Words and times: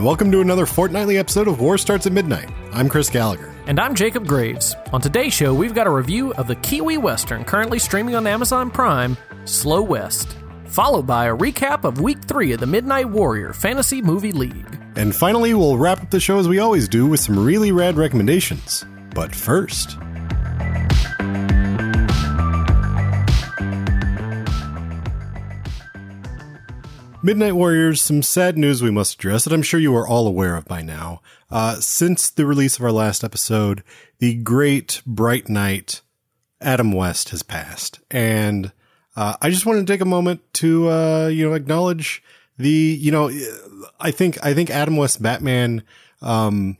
and 0.00 0.06
welcome 0.06 0.32
to 0.32 0.40
another 0.40 0.64
fortnightly 0.64 1.18
episode 1.18 1.46
of 1.46 1.60
War 1.60 1.76
Starts 1.76 2.06
at 2.06 2.12
Midnight. 2.14 2.50
I'm 2.72 2.88
Chris 2.88 3.10
Gallagher. 3.10 3.54
And 3.66 3.78
I'm 3.78 3.94
Jacob 3.94 4.26
Graves. 4.26 4.74
On 4.94 5.00
today's 5.02 5.34
show, 5.34 5.52
we've 5.52 5.74
got 5.74 5.86
a 5.86 5.90
review 5.90 6.32
of 6.34 6.46
the 6.46 6.54
Kiwi 6.54 6.96
Western 6.96 7.44
currently 7.44 7.78
streaming 7.78 8.14
on 8.14 8.26
Amazon 8.26 8.70
Prime, 8.70 9.14
Slow 9.44 9.82
West, 9.82 10.38
followed 10.64 11.06
by 11.06 11.26
a 11.26 11.36
recap 11.36 11.84
of 11.84 12.00
week 12.00 12.22
three 12.22 12.52
of 12.52 12.60
the 12.60 12.66
Midnight 12.66 13.10
Warrior 13.10 13.52
Fantasy 13.52 14.00
Movie 14.00 14.32
League. 14.32 14.80
And 14.96 15.14
finally, 15.14 15.52
we'll 15.52 15.76
wrap 15.76 16.02
up 16.02 16.08
the 16.08 16.18
show 16.18 16.38
as 16.38 16.48
we 16.48 16.60
always 16.60 16.88
do 16.88 17.06
with 17.06 17.20
some 17.20 17.38
really 17.38 17.70
rad 17.70 17.98
recommendations. 17.98 18.86
But 19.14 19.34
first, 19.34 19.98
Midnight 27.22 27.54
Warriors, 27.54 28.00
some 28.00 28.22
sad 28.22 28.56
news 28.56 28.82
we 28.82 28.90
must 28.90 29.16
address 29.16 29.44
that 29.44 29.52
I'm 29.52 29.60
sure 29.60 29.78
you 29.78 29.94
are 29.94 30.08
all 30.08 30.26
aware 30.26 30.56
of 30.56 30.64
by 30.64 30.80
now. 30.80 31.20
Uh, 31.50 31.74
since 31.74 32.30
the 32.30 32.46
release 32.46 32.78
of 32.78 32.84
our 32.84 32.92
last 32.92 33.22
episode, 33.22 33.84
the 34.20 34.36
great 34.36 35.02
bright 35.04 35.46
knight 35.50 36.00
Adam 36.62 36.92
West 36.92 37.28
has 37.28 37.42
passed. 37.42 38.00
And 38.10 38.72
uh, 39.16 39.34
I 39.42 39.50
just 39.50 39.66
wanted 39.66 39.86
to 39.86 39.92
take 39.92 40.00
a 40.00 40.06
moment 40.06 40.40
to, 40.54 40.88
uh, 40.88 41.26
you 41.26 41.46
know, 41.46 41.52
acknowledge 41.54 42.22
the, 42.56 42.70
you 42.70 43.12
know, 43.12 43.30
I 44.00 44.12
think, 44.12 44.42
I 44.42 44.54
think 44.54 44.70
Adam 44.70 44.96
West 44.96 45.22
Batman, 45.22 45.82
um, 46.22 46.78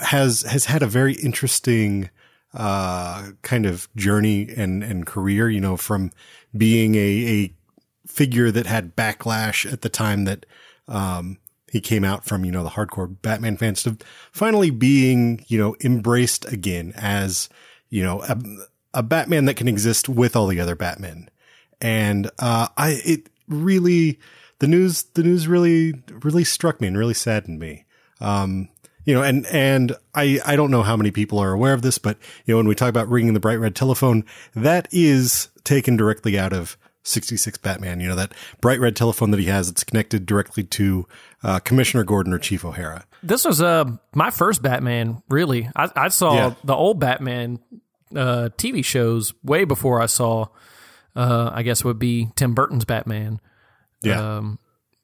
has, 0.00 0.40
has 0.42 0.64
had 0.64 0.82
a 0.82 0.86
very 0.86 1.14
interesting, 1.16 2.08
uh, 2.54 3.32
kind 3.42 3.66
of 3.66 3.88
journey 3.94 4.48
and, 4.56 4.82
and 4.82 5.04
career, 5.04 5.50
you 5.50 5.60
know, 5.60 5.76
from 5.76 6.12
being 6.56 6.94
a, 6.94 6.98
a 6.98 7.54
figure 8.12 8.50
that 8.50 8.66
had 8.66 8.94
backlash 8.94 9.70
at 9.72 9.80
the 9.80 9.88
time 9.88 10.24
that, 10.24 10.46
um, 10.88 11.38
he 11.70 11.80
came 11.80 12.04
out 12.04 12.26
from, 12.26 12.44
you 12.44 12.52
know, 12.52 12.62
the 12.62 12.68
hardcore 12.68 13.16
Batman 13.22 13.56
fans 13.56 13.82
to 13.84 13.96
finally 14.30 14.68
being, 14.68 15.42
you 15.48 15.58
know, 15.58 15.74
embraced 15.82 16.44
again 16.52 16.92
as, 16.96 17.48
you 17.88 18.02
know, 18.02 18.20
a, 18.24 18.36
a 18.92 19.02
Batman 19.02 19.46
that 19.46 19.56
can 19.56 19.68
exist 19.68 20.06
with 20.06 20.36
all 20.36 20.48
the 20.48 20.60
other 20.60 20.76
Batmen. 20.76 21.30
And, 21.80 22.30
uh, 22.38 22.68
I, 22.76 23.00
it 23.06 23.30
really, 23.48 24.20
the 24.58 24.66
news, 24.66 25.04
the 25.14 25.22
news 25.22 25.48
really, 25.48 25.94
really 26.22 26.44
struck 26.44 26.78
me 26.78 26.88
and 26.88 26.98
really 26.98 27.14
saddened 27.14 27.58
me. 27.58 27.86
Um, 28.20 28.68
you 29.06 29.14
know, 29.14 29.22
and, 29.22 29.46
and 29.46 29.96
I, 30.14 30.40
I 30.44 30.56
don't 30.56 30.70
know 30.70 30.82
how 30.82 30.96
many 30.98 31.10
people 31.10 31.38
are 31.38 31.52
aware 31.52 31.72
of 31.72 31.80
this, 31.80 31.96
but, 31.96 32.18
you 32.44 32.52
know, 32.52 32.58
when 32.58 32.68
we 32.68 32.74
talk 32.74 32.90
about 32.90 33.08
ringing 33.08 33.32
the 33.32 33.40
bright 33.40 33.58
red 33.58 33.74
telephone, 33.74 34.26
that 34.54 34.88
is 34.92 35.48
taken 35.64 35.96
directly 35.96 36.38
out 36.38 36.52
of 36.52 36.76
66 37.04 37.58
Batman, 37.58 38.00
you 38.00 38.08
know, 38.08 38.16
that 38.16 38.32
bright 38.60 38.80
red 38.80 38.94
telephone 38.96 39.30
that 39.32 39.40
he 39.40 39.46
has 39.46 39.68
it's 39.68 39.84
connected 39.84 40.24
directly 40.26 40.62
to 40.64 41.06
uh, 41.42 41.58
Commissioner 41.60 42.04
Gordon 42.04 42.32
or 42.32 42.38
Chief 42.38 42.64
O'Hara. 42.64 43.04
This 43.22 43.44
was 43.44 43.60
uh, 43.60 43.84
my 44.14 44.30
first 44.30 44.62
Batman, 44.62 45.22
really. 45.28 45.68
I, 45.76 45.90
I 45.96 46.08
saw 46.08 46.34
Yeah. 46.34 46.54
the 46.64 46.74
old 46.74 47.00
Batman 47.00 47.58
uh, 48.14 48.50
TV 48.56 48.84
shows 48.84 49.32
way 49.42 49.64
before 49.64 50.00
I 50.00 50.06
saw, 50.06 50.46
uh, 51.16 51.50
I 51.52 51.62
guess 51.62 51.84
would 51.84 51.98
be 51.98 52.28
Tim 52.36 52.54
Burton's 52.54 52.84
Batman. 52.84 53.40
Yeah. 54.02 54.36
Um, 54.36 54.58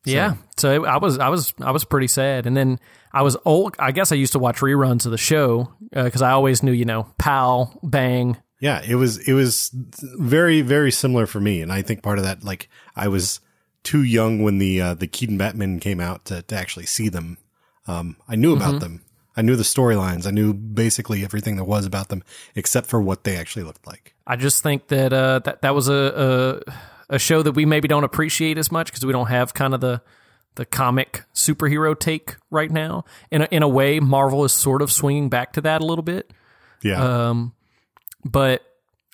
yeah. 0.04 0.34
So 0.56 0.84
I 0.84 0.96
was, 0.98 1.18
I 1.18 1.28
was, 1.28 1.52
I 1.60 1.70
was 1.70 1.84
pretty 1.84 2.06
sad. 2.08 2.46
And 2.46 2.56
then 2.56 2.78
I 3.12 3.22
was 3.22 3.36
old. 3.44 3.76
I 3.78 3.92
guess 3.92 4.10
I 4.10 4.14
used 4.14 4.32
to 4.32 4.38
watch 4.38 4.58
reruns 4.60 5.04
of 5.04 5.10
the 5.10 5.18
show 5.18 5.72
because 5.92 6.22
I 6.22 6.30
always 6.30 6.62
knew, 6.62 6.72
you 6.72 6.84
know, 6.84 7.06
Pow, 7.18 7.78
Bang. 7.82 8.36
Yeah, 8.60 8.82
it 8.86 8.96
was 8.96 9.18
it 9.18 9.32
was 9.34 9.70
very 9.72 10.62
very 10.62 10.90
similar 10.90 11.26
for 11.26 11.40
me, 11.40 11.62
and 11.62 11.72
I 11.72 11.82
think 11.82 12.02
part 12.02 12.18
of 12.18 12.24
that 12.24 12.42
like 12.42 12.68
I 12.96 13.08
was 13.08 13.40
too 13.84 14.02
young 14.02 14.42
when 14.42 14.58
the 14.58 14.80
uh, 14.80 14.94
the 14.94 15.06
Keaton 15.06 15.38
Batman 15.38 15.80
came 15.80 16.00
out 16.00 16.24
to, 16.26 16.42
to 16.42 16.56
actually 16.56 16.86
see 16.86 17.08
them. 17.08 17.38
Um, 17.86 18.16
I 18.28 18.36
knew 18.36 18.54
about 18.54 18.80
them. 18.80 19.02
I 19.36 19.42
knew 19.42 19.54
the 19.54 19.62
storylines. 19.62 20.26
I 20.26 20.32
knew 20.32 20.52
basically 20.52 21.24
everything 21.24 21.54
there 21.54 21.64
was 21.64 21.86
about 21.86 22.08
them, 22.08 22.24
except 22.56 22.88
for 22.88 23.00
what 23.00 23.22
they 23.22 23.36
actually 23.36 23.62
looked 23.62 23.86
like. 23.86 24.14
I 24.26 24.34
just 24.34 24.62
think 24.62 24.88
that 24.88 25.12
uh, 25.12 25.38
that 25.40 25.62
that 25.62 25.74
was 25.74 25.88
a, 25.88 26.62
a 27.08 27.14
a 27.14 27.18
show 27.18 27.42
that 27.42 27.52
we 27.52 27.64
maybe 27.64 27.88
don't 27.88 28.04
appreciate 28.04 28.58
as 28.58 28.72
much 28.72 28.88
because 28.88 29.06
we 29.06 29.12
don't 29.12 29.28
have 29.28 29.54
kind 29.54 29.74
of 29.74 29.80
the 29.80 30.02
the 30.56 30.66
comic 30.66 31.22
superhero 31.32 31.98
take 31.98 32.34
right 32.50 32.70
now. 32.70 33.04
In 33.30 33.42
a, 33.42 33.48
in 33.52 33.62
a 33.62 33.68
way, 33.68 34.00
Marvel 34.00 34.44
is 34.44 34.52
sort 34.52 34.82
of 34.82 34.90
swinging 34.90 35.28
back 35.28 35.52
to 35.52 35.60
that 35.60 35.80
a 35.80 35.86
little 35.86 36.02
bit. 36.02 36.32
Yeah, 36.82 37.28
Um, 37.30 37.54
but 38.24 38.62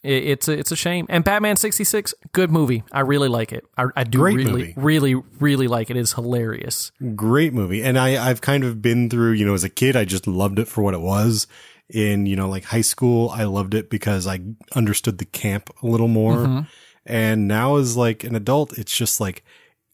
it, 0.03 0.25
it's 0.25 0.49
a, 0.49 0.53
it's 0.53 0.73
a 0.73 0.77
shame. 0.77 1.07
And 1.09 1.25
Batman 1.25 1.57
sixty 1.57 1.85
six, 1.85 2.15
good 2.33 2.51
movie. 2.51 2.85
I 2.93 3.01
really 3.01 3.29
like 3.29 3.53
it. 3.53 3.65
I, 3.77 3.87
I 3.97 4.05
do 4.05 4.19
Great 4.19 4.37
really 4.37 4.53
movie. 4.53 4.75
really 4.77 5.15
really 5.15 5.69
like 5.69 5.91
it. 5.91 5.97
It's 5.97 6.13
hilarious. 6.13 6.93
great 7.15 7.53
movie, 7.53 7.83
and 7.83 7.99
I 7.99 8.29
I've 8.29 8.41
kind 8.41 8.65
of 8.65 8.83
been 8.83 9.11
through. 9.11 9.33
You 9.33 9.47
know, 9.47 9.55
as 9.55 9.65
a 9.65 9.69
kid, 9.69 9.97
I 9.97 10.05
just 10.05 10.27
loved 10.27 10.59
it 10.59 10.69
for 10.69 10.83
what 10.83 10.95
it 10.95 11.01
was. 11.01 11.47
In 11.91 12.25
you 12.25 12.35
know, 12.35 12.49
like 12.49 12.65
high 12.65 12.81
school, 12.81 13.29
I 13.29 13.45
loved 13.45 13.75
it 13.75 13.91
because 13.91 14.27
I 14.27 14.41
understood 14.75 15.19
the 15.19 15.27
camp 15.27 15.69
a 15.83 15.87
little 15.87 16.09
more. 16.09 16.37
Mm-hmm. 16.39 16.61
And 17.05 17.47
now 17.47 17.77
as 17.77 17.95
like 17.95 18.25
an 18.25 18.35
adult, 18.35 18.79
it's 18.79 18.97
just 18.97 19.21
like 19.21 19.45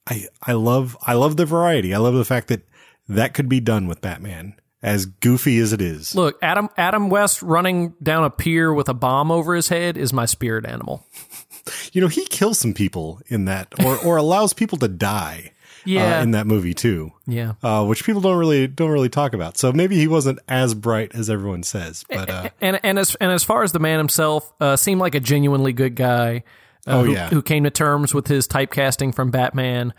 I 0.09 0.27
I 0.41 0.53
love 0.53 0.97
I 1.03 1.15
love 1.15 1.37
the 1.37 1.47
variety. 1.47 1.92
I 1.92 1.98
love 1.98 2.15
the 2.15 2.25
fact 2.25 2.47
that 2.47 2.62
that 3.09 3.34
could 3.34 3.48
be 3.48 3.59
done 3.59 3.88
with 3.88 4.00
Batman, 4.00 4.54
as 4.83 5.07
goofy 5.07 5.59
as 5.59 5.73
it 5.73 5.81
is. 5.81 6.15
Look, 6.15 6.39
Adam 6.43 6.69
Adam 6.77 7.11
West 7.11 7.43
running 7.43 7.95
down 8.03 8.25
a 8.25 8.31
pier 8.31 8.73
with 8.73 8.89
a 8.89 8.95
bomb 8.95 9.31
over 9.31 9.55
his 9.55 9.69
head 9.69 9.97
is 9.97 10.13
my 10.13 10.27
spirit 10.27 10.65
animal. 10.67 11.07
You 11.93 12.01
know, 12.01 12.09
he 12.09 12.25
kills 12.25 12.59
some 12.59 12.73
people 12.73 13.21
in 13.27 13.45
that, 13.45 13.69
or 13.85 13.99
or 13.99 14.17
allows 14.17 14.55
people 14.55 14.79
to 14.79 14.89
die. 14.89 15.53
Yeah. 15.85 16.19
uh, 16.19 16.23
in 16.23 16.31
that 16.33 16.47
movie 16.47 16.73
too. 16.75 17.13
Yeah. 17.27 17.55
Uh, 17.63 17.85
which 17.85 18.05
people 18.05 18.21
don't 18.23 18.39
really 18.39 18.67
don't 18.67 18.91
really 18.91 19.11
talk 19.11 19.35
about. 19.35 19.59
So 19.59 19.71
maybe 19.73 19.97
he 19.97 20.09
wasn't 20.09 20.39
as 20.49 20.75
bright 20.75 21.15
as 21.15 21.29
everyone 21.29 21.63
says. 21.63 22.05
But 22.09 22.31
uh, 22.31 22.49
and 22.63 22.81
and 22.83 22.99
as 22.99 23.15
and 23.17 23.31
as 23.31 23.45
far 23.45 23.63
as 23.63 23.73
the 23.73 23.79
man 23.79 23.99
himself, 23.99 24.51
uh, 24.61 24.77
seemed 24.77 25.01
like 25.03 25.15
a 25.15 25.21
genuinely 25.21 25.73
good 25.75 25.95
guy. 25.97 26.45
Uh, 26.87 26.91
Oh, 26.93 27.05
who, 27.05 27.13
yeah. 27.13 27.29
who 27.29 27.43
came 27.43 27.65
to 27.65 27.71
terms 27.71 28.15
with 28.15 28.27
his 28.27 28.49
typecasting 28.49 29.15
from 29.15 29.31
Batman. 29.31 29.93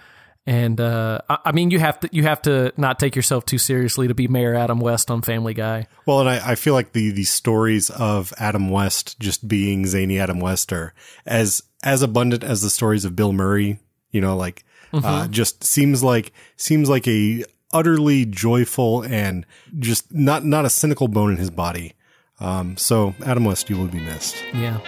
And 0.47 0.81
uh, 0.81 1.19
I, 1.29 1.38
I 1.46 1.52
mean, 1.52 1.69
you 1.72 1.79
have 1.79 2.00
to 2.00 2.09
you 2.12 2.24
have 2.24 2.41
to 2.44 2.74
not 2.78 3.00
take 3.00 3.16
yourself 3.16 3.46
too 3.46 3.57
seriously 3.57 4.07
to 4.07 4.16
be 4.16 4.28
Mayor 4.28 4.56
Adam 4.56 4.79
West 4.79 5.12
on 5.12 5.22
Family 5.22 5.53
Guy. 5.53 5.88
Well, 6.06 6.19
and 6.19 6.29
I, 6.29 6.52
I 6.52 6.56
feel 6.56 6.74
like 6.74 6.94
the 6.94 7.12
the 7.12 7.25
stories 7.25 7.90
of 7.91 8.34
Adam 8.38 8.69
West 8.69 9.19
just 9.19 9.47
being 9.47 9.85
zany 9.85 10.19
Adam 10.19 10.40
West 10.40 10.74
are 10.74 10.94
as 11.25 11.62
as 11.84 12.02
abundant 12.02 12.44
as 12.44 12.62
the 12.62 12.69
stories 12.69 13.06
of 13.06 13.16
Bill 13.16 13.34
Murray. 13.34 13.79
You 14.09 14.22
know, 14.22 14.35
like 14.35 14.66
uh, 14.94 15.28
just 15.28 15.63
seems 15.63 16.03
like 16.03 16.34
seems 16.58 16.90
like 16.90 17.08
a 17.08 17.46
utterly 17.72 18.25
joyful 18.25 19.03
and 19.03 19.46
just 19.79 20.12
not 20.13 20.44
not 20.44 20.66
a 20.66 20.69
cynical 20.69 21.08
bone 21.08 21.31
in 21.31 21.38
his 21.38 21.52
body. 21.52 21.94
Um, 22.40 22.75
so 22.78 23.13
Adam 23.23 23.46
West, 23.46 23.69
you 23.69 23.78
will 23.78 23.88
be 23.88 24.00
missed. 24.00 24.44
Yeah. 24.53 24.79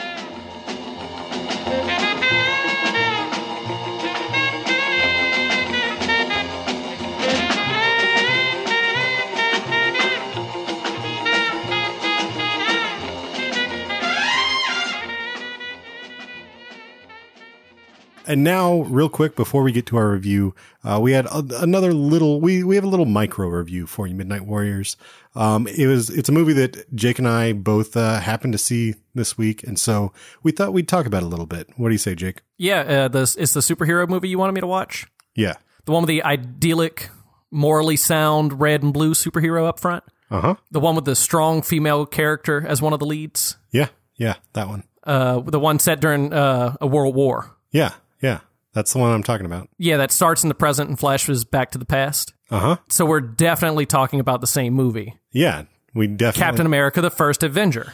And 18.25 18.43
now, 18.43 18.81
real 18.81 19.09
quick, 19.09 19.35
before 19.35 19.63
we 19.63 19.71
get 19.71 19.85
to 19.87 19.97
our 19.97 20.11
review, 20.11 20.55
uh, 20.83 20.99
we 21.01 21.11
had 21.11 21.25
a, 21.25 21.43
another 21.59 21.93
little, 21.93 22.39
we, 22.39 22.63
we 22.63 22.75
have 22.75 22.83
a 22.83 22.87
little 22.87 23.05
micro 23.05 23.47
review 23.47 23.85
for 23.85 24.07
you, 24.07 24.15
Midnight 24.15 24.45
Warriors. 24.45 24.97
Um, 25.35 25.67
it 25.67 25.87
was, 25.87 26.09
it's 26.09 26.29
a 26.29 26.31
movie 26.31 26.53
that 26.53 26.93
Jake 26.95 27.19
and 27.19 27.27
I 27.27 27.53
both, 27.53 27.97
uh, 27.97 28.19
happened 28.19 28.53
to 28.53 28.57
see 28.57 28.95
this 29.13 29.37
week. 29.37 29.63
And 29.63 29.77
so 29.77 30.13
we 30.41 30.51
thought 30.51 30.73
we'd 30.73 30.87
talk 30.87 31.05
about 31.05 31.23
it 31.23 31.25
a 31.25 31.29
little 31.29 31.45
bit. 31.45 31.69
What 31.75 31.89
do 31.89 31.93
you 31.93 31.99
say, 31.99 32.15
Jake? 32.15 32.41
Yeah, 32.57 32.79
uh, 32.81 33.07
this 33.07 33.35
it's 33.35 33.53
the 33.53 33.59
superhero 33.59 34.07
movie 34.07 34.29
you 34.29 34.37
wanted 34.37 34.53
me 34.53 34.61
to 34.61 34.67
watch. 34.67 35.05
Yeah. 35.35 35.55
The 35.85 35.91
one 35.91 36.03
with 36.03 36.09
the 36.09 36.23
idyllic, 36.23 37.09
morally 37.51 37.97
sound 37.97 38.61
red 38.61 38.83
and 38.83 38.93
blue 38.93 39.13
superhero 39.13 39.67
up 39.67 39.79
front. 39.79 40.03
Uh 40.31 40.41
huh. 40.41 40.55
The 40.71 40.79
one 40.79 40.95
with 40.95 41.05
the 41.05 41.15
strong 41.15 41.61
female 41.61 42.05
character 42.05 42.65
as 42.65 42.81
one 42.81 42.93
of 42.93 42.99
the 42.99 43.05
leads. 43.05 43.57
Yeah. 43.71 43.89
Yeah. 44.15 44.35
That 44.53 44.67
one. 44.67 44.83
Uh, 45.03 45.41
the 45.41 45.59
one 45.59 45.79
set 45.79 45.99
during 45.99 46.31
uh, 46.31 46.77
a 46.79 46.87
world 46.87 47.15
war. 47.15 47.51
Yeah. 47.71 47.91
Yeah. 48.23 48.39
That's 48.73 48.91
the 48.91 48.97
one 48.97 49.11
I'm 49.11 49.21
talking 49.21 49.45
about. 49.45 49.69
Yeah, 49.77 49.97
that 49.97 50.11
starts 50.11 50.41
in 50.41 50.49
the 50.49 50.55
present 50.55 50.89
and 50.89 50.97
flashes 50.99 51.43
back 51.45 51.69
to 51.71 51.77
the 51.77 51.85
past. 51.85 52.33
Uh 52.49 52.59
huh. 52.59 52.77
So 52.89 53.05
we're 53.05 53.21
definitely 53.21 53.85
talking 53.85 54.19
about 54.19 54.41
the 54.41 54.47
same 54.47 54.73
movie. 54.73 55.13
Yeah. 55.31 55.65
We 55.93 56.07
definitely. 56.07 56.39
Captain 56.39 56.65
America: 56.65 56.99
The 57.01 57.11
First 57.11 57.43
Avenger. 57.43 57.93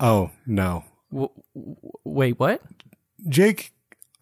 Oh, 0.00 0.30
no. 0.46 0.84
Wait, 2.04 2.38
what? 2.38 2.60
Jake, 3.28 3.72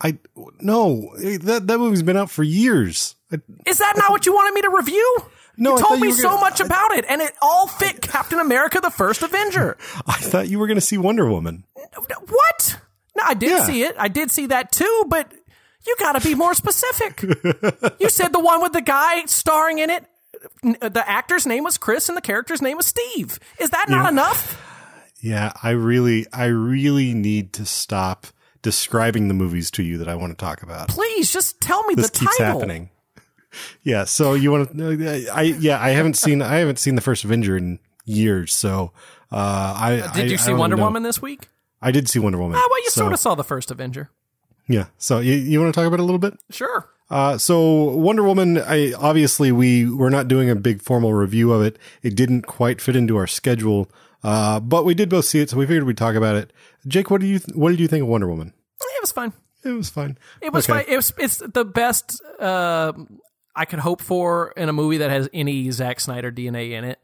I, 0.00 0.18
no, 0.60 1.10
that, 1.18 1.66
that 1.66 1.78
movie's 1.78 2.02
been 2.04 2.16
out 2.16 2.30
for 2.30 2.42
years. 2.44 3.16
I, 3.32 3.40
Is 3.66 3.78
that 3.78 3.94
not 3.96 4.10
what 4.10 4.26
you 4.26 4.32
wanted 4.32 4.54
me 4.54 4.62
to 4.62 4.70
review? 4.70 5.16
No, 5.58 5.70
you 5.72 5.76
I 5.78 5.80
told 5.88 6.00
me 6.00 6.08
you 6.08 6.14
so 6.14 6.28
gonna- 6.30 6.40
much 6.40 6.60
about 6.60 6.92
it, 6.92 7.04
and 7.08 7.20
it 7.20 7.32
all 7.42 7.66
fit 7.66 8.00
Captain 8.00 8.38
America: 8.38 8.80
The 8.80 8.90
First 8.90 9.22
Avenger. 9.22 9.76
I 10.06 10.12
thought 10.18 10.48
you 10.48 10.58
were 10.58 10.66
going 10.68 10.76
to 10.76 10.80
see 10.80 10.98
Wonder 10.98 11.28
Woman. 11.28 11.64
what? 11.74 12.80
No, 13.16 13.24
I 13.26 13.34
did 13.34 13.50
Yeah. 13.50 13.64
see 13.64 13.82
it. 13.82 13.96
I 13.98 14.08
did 14.08 14.30
see 14.30 14.46
that 14.46 14.70
too, 14.70 15.04
but 15.08 15.32
you 15.86 15.96
got 15.98 16.12
to 16.12 16.26
be 16.26 16.34
more 16.34 16.54
specific. 16.54 17.22
you 18.00 18.08
said 18.08 18.28
the 18.32 18.40
one 18.40 18.60
with 18.62 18.72
the 18.72 18.80
guy 18.82 19.24
starring 19.26 19.78
in 19.78 19.90
it 19.90 20.04
the 20.62 21.04
actor's 21.06 21.46
name 21.46 21.64
was 21.64 21.78
Chris 21.78 22.08
and 22.08 22.16
the 22.16 22.22
character's 22.22 22.62
name 22.62 22.76
was 22.76 22.86
Steve. 22.86 23.38
Is 23.58 23.70
that 23.70 23.88
not 23.88 24.10
enough? 24.10 24.62
Yeah, 25.20 25.52
I 25.62 25.70
really, 25.70 26.26
I 26.32 26.46
really 26.46 27.14
need 27.14 27.52
to 27.54 27.64
stop 27.66 28.26
describing 28.62 29.28
the 29.28 29.34
movies 29.34 29.70
to 29.72 29.82
you 29.82 29.98
that 29.98 30.08
I 30.08 30.14
want 30.14 30.36
to 30.36 30.44
talk 30.44 30.62
about. 30.62 30.88
Please 30.88 31.32
just 31.32 31.60
tell 31.60 31.84
me 31.84 31.94
This 31.94 32.10
the 32.10 32.18
keeps 32.20 32.36
title. 32.38 32.60
happening. 32.60 32.90
Yeah, 33.82 34.04
so 34.04 34.34
you 34.34 34.50
want 34.50 34.76
to? 34.76 35.28
I 35.32 35.42
yeah, 35.42 35.80
I 35.82 35.90
haven't 35.90 36.18
seen, 36.18 36.42
I 36.42 36.56
haven't 36.56 36.78
seen 36.78 36.94
the 36.94 37.00
first 37.00 37.24
Avenger 37.24 37.56
in 37.56 37.78
years. 38.04 38.52
So 38.54 38.92
uh, 39.32 39.74
I 39.78 40.10
Did 40.14 40.28
you 40.30 40.34
I 40.34 40.36
see 40.36 40.50
don't 40.50 40.58
Wonder. 40.58 40.76
Woman 40.76 41.02
this 41.04 41.22
week? 41.22 41.48
I 41.80 41.90
did 41.90 42.06
see 42.06 42.18
Wonder 42.18 42.36
Woman. 42.36 42.58
Ah, 42.58 42.66
well, 42.68 42.78
you 42.82 42.90
so, 42.90 43.00
sort 43.00 43.14
of 43.14 43.18
saw 43.18 43.34
the 43.34 43.44
first 43.44 43.70
Avenger. 43.70 44.10
Yeah. 44.68 44.86
So 44.98 45.20
you, 45.20 45.34
you 45.34 45.60
want 45.60 45.74
to 45.74 45.78
talk 45.80 45.86
about 45.86 46.00
it 46.00 46.02
a 46.02 46.06
little 46.06 46.18
bit? 46.18 46.34
Sure. 46.50 46.88
Uh, 47.08 47.38
so 47.38 47.84
Wonder 47.90 48.22
Woman, 48.24 48.58
I 48.58 48.92
obviously 48.94 49.52
we 49.52 49.88
we're 49.88 50.10
not 50.10 50.26
doing 50.28 50.50
a 50.50 50.56
big 50.56 50.82
formal 50.82 51.14
review 51.14 51.52
of 51.52 51.62
it. 51.62 51.78
It 52.02 52.16
didn't 52.16 52.42
quite 52.42 52.80
fit 52.80 52.96
into 52.96 53.16
our 53.16 53.28
schedule, 53.28 53.88
uh, 54.24 54.58
but 54.60 54.84
we 54.84 54.94
did 54.94 55.08
both 55.08 55.24
see 55.24 55.40
it, 55.40 55.50
so 55.50 55.56
we 55.56 55.66
figured 55.66 55.84
we'd 55.84 55.96
talk 55.96 56.16
about 56.16 56.34
it. 56.34 56.52
Jake, 56.86 57.10
what 57.10 57.20
do 57.20 57.26
you 57.28 57.38
what 57.54 57.70
did 57.70 57.78
you 57.80 57.86
think 57.86 58.02
of 58.02 58.08
Wonder 58.08 58.28
Woman? 58.28 58.52
It 58.80 59.00
was 59.02 59.12
fine. 59.12 59.32
It 59.62 59.70
was 59.70 59.88
fine. 59.88 60.18
It 60.40 60.52
was 60.52 60.68
Okay. 60.68 60.80
fine. 60.84 60.92
It 60.92 60.96
was. 60.96 61.12
It's 61.18 61.36
the 61.38 61.64
best 61.64 62.20
uh, 62.40 62.92
I 63.54 63.64
could 63.66 63.78
hope 63.78 64.02
for 64.02 64.52
in 64.56 64.68
a 64.68 64.72
movie 64.72 64.96
that 64.98 65.10
has 65.10 65.28
any 65.32 65.70
Zack 65.70 66.00
Snyder 66.00 66.32
DNA 66.32 66.72
in 66.72 66.82
it. 66.84 66.98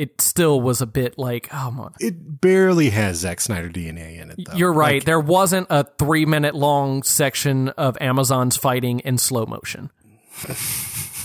It 0.00 0.18
still 0.22 0.62
was 0.62 0.80
a 0.80 0.86
bit 0.86 1.18
like, 1.18 1.48
oh 1.52 1.70
my. 1.70 1.90
It 2.00 2.40
barely 2.40 2.88
has 2.88 3.18
Zack 3.18 3.38
Snyder 3.42 3.68
DNA 3.68 4.18
in 4.18 4.30
it. 4.30 4.38
Though. 4.46 4.56
You're 4.56 4.72
right. 4.72 5.04
there 5.04 5.20
wasn't 5.20 5.66
a 5.68 5.84
three 5.98 6.24
minute 6.24 6.54
long 6.54 7.02
section 7.02 7.68
of 7.70 7.98
Amazons 8.00 8.56
fighting 8.56 9.00
in 9.00 9.18
slow 9.18 9.44
motion. 9.44 9.90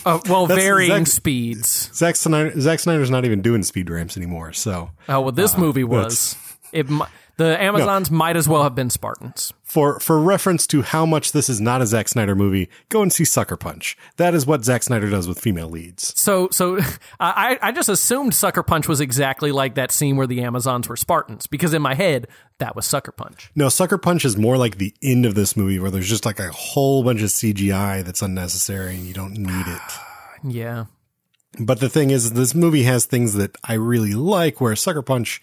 Uh, 0.07 0.19
well, 0.29 0.45
That's 0.45 0.61
varying 0.61 1.05
Zack- 1.05 1.07
speeds. 1.07 1.89
Zack 1.91 2.15
Snyder, 2.15 2.61
Zack 2.61 2.79
Snyder's 2.79 3.09
not 3.09 3.25
even 3.25 3.41
doing 3.41 3.63
speed 3.63 3.89
ramps 3.89 4.15
anymore. 4.15 4.53
So 4.53 4.91
Oh 5.09 5.21
well, 5.21 5.31
this 5.31 5.57
movie 5.57 5.83
was. 5.83 6.35
It 6.71 6.85
the 7.37 7.61
Amazons 7.61 8.09
might 8.09 8.37
as 8.37 8.47
well 8.47 8.63
have 8.63 8.75
been 8.75 8.89
Spartans. 8.89 9.53
for 9.63 9.99
for 9.99 10.19
reference 10.19 10.65
to 10.67 10.81
how 10.81 11.05
much 11.05 11.31
this 11.31 11.49
is 11.49 11.59
not 11.59 11.81
a 11.81 11.85
Zack 11.85 12.07
Snyder 12.07 12.35
movie, 12.35 12.69
go 12.89 13.01
and 13.01 13.11
see 13.11 13.25
Sucker 13.25 13.57
Punch. 13.57 13.97
That 14.17 14.33
is 14.33 14.45
what 14.45 14.63
Zack 14.63 14.83
Snyder 14.83 15.09
does 15.09 15.27
with 15.27 15.39
female 15.39 15.69
leads. 15.69 16.17
So, 16.19 16.49
so 16.51 16.79
I, 17.19 17.57
I 17.61 17.71
just 17.71 17.89
assumed 17.89 18.33
Sucker 18.33 18.63
Punch 18.63 18.87
was 18.87 19.01
exactly 19.01 19.51
like 19.51 19.75
that 19.75 19.91
scene 19.91 20.15
where 20.15 20.27
the 20.27 20.41
Amazons 20.41 20.87
were 20.87 20.95
Spartans 20.95 21.47
because 21.47 21.73
in 21.73 21.81
my 21.81 21.93
head 21.93 22.27
that 22.59 22.75
was 22.75 22.85
Sucker 22.85 23.11
Punch. 23.11 23.51
No, 23.55 23.67
Sucker 23.69 23.97
Punch 23.97 24.23
is 24.23 24.37
more 24.37 24.57
like 24.57 24.77
the 24.77 24.93
end 25.03 25.25
of 25.25 25.35
this 25.35 25.57
movie 25.57 25.79
where 25.79 25.91
there's 25.91 26.07
just 26.07 26.25
like 26.25 26.39
a 26.39 26.51
whole 26.51 27.03
bunch 27.03 27.21
of 27.21 27.29
CGI 27.29 28.03
that's 28.03 28.21
unnecessary 28.21 28.95
and 28.95 29.05
you 29.05 29.13
don't 29.13 29.33
need 29.33 29.67
it. 29.67 29.81
Yeah. 30.47 30.85
But 31.59 31.79
the 31.79 31.89
thing 31.89 32.11
is, 32.11 32.33
this 32.33 32.53
movie 32.53 32.83
has 32.83 33.05
things 33.05 33.33
that 33.33 33.55
I 33.63 33.73
really 33.73 34.13
like, 34.13 34.61
where 34.61 34.75
Sucker 34.75 35.01
Punch 35.01 35.41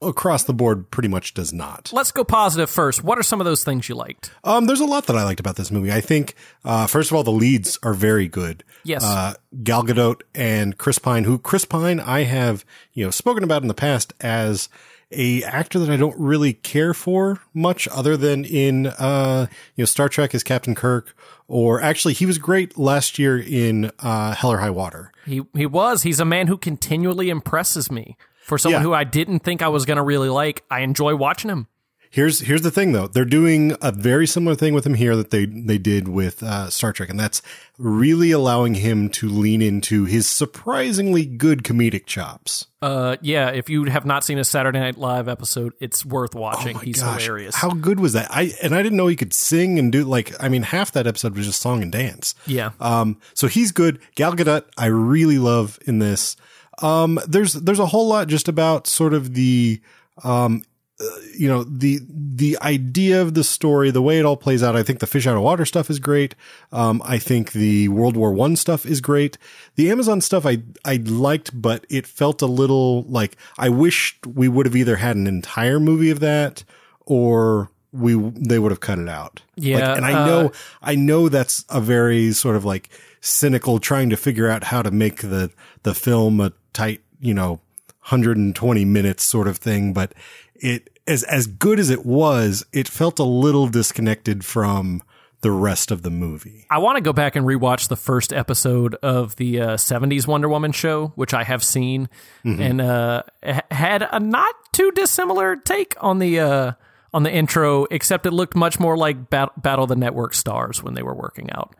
across 0.00 0.44
the 0.44 0.54
board 0.54 0.90
pretty 0.90 1.08
much 1.08 1.34
does 1.34 1.52
not. 1.52 1.90
Let's 1.92 2.12
go 2.12 2.24
positive 2.24 2.70
first. 2.70 3.02
What 3.02 3.18
are 3.18 3.22
some 3.22 3.40
of 3.40 3.44
those 3.44 3.64
things 3.64 3.88
you 3.88 3.94
liked? 3.94 4.30
Um, 4.44 4.66
there's 4.66 4.80
a 4.80 4.84
lot 4.86 5.06
that 5.06 5.16
I 5.16 5.24
liked 5.24 5.40
about 5.40 5.56
this 5.56 5.70
movie. 5.70 5.92
I 5.92 6.00
think, 6.00 6.34
uh, 6.64 6.86
first 6.86 7.10
of 7.10 7.16
all, 7.16 7.24
the 7.24 7.32
leads 7.32 7.78
are 7.82 7.94
very 7.94 8.28
good. 8.28 8.64
Yes. 8.84 9.02
Uh, 9.04 9.34
Gal 9.62 9.84
Gadot 9.84 10.22
and 10.34 10.78
Chris 10.78 10.98
Pine, 10.98 11.24
who 11.24 11.38
Chris 11.38 11.64
Pine 11.64 12.00
I 12.00 12.24
have, 12.24 12.64
you 12.92 13.04
know, 13.04 13.10
spoken 13.10 13.42
about 13.42 13.62
in 13.62 13.68
the 13.68 13.74
past 13.74 14.12
as 14.20 14.68
a 15.10 15.42
actor 15.44 15.78
that 15.78 15.90
I 15.90 15.96
don't 15.96 16.18
really 16.18 16.52
care 16.52 16.92
for 16.92 17.40
much 17.54 17.88
other 17.88 18.16
than 18.16 18.44
in, 18.44 18.88
uh, 18.88 19.46
you 19.74 19.82
know, 19.82 19.86
Star 19.86 20.08
Trek 20.08 20.34
as 20.34 20.42
Captain 20.42 20.74
Kirk, 20.74 21.16
or 21.48 21.80
actually 21.80 22.12
he 22.12 22.26
was 22.26 22.36
great 22.36 22.76
last 22.76 23.18
year 23.18 23.38
in, 23.38 23.90
uh, 24.00 24.34
Hell 24.34 24.52
or 24.52 24.58
High 24.58 24.70
Water. 24.70 25.10
He 25.24 25.42
he 25.54 25.66
was. 25.66 26.02
He's 26.02 26.20
a 26.20 26.24
man 26.24 26.46
who 26.46 26.58
continually 26.58 27.30
impresses 27.30 27.90
me. 27.90 28.16
For 28.48 28.58
someone 28.58 28.82
Yeah. 28.82 28.86
who 28.88 28.94
I 28.94 29.04
didn't 29.04 29.40
think 29.40 29.62
I 29.62 29.68
was 29.68 29.84
going 29.84 29.98
to 29.98 30.02
really 30.02 30.28
like, 30.30 30.64
I 30.70 30.80
enjoy 30.80 31.14
watching 31.14 31.50
him. 31.50 31.68
Here's 32.10 32.40
here's 32.40 32.62
the 32.62 32.70
thing 32.70 32.92
though. 32.92 33.06
They're 33.06 33.26
doing 33.26 33.76
a 33.82 33.92
very 33.92 34.26
similar 34.26 34.56
thing 34.56 34.72
with 34.72 34.86
him 34.86 34.94
here 34.94 35.14
that 35.14 35.30
they 35.30 35.44
they 35.44 35.76
did 35.76 36.08
with 36.08 36.42
uh, 36.42 36.70
Star 36.70 36.90
Trek, 36.90 37.10
and 37.10 37.20
that's 37.20 37.42
really 37.76 38.30
allowing 38.30 38.76
him 38.76 39.10
to 39.10 39.28
lean 39.28 39.60
into 39.60 40.06
his 40.06 40.26
surprisingly 40.26 41.26
good 41.26 41.64
comedic 41.64 42.06
chops. 42.06 42.64
Uh, 42.80 43.16
yeah. 43.20 43.50
If 43.50 43.68
you 43.68 43.84
have 43.84 44.06
not 44.06 44.24
seen 44.24 44.38
a 44.38 44.44
Saturday 44.44 44.80
Night 44.80 44.96
Live 44.96 45.28
episode, 45.28 45.74
it's 45.80 46.02
worth 46.02 46.34
watching. 46.34 46.78
He's 46.78 47.02
Oh 47.02 47.06
Gosh, 47.06 47.24
hilarious. 47.26 47.56
How 47.56 47.72
good 47.72 48.00
was 48.00 48.14
that? 48.14 48.28
I 48.30 48.52
and 48.62 48.74
I 48.74 48.82
didn't 48.82 48.96
know 48.96 49.08
he 49.08 49.14
could 49.16 49.34
sing 49.34 49.78
and 49.78 49.92
do 49.92 50.04
like 50.04 50.32
I 50.42 50.48
mean 50.48 50.62
half 50.62 50.92
that 50.92 51.06
episode 51.06 51.36
was 51.36 51.44
just 51.44 51.60
song 51.60 51.82
and 51.82 51.92
dance. 51.92 52.34
yeah. 52.46 52.70
Um, 52.80 53.20
so 53.34 53.48
he's 53.48 53.70
good. 53.70 53.98
Gal 54.14 54.34
Gadot, 54.34 54.64
I 54.78 54.86
really 54.86 55.36
love 55.36 55.78
in 55.86 55.98
this. 55.98 56.36
Um, 56.82 57.20
there's 57.26 57.54
there's 57.54 57.78
a 57.78 57.86
whole 57.86 58.08
lot 58.08 58.28
just 58.28 58.48
about 58.48 58.86
sort 58.86 59.14
of 59.14 59.34
the 59.34 59.80
um, 60.22 60.62
uh, 61.00 61.04
you 61.36 61.48
know 61.48 61.64
the 61.64 62.00
the 62.10 62.58
idea 62.60 63.22
of 63.22 63.34
the 63.34 63.44
story, 63.44 63.90
the 63.90 64.02
way 64.02 64.18
it 64.18 64.24
all 64.24 64.36
plays 64.36 64.62
out. 64.62 64.74
I 64.74 64.82
think 64.82 64.98
the 64.98 65.06
fish 65.06 65.26
out 65.26 65.36
of 65.36 65.42
water 65.42 65.64
stuff 65.64 65.90
is 65.90 66.00
great. 66.00 66.34
Um, 66.72 67.00
I 67.04 67.18
think 67.18 67.52
the 67.52 67.88
World 67.88 68.16
War 68.16 68.32
One 68.32 68.56
stuff 68.56 68.84
is 68.84 69.00
great. 69.00 69.38
The 69.76 69.90
Amazon 69.90 70.20
stuff 70.20 70.44
I 70.44 70.62
I 70.84 70.96
liked, 70.96 71.60
but 71.60 71.86
it 71.88 72.06
felt 72.06 72.42
a 72.42 72.46
little 72.46 73.02
like 73.04 73.36
I 73.56 73.68
wished 73.68 74.26
we 74.26 74.48
would 74.48 74.66
have 74.66 74.74
either 74.74 74.96
had 74.96 75.16
an 75.16 75.26
entire 75.26 75.78
movie 75.78 76.10
of 76.10 76.20
that 76.20 76.64
or 77.06 77.70
we 77.92 78.14
they 78.14 78.58
would 78.58 78.72
have 78.72 78.80
cut 78.80 78.98
it 78.98 79.08
out. 79.08 79.42
Yeah, 79.56 79.88
Like, 79.88 79.96
and 79.98 80.06
I 80.06 80.12
uh, 80.14 80.26
know 80.26 80.52
I 80.82 80.94
know 80.94 81.28
that's 81.28 81.64
a 81.68 81.80
very 81.80 82.32
sort 82.32 82.56
of 82.56 82.64
like 82.64 82.90
cynical 83.20 83.78
trying 83.78 84.10
to 84.10 84.16
figure 84.16 84.48
out 84.48 84.64
how 84.64 84.82
to 84.82 84.90
make 84.90 85.22
the 85.22 85.50
the 85.82 85.94
film 85.94 86.40
a 86.40 86.52
tight, 86.72 87.00
you 87.20 87.34
know, 87.34 87.60
120 88.02 88.84
minutes 88.84 89.22
sort 89.24 89.48
of 89.48 89.58
thing, 89.58 89.92
but 89.92 90.14
it 90.54 90.90
as 91.06 91.22
as 91.24 91.46
good 91.46 91.78
as 91.78 91.90
it 91.90 92.04
was, 92.06 92.64
it 92.72 92.88
felt 92.88 93.18
a 93.18 93.24
little 93.24 93.68
disconnected 93.68 94.44
from 94.44 95.02
the 95.40 95.50
rest 95.52 95.92
of 95.92 96.02
the 96.02 96.10
movie. 96.10 96.66
I 96.68 96.78
want 96.78 96.96
to 96.96 97.00
go 97.00 97.12
back 97.12 97.36
and 97.36 97.46
rewatch 97.46 97.86
the 97.88 97.96
first 97.96 98.32
episode 98.32 98.96
of 98.96 99.36
the 99.36 99.60
uh, 99.60 99.66
70s 99.76 100.26
Wonder 100.26 100.48
Woman 100.48 100.72
show, 100.72 101.12
which 101.14 101.32
I 101.32 101.44
have 101.44 101.62
seen, 101.62 102.08
Mm-hmm. 102.44 102.60
and 102.62 102.80
uh, 102.80 103.22
had 103.70 104.02
a 104.10 104.18
not 104.18 104.54
too 104.72 104.90
dissimilar 104.92 105.54
take 105.54 105.94
on 106.00 106.18
the 106.18 106.40
uh, 106.40 106.72
on 107.12 107.22
the 107.22 107.32
intro, 107.32 107.86
except 107.90 108.26
it 108.26 108.32
looked 108.32 108.54
much 108.54 108.78
more 108.78 108.96
like 108.96 109.30
Bat- 109.30 109.62
Battle 109.62 109.84
of 109.84 109.88
the 109.88 109.96
Network 109.96 110.34
stars 110.34 110.82
when 110.82 110.94
they 110.94 111.02
were 111.02 111.14
working 111.14 111.50
out. 111.50 111.74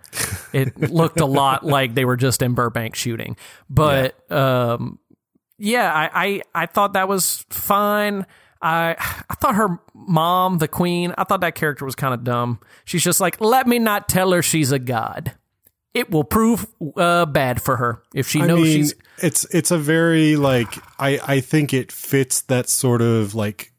It 0.53 0.79
looked 0.91 1.21
a 1.21 1.27
lot 1.27 1.65
like 1.65 1.95
they 1.95 2.05
were 2.05 2.17
just 2.17 2.41
in 2.43 2.55
Burbank 2.55 2.95
shooting, 2.95 3.37
but 3.69 4.17
yeah, 4.31 4.73
um, 4.73 4.99
yeah 5.59 5.93
I, 5.93 6.43
I 6.55 6.63
I 6.63 6.67
thought 6.67 6.95
that 6.95 7.09
was 7.09 7.45
fine. 7.51 8.25
I 8.63 8.97
I 9.29 9.35
thought 9.35 9.55
her 9.55 9.79
mom, 9.95 10.59
the 10.59 10.69
queen, 10.69 11.15
I 11.19 11.25
thought 11.25 11.43
that 11.43 11.55
character 11.55 11.85
was 11.85 11.95
kind 11.95 12.15
of 12.15 12.25
dumb. 12.25 12.61
She's 12.85 13.05
just 13.05 13.21
like, 13.21 13.41
let 13.41 13.67
me 13.67 13.79
not 13.79 14.09
tell 14.09 14.33
her 14.33 14.43
she's 14.43 14.73
a 14.73 14.79
god. 14.79 15.35
It 15.95 16.11
will 16.11 16.25
prove 16.25 16.67
uh, 16.97 17.27
bad 17.27 17.61
for 17.63 17.77
her 17.77 18.03
if 18.15 18.29
she 18.29 18.41
I 18.41 18.47
knows 18.47 18.63
mean, 18.63 18.77
she's. 18.77 18.95
it's 19.21 19.45
it's 19.55 19.71
a 19.71 19.79
very 19.79 20.37
like 20.37 20.73
I 20.99 21.19
I 21.27 21.41
think 21.41 21.75
it 21.75 21.91
fits 21.93 22.43
that 22.43 22.69
sort 22.69 23.03
of 23.03 23.35
like 23.35 23.73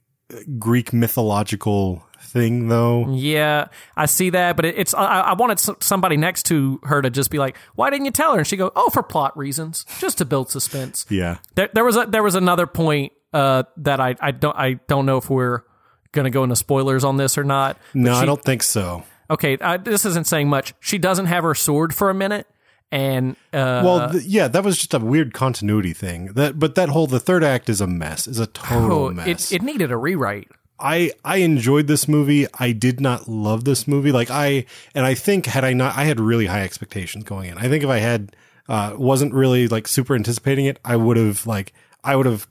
Greek 0.57 0.93
mythological 0.93 2.05
thing 2.21 2.67
though. 2.67 3.07
Yeah, 3.09 3.67
I 3.95 4.05
see 4.05 4.29
that, 4.31 4.55
but 4.55 4.65
it, 4.65 4.75
it's. 4.77 4.93
I, 4.93 5.21
I 5.21 5.33
wanted 5.33 5.59
somebody 5.83 6.17
next 6.17 6.43
to 6.47 6.79
her 6.83 7.01
to 7.01 7.09
just 7.09 7.31
be 7.31 7.39
like, 7.39 7.57
"Why 7.75 7.89
didn't 7.89 8.05
you 8.05 8.11
tell 8.11 8.33
her?" 8.33 8.39
And 8.39 8.47
she 8.47 8.57
go, 8.57 8.71
"Oh, 8.75 8.89
for 8.89 9.03
plot 9.03 9.37
reasons, 9.37 9.85
just 9.99 10.17
to 10.19 10.25
build 10.25 10.49
suspense." 10.49 11.05
Yeah. 11.19 11.37
There, 11.55 11.69
there 11.73 11.83
was 11.83 11.97
a 11.97 12.05
there 12.05 12.23
was 12.23 12.35
another 12.35 12.67
point 12.67 13.13
uh, 13.33 13.63
that 13.77 13.99
I 13.99 14.15
I 14.19 14.31
don't 14.31 14.55
I 14.55 14.73
don't 14.87 15.05
know 15.05 15.17
if 15.17 15.29
we're 15.29 15.63
gonna 16.11 16.29
go 16.29 16.43
into 16.43 16.55
spoilers 16.55 17.03
on 17.03 17.17
this 17.17 17.37
or 17.37 17.43
not. 17.43 17.77
No, 17.93 18.13
I 18.13 18.25
don't 18.25 18.43
think 18.43 18.63
so. 18.63 19.03
Okay, 19.29 19.57
uh, 19.57 19.77
this 19.77 20.05
isn't 20.05 20.27
saying 20.27 20.49
much. 20.49 20.73
She 20.79 20.97
doesn't 20.97 21.25
have 21.25 21.43
her 21.43 21.55
sword 21.55 21.93
for 21.93 22.09
a 22.09 22.13
minute, 22.13 22.47
and 22.91 23.35
uh, 23.53 23.81
Well, 23.83 24.11
th- 24.11 24.23
yeah, 24.23 24.47
that 24.47 24.63
was 24.63 24.77
just 24.77 24.93
a 24.93 24.99
weird 24.99 25.33
continuity 25.33 25.93
thing. 25.93 26.27
That, 26.33 26.57
but 26.57 26.75
that 26.75 26.89
whole 26.89 27.07
the 27.07 27.19
third 27.19 27.43
act 27.43 27.69
is 27.69 27.81
a 27.81 27.87
mess. 27.87 28.27
Is 28.27 28.39
a 28.39 28.47
total 28.47 29.05
oh, 29.05 29.11
mess. 29.11 29.51
it 29.51 29.55
it 29.55 29.61
needed 29.61 29.91
a 29.91 29.97
rewrite. 29.97 30.49
I 30.79 31.11
I 31.23 31.37
enjoyed 31.37 31.87
this 31.87 32.07
movie. 32.07 32.47
I 32.57 32.71
did 32.71 32.99
not 32.99 33.27
love 33.27 33.65
this 33.65 33.87
movie. 33.87 34.11
Like 34.11 34.31
I 34.31 34.65
and 34.95 35.05
I 35.05 35.13
think 35.13 35.45
had 35.45 35.63
I 35.63 35.73
not, 35.73 35.97
I 35.97 36.05
had 36.05 36.19
really 36.19 36.45
high 36.45 36.63
expectations 36.63 37.23
going 37.25 37.49
in. 37.49 37.57
I 37.57 37.67
think 37.67 37.83
if 37.83 37.89
I 37.89 37.99
had 37.99 38.35
uh, 38.67 38.93
wasn't 38.97 39.33
really 39.33 39.67
like 39.67 39.87
super 39.87 40.15
anticipating 40.15 40.65
it, 40.65 40.79
I 40.85 40.95
would 40.95 41.17
have 41.17 41.45
like 41.45 41.73
I 42.03 42.15
would 42.15 42.25
have 42.25 42.47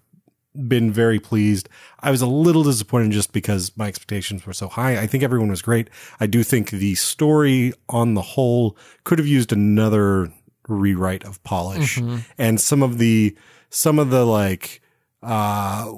been 0.66 0.90
very 0.90 1.18
pleased. 1.18 1.68
I 2.00 2.10
was 2.10 2.22
a 2.22 2.26
little 2.26 2.62
disappointed 2.62 3.12
just 3.12 3.32
because 3.32 3.76
my 3.76 3.86
expectations 3.86 4.46
were 4.46 4.52
so 4.52 4.68
high. 4.68 5.00
I 5.00 5.06
think 5.06 5.22
everyone 5.22 5.50
was 5.50 5.62
great. 5.62 5.88
I 6.20 6.26
do 6.26 6.42
think 6.42 6.70
the 6.70 6.94
story 6.94 7.72
on 7.88 8.14
the 8.14 8.22
whole 8.22 8.76
could 9.04 9.18
have 9.18 9.28
used 9.28 9.52
another 9.52 10.32
rewrite 10.68 11.24
of 11.24 11.42
polish 11.44 11.96
mm-hmm. 11.98 12.18
and 12.36 12.60
some 12.60 12.82
of 12.82 12.98
the 12.98 13.36
some 13.70 13.98
of 13.98 14.10
the 14.10 14.24
like 14.24 14.82
uh, 15.22 15.92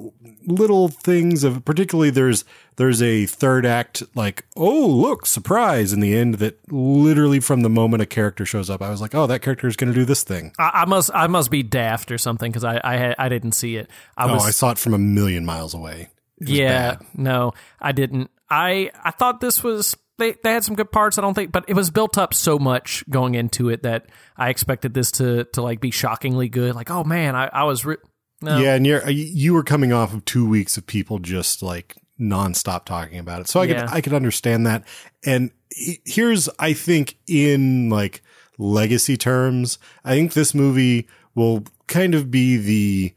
little 0.47 0.87
things 0.87 1.43
of 1.43 1.63
particularly 1.63 2.09
there's 2.09 2.43
there's 2.77 3.01
a 3.03 3.27
third 3.27 3.65
act 3.67 4.01
like 4.15 4.45
oh 4.57 4.87
look 4.87 5.27
surprise 5.27 5.93
in 5.93 5.99
the 5.99 6.17
end 6.17 6.35
that 6.35 6.57
literally 6.71 7.39
from 7.39 7.61
the 7.61 7.69
moment 7.69 8.01
a 8.01 8.07
character 8.07 8.45
shows 8.45 8.69
up 8.69 8.81
I 8.81 8.89
was 8.89 8.99
like 8.99 9.13
oh 9.13 9.27
that 9.27 9.43
character 9.43 9.67
is 9.67 9.75
going 9.75 9.93
to 9.93 9.99
do 9.99 10.05
this 10.05 10.23
thing. 10.23 10.53
I, 10.57 10.71
I 10.73 10.85
must 10.85 11.11
I 11.13 11.27
must 11.27 11.51
be 11.51 11.61
daft 11.61 12.11
or 12.11 12.17
something 12.17 12.51
because 12.51 12.63
I 12.63 12.81
I, 12.83 13.15
I 13.17 13.29
didn't 13.29 13.51
see 13.51 13.75
it. 13.75 13.89
I 14.17 14.27
oh, 14.27 14.33
was 14.33 14.47
I 14.47 14.51
saw 14.51 14.71
it 14.71 14.79
from 14.79 14.95
a 14.95 14.99
million 14.99 15.45
miles 15.45 15.75
away. 15.75 16.09
Yeah 16.39 16.95
bad. 16.95 17.05
no 17.13 17.53
I 17.79 17.91
didn't. 17.91 18.31
I 18.49 18.89
I 19.03 19.11
thought 19.11 19.39
this 19.39 19.63
was 19.63 19.95
they 20.17 20.35
they 20.43 20.53
had 20.53 20.63
some 20.63 20.75
good 20.75 20.91
parts. 20.91 21.19
I 21.19 21.21
don't 21.21 21.35
think, 21.35 21.51
but 21.51 21.65
it 21.67 21.75
was 21.75 21.91
built 21.91 22.17
up 22.17 22.33
so 22.33 22.57
much 22.57 23.03
going 23.09 23.35
into 23.35 23.69
it 23.69 23.83
that 23.83 24.07
I 24.35 24.49
expected 24.49 24.95
this 24.95 25.11
to 25.13 25.43
to 25.53 25.61
like 25.61 25.79
be 25.79 25.91
shockingly 25.91 26.49
good. 26.49 26.73
Like 26.73 26.89
oh 26.89 27.03
man, 27.03 27.35
I 27.35 27.49
I 27.53 27.63
was. 27.65 27.85
Re- 27.85 27.97
no. 28.41 28.59
Yeah, 28.59 28.75
and 28.75 28.85
you're 28.87 29.07
you 29.09 29.53
were 29.53 29.63
coming 29.63 29.93
off 29.93 30.13
of 30.13 30.25
two 30.25 30.47
weeks 30.47 30.77
of 30.77 30.85
people 30.87 31.19
just 31.19 31.61
like 31.63 31.95
nonstop 32.19 32.85
talking 32.85 33.17
about 33.19 33.41
it, 33.41 33.47
so 33.47 33.59
I 33.61 33.65
Yeah. 33.65 33.81
could 33.85 33.89
I 33.95 34.01
could 34.01 34.13
understand 34.13 34.65
that. 34.67 34.83
And 35.25 35.51
here's 35.71 36.49
I 36.59 36.73
think 36.73 37.17
in 37.27 37.89
like 37.89 38.21
legacy 38.57 39.17
terms, 39.17 39.77
I 40.03 40.13
think 40.15 40.33
this 40.33 40.53
movie 40.53 41.07
will 41.35 41.63
kind 41.87 42.13
of 42.15 42.29
be 42.29 42.57
the 42.57 43.13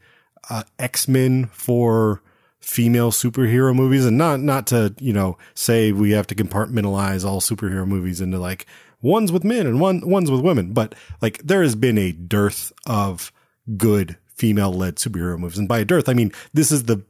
uh, 0.49 0.63
X 0.79 1.07
Men 1.07 1.47
for 1.53 2.21
female 2.59 3.11
superhero 3.11 3.75
movies, 3.75 4.05
and 4.05 4.17
not 4.17 4.39
not 4.39 4.67
to 4.67 4.95
you 4.99 5.13
know 5.13 5.37
say 5.53 5.91
we 5.91 6.11
have 6.11 6.27
to 6.27 6.35
compartmentalize 6.35 7.23
all 7.25 7.41
superhero 7.41 7.85
movies 7.87 8.21
into 8.21 8.39
like 8.39 8.65
ones 9.01 9.31
with 9.31 9.43
men 9.43 9.67
and 9.67 9.79
one 9.79 10.01
ones 10.07 10.31
with 10.31 10.41
women, 10.41 10.73
but 10.73 10.95
like 11.21 11.39
there 11.43 11.61
has 11.61 11.75
been 11.75 11.97
a 11.97 12.11
dearth 12.11 12.71
of 12.87 13.31
good 13.77 14.17
female 14.35 14.71
led 14.71 14.97
superhero 14.97 15.37
movies, 15.37 15.57
and 15.57 15.67
by 15.67 15.79
a 15.79 15.85
dearth 15.85 16.07
I 16.07 16.13
mean 16.13 16.31
this 16.53 16.71
is 16.71 16.83
the 16.83 17.03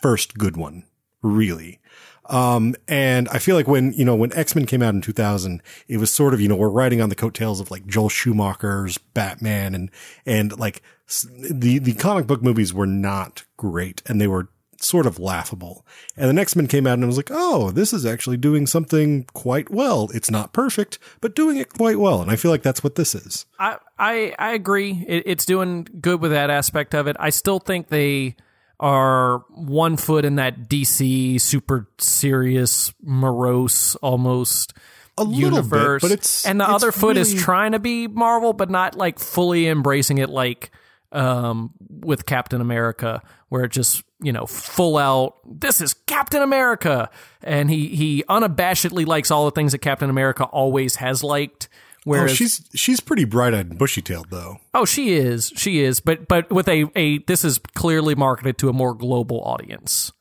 first 0.00 0.34
good 0.34 0.56
one, 0.56 0.84
really. 1.22 1.78
Um, 2.26 2.76
and 2.86 3.28
I 3.30 3.38
feel 3.38 3.56
like 3.56 3.66
when, 3.66 3.92
you 3.92 4.04
know, 4.04 4.14
when 4.14 4.32
X-Men 4.32 4.66
came 4.66 4.82
out 4.82 4.94
in 4.94 5.00
2000, 5.00 5.62
it 5.88 5.96
was 5.96 6.12
sort 6.12 6.32
of, 6.32 6.40
you 6.40 6.48
know, 6.48 6.54
we're 6.54 6.68
riding 6.68 7.00
on 7.00 7.08
the 7.08 7.16
coattails 7.16 7.60
of 7.60 7.70
like 7.70 7.86
Joel 7.86 8.08
Schumacher's 8.08 8.98
Batman 8.98 9.74
and, 9.74 9.90
and 10.24 10.56
like 10.58 10.80
the, 11.50 11.78
the 11.78 11.94
comic 11.94 12.28
book 12.28 12.40
movies 12.40 12.72
were 12.72 12.86
not 12.86 13.44
great 13.56 14.02
and 14.06 14.20
they 14.20 14.28
were 14.28 14.48
sort 14.82 15.06
of 15.06 15.18
laughable. 15.18 15.84
And 16.16 16.36
the 16.36 16.40
X-Men 16.40 16.66
came 16.66 16.86
out 16.86 16.94
and 16.94 17.04
I 17.04 17.06
was 17.06 17.16
like, 17.16 17.30
oh, 17.30 17.70
this 17.70 17.92
is 17.92 18.06
actually 18.06 18.36
doing 18.38 18.66
something 18.66 19.24
quite 19.34 19.70
well. 19.70 20.08
It's 20.14 20.30
not 20.30 20.52
perfect, 20.52 20.98
but 21.20 21.34
doing 21.34 21.58
it 21.58 21.72
quite 21.74 21.98
well. 21.98 22.22
And 22.22 22.30
I 22.30 22.36
feel 22.36 22.50
like 22.50 22.62
that's 22.62 22.82
what 22.82 22.94
this 22.94 23.14
is. 23.14 23.46
I 23.58 23.76
I 23.98 24.34
I 24.38 24.52
agree. 24.52 25.04
It, 25.06 25.24
it's 25.26 25.44
doing 25.44 25.86
good 26.00 26.20
with 26.20 26.30
that 26.30 26.50
aspect 26.50 26.94
of 26.94 27.06
it. 27.06 27.16
I 27.20 27.30
still 27.30 27.58
think 27.58 27.88
they 27.88 28.36
are 28.78 29.44
one 29.50 29.96
foot 29.98 30.24
in 30.24 30.36
that 30.36 30.68
DC 30.68 31.38
super 31.40 31.86
serious, 31.98 32.94
morose, 33.02 33.94
almost 33.96 34.72
A 35.18 35.24
little 35.24 35.62
bit, 35.62 35.72
universe, 35.72 36.00
but 36.02 36.10
it's- 36.10 36.46
and 36.46 36.58
the 36.58 36.64
it's 36.64 36.72
other 36.72 36.90
foot 36.92 37.18
is 37.18 37.34
trying 37.34 37.72
to 37.72 37.78
be 37.78 38.06
Marvel, 38.08 38.54
but 38.54 38.70
not 38.70 38.96
like 38.96 39.18
fully 39.18 39.68
embracing 39.68 40.16
it 40.18 40.30
like 40.30 40.70
um, 41.12 41.72
with 41.88 42.24
Captain 42.24 42.60
America, 42.62 43.20
where 43.50 43.64
it 43.64 43.72
just 43.72 44.02
you 44.22 44.32
know 44.32 44.46
full 44.46 44.96
out. 44.96 45.36
This 45.44 45.80
is 45.80 45.94
Captain 46.06 46.42
America, 46.42 47.10
and 47.42 47.70
he 47.70 47.88
he 47.88 48.24
unabashedly 48.28 49.06
likes 49.06 49.30
all 49.30 49.44
the 49.44 49.50
things 49.50 49.72
that 49.72 49.78
Captain 49.78 50.10
America 50.10 50.44
always 50.44 50.96
has 50.96 51.22
liked. 51.22 51.68
Oh, 52.06 52.26
she's, 52.26 52.66
she's 52.74 52.98
pretty 52.98 53.24
bright 53.24 53.52
eyed 53.52 53.68
and 53.68 53.78
bushy 53.78 54.00
tailed 54.00 54.30
though. 54.30 54.56
Oh, 54.72 54.86
she 54.86 55.12
is. 55.12 55.52
She 55.56 55.80
is. 55.82 56.00
But 56.00 56.28
but 56.28 56.50
with 56.50 56.68
a 56.68 56.90
a 56.96 57.18
this 57.18 57.44
is 57.44 57.58
clearly 57.74 58.14
marketed 58.14 58.58
to 58.58 58.68
a 58.68 58.72
more 58.72 58.94
global 58.94 59.42
audience. 59.42 60.12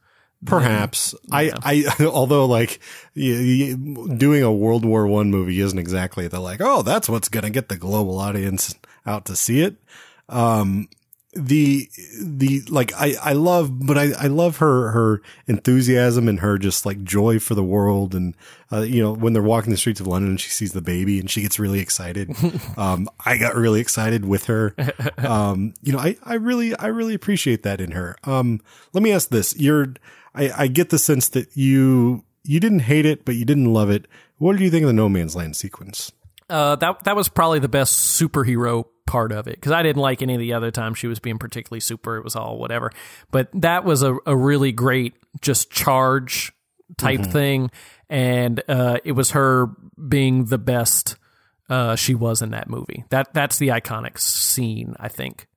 Perhaps 0.46 1.15
I, 1.32 1.51
I, 1.63 2.06
although 2.06 2.46
like 2.46 2.79
doing 3.13 4.44
a 4.44 4.51
World 4.51 4.86
War 4.86 5.06
One 5.06 5.29
movie 5.29 5.60
isn't 5.60 5.77
exactly 5.77 6.27
the 6.27 6.39
like, 6.39 6.62
oh, 6.62 6.82
that's 6.82 7.10
what's 7.10 7.29
going 7.29 7.44
to 7.44 7.50
get 7.50 7.70
the 7.70 7.77
global 7.77 8.18
audience 8.20 8.75
out 9.06 9.25
to 9.25 9.36
see 9.36 9.62
it. 9.62 9.75
Um, 10.29 10.88
the, 11.39 11.89
the, 12.22 12.62
like, 12.69 12.93
I, 12.93 13.15
I 13.22 13.34
love, 13.34 13.86
but 13.86 13.98
I, 13.98 14.12
I 14.19 14.27
love 14.27 14.58
her, 14.58 14.91
her 14.91 15.22
enthusiasm 15.48 16.27
and 16.27 16.39
her 16.39 16.58
just 16.58 16.86
like 16.86 17.03
joy 17.03 17.39
for 17.39 17.55
the 17.55 17.63
world. 17.63 18.13
And, 18.13 18.36
uh, 18.72 18.81
you 18.81 19.01
know, 19.01 19.13
when 19.13 19.34
they're 19.34 19.41
walking 19.41 19.72
the 19.72 19.77
streets 19.77 20.00
of 20.00 20.08
London 20.08 20.31
and 20.31 20.41
she 20.41 20.50
sees 20.50 20.74
the 20.74 20.81
baby 20.81 21.19
and 21.19 21.29
she 21.29 21.41
gets 21.41 21.60
really 21.60 21.79
excited. 21.79 22.36
um, 22.77 23.10
I 23.25 23.38
got 23.38 23.55
really 23.55 23.81
excited 23.81 24.25
with 24.25 24.46
her. 24.46 24.75
Um, 25.19 25.74
you 25.81 25.91
know, 25.91 26.00
I, 26.00 26.15
I 26.24 26.36
really, 26.36 26.75
I 26.75 26.88
really 26.88 27.13
appreciate 27.13 27.63
that 27.63 27.81
in 27.81 27.91
her. 27.91 28.15
Um, 28.24 28.62
let 28.93 29.03
me 29.03 29.12
ask 29.12 29.29
this. 29.29 29.55
You're, 29.58 29.93
I, 30.34 30.51
I 30.63 30.67
get 30.67 30.89
the 30.89 30.98
sense 30.98 31.29
that 31.29 31.55
you, 31.55 32.24
you 32.43 32.60
didn't 32.60 32.79
hate 32.79 33.05
it, 33.05 33.25
but 33.25 33.36
you 33.36 33.46
didn't 33.46 33.72
love 33.72 33.89
it. 33.89 34.08
What 34.38 34.58
do 34.58 34.63
you 34.63 34.72
think 34.72 34.84
of 34.84 34.88
the 34.88 34.93
No 34.93 35.10
Man's 35.10 35.36
Land 35.36 35.55
sequence? 35.55 36.12
Uh, 36.50 36.75
that 36.77 37.03
that 37.03 37.15
was 37.15 37.29
probably 37.29 37.60
the 37.60 37.70
best 37.70 38.20
superhero 38.20 38.86
part 39.06 39.32
of 39.32 39.48
it 39.48 39.56
because 39.56 39.72
I 39.72 39.82
didn't 39.84 40.01
like 40.01 40.22
any 40.22 40.36
of 40.36 40.39
the 40.39 40.53
other 40.53 40.72
times 40.72 40.98
she 40.98 41.08
was 41.08 41.20
being 41.20 41.39
particularly 41.39 41.79
super. 41.79 42.18
It 42.18 42.24
was 42.24 42.36
all 42.36 42.58
whatever. 42.58 42.91
But 43.32 43.50
that 43.53 43.84
was 43.84 44.03
a, 44.03 44.15
a 44.25 44.36
really 44.36 44.72
great 44.72 45.13
just 45.41 45.72
charge 45.72 46.51
type 46.98 47.22
thing, 47.25 47.72
and 48.10 48.62
uh, 48.68 49.00
it 49.03 49.13
was 49.13 49.32
her 49.32 49.68
being 50.08 50.46
the 50.46 50.58
best 50.58 51.15
uh, 51.70 51.96
she 51.96 52.15
was 52.15 52.41
in 52.41 52.51
that 52.51 52.70
movie. 52.70 53.03
That 53.10 53.34
that's 53.34 53.58
the 53.58 53.70
iconic 53.70 54.20
scene, 54.20 54.96
I 55.00 55.08
think. 55.08 55.48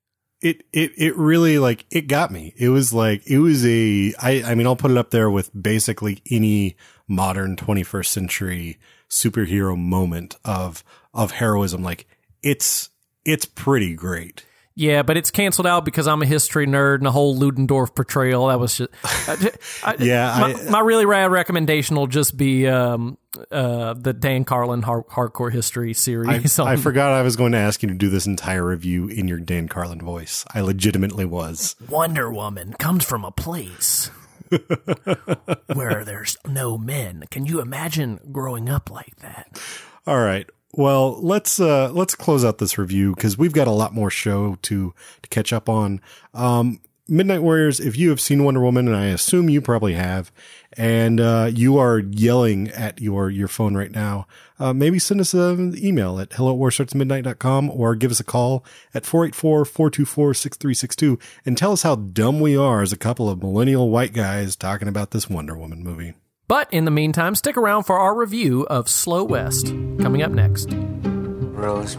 it 0.42 0.64
it 0.72 0.92
it 0.98 1.16
really 1.16 1.58
like 1.58 1.86
it 1.90 2.08
got 2.08 2.30
me. 2.30 2.52
It 2.56 2.68
was 2.68 2.92
like 2.92 3.22
it 3.26 3.38
was 3.38 3.64
a 3.64 4.12
I 4.20 4.42
I 4.44 4.54
mean 4.54 4.66
I'll 4.66 4.76
put 4.76 4.90
it 4.90 4.96
up 4.96 5.10
there 5.10 5.30
with 5.30 5.50
basically 5.60 6.20
any 6.30 6.76
modern 7.08 7.56
21st 7.56 8.06
century 8.06 8.78
superhero 9.12 9.78
moment 9.78 10.36
of 10.44 10.82
of 11.14 11.32
heroism 11.32 11.82
like 11.82 12.06
it's 12.42 12.88
it's 13.24 13.44
pretty 13.44 13.94
great. 13.94 14.44
Yeah, 14.74 15.02
but 15.02 15.18
it's 15.18 15.30
canceled 15.30 15.66
out 15.66 15.84
because 15.84 16.06
I'm 16.08 16.22
a 16.22 16.26
history 16.26 16.66
nerd 16.66 16.96
and 16.96 17.06
a 17.06 17.10
whole 17.10 17.36
Ludendorff 17.36 17.94
portrayal. 17.94 18.46
That 18.46 18.58
was 18.58 18.78
just 18.78 18.90
I, 19.04 19.50
I- 19.84 19.96
Yeah, 20.02 20.34
My, 20.40 20.54
I- 20.54 20.70
my 20.70 20.80
really 20.80 21.04
rad 21.04 21.30
recommendation 21.30 21.94
will 21.94 22.06
just 22.06 22.38
be 22.38 22.66
um, 22.66 23.18
uh, 23.50 23.92
the 23.92 24.14
Dan 24.14 24.44
Carlin 24.46 24.80
har- 24.80 25.04
hardcore 25.04 25.52
history 25.52 25.92
series. 25.92 26.58
I 26.58 26.72
on- 26.72 26.76
forgot 26.78 27.12
I 27.12 27.20
was 27.20 27.36
going 27.36 27.52
to 27.52 27.58
ask 27.58 27.82
you 27.82 27.90
to 27.90 27.94
do 27.94 28.08
this 28.08 28.26
entire 28.26 28.64
review 28.66 29.08
in 29.08 29.28
your 29.28 29.40
Dan 29.40 29.68
Carlin 29.68 30.00
voice. 30.00 30.42
I 30.54 30.62
legitimately 30.62 31.26
was. 31.26 31.76
Wonder 31.90 32.32
Woman 32.32 32.72
comes 32.78 33.04
from 33.04 33.26
a 33.26 33.30
place 33.30 34.10
where 35.74 36.04
there's 36.04 36.36
no 36.46 36.78
men. 36.78 37.24
Can 37.30 37.46
you 37.46 37.60
imagine 37.60 38.20
growing 38.30 38.68
up 38.68 38.90
like 38.90 39.16
that? 39.16 39.60
All 40.06 40.20
right. 40.20 40.48
Well, 40.74 41.20
let's 41.22 41.60
uh 41.60 41.90
let's 41.92 42.14
close 42.14 42.44
out 42.44 42.58
this 42.58 42.78
review 42.78 43.14
because 43.14 43.36
we've 43.36 43.52
got 43.52 43.68
a 43.68 43.72
lot 43.72 43.94
more 43.94 44.10
show 44.10 44.56
to 44.62 44.94
to 45.22 45.28
catch 45.28 45.52
up 45.52 45.68
on. 45.68 46.00
Um 46.32 46.80
Midnight 47.08 47.42
Warriors, 47.42 47.80
if 47.80 47.98
you 47.98 48.10
have 48.10 48.20
seen 48.20 48.44
Wonder 48.44 48.60
Woman, 48.60 48.86
and 48.86 48.96
I 48.96 49.06
assume 49.06 49.50
you 49.50 49.60
probably 49.60 49.94
have, 49.94 50.30
and 50.74 51.20
uh, 51.20 51.50
you 51.52 51.76
are 51.76 51.98
yelling 51.98 52.68
at 52.68 53.00
your 53.00 53.28
your 53.28 53.48
phone 53.48 53.76
right 53.76 53.90
now, 53.90 54.26
uh, 54.62 54.72
maybe 54.72 54.98
send 55.00 55.20
us 55.20 55.34
an 55.34 55.74
email 55.76 56.20
at 56.20 56.32
hello 56.34 56.54
at 56.54 56.60
warstartsmidnight.com 56.60 57.68
or 57.70 57.96
give 57.96 58.12
us 58.12 58.20
a 58.20 58.24
call 58.24 58.64
at 58.94 59.02
484-424-6362 59.02 61.20
and 61.44 61.58
tell 61.58 61.72
us 61.72 61.82
how 61.82 61.96
dumb 61.96 62.38
we 62.38 62.56
are 62.56 62.80
as 62.80 62.92
a 62.92 62.96
couple 62.96 63.28
of 63.28 63.42
millennial 63.42 63.90
white 63.90 64.12
guys 64.12 64.54
talking 64.54 64.86
about 64.86 65.10
this 65.10 65.28
Wonder 65.28 65.58
Woman 65.58 65.82
movie. 65.82 66.14
But 66.46 66.72
in 66.72 66.84
the 66.84 66.92
meantime, 66.92 67.34
stick 67.34 67.56
around 67.56 67.82
for 67.84 67.98
our 67.98 68.14
review 68.14 68.64
of 68.70 68.88
Slow 68.88 69.24
West 69.24 69.66
coming 70.00 70.22
up 70.22 70.30
next. 70.30 70.68
Rose, 70.70 71.96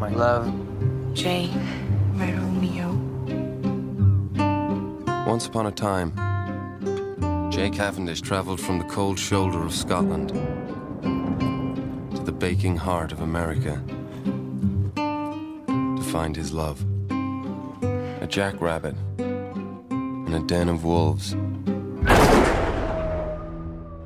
my 0.00 0.08
love. 0.08 0.52
Jay, 1.14 1.48
my 2.14 2.32
Romeo. 2.32 2.90
Once 5.28 5.46
upon 5.46 5.66
a 5.66 5.70
time, 5.70 6.10
Jay 7.52 7.70
Cavendish 7.70 8.20
travelled 8.20 8.60
from 8.60 8.80
the 8.80 8.84
cold 8.86 9.16
shoulder 9.16 9.64
of 9.64 9.72
Scotland 9.72 10.30
to 10.30 10.83
the 12.24 12.32
baking 12.32 12.76
heart 12.76 13.12
of 13.12 13.20
America 13.20 13.82
to 14.96 16.02
find 16.04 16.34
his 16.34 16.52
love. 16.52 16.82
A 18.22 18.26
jackrabbit 18.26 18.94
in 19.18 20.32
a 20.32 20.42
den 20.46 20.70
of 20.70 20.84
wolves. 20.84 21.34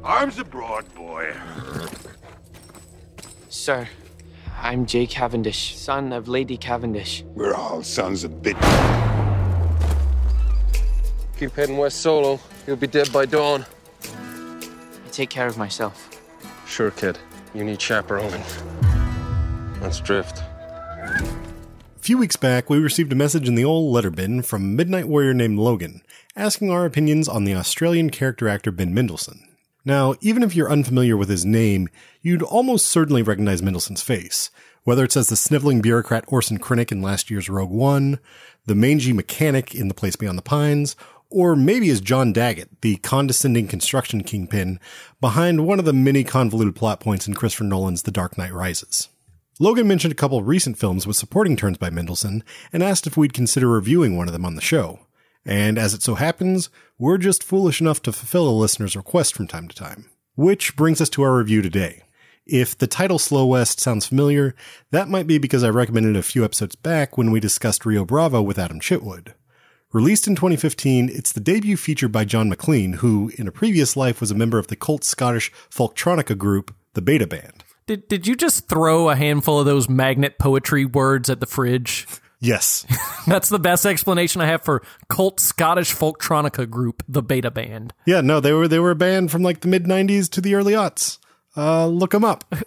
Arms 0.02 0.38
abroad, 0.38 0.92
boy. 0.96 1.32
Sir, 3.48 3.88
I'm 4.60 4.84
Jay 4.84 5.06
Cavendish, 5.06 5.76
son 5.76 6.12
of 6.12 6.26
Lady 6.26 6.56
Cavendish. 6.56 7.22
We're 7.34 7.54
all 7.54 7.84
sons 7.84 8.25
of 8.25 8.32
bitch. 8.42 8.58
Keep 11.38 11.54
heading 11.54 11.76
west 11.76 12.00
solo. 12.00 12.40
You'll 12.66 12.76
be 12.76 12.88
dead 12.88 13.12
by 13.12 13.26
dawn. 13.26 13.64
I 14.02 15.10
take 15.12 15.30
care 15.30 15.46
of 15.46 15.56
myself. 15.56 16.10
Sure, 16.66 16.90
kid. 16.90 17.16
You 17.54 17.64
need 17.64 17.80
chaperoning. 17.80 18.42
Let's 19.80 20.00
drift. 20.00 20.38
A 20.38 22.00
few 22.00 22.18
weeks 22.18 22.36
back, 22.36 22.68
we 22.68 22.78
received 22.78 23.12
a 23.12 23.16
message 23.16 23.48
in 23.48 23.54
the 23.54 23.64
old 23.64 23.92
letter 23.92 24.10
bin 24.10 24.42
from 24.42 24.76
Midnight 24.76 25.08
Warrior 25.08 25.34
named 25.34 25.58
Logan, 25.58 26.02
asking 26.36 26.70
our 26.70 26.84
opinions 26.84 27.28
on 27.28 27.44
the 27.44 27.54
Australian 27.54 28.10
character 28.10 28.48
actor 28.48 28.70
Ben 28.70 28.94
Mendelsohn. 28.94 29.46
Now, 29.84 30.14
even 30.20 30.42
if 30.42 30.54
you're 30.54 30.70
unfamiliar 30.70 31.16
with 31.16 31.28
his 31.28 31.44
name, 31.44 31.88
you'd 32.20 32.42
almost 32.42 32.86
certainly 32.86 33.22
recognize 33.22 33.62
Mendelsohn's 33.62 34.02
face, 34.02 34.50
whether 34.84 35.04
it's 35.04 35.16
as 35.16 35.28
the 35.28 35.36
sniveling 35.36 35.80
bureaucrat 35.80 36.24
Orson 36.28 36.58
Krennic 36.58 36.92
in 36.92 37.00
last 37.02 37.30
year's 37.30 37.48
Rogue 37.48 37.70
One, 37.70 38.18
the 38.66 38.74
mangy 38.74 39.12
mechanic 39.12 39.74
in 39.74 39.88
The 39.88 39.94
Place 39.94 40.16
Beyond 40.16 40.36
the 40.36 40.42
Pines, 40.42 40.96
or 41.30 41.54
maybe 41.54 41.90
as 41.90 42.00
John 42.00 42.32
Daggett, 42.32 42.80
the 42.80 42.97
condescending 42.97 43.68
construction 43.68 44.23
kingpin 44.23 44.80
behind 45.20 45.66
one 45.66 45.78
of 45.78 45.85
the 45.85 45.92
many 45.92 46.25
convoluted 46.25 46.75
plot 46.75 47.00
points 47.00 47.28
in 47.28 47.35
Christopher 47.35 47.64
Nolan's 47.64 48.02
The 48.02 48.11
Dark 48.11 48.38
Knight 48.38 48.52
Rises. 48.52 49.08
Logan 49.61 49.88
mentioned 49.88 50.12
a 50.12 50.16
couple 50.16 50.42
recent 50.42 50.78
films 50.78 51.06
with 51.06 51.16
supporting 51.16 51.56
turns 51.56 51.78
by 51.78 51.90
Mendelsohn 51.90 52.44
and 52.73 52.82
asked 52.82 53.06
if 53.06 53.16
we'd 53.16 53.32
consider 53.32 53.68
reviewing 53.68 54.16
one 54.16 54.28
of 54.28 54.32
them 54.32 54.44
on 54.44 54.54
the 54.54 54.61
show. 54.61 55.00
And 55.44 55.78
as 55.78 55.94
it 55.94 56.02
so 56.02 56.14
happens, 56.14 56.70
we're 56.99 57.18
just 57.18 57.42
foolish 57.42 57.80
enough 57.80 58.00
to 58.02 58.12
fulfill 58.12 58.49
a 58.49 58.50
listener's 58.50 58.97
request 58.97 59.35
from 59.35 59.49
time 59.49 59.66
to 59.68 59.75
time. 59.75 60.08
Which 60.37 60.76
brings 60.76 61.00
us 61.00 61.08
to 61.11 61.23
our 61.23 61.37
review 61.37 61.61
today. 61.62 62.04
If 62.47 62.78
the 62.78 62.87
title 62.87 63.18
Slow 63.18 63.44
West 63.47 63.80
sounds 63.80 64.06
familiar, 64.06 64.54
that 64.90 65.08
might 65.08 65.26
be 65.26 65.38
because 65.38 65.64
I 65.64 65.68
recommended 65.70 66.16
a 66.16 66.23
few 66.23 66.44
episodes 66.44 66.76
back 66.76 67.18
when 67.18 67.30
we 67.30 67.40
discussed 67.40 67.85
Rio 67.85 68.04
Bravo 68.04 68.40
with 68.40 68.58
Adam 68.58 68.80
Chitwood. 68.80 69.35
Released 69.90 70.26
in 70.26 70.35
2015, 70.37 71.09
it's 71.09 71.33
the 71.33 71.40
debut 71.40 71.78
feature 71.78 72.09
by 72.09 72.26
John 72.26 72.50
Maclean, 72.50 72.95
who 72.95 73.33
in 73.38 73.49
a 73.49 73.52
previous 73.52 73.97
life 73.97 74.21
was 74.21 74.30
a 74.30 74.35
member 74.35 74.59
of 74.59 74.66
the 74.66 74.76
cult 74.76 75.02
Scottish 75.02 75.50
folktronica 75.71 76.37
group, 76.37 76.75
the 76.92 77.00
Beta 77.00 77.26
Band. 77.26 77.64
Did 77.87 78.07
did 78.07 78.26
you 78.26 78.37
just 78.37 78.68
throw 78.68 79.09
a 79.09 79.16
handful 79.16 79.59
of 79.59 79.64
those 79.64 79.88
magnet 79.88 80.38
poetry 80.38 80.85
words 80.85 81.30
at 81.30 81.40
the 81.40 81.47
fridge? 81.47 82.07
Yes. 82.38 82.85
That's 83.26 83.49
the 83.49 83.59
best 83.59 83.87
explanation 83.87 84.42
I 84.42 84.47
have 84.47 84.62
for 84.62 84.83
cult 85.09 85.40
Scottish 85.40 85.95
folktronica 85.95 86.68
group, 86.68 87.02
the 87.09 87.23
Beta 87.23 87.50
Band. 87.50 87.95
yeah, 88.04 88.21
no, 88.21 88.40
they 88.40 88.52
were 88.52 88.68
they 88.68 88.78
were 88.78 88.90
a 88.90 88.95
band 88.95 89.30
from 89.30 89.42
like 89.42 89.61
the 89.61 89.68
mid 89.68 89.85
90s 89.85 90.28
to 90.33 90.42
the 90.42 90.54
early 90.54 90.75
aughts. 90.75 91.16
Uh, 91.58 91.86
look 91.86 92.12
them 92.12 92.24
up. 92.24 92.44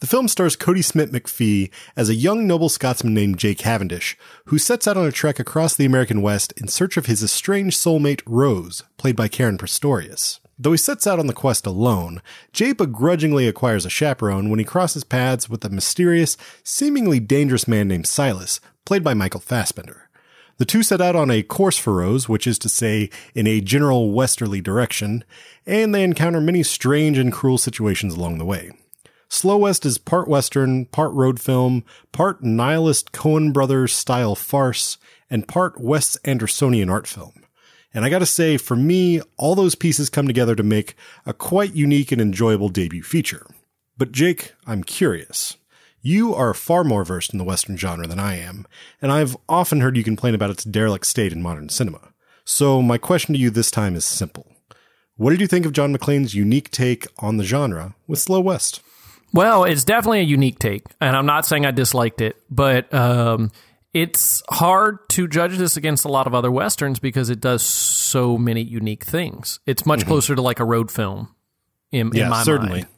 The 0.00 0.08
film 0.08 0.28
stars 0.28 0.54
Kodi 0.54 0.84
Smit-McPhee 0.84 1.70
as 1.96 2.10
a 2.10 2.14
young 2.14 2.46
noble 2.46 2.68
Scotsman 2.68 3.14
named 3.14 3.38
Jake 3.38 3.56
Cavendish, 3.56 4.18
who 4.46 4.58
sets 4.58 4.86
out 4.86 4.98
on 4.98 5.06
a 5.06 5.12
trek 5.12 5.38
across 5.38 5.74
the 5.74 5.86
American 5.86 6.20
West 6.20 6.52
in 6.58 6.68
search 6.68 6.98
of 6.98 7.06
his 7.06 7.22
estranged 7.22 7.78
soulmate 7.78 8.20
Rose, 8.26 8.82
played 8.98 9.16
by 9.16 9.28
Caren 9.28 9.56
Pistorius. 9.56 10.40
Though 10.58 10.72
he 10.72 10.78
sets 10.78 11.06
out 11.06 11.18
on 11.18 11.26
the 11.26 11.32
quest 11.32 11.64
alone, 11.64 12.20
Jay 12.52 12.72
begrudgingly 12.72 13.48
acquires 13.48 13.86
a 13.86 13.90
chaperone 13.90 14.50
when 14.50 14.58
he 14.58 14.64
crosses 14.64 15.04
paths 15.04 15.48
with 15.48 15.64
a 15.64 15.70
mysterious, 15.70 16.36
seemingly 16.62 17.18
dangerous 17.18 17.66
man 17.66 17.88
named 17.88 18.06
Silas, 18.06 18.60
played 18.84 19.04
by 19.04 19.14
Michael 19.14 19.40
Fassbender. 19.40 20.03
The 20.58 20.64
two 20.64 20.82
set 20.82 21.00
out 21.00 21.16
on 21.16 21.30
a 21.30 21.42
course 21.42 21.76
for 21.78 21.94
Rose, 21.94 22.28
which 22.28 22.46
is 22.46 22.58
to 22.60 22.68
say, 22.68 23.10
in 23.34 23.46
a 23.46 23.60
general 23.60 24.12
westerly 24.12 24.60
direction, 24.60 25.24
and 25.66 25.94
they 25.94 26.04
encounter 26.04 26.40
many 26.40 26.62
strange 26.62 27.18
and 27.18 27.32
cruel 27.32 27.58
situations 27.58 28.14
along 28.14 28.38
the 28.38 28.44
way. 28.44 28.70
Slow 29.28 29.56
West 29.56 29.84
is 29.84 29.98
part 29.98 30.28
Western, 30.28 30.84
part 30.86 31.12
road 31.12 31.40
film, 31.40 31.84
part 32.12 32.44
nihilist 32.44 33.10
Coen 33.10 33.52
Brothers 33.52 33.92
style 33.92 34.36
farce, 34.36 34.96
and 35.28 35.48
part 35.48 35.80
Wes 35.80 36.16
Andersonian 36.24 36.88
art 36.88 37.08
film. 37.08 37.32
And 37.92 38.04
I 38.04 38.08
gotta 38.08 38.26
say, 38.26 38.56
for 38.56 38.76
me, 38.76 39.20
all 39.36 39.56
those 39.56 39.74
pieces 39.74 40.08
come 40.08 40.28
together 40.28 40.54
to 40.54 40.62
make 40.62 40.94
a 41.26 41.32
quite 41.32 41.74
unique 41.74 42.12
and 42.12 42.20
enjoyable 42.20 42.68
debut 42.68 43.02
feature. 43.02 43.46
But 43.96 44.12
Jake, 44.12 44.52
I'm 44.66 44.84
curious. 44.84 45.56
You 46.06 46.34
are 46.34 46.52
far 46.52 46.84
more 46.84 47.02
versed 47.02 47.32
in 47.32 47.38
the 47.38 47.46
Western 47.46 47.78
genre 47.78 48.06
than 48.06 48.18
I 48.18 48.36
am, 48.36 48.66
and 49.00 49.10
I've 49.10 49.38
often 49.48 49.80
heard 49.80 49.96
you 49.96 50.04
complain 50.04 50.34
about 50.34 50.50
its 50.50 50.62
derelict 50.62 51.06
state 51.06 51.32
in 51.32 51.40
modern 51.40 51.70
cinema. 51.70 52.12
So 52.44 52.82
my 52.82 52.98
question 52.98 53.32
to 53.32 53.40
you 53.40 53.48
this 53.48 53.70
time 53.70 53.96
is 53.96 54.04
simple. 54.04 54.46
What 55.16 55.30
did 55.30 55.40
you 55.40 55.46
think 55.46 55.64
of 55.64 55.72
John 55.72 55.92
Maclean's 55.92 56.34
unique 56.34 56.70
take 56.70 57.06
on 57.20 57.38
the 57.38 57.42
genre 57.42 57.94
with 58.06 58.18
Slow 58.18 58.40
West? 58.40 58.82
Well, 59.32 59.64
it's 59.64 59.82
definitely 59.82 60.20
a 60.20 60.24
unique 60.24 60.58
take, 60.58 60.84
and 61.00 61.16
I'm 61.16 61.24
not 61.24 61.46
saying 61.46 61.64
I 61.64 61.70
disliked 61.70 62.20
it, 62.20 62.36
but 62.50 62.92
um, 62.92 63.50
it's 63.94 64.42
hard 64.50 64.98
to 65.12 65.26
judge 65.26 65.56
this 65.56 65.78
against 65.78 66.04
a 66.04 66.08
lot 66.08 66.26
of 66.26 66.34
other 66.34 66.50
westerns 66.50 66.98
because 66.98 67.30
it 67.30 67.40
does 67.40 67.62
so 67.62 68.36
many 68.36 68.60
unique 68.60 69.06
things. 69.06 69.58
It's 69.64 69.86
much 69.86 70.04
closer 70.04 70.34
to 70.34 70.42
like 70.42 70.60
a 70.60 70.66
road 70.66 70.90
film 70.90 71.34
in, 71.90 72.14
in 72.14 72.28
my 72.28 72.42
certainly. 72.42 72.80
mind. 72.80 72.88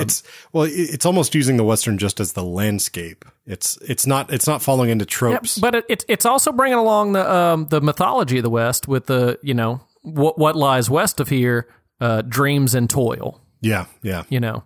It's 0.00 0.22
well, 0.52 0.66
it's 0.70 1.04
almost 1.04 1.34
using 1.34 1.56
the 1.56 1.64
western 1.64 1.98
just 1.98 2.20
as 2.20 2.32
the 2.34 2.44
landscape. 2.44 3.24
It's 3.46 3.76
it's 3.78 4.06
not 4.06 4.32
it's 4.32 4.46
not 4.46 4.62
falling 4.62 4.90
into 4.90 5.04
tropes. 5.06 5.58
but 5.58 5.74
it, 5.74 5.84
it's 5.88 6.04
it's 6.08 6.26
also 6.26 6.52
bringing 6.52 6.78
along 6.78 7.12
the 7.12 7.32
um, 7.32 7.66
the 7.68 7.80
mythology 7.80 8.38
of 8.38 8.42
the 8.44 8.50
West 8.50 8.86
with 8.86 9.06
the 9.06 9.38
you 9.42 9.54
know 9.54 9.80
what 10.02 10.38
what 10.38 10.56
lies 10.56 10.88
west 10.88 11.20
of 11.20 11.28
here, 11.28 11.68
uh, 12.00 12.22
dreams 12.22 12.74
and 12.74 12.88
toil. 12.88 13.40
yeah, 13.60 13.86
yeah. 14.02 14.24
you 14.28 14.40
know. 14.40 14.64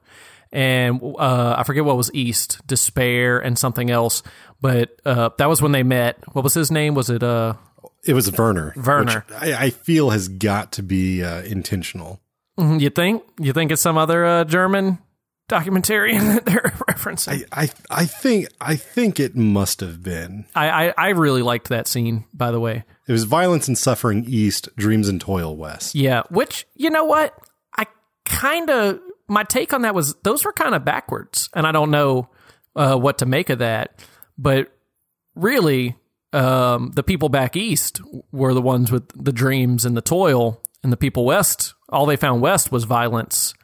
And 0.53 1.01
uh, 1.03 1.55
I 1.59 1.63
forget 1.63 1.85
what 1.85 1.97
was 1.97 2.11
East, 2.13 2.61
Despair, 2.67 3.39
and 3.39 3.57
something 3.57 3.89
else. 3.89 4.23
But 4.61 5.01
uh, 5.05 5.31
that 5.39 5.49
was 5.49 5.63
when 5.63 5.73
they 5.73 5.85
met. 5.85 6.19
What 6.35 6.43
was 6.43 6.55
his 6.55 6.71
name? 6.71 6.95
Was 6.95 7.09
it 7.09 7.23
uh, 7.23 7.55
It 8.05 8.15
was 8.15 8.31
Werner. 8.33 8.75
Werner. 8.77 9.25
which 9.29 9.43
I, 9.43 9.67
I 9.67 9.71
feel 9.71 10.11
has 10.11 10.29
got 10.29 10.73
to 10.73 10.83
be 10.83 11.23
uh, 11.23 11.43
intentional. 11.43 12.21
You 12.61 12.90
think? 12.90 13.23
You 13.38 13.53
think 13.53 13.73
it's 13.73 13.83
some 13.83 13.99
other 13.99 14.25
uh, 14.25 14.44
German 14.44 14.99
documentarian 15.49 16.20
that 16.35 16.46
they're 16.46 16.61
referencing? 16.88 17.44
I, 17.53 17.62
I 17.62 17.70
I 17.90 18.07
think 18.07 18.49
I 18.61 18.77
think 18.77 19.20
it 19.20 19.37
must 19.37 19.81
have 19.81 20.03
been. 20.03 20.46
I, 20.55 20.87
I, 20.88 20.94
I 20.96 21.09
really 21.11 21.42
liked 21.42 21.68
that 21.68 21.87
scene, 21.87 22.25
by 22.33 22.51
the 22.51 22.61
way. 22.61 22.85
It 23.07 23.12
was 23.12 23.25
violence 23.25 23.68
and 23.68 23.77
suffering 23.77 24.25
east, 24.27 24.68
dreams 24.77 25.09
and 25.09 25.20
toil 25.20 25.57
west. 25.57 25.94
Yeah, 25.94 26.23
which 26.31 26.66
you 26.75 26.90
know 26.90 27.05
what? 27.05 27.37
I 27.77 27.87
kind 28.25 28.70
of 28.70 29.01
my 29.29 29.44
take 29.44 29.73
on 29.73 29.83
that 29.83 29.94
was 29.94 30.14
those 30.23 30.44
were 30.44 30.53
kind 30.53 30.75
of 30.75 30.85
backwards, 30.85 31.49
and 31.55 31.66
I 31.66 31.73
don't 31.73 31.90
know 31.90 32.29
uh, 32.77 32.96
what 32.96 33.18
to 33.18 33.27
make 33.27 33.51
of 33.51 33.59
that. 33.59 34.05
But 34.38 34.73
really, 35.35 35.96
um, 36.33 36.92
the 36.94 37.03
people 37.03 37.29
back 37.29 37.57
east 37.57 38.01
were 38.33 38.55
the 38.55 38.62
ones 38.62 38.90
with 38.90 39.09
the 39.14 39.33
dreams 39.33 39.85
and 39.85 39.96
the 39.96 40.03
toil, 40.03 40.62
and 40.83 40.93
the 40.93 40.97
people 40.97 41.25
west, 41.25 41.75
all 41.88 42.07
they 42.07 42.16
found 42.16 42.40
west 42.43 42.73
was 42.73 42.85
violence. 42.85 43.55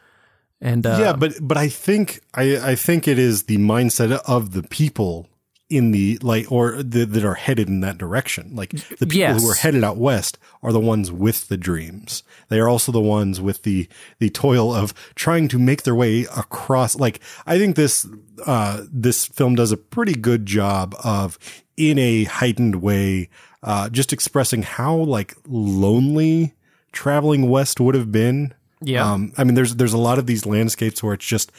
And 0.60 0.86
uh, 0.86 0.96
yeah, 1.00 1.12
but 1.14 1.34
but 1.40 1.56
I 1.56 1.68
think 1.68 2.20
I 2.34 2.56
I 2.72 2.74
think 2.76 3.06
it 3.06 3.18
is 3.18 3.44
the 3.44 3.58
mindset 3.58 4.10
of 4.26 4.52
the 4.52 4.62
people 4.62 5.28
in 5.68 5.90
the 5.90 6.16
like 6.22 6.50
or 6.50 6.80
the, 6.82 7.04
that 7.04 7.24
are 7.24 7.34
headed 7.34 7.68
in 7.68 7.80
that 7.80 7.98
direction. 7.98 8.52
Like 8.54 8.70
the 8.70 9.06
people 9.06 9.16
Yes. 9.18 9.42
who 9.42 9.50
are 9.50 9.54
headed 9.54 9.82
out 9.84 9.96
west 9.98 10.38
are 10.62 10.72
the 10.72 10.80
ones 10.80 11.10
with 11.12 11.48
the 11.48 11.56
dreams. 11.56 12.22
They 12.48 12.58
are 12.60 12.68
also 12.68 12.90
the 12.92 13.00
ones 13.00 13.40
with 13.40 13.64
the 13.64 13.88
the 14.18 14.30
toil 14.30 14.72
of 14.72 14.94
trying 15.14 15.48
to 15.48 15.58
make 15.58 15.82
their 15.82 15.94
way 15.94 16.22
across. 16.36 16.96
Like 16.96 17.20
I 17.46 17.58
think 17.58 17.76
this 17.76 18.06
uh 18.46 18.84
this 18.90 19.26
film 19.26 19.56
does 19.56 19.72
a 19.72 19.76
pretty 19.76 20.14
good 20.14 20.46
job 20.46 20.94
of 21.04 21.36
in 21.76 21.98
a 21.98 22.24
heightened 22.24 22.76
way 22.76 23.28
uh 23.62 23.90
just 23.90 24.12
expressing 24.12 24.62
how 24.62 24.94
like 24.96 25.34
lonely 25.46 26.54
traveling 26.96 27.48
west 27.48 27.78
would 27.80 27.94
have 27.94 28.10
been. 28.10 28.52
Yeah. 28.82 29.10
Um, 29.10 29.32
I 29.38 29.44
mean, 29.44 29.54
there's 29.54 29.76
there's 29.76 29.92
a 29.92 29.98
lot 29.98 30.18
of 30.18 30.26
these 30.26 30.44
landscapes 30.46 31.02
where 31.02 31.14
it's 31.14 31.24
just 31.26 31.52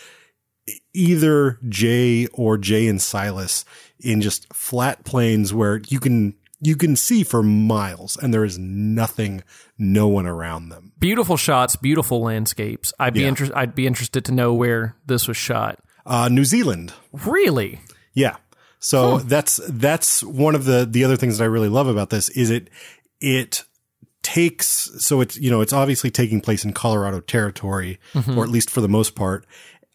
either 0.94 1.60
Jay 1.70 2.28
or 2.34 2.58
Jay 2.58 2.88
and 2.88 3.02
Silas 3.02 3.66
in 4.00 4.22
just 4.22 4.52
flat 4.54 5.06
plains 5.06 5.54
where 5.54 5.82
you 5.88 6.00
can 6.00 6.36
you 6.60 6.76
can 6.76 6.96
see 6.96 7.24
for 7.24 7.44
miles 7.44 8.18
and 8.18 8.34
there 8.34 8.44
is 8.44 8.58
nothing, 8.58 9.44
no 9.78 10.08
one 10.08 10.26
around 10.26 10.70
them. 10.70 10.92
beautiful 11.00 11.38
shots, 11.38 11.76
beautiful 11.76 12.22
landscapes. 12.22 12.94
I'd 13.00 13.14
be 13.14 13.22
Yeah. 13.22 13.28
interested. 13.28 13.56
I'd 13.56 13.76
be 13.76 13.86
interested 13.86 14.26
to 14.26 14.32
know 14.32 14.54
where 14.54 14.96
this 15.06 15.28
was 15.28 15.38
shot. 15.38 15.80
Uh, 16.06 16.30
New 16.30 16.46
Zealand, 16.46 16.94
Really? 17.12 17.80
yeah. 18.14 18.38
So 18.80 19.18
that's 19.20 19.60
that's 19.70 20.24
one 20.24 20.54
of 20.56 20.66
the 20.66 20.88
the 20.90 21.04
other 21.04 21.18
things 21.18 21.38
that 21.38 21.44
I 21.44 21.48
really 21.48 21.70
love 21.70 21.88
about 21.88 22.10
this 22.12 22.30
is 22.30 22.50
it 22.52 22.70
it 23.20 23.64
takes 24.28 24.92
so 25.00 25.22
it's 25.22 25.38
you 25.38 25.50
know 25.50 25.62
it's 25.62 25.72
obviously 25.72 26.12
taking 26.12 26.42
place 26.42 26.66
in 26.66 26.74
Colorado 26.74 27.22
territory 27.22 27.98
or 28.38 28.44
at 28.44 28.50
least 28.50 28.70
for 28.70 28.82
the 28.82 28.90
most 28.90 29.16
part. 29.16 29.46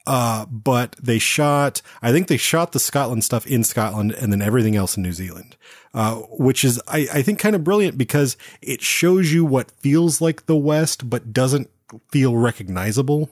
Uh, 0.06 0.46
but 0.46 0.96
they 1.00 1.18
shot, 1.18 1.82
I 2.00 2.10
think 2.12 2.26
they 2.26 2.38
shot 2.38 2.72
the 2.72 2.80
Scotland 2.80 3.24
stuff 3.24 3.46
in 3.46 3.62
Scotland 3.62 4.12
and 4.12 4.32
then 4.32 4.40
everything 4.40 4.74
else 4.74 4.96
in 4.96 5.02
New 5.02 5.12
Zealand. 5.12 5.54
Uh, 5.94 6.16
which 6.30 6.64
is, 6.64 6.80
I, 6.88 7.06
I 7.12 7.22
think 7.22 7.38
kind 7.38 7.54
of 7.54 7.62
brilliant 7.62 7.98
because 7.98 8.38
it 8.62 8.80
shows 8.80 9.30
you 9.32 9.44
what 9.44 9.70
feels 9.70 10.20
like 10.22 10.46
the 10.46 10.56
West, 10.56 11.08
but 11.10 11.32
doesn't 11.34 11.68
feel 12.10 12.34
recognizable. 12.36 13.30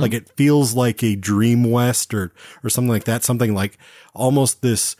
Like 0.00 0.12
it 0.12 0.28
feels 0.30 0.74
like 0.74 1.02
a 1.04 1.14
dream 1.14 1.70
West 1.70 2.12
or, 2.12 2.32
or 2.64 2.68
something 2.68 2.90
like 2.90 3.04
that. 3.04 3.22
Something 3.22 3.54
like 3.54 3.78
almost 4.12 4.60
this 4.62 4.96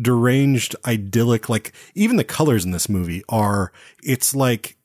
deranged, 0.00 0.76
idyllic, 0.86 1.48
like 1.48 1.72
even 1.94 2.16
the 2.16 2.24
colors 2.24 2.64
in 2.64 2.70
this 2.70 2.88
movie 2.88 3.22
are, 3.28 3.72
it's 4.02 4.34
like, 4.34 4.76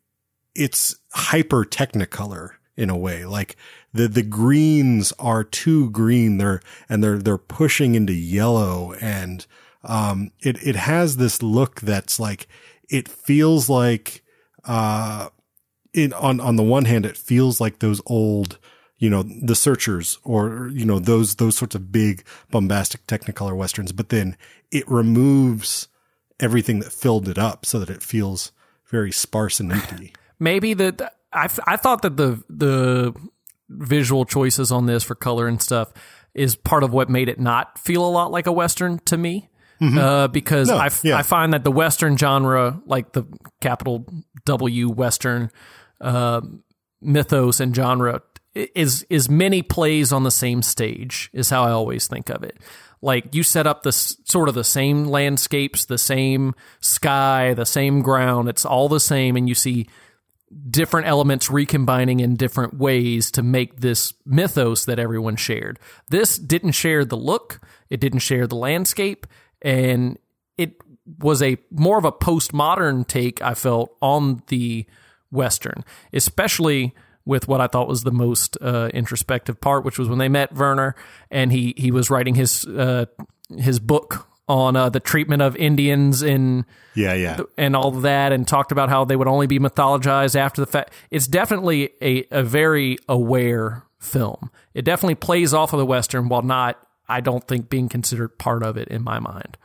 it's 0.56 0.96
hyper 1.14 1.66
technicolor 1.66 2.52
in 2.76 2.90
a 2.90 2.98
way. 2.98 3.26
Like 3.26 3.56
the, 3.94 4.08
the 4.08 4.24
greens 4.24 5.14
are 5.20 5.44
too 5.44 5.90
green. 5.92 6.38
They're, 6.38 6.62
and 6.90 7.04
they're, 7.04 7.18
they're 7.20 7.38
pushing 7.38 7.96
into 7.96 8.14
yellow 8.14 8.94
and, 8.94 9.46
um, 9.84 10.32
it 10.40 10.66
it 10.66 10.76
has 10.76 11.18
this 11.18 11.44
look 11.44 11.82
that's 11.82 12.20
like 12.20 12.48
it 12.90 13.08
feels 13.10 13.70
like 13.70 14.24
uh, 14.66 15.30
in 15.94 16.14
on 16.14 16.40
on 16.40 16.56
the 16.56 16.64
one 16.64 16.86
hand, 16.86 17.06
it 17.06 17.18
feels 17.18 17.60
like 17.60 17.80
those 17.80 18.02
old 18.06 18.58
you 19.04 19.10
know 19.10 19.22
the 19.24 19.54
searchers 19.54 20.18
or 20.24 20.70
you 20.74 20.86
know 20.86 20.98
those 20.98 21.36
those 21.36 21.58
sorts 21.58 21.76
of 21.76 21.92
big 21.92 22.24
bombastic 22.52 23.06
technicolor 23.06 23.54
westerns 23.54 23.92
but 23.92 24.08
then 24.08 24.38
it 24.72 24.90
removes 24.90 25.90
everything 26.40 26.80
that 26.80 26.94
filled 26.94 27.28
it 27.28 27.38
up 27.38 27.66
so 27.66 27.80
that 27.80 27.90
it 27.90 28.02
feels 28.02 28.54
very 28.90 29.12
sparse 29.12 29.60
and 29.60 29.74
empty 29.74 30.14
maybe 30.40 30.74
that 30.74 31.16
I, 31.34 31.50
I 31.68 31.76
thought 31.76 32.02
that 32.04 32.16
the 32.16 32.42
the 32.50 33.14
visual 33.68 34.24
choices 34.24 34.72
on 34.72 34.86
this 34.86 35.04
for 35.04 35.16
color 35.16 35.50
and 35.50 35.62
stuff 35.62 35.92
is 36.34 36.56
part 36.56 36.84
of 36.84 36.94
what 36.94 37.10
made 37.10 37.28
it 37.28 37.42
not 37.42 37.78
feel 37.78 38.06
a 38.08 38.10
lot 38.10 38.32
like 38.32 38.48
a 38.48 38.54
western 38.54 39.00
to 39.00 39.18
me 39.18 39.50
uh, 39.82 40.30
because 40.30 40.70
No, 40.70 40.78
I, 40.78 40.86
f- 40.86 41.04
yeah. 41.04 41.18
I 41.18 41.24
find 41.24 41.52
that 41.52 41.66
the 41.66 41.72
western 41.72 42.16
genre 42.16 42.82
like 42.86 43.12
the 43.12 43.26
capital 43.60 44.08
w 44.46 44.88
western 44.88 45.52
uh, 46.00 46.40
mythos 47.02 47.60
and 47.60 47.76
genre 47.76 48.22
is 48.56 49.06
is 49.10 49.30
many 49.30 49.62
plays 49.62 50.12
on 50.12 50.24
the 50.24 50.32
same 50.32 50.62
stage 50.62 51.30
is 51.34 51.50
how 51.50 51.64
I 51.64 51.72
always 51.72 52.08
think 52.08 52.30
of 52.30 52.44
it. 52.44 52.58
Like 53.02 53.36
you 53.36 53.44
set 53.44 53.68
up 53.68 53.84
this 53.84 54.18
sort 54.24 54.48
of 54.48 54.56
the 54.56 54.64
same 54.64 55.06
landscapes, 55.06 55.86
the 55.86 55.98
same 55.98 56.56
sky, 56.80 57.54
the 57.54 57.66
same 57.66 58.02
ground. 58.02 58.48
It's 58.48 58.66
all 58.66 58.88
the 58.88 59.00
same, 59.00 59.36
and 59.36 59.50
you 59.50 59.56
see 59.56 59.88
different 60.70 61.08
elements 61.08 61.50
recombining 61.50 62.20
in 62.20 62.36
different 62.36 62.76
ways 62.76 63.32
to 63.32 63.44
make 63.44 63.80
this 63.80 64.14
mythos 64.26 64.86
that 64.86 65.00
everyone 65.00 65.36
shared. 65.36 65.80
This 66.10 66.38
didn't 66.38 66.74
share 66.74 67.04
the 67.04 67.18
look, 67.18 67.60
it 67.90 68.00
didn't 68.00 68.20
share 68.20 68.48
the 68.48 68.56
landscape, 68.56 69.28
and 69.62 70.18
it 70.58 70.76
was 71.20 71.42
a 71.42 71.58
more 71.72 71.98
of 71.98 72.06
a 72.06 72.12
postmodern 72.12 73.06
take 73.08 73.42
I 73.42 73.54
felt 73.54 73.96
on 74.02 74.44
the 74.48 74.86
western, 75.32 75.84
especially 76.14 76.94
with 77.26 77.48
what 77.48 77.62
I 77.62 77.68
thought 77.68 77.88
was 77.88 78.04
the 78.04 78.12
most 78.12 78.58
uh, 78.62 78.90
introspective 78.94 79.60
part, 79.62 79.86
which 79.86 79.98
was 79.98 80.10
when 80.10 80.20
they 80.20 80.30
met 80.30 80.54
Werner 80.54 80.96
and 81.32 81.52
he 81.52 81.74
he 81.78 81.92
was 81.92 82.10
writing 82.10 82.36
his 82.36 82.66
uh, 82.66 83.06
his 83.58 83.80
book 83.80 84.28
on 84.48 84.76
uh, 84.76 84.90
the 84.90 85.00
treatment 85.00 85.42
of 85.42 85.56
Indians 85.56 86.22
in 86.22 86.66
yeah 86.96 87.14
yeah 87.14 87.40
and 87.58 87.76
all 87.76 87.92
that 87.92 88.34
and 88.34 88.48
talked 88.48 88.72
about 88.72 88.90
how 88.90 89.06
they 89.06 89.16
would 89.16 89.28
only 89.28 89.48
be 89.48 89.60
mythologized 89.60 90.36
after 90.36 90.62
the 90.62 90.68
fact. 90.68 90.94
It's 91.12 91.28
definitely 91.28 91.92
a, 92.02 92.26
a 92.32 92.44
very 92.44 92.98
aware 93.08 93.84
film. 94.00 94.52
It 94.74 94.84
definitely 94.84 95.16
plays 95.16 95.54
off 95.54 95.74
of 95.74 95.80
the 95.80 95.86
Western 95.86 96.28
while 96.28 96.42
not, 96.42 96.78
I 97.08 97.22
don't 97.22 97.48
think, 97.48 97.70
being 97.70 97.88
considered 97.88 98.38
part 98.38 98.64
of 98.64 98.76
it 98.78 98.90
in 98.90 99.04
my 99.04 99.20
mind. 99.20 99.58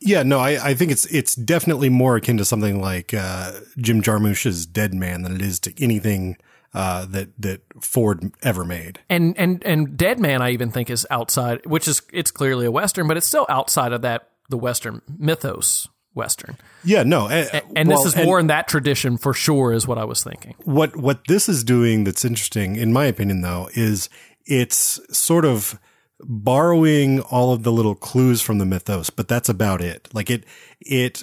Yeah, 0.00 0.22
no, 0.22 0.38
I, 0.38 0.70
I 0.70 0.74
think 0.74 0.92
it's 0.92 1.06
it's 1.06 1.34
definitely 1.34 1.88
more 1.88 2.16
akin 2.16 2.36
to 2.36 2.44
something 2.44 2.80
like 2.80 3.14
uh, 3.14 3.52
Jim 3.78 4.02
Jarmusch's 4.02 4.66
Dead 4.66 4.92
Man 4.92 5.22
than 5.22 5.34
it 5.34 5.40
is 5.40 5.58
to 5.60 5.82
anything 5.82 6.36
uh, 6.76 7.06
that 7.06 7.30
that 7.40 7.62
Ford 7.80 8.32
ever 8.42 8.64
made. 8.64 9.00
And 9.08 9.36
and 9.38 9.64
and 9.64 9.96
Dead 9.96 10.20
Man, 10.20 10.42
I 10.42 10.50
even 10.50 10.70
think 10.70 10.90
is 10.90 11.06
outside, 11.10 11.64
which 11.64 11.88
is 11.88 12.02
it's 12.12 12.30
clearly 12.30 12.66
a 12.66 12.70
Western, 12.70 13.08
but 13.08 13.16
it's 13.16 13.26
still 13.26 13.46
outside 13.48 13.92
of 13.92 14.02
that 14.02 14.28
the 14.50 14.58
Western 14.58 15.00
mythos 15.18 15.88
Western. 16.12 16.56
Yeah, 16.84 17.02
no, 17.02 17.28
eh, 17.28 17.60
And 17.74 17.88
well, 17.88 17.98
this 17.98 18.12
is 18.12 18.14
and 18.14 18.26
more 18.26 18.38
in 18.38 18.48
that 18.48 18.68
tradition 18.68 19.16
for 19.16 19.32
sure, 19.32 19.72
is 19.72 19.86
what 19.86 19.96
I 19.96 20.04
was 20.04 20.22
thinking. 20.22 20.54
what 20.64 20.96
what 20.96 21.26
this 21.28 21.48
is 21.48 21.64
doing 21.64 22.04
that's 22.04 22.24
interesting, 22.24 22.76
in 22.76 22.92
my 22.92 23.06
opinion, 23.06 23.40
though, 23.40 23.70
is 23.74 24.10
it's 24.44 25.00
sort 25.16 25.46
of 25.46 25.80
borrowing 26.20 27.20
all 27.20 27.52
of 27.52 27.62
the 27.62 27.72
little 27.72 27.94
clues 27.94 28.42
from 28.42 28.58
the 28.58 28.66
mythos, 28.66 29.08
but 29.10 29.28
that's 29.28 29.48
about 29.48 29.80
it. 29.80 30.08
Like 30.12 30.30
it 30.30 30.44
it 30.80 31.22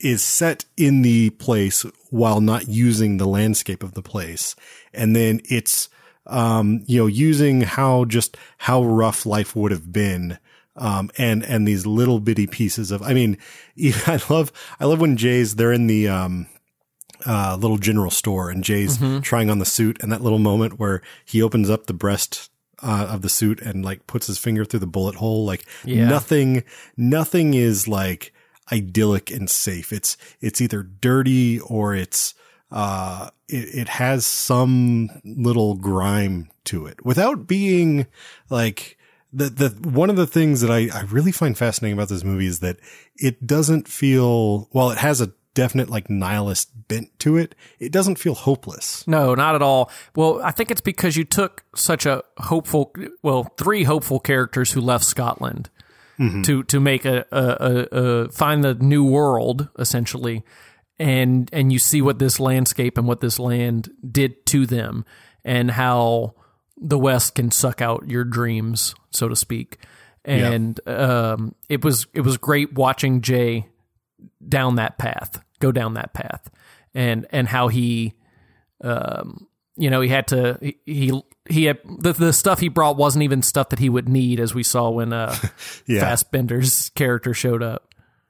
is 0.00 0.22
set 0.22 0.64
in 0.76 1.02
the 1.02 1.30
place 1.30 1.84
while 2.10 2.40
not 2.40 2.68
using 2.68 3.16
the 3.16 3.26
landscape 3.28 3.82
of 3.82 3.94
the 3.94 4.02
place. 4.02 4.56
And 4.92 5.14
then 5.14 5.40
it's, 5.44 5.88
um, 6.26 6.82
you 6.86 7.00
know, 7.00 7.06
using 7.06 7.60
how 7.62 8.04
just 8.04 8.36
how 8.58 8.82
rough 8.82 9.24
life 9.26 9.54
would 9.54 9.70
have 9.72 9.92
been. 9.92 10.38
Um, 10.76 11.10
and, 11.18 11.44
and 11.44 11.66
these 11.68 11.86
little 11.86 12.20
bitty 12.20 12.46
pieces 12.46 12.90
of, 12.90 13.02
I 13.02 13.12
mean, 13.12 13.36
I 14.06 14.20
love, 14.30 14.52
I 14.78 14.86
love 14.86 15.00
when 15.00 15.16
Jay's, 15.16 15.56
they're 15.56 15.72
in 15.72 15.86
the, 15.86 16.08
um, 16.08 16.46
uh, 17.26 17.56
little 17.60 17.76
general 17.76 18.10
store 18.10 18.48
and 18.48 18.64
Jay's 18.64 18.96
trying 19.22 19.50
on 19.50 19.58
the 19.58 19.66
suit 19.66 19.98
and 20.02 20.10
that 20.10 20.22
little 20.22 20.38
moment 20.38 20.78
where 20.78 21.02
he 21.26 21.42
opens 21.42 21.68
up 21.68 21.84
the 21.86 21.92
breast 21.92 22.50
uh, 22.82 23.08
of 23.10 23.20
the 23.20 23.28
suit 23.28 23.60
and 23.60 23.84
like 23.84 24.06
puts 24.06 24.26
his 24.26 24.38
finger 24.38 24.64
through 24.64 24.80
the 24.80 24.86
bullet 24.86 25.16
hole. 25.16 25.44
Like 25.44 25.66
Yeah. 25.84 26.08
nothing, 26.08 26.64
nothing 26.96 27.52
is 27.52 27.86
like 27.86 28.32
idyllic 28.72 29.30
and 29.30 29.48
safe. 29.50 29.92
It's, 29.92 30.16
it's 30.40 30.60
either 30.60 30.82
dirty 30.82 31.60
or 31.60 31.94
it's, 31.94 32.34
uh, 32.70 33.30
it, 33.48 33.74
it 33.74 33.88
has 33.88 34.24
some 34.24 35.10
little 35.24 35.74
grime 35.74 36.50
to 36.64 36.86
it 36.86 37.04
without 37.04 37.46
being 37.46 38.06
like, 38.48 38.96
the, 39.32 39.48
the, 39.48 39.88
one 39.88 40.10
of 40.10 40.16
the 40.16 40.26
things 40.26 40.60
that 40.60 40.70
I, 40.70 40.88
I 40.92 41.02
really 41.02 41.32
find 41.32 41.56
fascinating 41.56 41.96
about 41.96 42.08
this 42.08 42.24
movie 42.24 42.46
is 42.46 42.60
that 42.60 42.78
it 43.14 43.46
doesn't 43.46 43.86
feel, 43.86 44.68
while 44.72 44.90
it 44.90 44.98
has 44.98 45.20
a 45.20 45.32
definite 45.54 45.88
like 45.88 46.10
nihilist 46.10 46.88
bent 46.88 47.16
to 47.20 47.36
it, 47.36 47.54
it 47.78 47.92
doesn't 47.92 48.18
feel 48.18 48.34
hopeless. 48.34 49.06
No, 49.06 49.34
not 49.34 49.54
at 49.54 49.62
all. 49.62 49.90
Well, 50.16 50.40
I 50.42 50.50
think 50.50 50.70
it's 50.70 50.80
because 50.80 51.16
you 51.16 51.24
took 51.24 51.64
such 51.74 52.06
a 52.06 52.22
hopeful, 52.38 52.92
well, 53.22 53.44
three 53.56 53.84
hopeful 53.84 54.20
characters 54.20 54.72
who 54.72 54.80
left 54.80 55.04
Scotland 55.04 55.70
to 56.42 56.62
to 56.64 56.80
make 56.80 57.04
a, 57.04 57.24
a, 57.32 57.38
a, 57.40 57.98
a 57.98 58.28
find 58.28 58.62
the 58.62 58.74
new 58.74 59.04
world 59.04 59.68
essentially, 59.78 60.44
and 60.98 61.48
and 61.52 61.72
you 61.72 61.78
see 61.78 62.02
what 62.02 62.18
this 62.18 62.38
landscape 62.38 62.98
and 62.98 63.06
what 63.06 63.20
this 63.20 63.38
land 63.38 63.90
did 64.08 64.44
to 64.46 64.66
them, 64.66 65.04
and 65.44 65.70
how 65.70 66.34
the 66.76 66.98
West 66.98 67.34
can 67.34 67.50
suck 67.50 67.80
out 67.80 68.08
your 68.08 68.24
dreams, 68.24 68.94
so 69.10 69.28
to 69.28 69.36
speak. 69.36 69.78
And 70.24 70.78
um, 70.86 71.54
it 71.68 71.82
was 71.82 72.06
it 72.12 72.20
was 72.20 72.36
great 72.36 72.74
watching 72.74 73.22
Jay 73.22 73.66
down 74.46 74.76
that 74.76 74.98
path, 74.98 75.42
go 75.58 75.72
down 75.72 75.94
that 75.94 76.12
path, 76.12 76.50
and 76.94 77.26
and 77.30 77.48
how 77.48 77.68
he, 77.68 78.14
um, 78.82 79.46
you 79.76 79.88
know, 79.88 80.02
he 80.02 80.08
had 80.10 80.28
to 80.28 80.58
he 80.60 80.76
he, 80.84 81.22
he 81.50 81.64
had 81.64 81.78
the 81.84 82.12
the 82.12 82.32
stuff 82.32 82.60
he 82.60 82.68
brought 82.68 82.96
wasn't 82.96 83.22
even 83.24 83.42
stuff 83.42 83.68
that 83.70 83.78
he 83.78 83.88
would 83.88 84.08
need, 84.08 84.40
as 84.40 84.54
we 84.54 84.62
saw 84.62 84.90
when 84.90 85.12
uh, 85.12 85.34
Yeah. 85.86 86.00
Fassbender's 86.00 86.90
character 86.90 87.34
showed 87.34 87.62
up. 87.62 87.86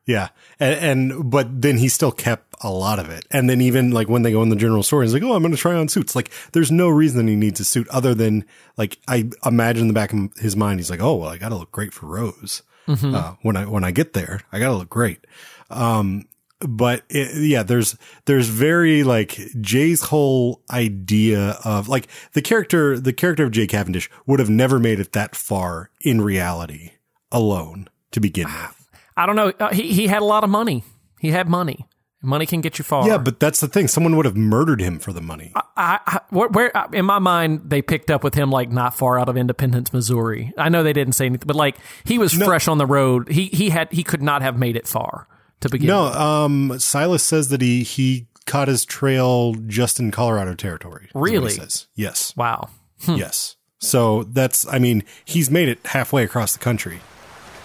Yeah. 0.07 0.29
And, 0.59 1.13
and, 1.13 1.31
but 1.31 1.63
then 1.63 1.77
he 1.79 1.89
still 1.89 2.11
kept 2.11 2.55
a 2.63 2.71
lot 2.71 2.99
of 2.99 3.11
it. 3.11 3.27
And 3.31 3.49
then 3.49 3.61
even 3.61 3.93
like 3.93 4.09
when 4.09 4.23
they 4.23 4.33
go 4.33 4.43
in 4.43 4.49
the 4.49 4.57
general 4.57 4.83
store, 4.83 5.03
he's 5.03 5.15
like, 5.15 5.23
Oh, 5.23 5.35
I'm 5.35 5.43
going 5.43 5.53
to 5.55 5.59
try 5.59 5.75
on 5.75 5.89
suits. 5.89 6.17
Like 6.17 6.33
there's 6.53 6.73
no 6.73 6.89
reason 6.89 7.29
he 7.29 7.37
needs 7.37 7.61
a 7.61 7.65
suit 7.65 7.87
other 7.89 8.13
than 8.15 8.45
like, 8.77 8.99
I 9.07 9.31
imagine 9.45 9.83
in 9.83 9.89
the 9.89 9.95
back 9.95 10.13
of 10.13 10.33
his 10.39 10.57
mind, 10.57 10.81
he's 10.81 10.91
like, 10.91 11.01
Oh, 11.01 11.15
well, 11.15 11.29
I 11.29 11.39
got 11.39 11.51
to 11.51 11.57
look 11.57 11.71
great 11.71 11.93
for 11.93 12.07
Rose. 12.07 12.63
Uh, 12.89 13.35
when 13.43 13.57
I, 13.57 13.67
when 13.67 13.85
I 13.85 13.93
get 13.93 14.15
there, 14.15 14.41
I 14.51 14.59
got 14.59 14.71
to 14.71 14.77
look 14.77 14.89
great. 14.91 15.25
Um, 15.69 16.25
but 16.61 17.05
it, 17.09 17.35
yeah, 17.37 17.63
there's, 17.63 17.97
there's 18.27 18.49
very 18.49 19.03
like 19.03 19.39
Jay's 19.61 20.03
whole 20.03 20.63
idea 20.71 21.59
of 21.65 21.89
like 21.89 22.09
the 22.33 22.43
character, 22.43 22.99
the 22.99 23.13
character 23.13 23.45
of 23.45 23.51
Jay 23.51 23.67
Cavendish 23.67 24.11
would 24.27 24.41
have 24.41 24.51
never 24.51 24.79
made 24.79 25.01
it 25.01 25.13
that 25.13 25.35
far 25.35 25.91
in 26.01 26.21
reality 26.21 26.93
alone 27.33 27.89
to 28.13 28.21
begin 28.21 28.47
with. 28.47 28.89
I 29.17 29.27
don't 29.27 29.37
know. 29.37 29.53
Uh, 29.59 29.73
he 29.73 29.93
he 29.93 30.07
had 30.07 30.23
a 30.23 30.25
lot 30.25 30.45
of 30.45 30.51
money. 30.51 30.85
He 31.21 31.31
had 31.31 31.49
money. 31.49 31.87
Money 32.23 32.45
can 32.45 32.61
get 32.61 32.79
you 32.79 32.85
far. 32.85 33.09
Yeah, 33.09 33.17
but 33.17 33.41
that's 33.41 33.61
the 33.61 33.69
thing. 33.69 33.89
Someone 33.89 34.15
would 34.17 34.27
have 34.27 34.37
murdered 34.37 34.81
him 34.81 34.99
for 34.99 35.13
the 35.13 35.23
money. 35.23 35.53
I, 35.55 36.01
I 36.07 36.21
where, 36.29 36.49
where 36.49 36.77
uh, 36.77 36.89
in 36.93 37.07
my 37.07 37.19
mind 37.19 37.63
they 37.71 37.81
picked 37.81 38.11
up 38.11 38.23
with 38.23 38.35
him 38.35 38.51
like 38.51 38.71
not 38.71 38.95
far 38.95 39.19
out 39.19 39.29
of 39.29 39.39
Independence, 39.39 39.93
Missouri. 39.93 40.53
I 40.59 40.69
know 40.69 40.83
they 40.83 40.93
didn't 40.93 41.15
say 41.15 41.27
anything, 41.27 41.47
but 41.47 41.57
like 41.57 41.77
he 42.05 42.19
was 42.19 42.33
fresh 42.33 42.69
on 42.69 42.79
the 42.79 42.87
road. 42.87 43.29
He 43.29 43.47
he 43.47 43.71
had 43.71 43.91
he 43.91 44.03
could 44.03 44.23
not 44.23 44.43
have 44.43 44.59
made 44.59 44.77
it 44.77 44.87
far 44.87 45.29
to 45.61 45.69
begin. 45.69 45.89
no, 45.89 46.05
um, 46.07 46.79
Silas 46.79 47.23
says 47.23 47.49
that 47.49 47.61
he 47.61 47.83
he 47.83 48.27
caught 48.47 48.69
his 48.69 48.85
trail 48.85 49.55
just 49.55 50.01
in 50.01 50.11
Colorado 50.11 50.55
territory. 50.55 51.07
is 51.09 51.15
what 51.15 51.31
he 51.31 51.37
Really? 51.37 51.51
says. 51.53 51.87
Yes. 51.95 52.35
Wow. 52.37 52.71
Yes. 53.07 53.57
So 53.79 54.25
that's. 54.25 54.67
I 54.67 54.79
mean, 54.79 55.05
he's 55.25 55.51
made 55.51 55.69
it 55.69 55.79
halfway 55.87 56.23
across 56.25 56.53
the 56.53 56.59
country. 56.59 57.01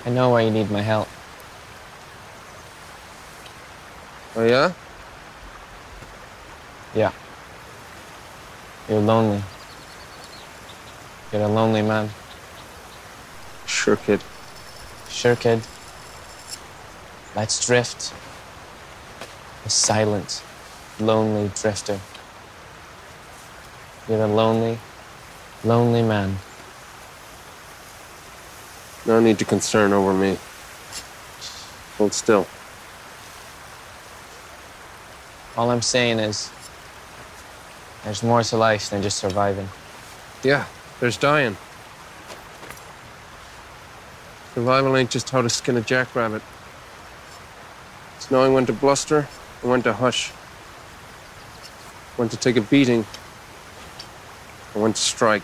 I 0.06 0.10
know 0.12 0.30
why 0.30 0.42
you 0.42 0.52
need 0.52 0.70
my 0.72 0.82
help. 0.82 1.08
Oh, 4.38 4.46
yeah? 4.46 4.74
Yeah. 6.94 7.12
You're 8.90 9.00
lonely. 9.00 9.42
You're 11.32 11.42
a 11.44 11.48
lonely 11.48 11.82
man. 11.82 12.10
Sure, 13.66 13.96
kid. 13.96 14.22
Sure, 15.10 15.36
kid. 15.36 15.62
Let's 17.36 17.66
drift. 17.66 18.14
A 19.66 19.70
silent, 19.70 20.42
lonely 21.00 21.52
drifter. 21.54 22.00
You're 24.08 24.24
a 24.24 24.28
lonely, 24.28 24.80
lonely 25.64 26.02
man. 26.02 26.38
No 29.06 29.20
need 29.20 29.38
to 29.40 29.46
concern 29.46 29.92
over 29.92 30.14
me. 30.14 30.38
Hold 31.98 32.14
still. 32.14 32.48
All 35.58 35.72
I'm 35.72 35.82
saying 35.82 36.20
is 36.20 36.52
there's 38.04 38.24
more 38.24 38.44
to 38.44 38.58
life 38.58 38.90
than 38.90 39.02
just 39.02 39.18
surviving. 39.18 39.68
Yeah, 40.44 40.66
there's 41.00 41.18
dying. 41.18 41.58
Survival 44.54 44.96
ain't 44.96 45.10
just 45.10 45.30
how 45.32 45.42
to 45.42 45.50
skin 45.50 45.76
a 45.76 45.82
jackrabbit. 45.82 46.42
It's 48.26 48.32
knowing 48.32 48.54
when 48.54 48.66
to 48.66 48.74
bluster 48.74 49.28
and 49.62 49.70
when 49.70 49.84
to 49.84 49.94
hush. 49.94 50.32
When 52.18 52.28
to 52.30 52.36
take 52.36 52.56
a 52.56 52.62
beating 52.62 53.06
and 54.74 54.82
when 54.82 54.94
to 54.94 55.00
strike. 55.00 55.44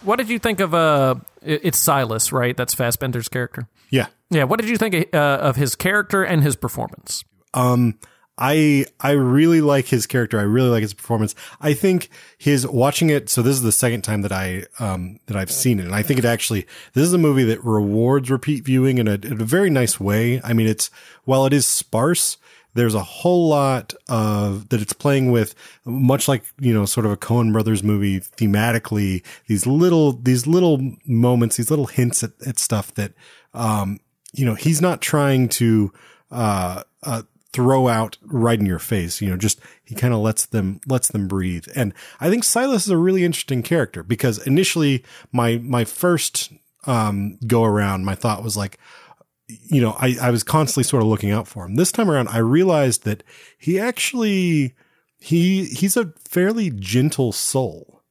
What 0.00 0.16
did 0.16 0.30
you 0.30 0.38
think 0.38 0.60
of 0.60 0.72
uh? 0.72 1.16
It's 1.42 1.78
Silas, 1.78 2.32
right? 2.32 2.56
That's 2.56 2.74
Fassbender's 2.74 3.28
character. 3.28 3.68
Yeah. 3.90 4.06
Yeah. 4.30 4.44
What 4.44 4.58
did 4.58 4.70
you 4.70 4.78
think 4.78 5.14
uh, 5.14 5.18
of 5.18 5.56
his 5.56 5.74
character 5.74 6.22
and 6.22 6.42
his 6.42 6.56
performance? 6.56 7.24
Um, 7.52 7.98
I 8.38 8.86
I 8.98 9.10
really 9.12 9.60
like 9.60 9.86
his 9.86 10.06
character. 10.06 10.38
I 10.38 10.42
really 10.42 10.70
like 10.70 10.82
his 10.82 10.94
performance. 10.94 11.34
I 11.60 11.74
think 11.74 12.08
his 12.38 12.66
watching 12.66 13.10
it. 13.10 13.28
So 13.28 13.42
this 13.42 13.54
is 13.54 13.62
the 13.62 13.72
second 13.72 14.02
time 14.02 14.22
that 14.22 14.32
I 14.32 14.64
um 14.78 15.18
that 15.26 15.36
I've 15.36 15.50
seen 15.50 15.78
it, 15.78 15.84
and 15.84 15.94
I 15.94 16.02
think 16.02 16.18
it 16.18 16.24
actually 16.24 16.66
this 16.94 17.04
is 17.04 17.12
a 17.12 17.18
movie 17.18 17.44
that 17.44 17.62
rewards 17.62 18.30
repeat 18.30 18.64
viewing 18.64 18.98
in 18.98 19.06
a, 19.06 19.14
in 19.14 19.40
a 19.40 19.44
very 19.44 19.68
nice 19.70 20.00
way. 20.00 20.40
I 20.42 20.54
mean, 20.54 20.66
it's 20.66 20.90
while 21.24 21.46
it 21.46 21.52
is 21.52 21.66
sparse. 21.66 22.38
There's 22.74 22.94
a 22.94 23.02
whole 23.02 23.48
lot 23.50 23.92
of 24.08 24.70
that 24.70 24.80
it's 24.80 24.94
playing 24.94 25.30
with, 25.30 25.54
much 25.84 26.26
like 26.26 26.42
you 26.58 26.72
know, 26.72 26.86
sort 26.86 27.04
of 27.04 27.12
a 27.12 27.18
Coen 27.18 27.52
Brothers 27.52 27.82
movie 27.82 28.20
thematically. 28.20 29.22
These 29.46 29.66
little 29.66 30.12
these 30.12 30.46
little 30.46 30.80
moments, 31.04 31.58
these 31.58 31.70
little 31.70 31.84
hints 31.84 32.22
at, 32.22 32.30
at 32.46 32.58
stuff 32.58 32.94
that 32.94 33.12
um 33.52 34.00
you 34.32 34.46
know 34.46 34.54
he's 34.54 34.80
not 34.80 35.02
trying 35.02 35.50
to 35.50 35.92
uh 36.30 36.82
uh 37.02 37.22
throw 37.52 37.88
out 37.88 38.16
right 38.22 38.58
in 38.58 38.66
your 38.66 38.78
face. 38.78 39.20
You 39.20 39.30
know, 39.30 39.36
just 39.36 39.60
he 39.84 39.94
kind 39.94 40.14
of 40.14 40.20
lets 40.20 40.46
them 40.46 40.80
lets 40.86 41.08
them 41.08 41.28
breathe. 41.28 41.66
And 41.74 41.92
I 42.20 42.30
think 42.30 42.44
Silas 42.44 42.84
is 42.84 42.90
a 42.90 42.96
really 42.96 43.24
interesting 43.24 43.62
character 43.62 44.02
because 44.02 44.44
initially 44.46 45.04
my 45.32 45.58
my 45.58 45.84
first 45.84 46.52
um 46.84 47.38
go 47.46 47.64
around, 47.64 48.04
my 48.04 48.14
thought 48.14 48.42
was 48.42 48.56
like, 48.56 48.78
you 49.46 49.80
know, 49.80 49.96
I, 49.98 50.16
I 50.20 50.30
was 50.30 50.42
constantly 50.42 50.84
sort 50.84 51.02
of 51.02 51.08
looking 51.08 51.30
out 51.30 51.48
for 51.48 51.64
him. 51.64 51.74
This 51.74 51.92
time 51.92 52.10
around, 52.10 52.28
I 52.28 52.38
realized 52.38 53.04
that 53.04 53.22
he 53.58 53.78
actually 53.78 54.74
he 55.18 55.66
he's 55.66 55.96
a 55.96 56.12
fairly 56.28 56.70
gentle 56.70 57.32
soul, 57.32 58.02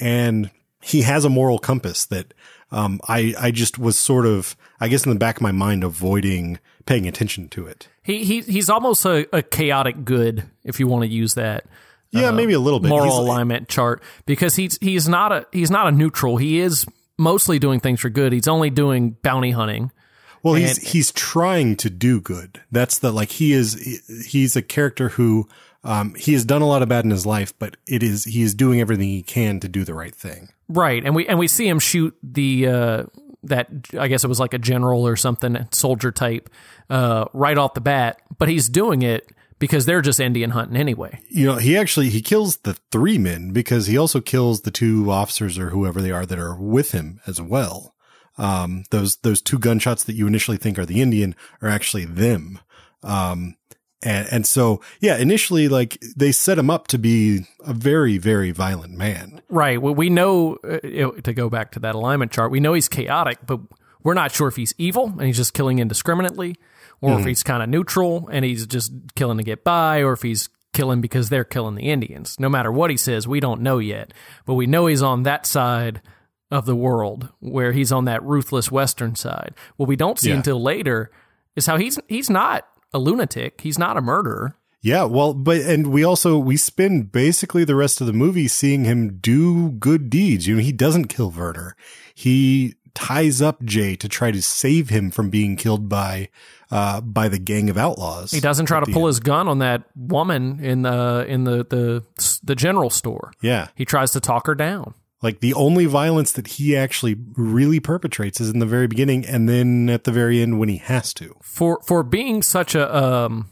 and 0.00 0.50
he 0.82 1.02
has 1.02 1.24
a 1.24 1.30
moral 1.30 1.58
compass 1.58 2.04
that 2.06 2.34
um, 2.70 3.00
I 3.08 3.34
I 3.38 3.50
just 3.50 3.78
was 3.78 3.98
sort 3.98 4.26
of 4.26 4.56
I 4.80 4.88
guess 4.88 5.04
in 5.04 5.10
the 5.12 5.18
back 5.18 5.36
of 5.36 5.42
my 5.42 5.52
mind 5.52 5.84
avoiding 5.84 6.58
paying 6.88 7.06
attention 7.06 7.48
to 7.50 7.66
it. 7.66 7.88
He 8.02 8.24
he 8.24 8.40
he's 8.40 8.68
almost 8.70 9.04
a, 9.04 9.26
a 9.36 9.42
chaotic 9.42 10.04
good, 10.04 10.44
if 10.64 10.80
you 10.80 10.86
want 10.88 11.02
to 11.04 11.08
use 11.08 11.34
that. 11.34 11.66
Yeah, 12.10 12.30
maybe 12.30 12.54
a 12.54 12.58
little 12.60 12.80
bit. 12.80 12.88
moral 12.88 13.04
He's- 13.06 13.18
alignment 13.18 13.68
chart 13.68 14.02
because 14.26 14.56
he's 14.56 14.78
he's 14.80 15.08
not 15.08 15.30
a 15.30 15.46
he's 15.52 15.70
not 15.70 15.86
a 15.86 15.92
neutral. 15.92 16.38
He 16.38 16.58
is 16.58 16.86
mostly 17.18 17.58
doing 17.58 17.80
things 17.80 18.00
for 18.00 18.08
good. 18.08 18.32
He's 18.32 18.48
only 18.48 18.70
doing 18.70 19.10
bounty 19.22 19.50
hunting. 19.50 19.92
Well, 20.42 20.54
he's 20.54 20.78
he's 20.92 21.12
trying 21.12 21.76
to 21.76 21.90
do 21.90 22.20
good. 22.20 22.60
That's 22.72 22.98
the 23.00 23.12
like 23.12 23.30
he 23.30 23.52
is 23.52 23.74
he's 24.26 24.56
a 24.56 24.62
character 24.62 25.10
who 25.10 25.48
um 25.84 26.14
he 26.14 26.32
has 26.32 26.44
done 26.44 26.62
a 26.62 26.66
lot 26.66 26.80
of 26.80 26.88
bad 26.88 27.04
in 27.04 27.10
his 27.10 27.26
life, 27.26 27.52
but 27.58 27.76
it 27.86 28.02
is 28.02 28.24
he 28.24 28.40
is 28.42 28.54
doing 28.54 28.80
everything 28.80 29.08
he 29.08 29.22
can 29.22 29.60
to 29.60 29.68
do 29.68 29.84
the 29.84 29.94
right 29.94 30.14
thing. 30.14 30.48
Right, 30.68 31.04
and 31.04 31.14
we 31.14 31.26
and 31.26 31.38
we 31.38 31.48
see 31.48 31.68
him 31.68 31.78
shoot 31.80 32.16
the 32.22 32.66
uh, 32.68 33.02
that 33.44 33.68
I 33.98 34.08
guess 34.08 34.24
it 34.24 34.28
was 34.28 34.40
like 34.40 34.54
a 34.54 34.58
general 34.58 35.06
or 35.06 35.16
something 35.16 35.68
soldier 35.72 36.10
type 36.10 36.50
uh, 36.90 37.26
right 37.32 37.56
off 37.56 37.74
the 37.74 37.80
bat, 37.80 38.20
but 38.38 38.48
he's 38.48 38.68
doing 38.68 39.02
it 39.02 39.30
because 39.58 39.86
they're 39.86 40.02
just 40.02 40.20
Indian 40.20 40.50
hunting 40.50 40.76
anyway. 40.76 41.20
You 41.28 41.46
know, 41.46 41.56
he 41.56 41.76
actually 41.76 42.10
he 42.10 42.20
kills 42.20 42.58
the 42.58 42.74
three 42.90 43.18
men 43.18 43.52
because 43.52 43.86
he 43.86 43.96
also 43.96 44.20
kills 44.20 44.62
the 44.62 44.70
two 44.70 45.10
officers 45.10 45.58
or 45.58 45.70
whoever 45.70 46.00
they 46.00 46.10
are 46.10 46.26
that 46.26 46.38
are 46.38 46.56
with 46.56 46.92
him 46.92 47.20
as 47.26 47.40
well. 47.40 47.94
Um, 48.36 48.84
those 48.90 49.16
those 49.18 49.42
two 49.42 49.58
gunshots 49.58 50.04
that 50.04 50.14
you 50.14 50.26
initially 50.26 50.56
think 50.56 50.78
are 50.78 50.86
the 50.86 51.02
Indian 51.02 51.34
are 51.60 51.68
actually 51.68 52.04
them. 52.04 52.60
Um, 53.02 53.56
and 54.02 54.28
and 54.30 54.46
so 54.46 54.80
yeah, 55.00 55.16
initially 55.16 55.68
like 55.68 55.98
they 56.16 56.32
set 56.32 56.58
him 56.58 56.70
up 56.70 56.86
to 56.88 56.98
be 56.98 57.46
a 57.64 57.72
very 57.72 58.18
very 58.18 58.50
violent 58.50 58.94
man. 58.94 59.40
Right. 59.48 59.80
Well, 59.80 59.94
we 59.94 60.08
know 60.10 60.56
uh, 60.64 60.78
to 61.22 61.32
go 61.32 61.48
back 61.48 61.72
to 61.72 61.80
that 61.80 61.94
alignment 61.94 62.30
chart. 62.32 62.50
We 62.50 62.60
know 62.60 62.74
he's 62.74 62.88
chaotic, 62.88 63.38
but 63.46 63.60
we're 64.02 64.14
not 64.14 64.32
sure 64.32 64.48
if 64.48 64.56
he's 64.56 64.74
evil 64.78 65.06
and 65.06 65.22
he's 65.22 65.36
just 65.36 65.54
killing 65.54 65.78
indiscriminately, 65.80 66.56
or 67.00 67.18
if 67.18 67.26
he's 67.26 67.42
kind 67.42 67.62
of 67.62 67.68
neutral 67.68 68.28
and 68.30 68.44
he's 68.44 68.66
just 68.66 68.92
killing 69.16 69.38
to 69.38 69.44
get 69.44 69.64
by, 69.64 70.02
or 70.02 70.12
if 70.12 70.22
he's 70.22 70.48
killing 70.72 71.00
because 71.00 71.28
they're 71.28 71.44
killing 71.44 71.74
the 71.74 71.90
Indians. 71.90 72.38
No 72.38 72.48
matter 72.48 72.70
what 72.70 72.90
he 72.90 72.96
says, 72.96 73.26
we 73.26 73.40
don't 73.40 73.60
know 73.60 73.78
yet, 73.78 74.12
but 74.46 74.54
we 74.54 74.66
know 74.66 74.86
he's 74.86 75.02
on 75.02 75.24
that 75.24 75.46
side 75.46 76.00
of 76.50 76.64
the 76.66 76.76
world 76.76 77.28
where 77.40 77.72
he's 77.72 77.90
on 77.90 78.04
that 78.04 78.22
ruthless 78.22 78.70
Western 78.70 79.14
side. 79.16 79.54
What 79.76 79.88
we 79.88 79.96
don't 79.96 80.18
see 80.18 80.30
Yeah. 80.30 80.36
until 80.36 80.62
later 80.62 81.10
is 81.56 81.66
how 81.66 81.76
he's 81.76 81.98
he's 82.08 82.30
not 82.30 82.66
a 82.92 82.98
lunatic. 82.98 83.60
He's 83.60 83.78
not 83.78 83.96
a 83.96 84.00
murderer. 84.00 84.54
Yeah, 84.80 85.04
well, 85.04 85.34
but 85.34 85.60
and 85.62 85.88
we 85.88 86.04
also 86.04 86.38
we 86.38 86.56
spend 86.56 87.10
basically 87.10 87.64
the 87.64 87.74
rest 87.74 88.00
of 88.00 88.06
the 88.06 88.12
movie 88.12 88.46
seeing 88.46 88.84
him 88.84 89.18
do 89.18 89.70
good 89.72 90.08
deeds. 90.08 90.46
You 90.46 90.56
know, 90.56 90.62
he 90.62 90.72
doesn't 90.72 91.06
kill 91.06 91.30
Werner. 91.30 91.76
He 92.14 92.76
ties 92.94 93.42
up 93.42 93.62
Jay 93.64 93.96
to 93.96 94.08
try 94.08 94.30
to 94.30 94.40
save 94.42 94.88
him 94.88 95.10
from 95.10 95.30
being 95.30 95.56
killed 95.56 95.88
by 95.88 96.28
uh 96.70 97.00
by 97.00 97.28
the 97.28 97.38
gang 97.38 97.68
of 97.70 97.76
outlaws. 97.76 98.30
He 98.30 98.40
doesn't 98.40 98.66
try 98.66 98.78
to 98.80 98.86
pull 98.86 99.02
end. 99.02 99.08
his 99.08 99.20
gun 99.20 99.48
on 99.48 99.58
that 99.58 99.84
woman 99.96 100.64
in 100.64 100.82
the 100.82 101.24
in 101.28 101.44
the 101.44 101.66
the 101.68 102.40
the 102.44 102.54
general 102.54 102.90
store. 102.90 103.32
Yeah. 103.40 103.68
He 103.74 103.84
tries 103.84 104.12
to 104.12 104.20
talk 104.20 104.46
her 104.46 104.54
down. 104.54 104.94
Like 105.22 105.40
the 105.40 105.54
only 105.54 105.86
violence 105.86 106.32
that 106.32 106.46
he 106.46 106.76
actually 106.76 107.16
really 107.36 107.80
perpetrates 107.80 108.40
is 108.40 108.50
in 108.50 108.60
the 108.60 108.66
very 108.66 108.86
beginning 108.86 109.26
and 109.26 109.48
then 109.48 109.90
at 109.90 110.04
the 110.04 110.12
very 110.12 110.40
end 110.40 110.58
when 110.58 110.68
he 110.68 110.76
has 110.76 111.12
to. 111.14 111.34
For 111.42 111.80
for 111.84 112.02
being 112.02 112.42
such 112.42 112.74
a 112.74 112.94
um 112.94 113.48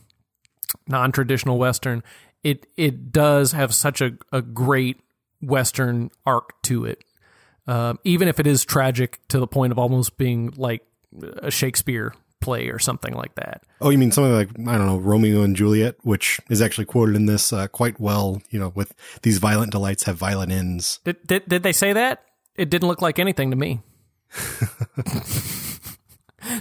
non-traditional 0.87 1.59
western, 1.59 2.02
it 2.44 2.66
it 2.76 3.11
does 3.11 3.52
have 3.52 3.74
such 3.74 4.00
a, 4.00 4.12
a 4.33 4.42
great 4.42 5.00
western 5.40 6.11
arc 6.24 6.61
to 6.62 6.85
it. 6.85 7.02
Um, 7.66 7.98
even 8.05 8.29
if 8.29 8.38
it 8.38 8.46
is 8.46 8.64
tragic 8.64 9.18
to 9.29 9.40
the 9.40 9.48
point 9.48 9.72
of 9.72 9.79
almost 9.79 10.16
being 10.16 10.52
like 10.57 10.87
a 11.42 11.50
Shakespeare 11.50 12.14
play 12.46 12.68
or 12.68 12.78
something 12.78 13.12
like 13.12 13.35
that. 13.35 13.64
Oh, 13.80 13.90
you 13.90 13.98
mean 13.98 14.12
something 14.12 14.32
like 14.32 14.50
I 14.68 14.78
don't 14.78 14.87
know, 14.87 14.98
Romeo 14.98 15.42
and 15.42 15.56
Juliet, 15.56 15.96
which 16.02 16.38
is 16.48 16.62
actually 16.62 16.85
quoted 16.85 17.16
in 17.16 17.26
this 17.26 17.52
uh, 17.52 17.66
quite 17.66 17.98
well. 17.98 18.40
You 18.50 18.61
know, 18.61 18.72
with 18.74 18.94
these 19.22 19.38
violent 19.38 19.72
delights 19.72 20.04
have 20.04 20.16
violent 20.16 20.52
ends. 20.52 21.00
Did, 21.04 21.26
did 21.26 21.48
did 21.48 21.64
they 21.64 21.72
say 21.72 21.92
that? 21.92 22.24
It 22.54 22.70
didn't 22.70 22.87
look 22.87 23.02
like 23.02 23.18
anything 23.18 23.50
to 23.50 23.56
me. 23.56 23.80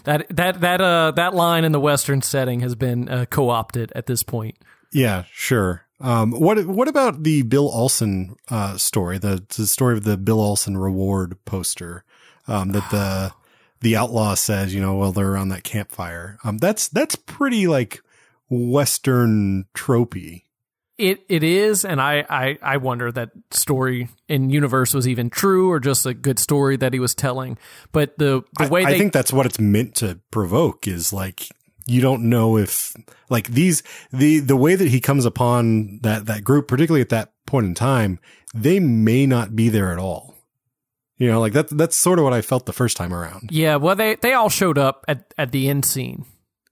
that 0.05 0.25
that 0.29 0.61
that 0.61 0.81
uh 0.81 1.11
that 1.11 1.35
line 1.35 1.63
in 1.63 1.71
the 1.71 1.79
western 1.79 2.23
setting 2.23 2.61
has 2.61 2.73
been 2.73 3.07
uh, 3.07 3.25
co-opted 3.29 3.91
at 3.95 4.07
this 4.07 4.23
point. 4.23 4.57
Yeah, 4.91 5.25
sure. 5.31 5.85
Um, 5.99 6.31
what 6.31 6.65
what 6.65 6.87
about 6.87 7.23
the 7.23 7.43
Bill 7.43 7.69
Olson 7.71 8.35
uh, 8.49 8.77
story? 8.77 9.19
The, 9.19 9.43
the 9.55 9.67
story 9.67 9.95
of 9.95 10.03
the 10.03 10.17
Bill 10.17 10.41
Olson 10.41 10.77
reward 10.77 11.37
poster 11.45 12.03
um, 12.47 12.71
that 12.71 12.89
the 12.91 13.33
the 13.85 13.95
outlaw 13.95 14.33
says, 14.33 14.73
you 14.73 14.81
know, 14.81 14.95
while 14.95 15.11
they're 15.11 15.31
around 15.31 15.49
that 15.49 15.63
campfire. 15.63 16.39
Um, 16.43 16.57
that's 16.57 16.87
that's 16.87 17.15
pretty 17.15 17.67
like 17.67 18.01
Western 18.49 19.65
tropey. 19.75 20.41
It 20.97 21.23
it 21.29 21.43
is, 21.43 21.85
and 21.85 22.01
I, 22.01 22.25
I 22.27 22.57
I 22.63 22.77
wonder 22.77 23.11
that 23.11 23.29
story 23.51 24.09
in 24.27 24.49
universe 24.49 24.95
was 24.95 25.07
even 25.07 25.29
true 25.29 25.69
or 25.69 25.79
just 25.79 26.03
a 26.07 26.15
good 26.15 26.39
story 26.39 26.77
that 26.77 26.93
he 26.93 26.99
was 26.99 27.13
telling. 27.13 27.59
But 27.91 28.17
the 28.17 28.41
the 28.57 28.69
way 28.69 28.85
I 28.85 28.93
they 28.93 28.97
think 28.97 29.13
that's 29.13 29.31
what 29.31 29.45
it's 29.45 29.59
meant 29.59 29.93
to 29.97 30.19
provoke 30.31 30.87
is 30.87 31.13
like 31.13 31.47
you 31.85 32.01
don't 32.01 32.27
know 32.27 32.57
if 32.57 32.95
like 33.29 33.49
these 33.49 33.83
the 34.11 34.39
the 34.39 34.57
way 34.57 34.73
that 34.73 34.87
he 34.87 34.99
comes 34.99 35.25
upon 35.25 35.99
that 36.01 36.25
that 36.25 36.43
group, 36.43 36.67
particularly 36.67 37.01
at 37.01 37.09
that 37.09 37.33
point 37.45 37.67
in 37.67 37.75
time, 37.75 38.17
they 38.55 38.79
may 38.79 39.27
not 39.27 39.55
be 39.55 39.69
there 39.69 39.91
at 39.91 39.99
all. 39.99 40.34
You 41.17 41.29
know, 41.29 41.39
like 41.39 41.53
that 41.53 41.69
that's 41.69 41.95
sort 41.95 42.19
of 42.19 42.23
what 42.25 42.33
I 42.33 42.41
felt 42.41 42.65
the 42.65 42.73
first 42.73 42.97
time 42.97 43.13
around. 43.13 43.49
yeah, 43.51 43.75
well 43.77 43.95
they 43.95 44.15
they 44.15 44.33
all 44.33 44.49
showed 44.49 44.77
up 44.77 45.05
at 45.07 45.33
at 45.37 45.51
the 45.51 45.69
end 45.69 45.85
scene. 45.85 46.25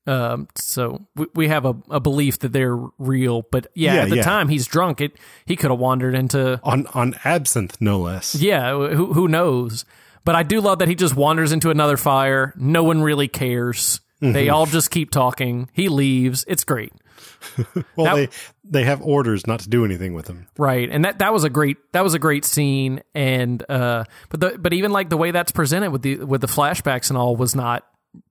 Um, 0.06 0.50
so 0.56 1.08
we, 1.16 1.28
we 1.34 1.48
have 1.48 1.66
a, 1.66 1.76
a 1.90 2.02
belief 2.02 2.40
that 2.40 2.52
they're 2.52 2.76
real, 2.98 3.44
but 3.52 3.68
yeah, 3.74 3.94
Yeah, 3.96 4.02
at 4.02 4.10
the 4.10 4.16
yeah. 4.18 4.24
time 4.24 4.50
he's 4.50 4.68
drunk. 4.68 5.00
It 5.00 5.14
he 5.46 5.56
could 5.56 5.72
have 5.72 5.80
wandered 5.80 6.14
into 6.14 6.60
On 6.64 6.88
on 6.88 7.16
absinthe, 7.24 7.78
no 7.80 8.00
less. 8.00 8.36
Yeah, 8.36 8.72
who 8.74 9.14
who 9.14 9.30
knows? 9.30 9.86
But 10.26 10.36
I 10.36 10.44
do 10.44 10.60
love 10.60 10.80
that 10.80 10.90
he 10.90 10.96
just 10.96 11.16
wanders 11.16 11.52
into 11.54 11.70
another 11.70 11.96
fire. 11.96 12.54
No 12.58 12.84
one 12.84 13.02
really 13.02 13.28
cares. 13.30 14.02
They 14.22 14.48
all 14.48 14.66
just 14.66 14.90
keep 14.90 15.12
talking. 15.12 15.70
He 15.74 15.90
leaves. 15.90 16.46
It's 16.48 16.64
great. 16.64 16.94
Well, 17.96 18.06
That- 18.06 18.16
they 18.16 18.30
they 18.64 18.84
have 18.86 19.02
orders 19.02 19.46
not 19.48 19.60
to 19.62 19.70
do 19.70 19.84
anything 19.86 20.14
with 20.14 20.26
them, 20.26 20.48
Right. 20.58 20.90
And 20.90 21.06
that 21.06 21.20
that 21.20 21.34
was 21.34 21.44
a 21.44 21.50
great 21.50 21.78
that 21.94 22.04
was 22.04 22.14
a 22.14 22.20
great 22.20 22.46
scene 22.46 23.02
and 23.14 23.64
uh 23.70 24.06
but 24.30 24.40
the 24.40 24.58
but 24.58 24.74
even 24.74 24.92
like 24.92 25.10
the 25.10 25.18
way 25.18 25.32
that's 25.32 25.52
presented 25.52 25.92
with 25.92 26.02
the 26.02 26.18
with 26.18 26.42
the 26.42 26.48
flashbacks 26.48 27.10
and 27.10 27.18
all 27.18 27.36
was 27.36 27.56
not 27.56 27.86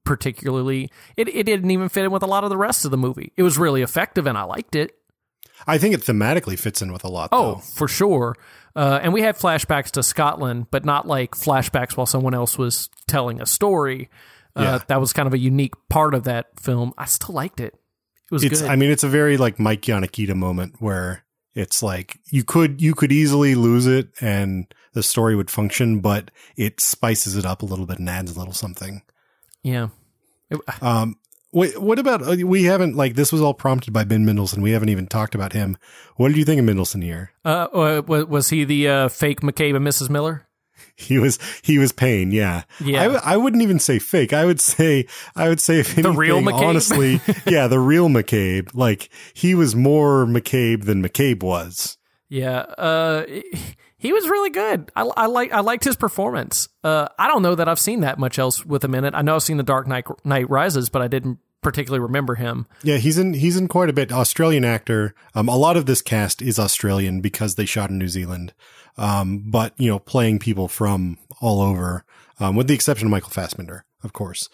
particularly. 0.05 0.91
It 1.17 1.29
it 1.29 1.45
didn't 1.45 1.71
even 1.71 1.89
fit 1.89 2.05
in 2.05 2.11
with 2.11 2.23
a 2.23 2.27
lot 2.27 2.45
of 2.45 2.51
the 2.51 2.57
rest 2.57 2.85
of 2.85 2.91
the 2.91 2.97
movie. 2.99 3.33
It 3.37 3.43
was 3.43 3.59
really 3.59 3.83
effective, 3.83 4.27
and 4.27 4.37
I 4.39 4.45
liked 4.45 4.75
it. 4.75 4.93
I 5.67 5.79
think 5.79 5.95
it 5.95 6.01
thematically 6.01 6.59
fits 6.59 6.83
in 6.83 6.93
with 6.93 7.05
a 7.05 7.09
lot. 7.09 7.29
Oh, 7.33 7.55
though. 7.55 7.59
for 7.61 7.87
sure. 7.89 8.35
Uh, 8.75 8.99
and 9.03 9.13
we 9.13 9.23
had 9.23 9.37
flashbacks 9.37 9.91
to 9.93 10.03
Scotland, 10.03 10.67
but 10.71 10.85
not 10.85 11.07
like 11.07 11.33
flashbacks 11.33 11.97
while 11.97 12.07
someone 12.07 12.35
else 12.35 12.59
was 12.59 12.89
telling 13.07 13.41
a 13.41 13.47
story. 13.47 14.09
Uh, 14.57 14.63
Yeah. 14.63 14.79
That 14.89 15.01
was 15.01 15.13
kind 15.13 15.27
of 15.29 15.35
a 15.35 15.39
unique 15.39 15.75
part 15.89 16.15
of 16.15 16.25
that 16.25 16.59
film. 16.61 16.93
I 16.99 17.05
still 17.05 17.35
liked 17.35 17.61
it. 17.61 17.79
Was 18.33 18.43
it's. 18.43 18.61
good. 18.63 18.71
I 18.71 18.75
mean, 18.77 18.91
it's 18.91 19.05
a 19.05 19.09
very 19.09 19.37
like 19.37 19.61
Mike 19.61 19.83
Yanagita 19.83 20.35
moment 20.35 20.77
where 20.81 21.23
it's 21.55 21.83
like 21.83 22.19
you 22.31 22.43
could 22.43 22.81
you 22.83 22.95
could 22.95 23.13
easily 23.13 23.55
lose 23.55 23.87
it 23.87 24.09
and 24.21 24.67
the 24.95 25.03
story 25.05 25.37
would 25.37 25.51
function, 25.51 26.01
but 26.01 26.31
it 26.57 26.81
spices 26.81 27.37
it 27.37 27.47
up 27.47 27.63
a 27.63 27.67
little 27.67 27.87
bit 27.87 27.99
and 28.01 28.09
adds 28.11 28.35
a 28.35 28.39
little 28.39 28.55
something. 28.55 29.03
yeah. 29.63 29.89
It- 30.51 30.61
Um, 30.83 31.17
wait, 31.53 31.81
what 31.81 31.99
about 31.99 32.23
uh, 32.23 32.37
we 32.47 32.65
haven't 32.65 32.95
like 32.97 33.15
this 33.15 33.33
was 33.33 33.41
all 33.41 33.55
prompted 33.55 33.93
by 33.93 34.05
Ben 34.05 34.25
Mendelsohn. 34.25 34.61
We 34.63 34.73
haven't 34.73 34.89
even 34.91 35.07
talked 35.07 35.35
about 35.35 35.53
him. 35.53 35.77
What 36.17 36.29
did 36.29 36.37
you 36.37 36.45
think 36.45 36.59
of 36.59 36.65
Mendelsohn 36.67 37.01
here? 37.03 37.33
Uh, 37.45 37.69
uh, 37.73 38.03
was 38.07 38.51
he 38.51 38.65
the 38.65 38.89
uh, 38.89 39.09
fake 39.09 39.41
McCabe 39.41 39.77
and 39.77 39.87
Mrs. 39.87 40.11
Miller? 40.11 40.47
He 41.03 41.19
was 41.19 41.39
he 41.63 41.79
was 41.79 41.91
Payne, 41.91 42.31
yeah. 42.31 42.63
Yeah. 42.81 43.01
I, 43.01 43.05
w- 43.05 43.21
I 43.25 43.37
wouldn't 43.37 43.63
even 43.63 43.79
say 43.79 43.99
fake. 43.99 44.33
I 44.33 44.45
would 44.45 44.61
say 44.61 45.07
I 45.35 45.49
would 45.49 45.61
say 45.61 45.81
if 45.81 45.99
anything, 45.99 46.17
real 46.17 46.41
McCabe? 46.41 46.63
honestly, 46.69 47.21
yeah, 47.47 47.67
the 47.67 47.81
real 47.81 48.09
McCabe. 48.09 48.71
Like 48.75 49.09
he 49.35 49.55
was 49.55 49.75
more 49.75 50.27
McCabe 50.27 50.85
than 50.85 51.03
McCabe 51.03 51.43
was. 51.43 51.99
Yeah, 52.29 52.59
uh, 52.61 53.27
he 53.99 54.13
was 54.13 54.29
really 54.29 54.51
good. 54.51 54.91
I, 54.95 55.03
I 55.17 55.27
like 55.27 55.53
I 55.53 55.61
liked 55.61 55.85
his 55.85 55.97
performance. 55.97 56.69
Uh, 56.85 57.09
I 57.19 57.27
don't 57.29 57.43
know 57.43 57.55
that 57.55 57.69
I've 57.69 57.79
seen 57.81 58.01
that 58.01 58.19
much 58.19 58.39
else 58.39 58.65
with 58.65 58.85
him 58.85 58.95
in 58.95 59.05
it. 59.05 59.15
I 59.15 59.23
know 59.23 59.35
I've 59.35 59.43
seen 59.43 59.57
The 59.57 59.63
Dark 59.63 59.87
Knight 59.87 60.07
Knight 60.25 60.49
Rises, 60.49 60.89
but 60.89 61.03
I 61.03 61.09
didn't 61.09 61.39
particularly 61.63 62.01
remember 62.03 62.35
him. 62.35 62.67
Yeah, 62.83 62.97
he's 62.99 63.19
in 63.19 63.35
he's 63.35 63.57
in 63.57 63.69
quite 63.69 63.89
a 63.89 63.93
bit. 63.93 64.13
Australian 64.13 64.65
actor. 64.65 65.15
Um, 65.35 65.49
a 65.49 65.57
lot 65.57 65.77
of 65.77 65.87
this 65.87 66.03
cast 66.03 66.43
is 66.43 66.59
Australian 66.59 67.21
because 67.21 67.55
they 67.55 67.65
shot 67.65 67.91
in 67.91 67.99
New 67.99 68.09
Zealand. 68.09 68.53
Um, 68.97 69.51
but 69.51 69.73
you 69.77 69.89
know, 69.89 69.99
playing 69.99 70.39
people 70.39 70.69
from 70.69 71.19
all 71.41 71.61
over, 71.61 72.05
um, 72.39 72.57
with 72.57 72.69
the 72.69 72.75
exception 72.75 73.07
of 73.07 73.11
Michael 73.11 73.31
Fassbender, 73.31 73.85
of 74.03 74.13
course. 74.13 74.49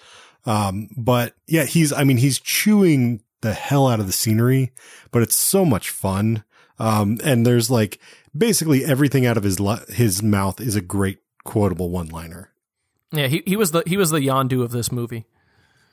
Um, 0.47 0.89
but 0.97 1.35
yeah, 1.47 1.65
he's 1.65 1.93
I 1.93 2.05
mean 2.05 2.19
he's 2.19 2.39
chewing 2.39 3.23
the 3.41 3.53
hell 3.53 3.87
out 3.87 4.01
of 4.01 4.07
the 4.07 4.13
scenery, 4.13 4.73
but 5.11 5.23
it's 5.23 5.37
so 5.37 5.65
much 5.65 5.91
fun. 5.91 6.45
Um, 6.79 7.19
and 7.25 7.45
there's 7.45 7.71
like 7.71 7.99
basically 8.37 8.85
everything 8.85 9.27
out 9.27 9.37
of 9.37 9.43
his 9.43 9.59
li- 9.59 9.85
his 9.89 10.23
mouth 10.23 10.61
is 10.61 10.77
a 10.77 10.81
great 10.81 11.19
quotable 11.45 11.91
one 11.91 12.09
liner. 12.09 12.53
Yeah, 13.13 13.27
he, 13.27 13.43
he 13.47 13.57
was 13.57 13.73
the 13.73 13.83
he 13.87 13.97
was 13.97 14.11
the 14.11 14.21
Yondu 14.21 14.63
of 14.63 14.71
this 14.71 14.93
movie. 14.93 15.27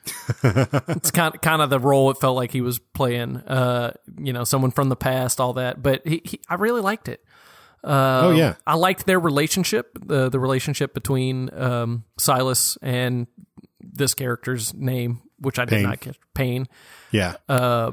it's 0.43 1.09
kind 1.09 1.33
of, 1.33 1.41
kind 1.41 1.61
of 1.63 1.71
the 1.71 1.79
role 1.79 2.11
it 2.11 2.17
felt 2.19 2.35
like 2.35 2.51
he 2.51 2.61
was 2.61 2.77
playing. 2.77 3.37
Uh, 3.37 3.93
you 4.19 4.31
know, 4.31 4.43
someone 4.43 4.71
from 4.71 4.89
the 4.89 4.95
past, 4.95 5.39
all 5.41 5.53
that. 5.53 5.81
But 5.81 6.05
he, 6.05 6.21
he 6.23 6.39
I 6.47 6.55
really 6.55 6.81
liked 6.81 7.07
it. 7.07 7.24
Uh, 7.85 8.21
oh 8.23 8.31
yeah, 8.31 8.55
I 8.65 8.73
liked 8.75 9.05
their 9.05 9.19
relationship, 9.19 9.97
the 10.03 10.29
the 10.29 10.39
relationship 10.39 10.93
between 10.93 11.49
um, 11.53 12.03
Silas 12.17 12.77
and 12.81 13.27
this 13.79 14.13
character's 14.15 14.73
name, 14.73 15.21
which 15.39 15.59
I 15.59 15.65
did 15.65 15.83
not 15.83 15.99
get. 15.99 16.17
Payne. 16.33 16.67
yeah. 17.11 17.35
Uh, 17.47 17.91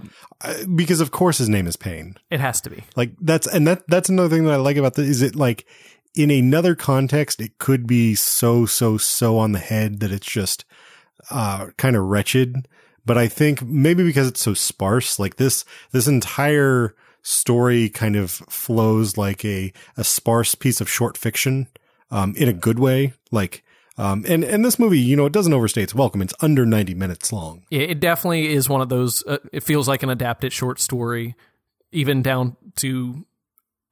because 0.75 1.01
of 1.01 1.11
course 1.11 1.39
his 1.39 1.49
name 1.49 1.67
is 1.67 1.77
Payne. 1.77 2.17
it 2.31 2.41
has 2.41 2.61
to 2.63 2.71
be. 2.71 2.83
Like 2.97 3.13
that's 3.21 3.47
and 3.47 3.67
that 3.69 3.87
that's 3.87 4.09
another 4.09 4.35
thing 4.35 4.45
that 4.47 4.55
I 4.55 4.57
like 4.57 4.77
about 4.77 4.95
this 4.95 5.09
is 5.09 5.23
it 5.23 5.37
like 5.37 5.67
in 6.15 6.31
another 6.31 6.75
context 6.75 7.41
it 7.41 7.59
could 7.59 7.87
be 7.87 8.15
so 8.15 8.67
so 8.67 8.97
so 8.97 9.39
on 9.39 9.53
the 9.53 9.59
head 9.59 10.01
that 10.01 10.11
it's 10.11 10.27
just 10.27 10.65
uh 11.31 11.67
kind 11.77 11.95
of 11.97 12.05
wretched. 12.05 12.67
But 13.05 13.19
I 13.19 13.29
think 13.29 13.63
maybe 13.63 14.05
because 14.05 14.27
it's 14.29 14.41
so 14.41 14.55
sparse, 14.55 15.19
like 15.19 15.37
this 15.37 15.65
this 15.91 16.07
entire 16.09 16.95
story 17.23 17.89
kind 17.89 18.17
of 18.17 18.31
flows 18.31 19.17
like 19.17 19.45
a 19.45 19.73
a 19.97 20.05
sparse 20.05 20.55
piece 20.55 20.81
of 20.81 20.89
short 20.89 21.17
fiction, 21.17 21.69
um, 22.11 22.35
in 22.37 22.49
a 22.49 22.53
good 22.53 22.79
way. 22.79 23.15
Like 23.31 23.65
um 23.99 24.25
and 24.29 24.45
and 24.45 24.65
this 24.65 24.79
movie, 24.79 24.99
you 24.99 25.17
know, 25.17 25.27
it 25.27 25.33
doesn't 25.33 25.53
overstay 25.53 25.83
its 25.83 25.95
welcome. 25.95 26.23
It's 26.23 26.35
under 26.41 26.67
ninety 26.67 26.95
minutes 26.95 27.33
long. 27.33 27.65
Yeah, 27.71 27.83
it 27.83 28.01
definitely 28.01 28.53
is 28.53 28.69
one 28.69 28.81
of 28.81 28.89
those. 28.89 29.25
Uh, 29.27 29.39
it 29.53 29.63
feels 29.63 29.89
like 29.89 30.03
an 30.03 30.11
adapted 30.11 30.53
short 30.53 30.81
story, 30.81 31.35
even 31.93 32.23
down 32.23 32.57
to 32.77 33.25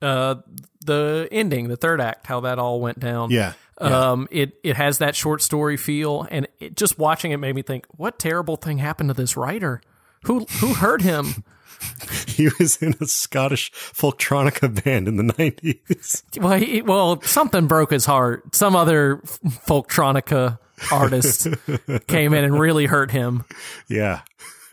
uh, 0.02 0.36
the 0.84 1.28
ending, 1.30 1.68
the 1.68 1.76
third 1.76 2.00
act, 2.00 2.26
how 2.26 2.40
that 2.40 2.58
all 2.58 2.80
went 2.80 2.98
down. 2.98 3.30
Yeah. 3.30 3.52
yeah. 3.80 4.10
Um, 4.10 4.28
it 4.30 4.54
it 4.64 4.76
has 4.76 4.98
that 4.98 5.14
short 5.14 5.42
story 5.42 5.76
feel, 5.76 6.26
and 6.30 6.48
it, 6.58 6.76
just 6.76 6.98
watching 6.98 7.32
it 7.32 7.36
made 7.36 7.54
me 7.54 7.62
think, 7.62 7.86
what 7.90 8.18
terrible 8.18 8.56
thing 8.56 8.78
happened 8.78 9.10
to 9.10 9.14
this 9.14 9.36
writer? 9.36 9.82
Who 10.24 10.46
who 10.60 10.74
hurt 10.74 11.02
him? 11.02 11.44
he 12.40 12.50
was 12.58 12.80
in 12.80 12.94
a 13.00 13.06
Scottish 13.06 13.70
folktronica 13.72 14.82
band 14.82 15.08
in 15.08 15.16
the 15.16 15.34
nineties. 15.38 16.22
well, 16.38 16.58
he, 16.58 16.82
well, 16.82 17.20
something 17.22 17.66
broke 17.66 17.90
his 17.90 18.06
heart. 18.06 18.54
Some 18.54 18.74
other 18.74 19.18
folktronica 19.44 20.58
artist 20.90 21.48
came 22.06 22.32
in 22.32 22.44
and 22.44 22.58
really 22.58 22.86
hurt 22.86 23.10
him. 23.10 23.44
Yeah. 23.88 24.22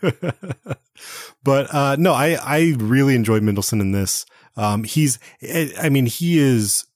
but 1.44 1.74
uh 1.74 1.96
no, 1.96 2.12
I 2.14 2.38
I 2.42 2.74
really 2.78 3.14
enjoyed 3.14 3.42
Mendelsohn 3.42 3.80
in 3.80 3.92
this. 3.92 4.24
Um 4.56 4.84
he's 4.84 5.18
I 5.42 5.72
I 5.82 5.88
mean 5.88 6.06
he 6.06 6.38
is 6.38 6.86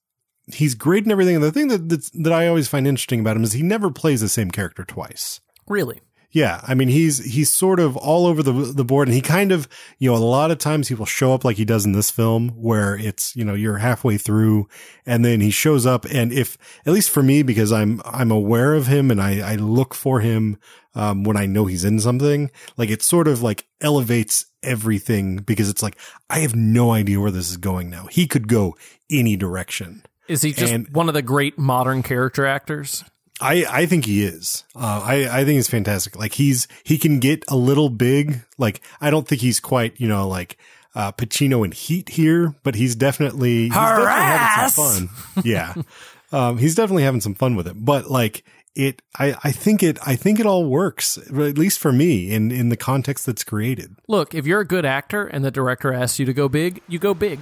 he's 0.51 0.73
great 0.73 1.03
and 1.03 1.11
everything 1.11 1.35
and 1.35 1.43
the 1.43 1.51
thing 1.51 1.67
that 1.67 1.89
that's, 1.89 2.09
that 2.11 2.33
I 2.33 2.47
always 2.47 2.67
find 2.67 2.87
interesting 2.87 3.19
about 3.19 3.35
him 3.35 3.43
is 3.43 3.53
he 3.53 3.61
never 3.61 3.91
plays 3.91 4.21
the 4.21 4.29
same 4.29 4.51
character 4.51 4.83
twice. 4.83 5.41
Really, 5.67 6.01
Yeah, 6.33 6.61
I 6.67 6.73
mean 6.73 6.87
he's 6.87 7.23
he's 7.23 7.51
sort 7.51 7.79
of 7.79 7.95
all 7.95 8.25
over 8.25 8.41
the 8.41 8.51
the 8.51 8.83
board, 8.83 9.07
and 9.07 9.13
he 9.15 9.21
kind 9.21 9.51
of 9.51 9.67
you 9.99 10.09
know 10.11 10.17
a 10.17 10.17
lot 10.17 10.49
of 10.49 10.57
times 10.57 10.87
he 10.87 10.95
will 10.95 11.05
show 11.05 11.31
up 11.33 11.45
like 11.45 11.57
he 11.57 11.63
does 11.65 11.85
in 11.85 11.91
this 11.91 12.09
film, 12.09 12.49
where 12.49 12.95
it's 12.97 13.35
you 13.35 13.45
know 13.45 13.53
you're 13.53 13.77
halfway 13.77 14.17
through, 14.17 14.67
and 15.05 15.23
then 15.23 15.41
he 15.41 15.51
shows 15.51 15.85
up, 15.85 16.05
and 16.05 16.33
if 16.33 16.57
at 16.87 16.91
least 16.93 17.11
for 17.11 17.21
me 17.21 17.43
because 17.43 17.71
I'm 17.71 18.01
I'm 18.03 18.31
aware 18.31 18.73
of 18.73 18.87
him 18.87 19.11
and 19.11 19.21
I 19.21 19.51
I 19.53 19.55
look 19.57 19.93
for 19.93 20.21
him 20.21 20.57
um, 20.95 21.23
when 21.23 21.37
I 21.37 21.45
know 21.45 21.65
he's 21.65 21.85
in 21.85 21.99
something, 21.99 22.49
like 22.77 22.89
it 22.89 23.03
sort 23.03 23.27
of 23.27 23.43
like 23.43 23.65
elevates 23.79 24.47
everything 24.63 25.37
because 25.37 25.69
it's 25.69 25.83
like 25.83 25.97
I 26.31 26.39
have 26.39 26.55
no 26.55 26.91
idea 26.91 27.19
where 27.19 27.31
this 27.31 27.51
is 27.51 27.57
going 27.57 27.91
now. 27.91 28.07
He 28.07 28.25
could 28.25 28.47
go 28.47 28.75
any 29.07 29.35
direction. 29.35 30.03
is 30.27 30.41
he 30.41 30.51
just 30.53 30.73
And- 30.73 30.87
one 30.89 31.09
of 31.09 31.13
the 31.13 31.21
great 31.21 31.59
modern 31.59 32.01
character 32.01 32.45
actors? 32.47 33.03
I, 33.43 33.65
I 33.69 33.85
think 33.85 34.05
he 34.05 34.23
is. 34.23 34.63
Uh, 34.75 35.01
I, 35.03 35.41
I 35.41 35.45
think 35.45 35.57
he's 35.57 35.67
fantastic. 35.67 36.17
Like 36.17 36.33
he's, 36.33 36.67
he 36.83 36.97
can 36.97 37.19
get 37.19 37.43
a 37.49 37.57
little 37.57 37.89
big. 37.89 38.41
Like 38.57 38.81
I 39.01 39.09
don't 39.09 39.27
think 39.27 39.41
he's 39.41 39.59
quite, 39.59 39.99
you 39.99 40.07
know, 40.07 40.27
like, 40.27 40.57
uh, 40.95 41.11
Pacino 41.11 41.65
in 41.65 41.71
Heat 41.71 42.09
here, 42.09 42.55
but 42.63 42.75
he's 42.75 42.95
definitely, 42.95 43.63
he's 43.63 43.73
definitely 43.73 44.11
having 44.11 44.69
some 44.69 45.07
fun. 45.07 45.43
Yeah. 45.43 45.73
um, 46.31 46.57
he's 46.57 46.75
definitely 46.75 47.03
having 47.03 47.19
some 47.21 47.35
fun 47.35 47.55
with 47.55 47.67
it, 47.67 47.73
but 47.83 48.09
like 48.09 48.43
it, 48.75 49.01
I, 49.19 49.35
I 49.43 49.51
think 49.51 49.83
it, 49.83 49.97
I 50.05 50.15
think 50.15 50.39
it 50.39 50.45
all 50.45 50.65
works, 50.65 51.17
at 51.17 51.57
least 51.57 51.79
for 51.79 51.91
me 51.91 52.31
in, 52.31 52.51
in 52.51 52.69
the 52.69 52.77
context 52.77 53.25
that's 53.25 53.43
created. 53.43 53.95
Look, 54.07 54.33
if 54.33 54.45
you're 54.45 54.61
a 54.61 54.67
good 54.67 54.85
actor 54.85 55.25
and 55.25 55.43
the 55.43 55.51
director 55.51 55.91
asks 55.91 56.19
you 56.19 56.25
to 56.25 56.33
go 56.33 56.47
big, 56.47 56.81
you 56.87 56.99
go 56.99 57.13
big. 57.13 57.39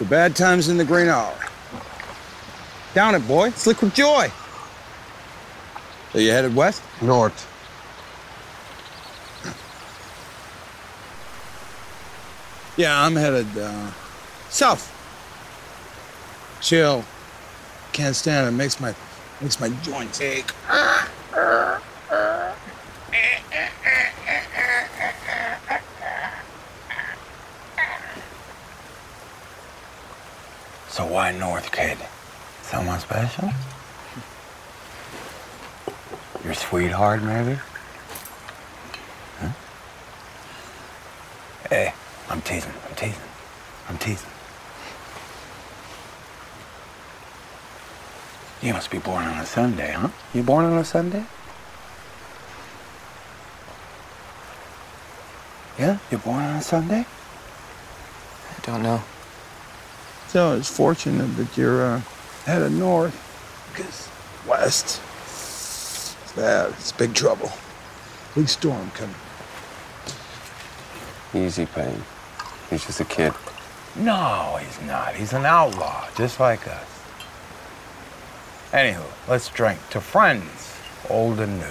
The 0.00 0.04
bad 0.04 0.36
times 0.36 0.68
in 0.68 0.76
the 0.76 0.84
green 0.84 1.08
hour. 1.08 1.34
Down 2.92 3.14
it, 3.14 3.26
boy. 3.26 3.50
Slick 3.50 3.80
with 3.82 3.94
joy. 3.94 4.30
Are 6.14 6.20
you 6.20 6.30
headed 6.30 6.54
west? 6.54 6.80
North. 7.02 7.50
Yeah, 12.76 13.04
I'm 13.04 13.16
headed 13.16 13.46
uh, 13.58 13.90
south. 14.48 14.90
Chill. 16.60 17.04
Can't 17.92 18.14
stand 18.14 18.48
it. 18.48 18.52
Makes 18.52 18.80
my 18.80 18.94
makes 19.40 19.60
my 19.60 19.68
joints 19.82 20.20
ache. 20.20 20.50
So 30.88 31.04
why 31.06 31.32
north, 31.32 31.72
kid? 31.72 31.98
Someone 32.62 33.00
special? 33.00 33.50
Your 36.54 36.60
sweetheart, 36.60 37.20
maybe? 37.24 37.58
Huh? 39.40 39.48
Hey, 41.68 41.92
I'm 42.28 42.40
teasing. 42.42 42.72
I'm 42.88 42.94
teasing. 42.94 43.22
I'm 43.88 43.98
teasing. 43.98 44.30
You 48.62 48.72
must 48.72 48.88
be 48.88 48.98
born 48.98 49.24
on 49.24 49.38
a 49.38 49.46
Sunday, 49.46 49.90
huh? 49.90 50.10
You 50.32 50.44
born 50.44 50.64
on 50.64 50.78
a 50.78 50.84
Sunday? 50.84 51.24
Yeah, 55.76 55.98
you're 56.08 56.20
born 56.20 56.44
on 56.44 56.54
a 56.54 56.62
Sunday? 56.62 57.04
I 58.50 58.60
don't 58.62 58.84
know. 58.84 59.02
So 60.28 60.54
it's 60.54 60.70
fortunate 60.70 61.36
that 61.36 61.56
you're 61.56 61.84
uh, 61.84 62.02
headed 62.44 62.70
north, 62.70 63.18
because 63.72 64.08
west 64.48 64.86
is 64.86 65.00
bad. 66.36 66.70
It's 66.70 66.92
big 66.92 67.14
trouble. 67.14 67.50
Big 68.34 68.48
storm 68.48 68.90
coming. 68.92 69.14
Easy, 71.34 71.66
Payne. 71.66 72.02
He's 72.70 72.84
just 72.84 73.00
a 73.00 73.04
kid. 73.04 73.32
No, 73.96 74.58
he's 74.60 74.80
not. 74.82 75.14
He's 75.14 75.32
an 75.32 75.44
outlaw, 75.44 76.08
just 76.16 76.40
like 76.40 76.66
us. 76.66 76.88
Anywho, 78.72 79.04
let's 79.28 79.48
drink 79.50 79.78
to 79.90 80.00
friends, 80.00 80.76
old 81.08 81.38
and 81.38 81.58
new. 81.58 81.66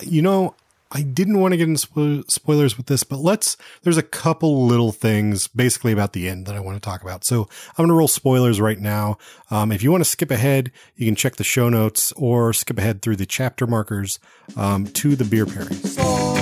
You 0.00 0.22
know, 0.22 0.54
I 0.94 1.02
didn't 1.02 1.40
want 1.40 1.52
to 1.52 1.56
get 1.56 1.68
into 1.68 1.86
spo- 1.86 2.30
spoilers 2.30 2.76
with 2.76 2.86
this, 2.86 3.02
but 3.02 3.18
let's, 3.18 3.56
there's 3.82 3.96
a 3.96 4.02
couple 4.02 4.66
little 4.66 4.92
things 4.92 5.48
basically 5.48 5.90
about 5.90 6.12
the 6.12 6.28
end 6.28 6.46
that 6.46 6.54
I 6.54 6.60
want 6.60 6.76
to 6.76 6.80
talk 6.80 7.02
about. 7.02 7.24
So 7.24 7.48
I'm 7.70 7.76
going 7.78 7.88
to 7.88 7.94
roll 7.94 8.08
spoilers 8.08 8.60
right 8.60 8.78
now. 8.78 9.16
Um, 9.50 9.72
if 9.72 9.82
you 9.82 9.90
want 9.90 10.04
to 10.04 10.10
skip 10.10 10.30
ahead, 10.30 10.70
you 10.96 11.06
can 11.06 11.16
check 11.16 11.36
the 11.36 11.44
show 11.44 11.70
notes 11.70 12.12
or 12.12 12.52
skip 12.52 12.78
ahead 12.78 13.00
through 13.00 13.16
the 13.16 13.26
chapter 13.26 13.66
markers, 13.66 14.18
um, 14.56 14.86
to 14.88 15.16
the 15.16 15.24
beer 15.24 15.46
pairing. 15.46 16.41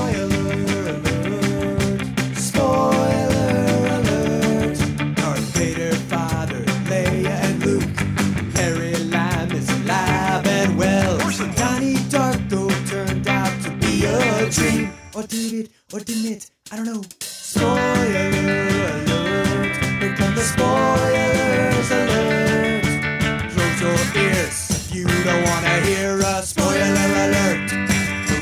Did 15.62 15.70
or 15.92 16.00
didn't 16.00 16.32
it? 16.32 16.50
I 16.72 16.76
don't 16.76 16.86
know. 16.86 17.02
Spoiler 17.20 17.74
alert. 18.08 19.76
Here 20.00 20.14
come 20.16 20.34
the 20.34 20.42
spoilers 20.42 21.90
alert. 21.90 22.84
Close 23.52 23.80
your 23.80 24.22
ears 24.22 24.70
if 24.70 24.94
you 24.94 25.04
don't 25.04 25.44
want 25.44 25.66
to 25.66 25.80
hear 25.82 26.18
a 26.18 26.42
spoiler 26.42 26.76
alert. 27.26 27.72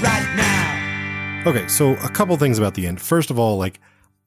Right 0.01 0.35
now. 0.37 1.43
Okay. 1.47 1.67
So 1.69 1.95
a 1.95 2.09
couple 2.09 2.37
things 2.37 2.59
about 2.59 2.75
the 2.75 2.87
end. 2.87 3.01
First 3.01 3.31
of 3.31 3.39
all, 3.39 3.57
like, 3.57 3.81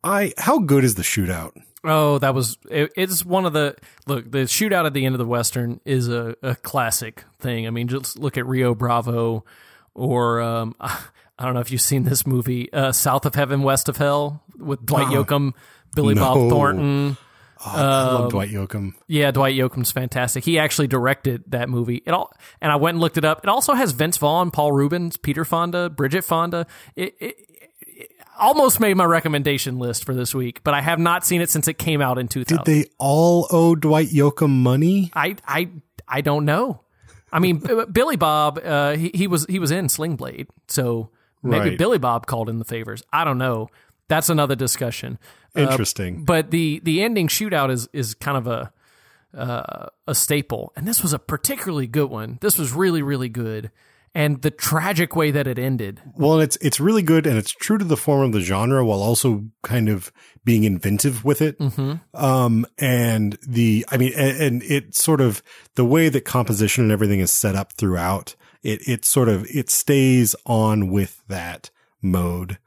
I, 0.04 0.34
how 0.38 0.60
good 0.60 0.84
is 0.84 0.96
the 0.96 1.04
shootout? 1.04 1.52
Oh, 1.84 2.20
that 2.20 2.36
was 2.36 2.58
it, 2.70 2.92
it's 2.96 3.26
one 3.26 3.46
of 3.46 3.54
the 3.54 3.76
look. 4.06 4.30
The 4.32 4.40
shootout 4.40 4.86
at 4.86 4.94
the 4.94 5.06
end 5.06 5.16
of 5.16 5.20
the 5.20 5.26
western 5.26 5.80
is 5.86 6.10
a, 6.10 6.36
a 6.44 6.56
classic 6.56 7.24
thing. 7.40 7.66
I 7.66 7.72
mean, 7.72 7.88
just 7.88 8.20
look 8.20 8.38
at 8.38 8.46
Rio 8.46 8.76
Bravo, 8.76 9.46
or 9.96 10.42
um, 10.42 10.76
I 11.42 11.46
don't 11.46 11.54
know 11.56 11.60
if 11.60 11.72
you've 11.72 11.82
seen 11.82 12.04
this 12.04 12.26
movie, 12.28 12.72
uh, 12.72 12.92
South 12.92 13.26
of 13.26 13.34
Heaven, 13.36 13.64
West 13.64 13.90
of 13.90 13.98
Hell, 13.98 14.44
with 14.58 14.86
Dwight 14.86 15.08
Uh-uh. 15.08 15.24
Yoakam, 15.24 15.54
Billy 15.96 16.14
No. 16.14 16.22
Bob 16.22 16.50
Thornton. 16.50 17.18
Oh, 17.66 17.70
I 17.70 17.82
love 17.82 18.22
Um, 18.26 18.30
Dwight 18.30 18.50
Yoakam. 18.50 18.94
Yeah, 19.08 19.32
Dwight 19.32 19.56
Yoakam's 19.56 19.92
fantastic. 19.92 20.44
He 20.44 20.58
actually 20.60 20.88
directed 20.88 21.44
that 21.48 21.68
movie. 21.70 22.02
It 22.06 22.12
all, 22.12 22.32
and 22.62 22.72
I 22.72 22.76
went 22.76 22.96
and 22.96 23.02
looked 23.02 23.18
it 23.18 23.26
up. 23.26 23.42
It 23.44 23.50
also 23.50 23.74
has 23.74 23.92
Vince 23.92 24.18
Vaughn, 24.18 24.52
Paul 24.52 24.72
Reubens, 24.72 25.18
Peter 25.18 25.44
Fonda, 25.46 25.90
Bridget 25.90 26.24
Fonda. 26.24 26.66
It, 26.96 27.16
it, 27.20 27.36
it 27.88 28.12
almost 28.40 28.80
made 28.80 28.96
my 28.98 29.06
recommendation 29.06 29.78
list 29.80 30.06
for 30.06 30.14
this 30.16 30.34
week, 30.34 30.64
but 30.64 30.74
I 30.74 30.82
have 30.82 30.98
not 31.00 31.24
seen 31.26 31.42
it 31.42 31.50
since 31.52 31.68
it 31.68 31.76
came 31.76 32.02
out 32.02 32.18
in 32.18 32.28
2000. 32.28 32.64
Did 32.64 32.66
they 32.66 32.90
all 32.98 33.48
owe 33.52 33.76
Dwight 33.76 34.10
Yoakam 34.10 34.50
money? 34.62 35.12
I 35.14 35.36
I 35.48 35.70
I 36.08 36.22
don't 36.22 36.46
know. 36.46 36.82
I 37.32 37.40
mean, 37.40 37.62
Billy 37.92 38.16
Bob, 38.16 38.60
uh, 38.64 38.96
he 38.96 39.12
he 39.14 39.28
was 39.28 39.46
he 39.48 39.60
was 39.60 39.70
in 39.72 39.88
Sling 39.88 40.16
Blade, 40.16 40.48
so 40.68 41.12
maybe 41.44 41.70
Right. 41.70 41.78
Billy 41.78 41.98
Bob 41.98 42.26
called 42.28 42.50
in 42.50 42.60
the 42.60 42.66
favors. 42.66 43.04
I 43.12 43.24
don't 43.24 43.38
know. 43.38 43.70
That's 44.08 44.30
another 44.30 44.56
discussion. 44.56 45.18
Uh, 45.56 45.62
Interesting. 45.62 46.24
but 46.26 46.52
the 46.52 46.80
the 46.84 47.02
ending 47.04 47.28
shootout 47.28 47.72
is 47.72 47.88
is 47.94 48.14
kind 48.14 48.38
of 48.38 48.48
a 48.48 48.72
uh, 49.38 49.88
a 50.08 50.16
staple, 50.16 50.74
and 50.76 50.88
this 50.88 51.02
was 51.02 51.14
a 51.14 51.20
particularly 51.20 51.88
good 51.88 52.10
one. 52.10 52.38
This 52.42 52.58
was 52.58 52.74
really 52.74 53.02
really 53.02 53.30
good, 53.30 53.72
and 54.14 54.42
the 54.42 54.52
tragic 54.52 55.16
way 55.16 55.32
that 55.32 55.48
it 55.48 55.58
ended. 55.58 56.02
Well, 56.16 56.40
it's 56.42 56.58
it's 56.58 56.80
really 56.82 57.02
good 57.04 57.26
and 57.26 57.38
it's 57.38 57.52
true 57.52 57.78
to 57.78 57.86
the 57.86 57.96
form 57.98 58.24
of 58.26 58.32
the 58.34 58.42
genre 58.42 58.84
while 58.86 59.02
also 59.02 59.46
kind 59.64 59.88
of 59.88 60.12
being 60.44 60.64
inventive 60.66 61.24
with 61.24 61.42
it. 61.42 61.58
Mhm. 61.60 62.02
Um, 62.14 62.66
and 62.80 63.38
the, 63.48 63.86
I 63.90 63.98
mean, 63.98 64.12
and, 64.18 64.42
and 64.42 64.64
it 64.64 64.96
sort 64.96 65.22
of 65.22 65.42
the 65.76 65.86
way 65.86 66.10
that 66.10 66.26
composition 66.26 66.84
and 66.86 66.92
everything 66.92 67.20
is 67.20 67.32
set 67.32 67.56
up 67.56 67.72
throughout 67.74 68.36
it, 68.64 68.88
it 68.88 69.06
sort 69.06 69.30
of 69.30 69.46
it 69.50 69.70
stays 69.70 70.36
on 70.46 70.90
with 70.90 71.22
that 71.28 71.70
mode. 72.02 72.58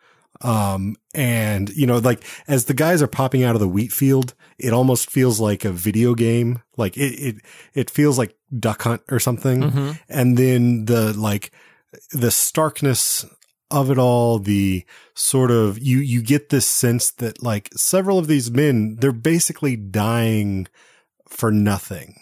Um, 0.41 0.97
and 1.15 1.71
you 1.71 1.87
know, 1.87 1.99
like 1.99 2.25
as 2.47 2.67
the 2.67 2.75
guys 2.75 3.01
are 3.03 3.07
popping 3.07 3.45
out 3.45 3.55
of 3.55 3.61
the 3.61 3.69
wheat 3.69 3.93
field, 3.93 4.35
it 4.59 4.73
almost 4.73 5.11
feels 5.11 5.41
like 5.41 5.65
a 5.65 5.73
video 5.73 6.15
game. 6.15 6.61
Like 6.77 6.97
it, 6.97 7.15
it, 7.15 7.37
it 7.73 7.91
feels 7.91 8.19
like 8.19 8.37
Duck 8.59 8.83
Hunt 8.83 9.03
or 9.11 9.21
something. 9.21 9.63
Mhm. 9.63 9.99
And 10.09 10.37
then 10.37 10.85
the 10.85 11.13
like 11.19 11.51
the 12.13 12.31
starkness 12.31 13.25
of 13.71 13.91
it 13.91 13.99
all, 13.99 14.39
the 14.39 14.85
sort 15.15 15.51
of 15.51 15.79
you 15.79 15.99
you 15.99 16.23
get 16.23 16.51
this 16.51 16.67
sense 16.67 17.11
that 17.13 17.43
like 17.43 17.71
several 17.77 18.19
of 18.19 18.27
these 18.27 18.51
men, 18.51 18.97
they're 18.97 19.13
basically 19.13 19.77
dying 19.77 20.67
for 21.29 21.51
nothing. 21.51 22.21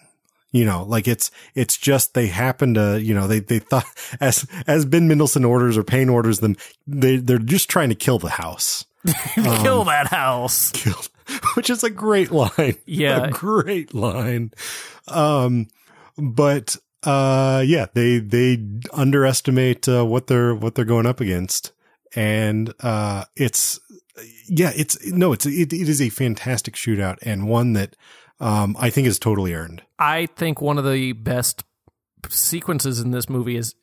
You 0.53 0.67
know, 0.67 0.85
like 0.85 1.09
it's 1.09 1.31
it's 1.55 1.79
just 1.79 2.13
they 2.15 2.27
happen 2.27 2.75
to, 2.75 3.01
you 3.03 3.15
know, 3.15 3.27
they 3.27 3.41
they 3.41 3.59
thought 3.59 3.87
as 4.21 4.47
as 4.67 4.85
Ben 4.85 5.09
Mendelsohn 5.09 5.45
orders 5.45 5.77
or 5.79 5.83
Payne 5.83 6.09
orders 6.11 6.41
them, 6.41 6.57
they 6.87 7.17
they're 7.17 7.39
just 7.39 7.69
trying 7.71 7.89
to 7.89 7.95
kill 7.95 8.19
the 8.19 8.31
house. 8.31 8.85
Um, 9.37 9.63
Kill 9.63 9.85
that 9.85 10.09
house. 10.09 10.71
kill, 10.75 10.95
which 11.55 11.71
is 11.71 11.83
a 11.83 11.91
great 11.91 12.31
line. 12.31 12.77
Yeah. 12.87 13.25
a 13.25 13.31
great 13.33 13.93
line. 13.95 14.53
Um, 15.09 15.67
but 16.17 16.77
uh, 17.03 17.65
yeah, 17.67 17.87
they 17.95 18.19
they 18.19 18.65
underestimate 18.93 19.89
uh, 19.89 20.05
what 20.05 20.29
they're 20.29 20.55
what 20.55 20.77
they're 20.77 20.85
going 20.85 21.07
up 21.07 21.21
against, 21.21 21.73
and 22.15 22.73
uh, 22.81 23.25
it's 23.35 23.81
yeah, 24.49 24.71
it's 24.77 25.05
no, 25.11 25.33
it's 25.33 25.47
it, 25.47 25.73
it 25.73 25.89
is 25.89 26.01
a 26.01 26.11
fantastic 26.11 26.75
shootout 26.75 27.19
and 27.23 27.49
one 27.49 27.73
that 27.73 27.97
um 28.43 28.77
I 28.79 28.91
think 28.91 29.07
is 29.07 29.19
totally 29.19 29.55
earned. 29.55 29.83
I 29.99 30.27
think 30.27 30.61
one 30.61 30.77
of 30.77 30.85
the 30.85 31.13
best 31.13 31.65
sequences 32.29 33.01
in 33.01 33.11
this 33.11 33.29
movie 33.31 33.57
is 33.57 33.75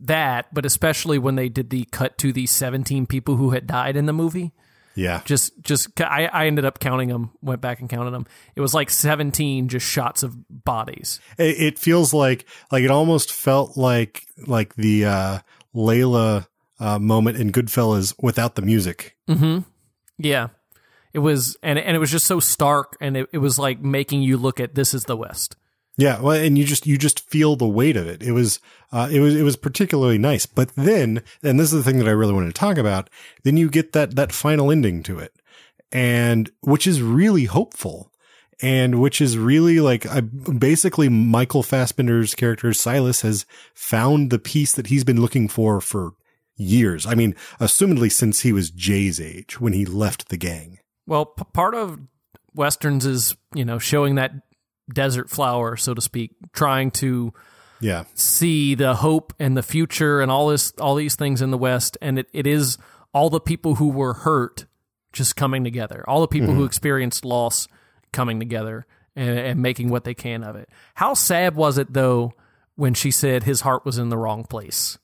that, 0.00 0.52
but 0.52 0.66
especially 0.66 1.18
when 1.18 1.36
they 1.36 1.48
did 1.48 1.70
the 1.70 1.84
cut 1.92 2.18
to 2.18 2.32
the 2.32 2.46
17 2.46 3.06
people 3.06 3.36
who 3.36 3.50
had 3.50 3.66
died 3.66 3.96
in 3.96 4.06
the 4.06 4.12
movie. 4.12 4.52
Yeah, 4.96 5.22
Just, 5.24 5.60
just, 5.62 6.00
I, 6.00 6.26
I 6.26 6.46
ended 6.46 6.64
up 6.64 6.78
counting 6.78 7.08
them, 7.08 7.32
went 7.42 7.60
back 7.60 7.80
and 7.80 7.90
counted 7.90 8.12
them. 8.12 8.26
It 8.54 8.60
was 8.60 8.74
like 8.74 8.90
17 8.90 9.66
just 9.68 9.84
shots 9.84 10.22
of 10.22 10.36
bodies. 10.48 11.18
it, 11.36 11.56
it 11.58 11.78
feels 11.80 12.14
like 12.14 12.46
like 12.70 12.84
it 12.84 12.92
almost 12.92 13.32
felt 13.32 13.76
like 13.76 14.24
like 14.46 14.76
the 14.76 15.04
uh 15.06 15.38
Layla 15.74 16.46
uh, 16.78 16.98
moment 17.00 17.38
in 17.38 17.50
Goodfellas 17.50 18.14
without 18.22 18.54
the 18.54 18.62
music. 18.62 19.16
Mm-hmm. 19.28 19.60
Yeah. 20.18 20.48
It 21.14 21.20
was, 21.20 21.56
and, 21.62 21.78
and 21.78 21.96
it 21.96 22.00
was 22.00 22.10
just 22.10 22.26
so 22.26 22.40
stark 22.40 22.96
and 23.00 23.16
it, 23.16 23.28
it 23.32 23.38
was 23.38 23.58
like 23.58 23.80
making 23.80 24.22
you 24.22 24.36
look 24.36 24.60
at 24.60 24.74
this 24.74 24.92
is 24.92 25.04
the 25.04 25.16
West. 25.16 25.56
Yeah, 25.96 26.20
well, 26.20 26.36
and 26.36 26.58
you 26.58 26.64
just 26.64 26.86
you 26.86 26.98
just 26.98 27.20
feel 27.30 27.54
the 27.54 27.68
weight 27.68 27.96
of 27.96 28.08
it. 28.08 28.22
It 28.22 28.32
was 28.32 28.58
uh, 28.90 29.08
it 29.12 29.20
was 29.20 29.36
it 29.36 29.44
was 29.44 29.56
particularly 29.56 30.18
nice. 30.18 30.44
But 30.44 30.74
then, 30.74 31.22
and 31.42 31.60
this 31.60 31.72
is 31.72 31.84
the 31.84 31.88
thing 31.88 32.00
that 32.00 32.08
I 32.08 32.12
really 32.12 32.32
wanted 32.32 32.48
to 32.48 32.60
talk 32.60 32.78
about. 32.78 33.08
Then 33.44 33.56
you 33.56 33.70
get 33.70 33.92
that 33.92 34.16
that 34.16 34.32
final 34.32 34.72
ending 34.72 35.04
to 35.04 35.20
it, 35.20 35.34
and 35.92 36.50
which 36.62 36.88
is 36.88 37.00
really 37.00 37.44
hopeful, 37.44 38.10
and 38.60 39.00
which 39.00 39.20
is 39.20 39.38
really 39.38 39.78
like 39.78 40.04
I 40.06 40.20
basically 40.20 41.08
Michael 41.08 41.62
Fassbender's 41.62 42.34
character 42.34 42.72
Silas 42.72 43.20
has 43.20 43.46
found 43.72 44.30
the 44.30 44.40
piece 44.40 44.72
that 44.72 44.88
he's 44.88 45.04
been 45.04 45.20
looking 45.20 45.46
for 45.46 45.80
for 45.80 46.14
years. 46.56 47.06
I 47.06 47.14
mean, 47.14 47.36
assumedly 47.60 48.10
since 48.10 48.40
he 48.40 48.52
was 48.52 48.70
Jay's 48.70 49.20
age 49.20 49.60
when 49.60 49.72
he 49.72 49.84
left 49.84 50.28
the 50.28 50.36
gang. 50.36 50.80
Well, 51.06 51.26
p- 51.26 51.44
part 51.52 51.74
of 51.74 51.98
westerns 52.54 53.06
is 53.06 53.36
you 53.54 53.64
know 53.64 53.78
showing 53.78 54.14
that 54.16 54.32
desert 54.92 55.30
flower, 55.30 55.76
so 55.76 55.94
to 55.94 56.00
speak, 56.00 56.32
trying 56.52 56.90
to 56.92 57.32
Yeah, 57.80 58.04
see 58.14 58.74
the 58.74 58.94
hope 58.94 59.34
and 59.38 59.56
the 59.56 59.62
future 59.62 60.20
and 60.20 60.30
all 60.30 60.48
this 60.48 60.72
all 60.80 60.94
these 60.94 61.16
things 61.16 61.42
in 61.42 61.50
the 61.50 61.58
West, 61.58 61.98
and 62.00 62.18
it, 62.18 62.28
it 62.32 62.46
is 62.46 62.78
all 63.12 63.30
the 63.30 63.40
people 63.40 63.76
who 63.76 63.88
were 63.88 64.14
hurt 64.14 64.66
just 65.12 65.36
coming 65.36 65.64
together, 65.64 66.04
all 66.08 66.20
the 66.20 66.28
people 66.28 66.48
who 66.48 66.60
mm-hmm. 66.60 66.66
experienced 66.66 67.24
loss 67.24 67.68
coming 68.12 68.40
together 68.40 68.86
and, 69.14 69.38
and 69.38 69.62
making 69.62 69.88
what 69.88 70.04
they 70.04 70.14
can 70.14 70.42
of 70.42 70.56
it. 70.56 70.68
How 70.94 71.14
sad 71.14 71.54
was 71.54 71.78
it 71.78 71.92
though 71.92 72.32
when 72.74 72.94
she 72.94 73.10
said 73.10 73.44
his 73.44 73.60
heart 73.60 73.84
was 73.84 73.98
in 73.98 74.08
the 74.08 74.18
wrong 74.18 74.44
place? 74.44 74.98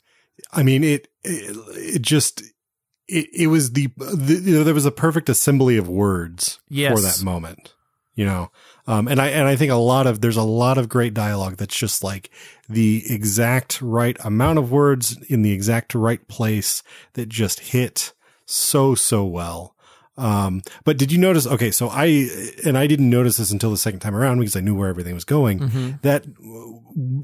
I 0.53 0.63
mean, 0.63 0.83
it, 0.83 1.09
it, 1.23 1.57
it 1.97 2.03
just, 2.03 2.43
it, 3.11 3.29
it 3.33 3.47
was 3.49 3.73
the, 3.73 3.89
the, 3.97 4.35
you 4.43 4.55
know, 4.59 4.65
there 4.65 4.75
was 4.75 4.87
a 4.87 4.91
perfect 4.91 5.29
assembly 5.29 5.77
of 5.77 5.89
words 5.89 6.61
for 6.95 7.01
that 7.03 7.23
moment, 7.25 7.75
you 8.15 8.25
know? 8.25 8.51
Um, 8.87 9.07
and 9.09 9.21
I, 9.21 9.29
and 9.29 9.47
I 9.47 9.57
think 9.57 9.71
a 9.71 9.77
lot 9.77 10.07
of, 10.07 10.21
there's 10.21 10.37
a 10.37 10.43
lot 10.43 10.79
of 10.79 10.89
great 10.89 11.15
dialogue 11.15 11.57
that's 11.57 11.77
just 11.77 12.03
like 12.03 12.31
the 12.69 13.03
exact 13.09 13.81
right 13.83 14.17
amount 14.25 14.59
of 14.59 14.73
words 14.73 15.17
in 15.29 15.43
the 15.43 15.53
exact 15.53 15.95
right 15.95 16.27
place 16.29 16.83
that 17.13 17.29
just 17.29 17.61
hit 17.61 18.13
so, 18.47 18.95
so 18.95 19.25
well. 19.25 19.75
Um, 20.17 20.63
but 20.85 20.99
did 20.99 21.13
you 21.13 21.19
notice? 21.19 21.47
Okay, 21.47 21.71
so 21.71 21.89
I 21.89 22.29
and 22.67 22.77
I 22.77 22.87
didn't 22.87 23.09
notice 23.09 23.39
this 23.39 23.53
until 23.53 23.71
the 23.71 23.79
second 23.79 24.01
time 24.01 24.15
around 24.15 24.39
because 24.39 24.55
I 24.55 24.61
knew 24.61 24.75
where 24.75 24.91
everything 24.91 25.15
was 25.15 25.25
going. 25.25 25.61
Mhm. 25.61 26.03
That 26.03 26.27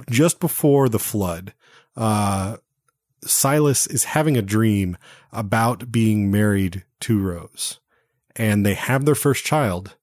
just 0.08 0.40
before 0.40 0.88
the 0.88 0.98
flood, 1.00 1.52
uh, 1.94 2.56
Silas 3.22 3.86
is 3.86 4.04
having 4.04 4.38
a 4.38 4.42
dream 4.42 4.96
about 5.36 5.92
being 5.92 6.30
married 6.30 6.84
to 7.00 7.20
Rose, 7.20 7.78
and 8.34 8.64
they 8.66 8.74
have 8.74 9.04
their 9.04 9.14
first 9.14 9.44
child, 9.44 9.96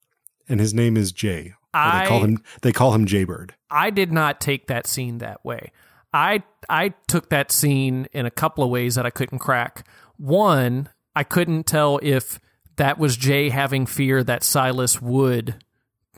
and 0.47 0.59
his 0.59 0.73
name 0.73 0.95
is 0.95 1.11
Jay. 1.11 1.53
I- 1.73 2.03
they 2.03 2.07
call 2.07 2.23
him 2.23 2.43
they 2.61 2.71
call 2.71 2.93
him 2.93 3.05
Jaybird. 3.05 3.55
I 3.71 3.89
did 3.89 4.11
not 4.11 4.39
take 4.39 4.67
that 4.67 4.85
scene 4.87 5.17
that 5.17 5.43
way. 5.43 5.71
I 6.13 6.43
I 6.69 6.89
took 7.07 7.29
that 7.29 7.51
scene 7.51 8.07
in 8.13 8.25
a 8.27 8.31
couple 8.31 8.63
of 8.63 8.69
ways 8.69 8.93
that 8.95 9.05
I 9.05 9.09
couldn't 9.09 9.39
crack. 9.39 9.87
One, 10.17 10.89
I 11.15 11.23
couldn't 11.23 11.65
tell 11.65 11.99
if 12.03 12.39
that 12.75 12.99
was 12.99 13.17
Jay 13.17 13.49
having 13.49 13.85
fear 13.87 14.23
that 14.23 14.43
Silas 14.43 15.01
would 15.01 15.55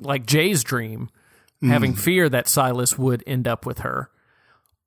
like 0.02 0.26
Jay's 0.26 0.64
dream, 0.64 1.10
having 1.62 1.94
Mm. 1.94 2.00
fear 2.00 2.28
that 2.30 2.50
Silas 2.50 2.98
would 2.98 3.24
end 3.26 3.48
up 3.48 3.66
with 3.66 3.80
her. 3.80 4.10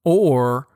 Or 0.05 0.69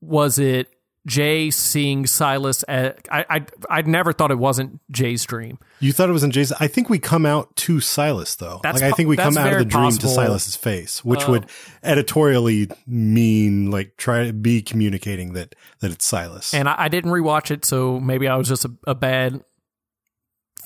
was 0.00 0.38
it 0.38 0.68
Jay 1.06 1.50
seeing 1.50 2.06
Silas 2.06 2.62
at, 2.68 3.08
I 3.10 3.24
I 3.30 3.46
I 3.70 3.82
never 3.82 4.12
thought 4.12 4.30
it 4.30 4.38
wasn't 4.38 4.80
Jay's 4.90 5.24
dream. 5.24 5.58
You 5.78 5.92
thought 5.92 6.10
it 6.10 6.12
was 6.12 6.24
in 6.24 6.30
Jay's. 6.30 6.52
I 6.52 6.66
think 6.66 6.90
we 6.90 6.98
come 6.98 7.24
out 7.24 7.56
to 7.56 7.80
Silas 7.80 8.36
though. 8.36 8.60
That's 8.62 8.82
like 8.82 8.92
I 8.92 8.94
think 8.94 9.08
we 9.08 9.16
come 9.16 9.38
out 9.38 9.50
of 9.52 9.58
the 9.58 9.64
dream 9.64 9.84
possible. 9.84 10.08
to 10.08 10.14
Silas's 10.14 10.56
face, 10.56 11.02
which 11.02 11.26
Uh, 11.26 11.30
would 11.30 11.46
editorially 11.82 12.68
mean 12.86 13.70
like 13.70 13.96
try 13.96 14.26
to 14.26 14.34
be 14.34 14.60
communicating 14.60 15.32
that 15.32 15.54
that 15.80 15.90
it's 15.90 16.04
Silas. 16.04 16.52
And 16.52 16.68
I, 16.68 16.74
I 16.76 16.88
didn't 16.88 17.10
rewatch 17.10 17.50
it, 17.50 17.64
so 17.64 17.98
maybe 17.98 18.28
I 18.28 18.36
was 18.36 18.48
just 18.48 18.66
a, 18.66 18.72
a 18.86 18.94
bad 18.94 19.42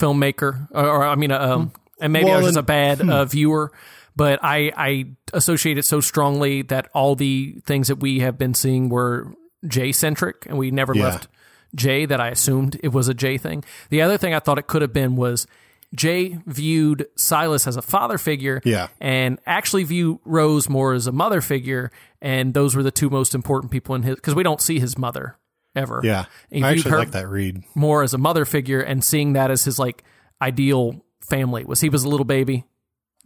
filmmaker, 0.01 0.69
or, 0.73 0.85
or 0.85 1.05
I 1.05 1.15
mean, 1.15 1.31
um, 1.31 1.73
and 2.01 2.13
maybe 2.13 2.31
I 2.31 2.39
was 2.39 2.47
just 2.47 2.59
a 2.59 2.63
bad 2.63 3.01
hmm. 3.01 3.09
uh, 3.09 3.25
viewer. 3.25 3.71
But 4.17 4.41
I 4.43 4.73
I 4.77 5.05
associate 5.33 5.79
it 5.79 5.85
so 5.85 6.01
strongly 6.01 6.63
that 6.63 6.89
all 6.93 7.15
the 7.15 7.61
things 7.67 7.87
that 7.87 7.97
we 7.97 8.19
have 8.21 8.37
been 8.37 8.55
seeing 8.55 8.89
were 8.89 9.33
Jay 9.67 9.93
centric, 9.93 10.47
and 10.47 10.59
we 10.59 10.71
never 10.71 10.95
Yeah. 10.95 11.05
left 11.05 11.29
Jay 11.75 12.07
That 12.07 12.21
I 12.21 12.29
assumed 12.29 12.79
it 12.83 12.89
was 12.93 13.09
a 13.09 13.15
Jay 13.15 13.37
thing. 13.39 13.65
The 13.91 14.01
other 14.03 14.17
thing 14.17 14.33
I 14.35 14.39
thought 14.39 14.59
it 14.59 14.67
could 14.67 14.83
have 14.83 14.93
been 14.93 15.17
was. 15.17 15.47
Jay 15.95 16.39
viewed 16.45 17.07
Silas 17.15 17.69
as 17.69 17.77
a 17.77 17.83
father 17.83 18.19
figure, 18.19 18.61
Yeah. 18.65 18.89
and 19.01 19.39
actually 19.47 19.85
view 19.85 20.19
Rose 20.25 20.69
more 20.69 20.93
as 20.93 21.07
a 21.07 21.13
mother 21.13 21.41
figure, 21.41 21.93
and 22.21 22.53
those 22.53 22.75
were 22.75 22.83
the 22.83 22.91
two 22.91 23.09
most 23.11 23.33
important 23.33 23.71
people 23.71 23.95
in 23.95 24.03
his 24.03 24.17
because 24.17 24.35
we 24.35 24.43
don't 24.43 24.61
see 24.61 24.81
his 24.81 24.99
mother 24.99 25.37
ever. 25.77 26.01
yeah, 26.03 26.25
I 26.53 26.73
actually 26.73 26.91
like 26.97 27.13
that 27.13 27.29
read. 27.29 27.63
more 27.77 28.03
as 28.03 28.13
a 28.13 28.19
mother 28.19 28.45
figure 28.45 28.81
and 28.81 29.05
seeing 29.05 29.35
that 29.35 29.53
as 29.53 29.63
his 29.67 29.79
like 29.79 30.03
ideal 30.43 31.05
family. 31.21 31.65
Was 31.65 31.81
he 31.81 31.89
was 31.89 32.03
a 32.03 32.09
little 32.09 32.25
baby, 32.27 32.65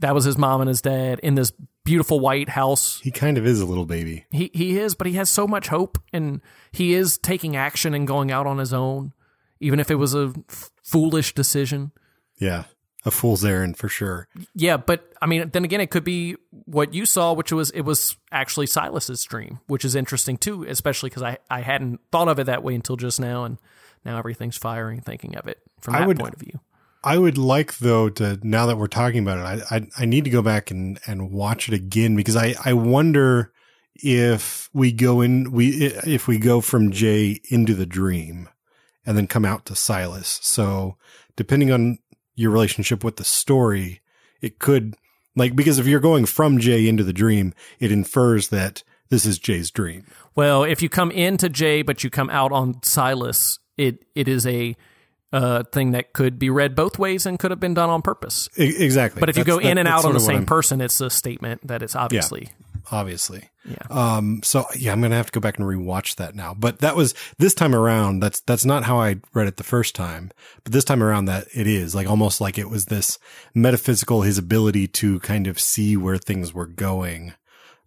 that 0.00 0.14
was 0.14 0.24
his 0.24 0.38
mom 0.38 0.60
and 0.60 0.68
his 0.68 0.80
dad 0.80 1.18
in 1.20 1.34
this 1.34 1.52
beautiful 1.84 2.20
white 2.20 2.50
house. 2.50 3.00
He 3.00 3.10
kind 3.10 3.38
of 3.38 3.46
is 3.46 3.60
a 3.60 3.66
little 3.66 3.86
baby. 3.86 4.26
He 4.30 4.50
he 4.54 4.78
is, 4.78 4.94
but 4.94 5.06
he 5.06 5.14
has 5.14 5.28
so 5.30 5.46
much 5.46 5.68
hope, 5.68 5.98
and 6.12 6.40
he 6.72 6.94
is 6.94 7.18
taking 7.18 7.56
action 7.56 7.94
and 7.94 8.06
going 8.06 8.30
out 8.30 8.46
on 8.46 8.58
his 8.58 8.72
own, 8.72 9.12
even 9.60 9.80
if 9.80 9.90
it 9.90 9.96
was 9.96 10.14
a 10.14 10.32
f- 10.48 10.70
foolish 10.82 11.34
decision. 11.34 11.92
Yeah, 12.38 12.64
a 13.04 13.10
fool's 13.10 13.44
errand 13.44 13.76
for 13.76 13.88
sure. 13.88 14.28
Yeah, 14.54 14.76
but 14.76 15.12
I 15.20 15.26
mean, 15.26 15.50
then 15.50 15.64
again, 15.64 15.80
it 15.80 15.90
could 15.90 16.04
be 16.04 16.36
what 16.50 16.94
you 16.94 17.04
saw, 17.06 17.32
which 17.32 17.50
was 17.52 17.70
it 17.70 17.82
was 17.82 18.16
actually 18.30 18.66
Silas's 18.66 19.24
dream, 19.24 19.60
which 19.66 19.84
is 19.84 19.94
interesting 19.96 20.36
too, 20.36 20.64
especially 20.64 21.10
because 21.10 21.22
I 21.22 21.38
I 21.50 21.62
hadn't 21.62 22.00
thought 22.12 22.28
of 22.28 22.38
it 22.38 22.44
that 22.44 22.62
way 22.62 22.74
until 22.74 22.96
just 22.96 23.18
now, 23.18 23.44
and 23.44 23.58
now 24.04 24.18
everything's 24.18 24.56
firing 24.56 25.00
thinking 25.00 25.34
of 25.36 25.46
it 25.48 25.58
from 25.80 25.94
that 25.94 26.06
would- 26.06 26.18
point 26.18 26.34
of 26.34 26.40
view. 26.40 26.60
I 27.02 27.18
would 27.18 27.38
like 27.38 27.78
though 27.78 28.08
to 28.10 28.38
now 28.42 28.66
that 28.66 28.76
we're 28.76 28.86
talking 28.86 29.20
about 29.20 29.38
it, 29.38 29.66
I 29.70 29.76
I, 29.76 29.86
I 30.00 30.04
need 30.04 30.24
to 30.24 30.30
go 30.30 30.42
back 30.42 30.70
and 30.70 30.98
and 31.06 31.30
watch 31.30 31.68
it 31.68 31.74
again 31.74 32.16
because 32.16 32.36
I 32.36 32.54
I 32.64 32.72
wonder 32.72 33.52
if 33.94 34.68
we 34.72 34.92
go 34.92 35.20
in 35.20 35.50
we 35.52 35.86
if 35.86 36.28
we 36.28 36.38
go 36.38 36.60
from 36.60 36.90
Jay 36.90 37.40
into 37.50 37.74
the 37.74 37.86
dream 37.86 38.48
and 39.06 39.16
then 39.16 39.26
come 39.26 39.44
out 39.44 39.64
to 39.66 39.74
Silas. 39.74 40.40
So 40.42 40.96
depending 41.36 41.70
on 41.72 41.98
your 42.34 42.50
relationship 42.50 43.02
with 43.02 43.16
the 43.16 43.24
story, 43.24 44.00
it 44.40 44.58
could 44.58 44.94
like 45.36 45.56
because 45.56 45.78
if 45.78 45.86
you're 45.86 46.00
going 46.00 46.26
from 46.26 46.58
Jay 46.58 46.88
into 46.88 47.04
the 47.04 47.12
dream, 47.12 47.54
it 47.78 47.92
infers 47.92 48.48
that 48.48 48.82
this 49.08 49.24
is 49.24 49.38
Jay's 49.38 49.70
dream. 49.70 50.04
Well, 50.34 50.64
if 50.64 50.82
you 50.82 50.88
come 50.88 51.10
into 51.10 51.48
Jay 51.48 51.82
but 51.82 52.04
you 52.04 52.10
come 52.10 52.30
out 52.30 52.52
on 52.52 52.82
Silas, 52.82 53.58
it 53.76 54.04
it 54.14 54.28
is 54.28 54.46
a 54.46 54.76
uh, 55.32 55.62
thing 55.64 55.90
that 55.92 56.12
could 56.12 56.38
be 56.38 56.50
read 56.50 56.74
both 56.74 56.98
ways 56.98 57.26
and 57.26 57.38
could 57.38 57.50
have 57.50 57.60
been 57.60 57.74
done 57.74 57.90
on 57.90 58.02
purpose. 58.02 58.48
Exactly. 58.56 59.20
But 59.20 59.28
if 59.28 59.36
you 59.36 59.44
go 59.44 59.60
that- 59.60 59.66
in 59.66 59.78
and 59.78 59.88
out 59.88 60.04
on 60.04 60.14
the 60.14 60.20
same 60.20 60.46
person, 60.46 60.80
it's 60.80 61.00
a 61.00 61.10
statement 61.10 61.66
that 61.66 61.82
it's 61.82 61.94
obviously. 61.94 62.48
obviously. 62.90 63.50
Yeah. 63.68 63.76
Um, 63.90 64.40
so 64.42 64.64
yeah, 64.74 64.92
I'm 64.92 65.00
going 65.00 65.10
to 65.10 65.16
have 65.18 65.26
to 65.26 65.32
go 65.32 65.40
back 65.40 65.58
and 65.58 65.68
rewatch 65.68 66.16
that 66.16 66.34
now, 66.34 66.54
but 66.54 66.78
that 66.78 66.96
was 66.96 67.12
this 67.36 67.52
time 67.52 67.74
around. 67.74 68.20
That's, 68.20 68.40
that's 68.40 68.64
not 68.64 68.84
how 68.84 68.98
I 68.98 69.16
read 69.34 69.46
it 69.46 69.58
the 69.58 69.64
first 69.64 69.94
time, 69.94 70.30
but 70.64 70.72
this 70.72 70.84
time 70.84 71.02
around 71.02 71.26
that 71.26 71.48
it 71.54 71.66
is 71.66 71.94
like 71.94 72.08
almost 72.08 72.40
like 72.40 72.56
it 72.56 72.70
was 72.70 72.86
this 72.86 73.18
metaphysical, 73.54 74.22
his 74.22 74.38
ability 74.38 74.88
to 74.88 75.20
kind 75.20 75.46
of 75.46 75.60
see 75.60 75.98
where 75.98 76.16
things 76.16 76.54
were 76.54 76.64
going. 76.64 77.34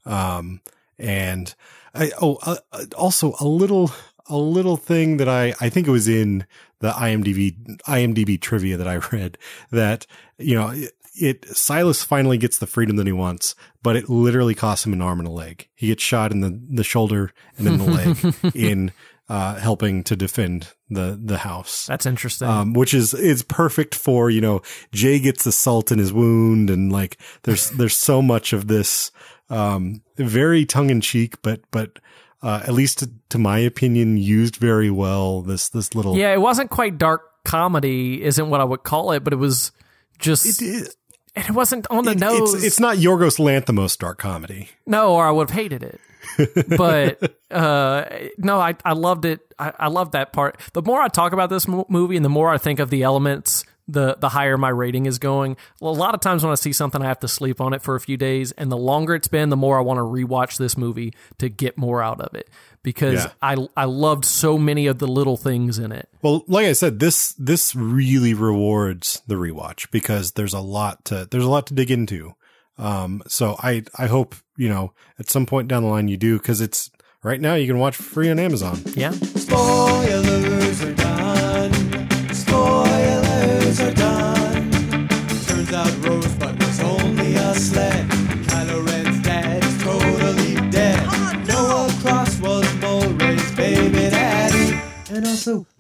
Um, 0.06 0.62
and 1.00 1.56
I, 1.96 2.12
oh, 2.22 2.38
uh, 2.44 2.58
uh, 2.72 2.86
also 2.96 3.34
a 3.40 3.48
little, 3.48 3.92
a 4.28 4.38
little 4.38 4.78
thing 4.78 5.18
that 5.18 5.28
I, 5.28 5.56
I 5.60 5.70
think 5.70 5.88
it 5.88 5.92
was 5.92 6.08
in 6.08 6.46
the 6.82 6.92
IMDb, 6.92 7.80
IMDb 7.84 8.40
trivia 8.40 8.78
that 8.78 8.88
I 8.88 8.98
read 9.12 9.38
that, 9.72 10.06
you 10.38 10.56
know, 10.56 10.70
it, 10.70 10.94
it, 11.14 11.46
Silas 11.46 12.04
finally 12.04 12.38
gets 12.38 12.60
the 12.60 12.68
freedom 12.68 12.96
that 12.96 13.08
he 13.08 13.14
wants, 13.14 13.56
but 13.84 13.96
it 13.96 14.10
literally 14.10 14.56
costs 14.56 14.86
him 14.86 14.94
an 14.94 15.02
arm 15.02 15.20
and 15.20 15.28
a 15.28 15.32
leg. 15.32 15.68
He 15.76 15.88
gets 15.88 16.04
shot 16.04 16.32
in 16.32 16.42
the, 16.42 16.60
the 16.70 16.84
shoulder 16.84 17.32
and 17.58 17.68
then 17.68 17.78
the 17.78 17.86
leg 17.86 18.56
in, 18.56 18.92
uh, 19.30 19.56
helping 19.56 20.04
to 20.04 20.16
defend 20.16 20.70
the, 20.90 21.20
the 21.22 21.38
house. 21.40 21.86
That's 21.86 22.06
interesting. 22.06 22.48
Um, 22.48 22.74
which 22.74 22.94
is, 22.94 23.14
is 23.14 23.44
perfect 23.44 23.96
for, 23.96 24.30
you 24.30 24.42
know, 24.42 24.62
Jay 24.92 25.20
gets 25.20 25.44
the 25.44 25.52
salt 25.52 25.92
in 25.92 26.00
his 26.00 26.12
wound 26.12 26.70
and 26.70 26.92
like 26.92 27.18
there's, 27.44 27.70
there's 27.72 27.96
so 27.96 28.22
much 28.22 28.52
of 28.52 28.68
this, 28.68 29.12
um, 29.50 30.02
very 30.18 30.66
tongue 30.66 30.90
in 30.90 31.02
cheek, 31.02 31.42
but, 31.42 31.62
but, 31.72 32.00
uh, 32.44 32.62
at 32.64 32.74
least 32.74 33.00
to, 33.00 33.10
to 33.30 33.38
my 33.38 33.60
opinion, 33.60 34.18
used 34.18 34.56
very 34.58 34.90
well. 34.92 35.42
This, 35.42 35.70
this 35.70 35.94
little, 35.96 36.18
yeah, 36.18 36.34
it 36.34 36.42
wasn't 36.42 36.70
quite 36.70 36.98
dark 36.98 37.22
comedy, 37.44 38.22
isn't 38.24 38.50
what 38.50 38.62
I 38.62 38.64
would 38.64 38.84
call 38.84 39.12
it, 39.12 39.24
but 39.24 39.34
it 39.34 39.38
was 39.38 39.72
just. 40.20 40.46
It 40.62 40.66
is. 40.66 40.96
And 41.34 41.46
it 41.46 41.52
wasn't 41.52 41.88
on 41.90 42.04
the 42.04 42.12
It- 42.12 42.18
nose. 42.20 42.54
It's, 42.56 42.64
it's 42.66 42.80
not 42.82 42.98
Yorgos 42.98 43.40
Lanthimos 43.40 43.98
dark 43.98 44.18
comedy. 44.18 44.68
No, 44.86 45.14
or 45.14 45.26
I 45.26 45.32
would 45.32 45.50
have 45.50 45.58
hated 45.58 45.82
it. 45.82 46.02
but 46.78 47.38
uh, 47.50 48.06
no, 48.38 48.60
I, 48.60 48.76
I 48.84 48.92
loved 48.94 49.24
it. 49.26 49.40
I, 49.58 49.72
I 49.80 49.88
loved 49.88 50.12
that 50.12 50.34
part. 50.34 50.60
The 50.74 50.82
more 50.82 51.02
I 51.02 51.08
talk 51.08 51.32
about 51.32 51.50
this 51.50 51.70
mo- 51.70 51.86
movie 51.88 52.18
and 52.18 52.26
the 52.26 52.30
more 52.30 52.50
I 52.50 52.58
think 52.58 52.80
of 52.80 52.90
the 52.90 53.04
elements, 53.04 53.64
the 53.92 54.18
the 54.20 54.30
higher 54.30 54.58
my 54.58 54.70
rating 54.70 55.06
is 55.06 55.20
going. 55.20 55.58
A 55.82 55.86
lot 55.86 56.14
of 56.16 56.22
times 56.22 56.44
when 56.44 56.52
I 56.52 56.56
see 56.56 56.74
something, 56.74 57.02
I 57.02 57.08
have 57.08 57.20
to 57.22 57.28
sleep 57.28 57.60
on 57.62 57.74
it 57.74 57.82
for 57.82 57.96
a 57.96 58.00
few 58.00 58.18
days, 58.18 58.52
and 58.54 58.72
the 58.72 58.78
longer 58.78 59.16
it's 59.16 59.28
been, 59.28 59.50
the 59.50 59.58
more 59.58 59.78
I 59.78 59.82
want 59.82 59.98
to 59.98 60.04
rewatch 60.04 60.58
this 60.58 60.78
movie 60.78 61.14
to 61.40 61.50
get 61.50 61.78
more 61.78 62.02
out 62.02 62.22
of 62.22 62.34
it 62.36 62.50
because 62.84 63.16
Yeah. 63.26 63.32
I 63.42 63.58
I 63.76 63.86
loved 63.86 64.26
so 64.26 64.58
many 64.58 64.88
of 64.88 65.00
the 65.00 65.08
little 65.08 65.38
things 65.38 65.78
in 65.80 65.92
it. 65.92 66.10
Well, 66.22 66.44
like 66.48 66.66
I 66.66 66.74
said, 66.74 67.00
this 67.00 67.34
this 67.34 67.76
really 67.76 68.34
rewards 68.34 69.22
the 69.28 69.36
rewatch 69.36 69.90
because 69.92 70.32
there's 70.34 70.54
a 70.54 70.60
lot 70.62 71.06
to 71.06 71.28
there's 71.30 71.44
a 71.46 71.50
lot 71.50 71.68
to 71.68 71.74
dig 71.74 71.92
into. 71.92 72.34
Um, 72.78 73.22
so 73.28 73.56
I 73.60 73.84
I 73.98 74.08
hope 74.08 74.36
you 74.58 74.70
know 74.70 74.94
at 75.20 75.30
some 75.30 75.46
point 75.46 75.68
down 75.68 75.84
the 75.84 75.90
line 75.90 76.08
you 76.08 76.18
do 76.18 76.38
because 76.40 76.62
it's 76.62 76.90
right 77.24 77.40
now 77.40 77.54
you 77.56 77.68
can 77.68 77.78
watch 77.80 77.96
free 77.96 78.30
on 78.32 78.40
Amazon. 78.40 78.80
Yeah. 78.96 79.12
Spoilers 79.12 80.82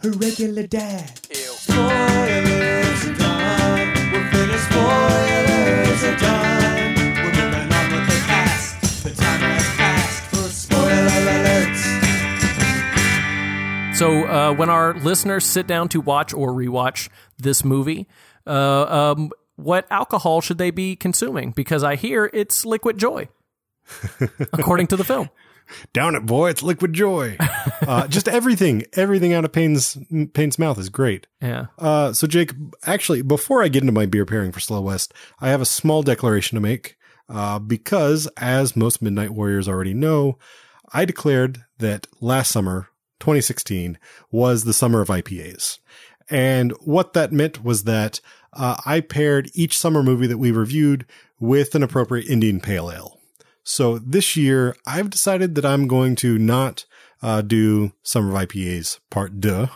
her 0.03 0.11
regular 0.11 0.65
dad. 0.65 1.19
Spoilers 1.31 3.05
are 3.05 3.13
done. 3.13 3.87
We're 4.11 4.31
finished. 4.31 4.65
Spoilers 4.65 6.03
are 6.03 6.17
done. 6.17 6.95
We're 6.95 7.31
moving 7.31 7.71
on 7.71 7.91
with 7.93 8.07
the 8.07 8.19
cast. 8.25 9.03
The 9.03 9.09
time 9.11 9.39
has 9.41 9.67
passed 9.77 10.23
for 10.23 10.49
spoiler 10.49 11.07
alerts. 11.07 11.83
So 13.95 14.25
uh, 14.25 14.53
when 14.55 14.69
our 14.69 14.95
listeners 14.95 15.45
sit 15.45 15.67
down 15.67 15.89
to 15.89 16.01
watch 16.01 16.33
or 16.33 16.51
rewatch 16.51 17.09
this 17.37 17.63
movie, 17.63 18.07
uh, 18.47 19.13
um, 19.13 19.29
what 19.55 19.85
alcohol 19.91 20.41
should 20.41 20.57
they 20.57 20.71
be 20.71 20.95
consuming? 20.95 21.51
Because 21.51 21.83
I 21.83 21.95
hear 21.95 22.27
it's 22.33 22.65
liquid 22.65 22.97
joy, 22.97 23.29
according 24.53 24.87
to 24.87 24.95
the 24.95 25.03
film. 25.03 25.29
Down 25.93 26.15
it, 26.15 26.25
boy. 26.25 26.49
It's 26.49 26.63
liquid 26.63 26.93
joy. 26.93 27.37
uh, 27.87 28.07
just 28.07 28.27
everything, 28.27 28.83
everything 28.93 29.33
out 29.33 29.45
of 29.45 29.51
Payne's 29.51 29.97
Payne's 30.33 30.59
mouth 30.59 30.77
is 30.77 30.89
great. 30.89 31.27
Yeah. 31.41 31.67
Uh, 31.77 32.13
so 32.13 32.27
Jake, 32.27 32.53
actually, 32.85 33.21
before 33.21 33.63
I 33.63 33.67
get 33.67 33.83
into 33.83 33.93
my 33.93 34.05
beer 34.05 34.25
pairing 34.25 34.51
for 34.51 34.59
Slow 34.59 34.81
West, 34.81 35.13
I 35.39 35.49
have 35.49 35.61
a 35.61 35.65
small 35.65 36.03
declaration 36.03 36.55
to 36.55 36.61
make. 36.61 36.97
Uh, 37.29 37.59
because 37.59 38.27
as 38.35 38.75
most 38.75 39.01
Midnight 39.01 39.31
Warriors 39.31 39.69
already 39.69 39.93
know, 39.93 40.37
I 40.91 41.05
declared 41.05 41.63
that 41.77 42.07
last 42.19 42.51
summer, 42.51 42.89
2016, 43.21 43.97
was 44.31 44.65
the 44.65 44.73
summer 44.73 44.99
of 44.99 45.07
IPAs. 45.07 45.79
And 46.29 46.71
what 46.81 47.13
that 47.13 47.31
meant 47.31 47.63
was 47.63 47.85
that 47.85 48.19
uh, 48.53 48.75
I 48.85 48.99
paired 48.99 49.49
each 49.53 49.77
summer 49.77 50.03
movie 50.03 50.27
that 50.27 50.37
we 50.37 50.51
reviewed 50.51 51.05
with 51.39 51.73
an 51.73 51.83
appropriate 51.83 52.27
Indian 52.27 52.59
Pale 52.59 52.91
Ale. 52.91 53.20
So 53.63 53.99
this 53.99 54.35
year, 54.35 54.75
I've 54.85 55.09
decided 55.09 55.55
that 55.55 55.65
I'm 55.65 55.87
going 55.87 56.15
to 56.17 56.37
not 56.37 56.85
uh, 57.21 57.41
do 57.41 57.91
Summer 58.03 58.29
of 58.29 58.47
IPAs 58.47 58.99
Part 59.09 59.41
2, 59.41 59.69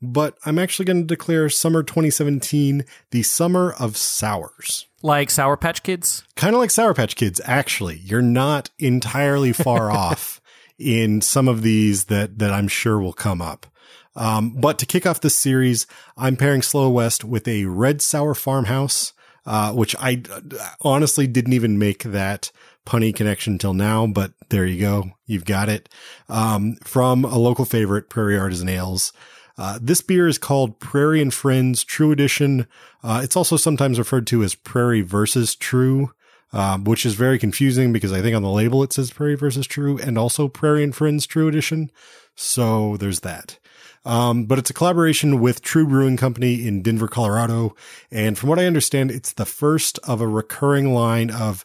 but 0.00 0.38
I'm 0.46 0.58
actually 0.58 0.84
going 0.84 1.00
to 1.02 1.06
declare 1.06 1.48
Summer 1.48 1.82
2017 1.82 2.84
the 3.10 3.22
Summer 3.22 3.74
of 3.78 3.96
Sours. 3.96 4.86
Like 5.02 5.30
Sour 5.30 5.56
Patch 5.56 5.82
Kids? 5.82 6.24
Kind 6.36 6.54
of 6.54 6.60
like 6.60 6.70
Sour 6.70 6.94
Patch 6.94 7.16
Kids, 7.16 7.40
actually. 7.44 7.98
You're 8.04 8.22
not 8.22 8.70
entirely 8.78 9.52
far 9.52 9.90
off 9.92 10.40
in 10.78 11.20
some 11.20 11.48
of 11.48 11.62
these 11.62 12.06
that, 12.06 12.38
that 12.38 12.52
I'm 12.52 12.68
sure 12.68 13.00
will 13.00 13.12
come 13.12 13.42
up. 13.42 13.66
Um, 14.14 14.50
but 14.50 14.78
to 14.78 14.86
kick 14.86 15.06
off 15.06 15.20
this 15.20 15.36
series, 15.36 15.86
I'm 16.16 16.36
pairing 16.36 16.62
Slow 16.62 16.90
West 16.90 17.24
with 17.24 17.48
a 17.48 17.64
Red 17.64 18.02
Sour 18.02 18.34
Farmhouse, 18.34 19.12
uh, 19.46 19.72
which 19.72 19.96
I 19.98 20.22
uh, 20.30 20.40
honestly 20.82 21.26
didn't 21.26 21.54
even 21.54 21.78
make 21.78 22.02
that 22.04 22.52
punny 22.86 23.14
connection 23.14 23.58
till 23.58 23.74
now, 23.74 24.06
but 24.06 24.32
there 24.50 24.66
you 24.66 24.80
go. 24.80 25.12
You've 25.26 25.44
got 25.44 25.68
it. 25.68 25.88
Um, 26.28 26.76
from 26.84 27.24
a 27.24 27.38
local 27.38 27.64
favorite, 27.64 28.10
Prairie 28.10 28.38
Artisan 28.38 28.68
Ales. 28.68 29.12
Uh, 29.58 29.78
this 29.80 30.00
beer 30.00 30.28
is 30.28 30.38
called 30.38 30.80
Prairie 30.80 31.20
and 31.20 31.32
Friends 31.32 31.84
True 31.84 32.10
Edition. 32.10 32.66
Uh, 33.02 33.20
it's 33.22 33.36
also 33.36 33.56
sometimes 33.56 33.98
referred 33.98 34.26
to 34.28 34.42
as 34.42 34.54
Prairie 34.54 35.02
versus 35.02 35.54
True, 35.54 36.12
um, 36.52 36.84
which 36.84 37.04
is 37.04 37.14
very 37.14 37.38
confusing 37.38 37.92
because 37.92 38.12
I 38.12 38.22
think 38.22 38.34
on 38.34 38.42
the 38.42 38.50
label 38.50 38.82
it 38.82 38.92
says 38.92 39.10
Prairie 39.10 39.36
versus 39.36 39.66
True 39.66 39.98
and 39.98 40.16
also 40.16 40.48
Prairie 40.48 40.84
and 40.84 40.94
Friends 40.94 41.26
True 41.26 41.48
Edition. 41.48 41.90
So 42.34 42.96
there's 42.96 43.20
that. 43.20 43.58
Um, 44.04 44.46
but 44.46 44.58
it's 44.58 44.70
a 44.70 44.74
collaboration 44.74 45.40
with 45.40 45.62
TRVE 45.62 45.88
Brewing 45.88 46.16
Company 46.16 46.66
in 46.66 46.82
Denver, 46.82 47.06
Colorado. 47.06 47.76
And 48.10 48.36
from 48.36 48.48
what 48.48 48.58
I 48.58 48.66
understand, 48.66 49.10
it's 49.10 49.32
the 49.32 49.44
first 49.44 49.98
of 50.00 50.20
a 50.20 50.26
recurring 50.26 50.92
line 50.92 51.30
of 51.30 51.64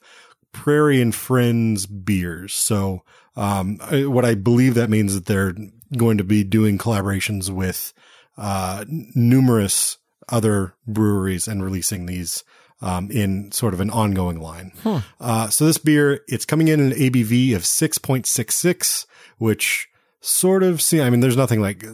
Prairie 0.57 1.01
and 1.01 1.13
Friends 1.13 1.85
beers. 1.85 2.53
So, 2.53 3.03
um, 3.35 3.77
what 3.91 4.25
I 4.25 4.35
believe 4.35 4.73
that 4.73 4.89
means 4.89 5.13
that 5.13 5.25
they're 5.25 5.55
going 5.95 6.17
to 6.17 6.23
be 6.23 6.43
doing 6.43 6.77
collaborations 6.77 7.49
with, 7.49 7.93
uh, 8.37 8.83
numerous 8.87 9.97
other 10.29 10.73
breweries 10.87 11.47
and 11.47 11.63
releasing 11.63 12.07
these, 12.07 12.43
um, 12.81 13.09
in 13.11 13.51
sort 13.51 13.73
of 13.73 13.79
an 13.79 13.89
ongoing 13.89 14.39
line. 14.39 14.71
Hmm. 14.83 14.97
Uh, 15.19 15.49
so 15.49 15.65
this 15.65 15.77
beer, 15.77 16.21
it's 16.27 16.45
coming 16.45 16.67
in 16.67 16.79
an 16.79 16.91
ABV 16.91 17.55
of 17.55 17.61
6.66, 17.61 19.05
which 19.37 19.89
sort 20.19 20.63
of 20.63 20.81
see, 20.81 21.01
I 21.01 21.09
mean, 21.09 21.19
there's 21.19 21.37
nothing 21.37 21.61
like 21.61 21.85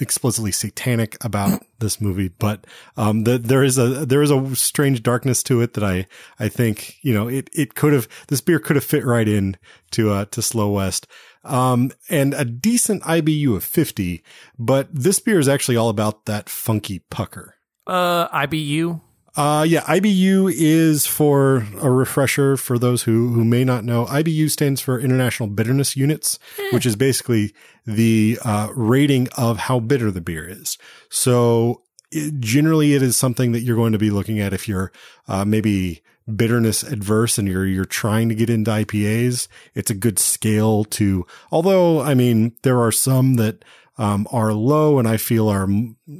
explicitly 0.00 0.52
satanic 0.52 1.16
about 1.24 1.62
this 1.78 2.00
movie, 2.00 2.28
but, 2.28 2.66
um, 2.96 3.24
the, 3.24 3.38
there 3.38 3.62
is 3.62 3.78
a, 3.78 4.04
there 4.04 4.22
is 4.22 4.30
a 4.30 4.56
strange 4.56 5.02
darkness 5.02 5.42
to 5.44 5.60
it 5.60 5.74
that 5.74 5.84
I, 5.84 6.06
I 6.38 6.48
think, 6.48 6.96
you 7.02 7.14
know, 7.14 7.28
it, 7.28 7.48
it 7.52 7.74
could 7.74 7.92
have, 7.92 8.08
this 8.28 8.40
beer 8.40 8.58
could 8.58 8.76
have 8.76 8.84
fit 8.84 9.04
right 9.04 9.28
in 9.28 9.56
to, 9.92 10.10
uh, 10.10 10.24
to 10.26 10.42
Slow 10.42 10.70
West. 10.70 11.06
Um, 11.44 11.92
and 12.08 12.34
a 12.34 12.44
decent 12.44 13.02
IBU 13.02 13.56
of 13.56 13.64
50, 13.64 14.22
but 14.58 14.88
this 14.92 15.20
beer 15.20 15.38
is 15.38 15.48
actually 15.48 15.76
all 15.76 15.90
about 15.90 16.24
that 16.24 16.48
funky 16.48 17.00
pucker. 17.10 17.56
Uh, 17.86 18.28
IBU. 18.28 19.00
Uh, 19.36 19.64
yeah, 19.66 19.80
IBU 19.82 20.52
is 20.54 21.06
for 21.06 21.66
a 21.80 21.90
refresher 21.90 22.56
for 22.56 22.78
those 22.78 23.02
who, 23.02 23.30
who 23.30 23.44
may 23.44 23.64
not 23.64 23.84
know. 23.84 24.06
IBU 24.06 24.48
stands 24.48 24.80
for 24.80 25.00
International 25.00 25.48
Bitterness 25.48 25.96
Units, 25.96 26.38
which 26.72 26.86
is 26.86 26.94
basically 26.94 27.52
the, 27.84 28.38
uh, 28.44 28.68
rating 28.74 29.28
of 29.36 29.58
how 29.58 29.80
bitter 29.80 30.12
the 30.12 30.20
beer 30.20 30.46
is. 30.46 30.78
So 31.08 31.82
it, 32.12 32.38
generally 32.38 32.94
it 32.94 33.02
is 33.02 33.16
something 33.16 33.50
that 33.52 33.62
you're 33.62 33.76
going 33.76 33.92
to 33.92 33.98
be 33.98 34.10
looking 34.10 34.38
at 34.38 34.52
if 34.52 34.68
you're, 34.68 34.92
uh, 35.26 35.44
maybe 35.44 36.02
bitterness 36.36 36.84
adverse 36.84 37.36
and 37.36 37.48
you're, 37.48 37.66
you're 37.66 37.84
trying 37.84 38.28
to 38.28 38.34
get 38.36 38.48
into 38.48 38.70
IPAs. 38.70 39.48
It's 39.74 39.90
a 39.90 39.94
good 39.94 40.20
scale 40.20 40.84
to, 40.84 41.26
although, 41.50 42.00
I 42.00 42.14
mean, 42.14 42.54
there 42.62 42.80
are 42.80 42.92
some 42.92 43.34
that, 43.34 43.64
um, 43.96 44.26
are 44.30 44.52
low 44.52 44.98
and 44.98 45.06
I 45.06 45.16
feel 45.16 45.48
are 45.48 45.68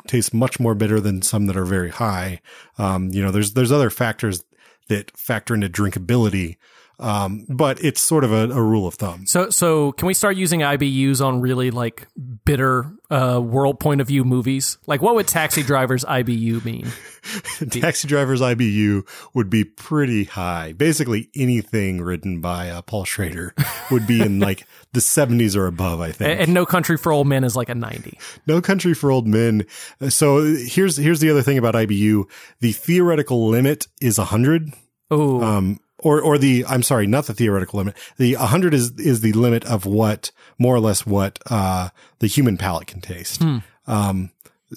taste 0.06 0.32
much 0.32 0.60
more 0.60 0.74
bitter 0.74 1.00
than 1.00 1.22
some 1.22 1.46
that 1.46 1.56
are 1.56 1.64
very 1.64 1.90
high. 1.90 2.40
Um, 2.78 3.10
you 3.10 3.22
know, 3.22 3.30
there's, 3.30 3.54
there's 3.54 3.72
other 3.72 3.90
factors 3.90 4.44
that 4.88 5.16
factor 5.16 5.54
into 5.54 5.68
drinkability. 5.68 6.56
Um, 6.98 7.44
but 7.48 7.82
it's 7.82 8.00
sort 8.00 8.22
of 8.22 8.32
a, 8.32 8.50
a, 8.50 8.62
rule 8.62 8.86
of 8.86 8.94
thumb. 8.94 9.26
So, 9.26 9.50
so 9.50 9.92
can 9.92 10.06
we 10.06 10.14
start 10.14 10.36
using 10.36 10.60
IBUs 10.60 11.24
on 11.24 11.40
really 11.40 11.72
like 11.72 12.06
bitter, 12.44 12.92
uh, 13.10 13.40
world 13.42 13.80
point 13.80 14.00
of 14.00 14.06
view 14.06 14.24
movies? 14.24 14.78
Like 14.86 15.02
what 15.02 15.16
would 15.16 15.26
Taxi 15.26 15.64
Driver's 15.64 16.04
IBU 16.04 16.64
mean? 16.64 16.86
Taxi 17.70 18.06
Driver's 18.06 18.40
IBU 18.40 19.08
would 19.34 19.50
be 19.50 19.64
pretty 19.64 20.24
high. 20.24 20.72
Basically 20.72 21.30
anything 21.34 22.00
written 22.00 22.40
by 22.40 22.70
uh, 22.70 22.80
Paul 22.82 23.04
Schrader 23.04 23.54
would 23.90 24.06
be 24.06 24.20
in 24.20 24.38
like 24.38 24.64
the 24.92 25.00
70s 25.00 25.56
or 25.56 25.66
above, 25.66 26.00
I 26.00 26.12
think. 26.12 26.30
And, 26.30 26.40
and 26.40 26.54
No 26.54 26.64
Country 26.64 26.96
for 26.96 27.10
Old 27.10 27.26
Men 27.26 27.42
is 27.42 27.56
like 27.56 27.68
a 27.68 27.74
90. 27.74 28.16
No 28.46 28.60
Country 28.60 28.94
for 28.94 29.10
Old 29.10 29.26
Men. 29.26 29.66
So 30.10 30.44
here's, 30.44 30.96
here's 30.96 31.18
the 31.18 31.30
other 31.30 31.42
thing 31.42 31.58
about 31.58 31.74
IBU. 31.74 32.24
The 32.60 32.70
theoretical 32.70 33.48
limit 33.48 33.88
is 34.00 34.16
100. 34.16 34.72
Oh. 35.10 35.42
Um, 35.42 35.80
or, 36.04 36.20
or 36.20 36.38
the, 36.38 36.64
I'm 36.66 36.82
sorry, 36.82 37.06
not 37.06 37.26
the 37.26 37.34
theoretical 37.34 37.78
limit. 37.78 37.96
The 38.18 38.36
100 38.36 38.74
is, 38.74 38.92
is 38.92 39.22
the 39.22 39.32
limit 39.32 39.64
of 39.64 39.86
what, 39.86 40.30
more 40.58 40.76
or 40.76 40.80
less 40.80 41.04
what, 41.04 41.40
uh, 41.50 41.88
the 42.20 42.26
human 42.26 42.58
palate 42.58 42.86
can 42.86 43.00
taste. 43.00 43.42
Hmm. 43.42 43.58
Um, 43.86 44.30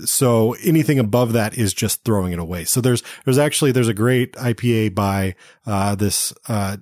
so 0.05 0.53
anything 0.63 0.99
above 0.99 1.33
that 1.33 1.57
is 1.57 1.73
just 1.73 2.03
throwing 2.03 2.31
it 2.31 2.39
away. 2.39 2.63
So 2.63 2.81
there's, 2.81 3.03
there's 3.25 3.37
actually, 3.37 3.73
there's 3.73 3.87
a 3.87 3.93
great 3.93 4.33
IPA 4.33 4.95
by, 4.95 5.35
uh, 5.65 5.95
this, 5.95 6.33
uh, 6.47 6.77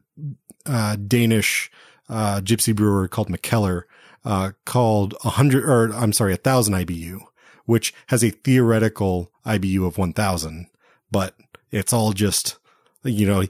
uh, 0.66 0.96
Danish, 0.96 1.72
uh, 2.08 2.40
gypsy 2.42 2.76
brewer 2.76 3.08
called 3.08 3.30
Mikkeller, 3.30 3.84
uh, 4.24 4.52
called 4.64 5.16
hundred, 5.22 5.66
or 5.66 5.94
I'm 5.94 6.14
sorry, 6.14 6.34
a 6.34 6.38
thousand 6.38 6.76
IBU, 6.76 7.20
which 7.66 7.94
has 8.08 8.24
a 8.24 8.30
theoretical 8.30 9.32
IBU 9.46 9.86
of 9.88 9.98
1000, 9.98 10.68
but 11.12 11.36
it's 11.72 11.94
all 11.94 12.14
just, 12.14 12.58
you 13.06 13.28
know, 13.28 13.44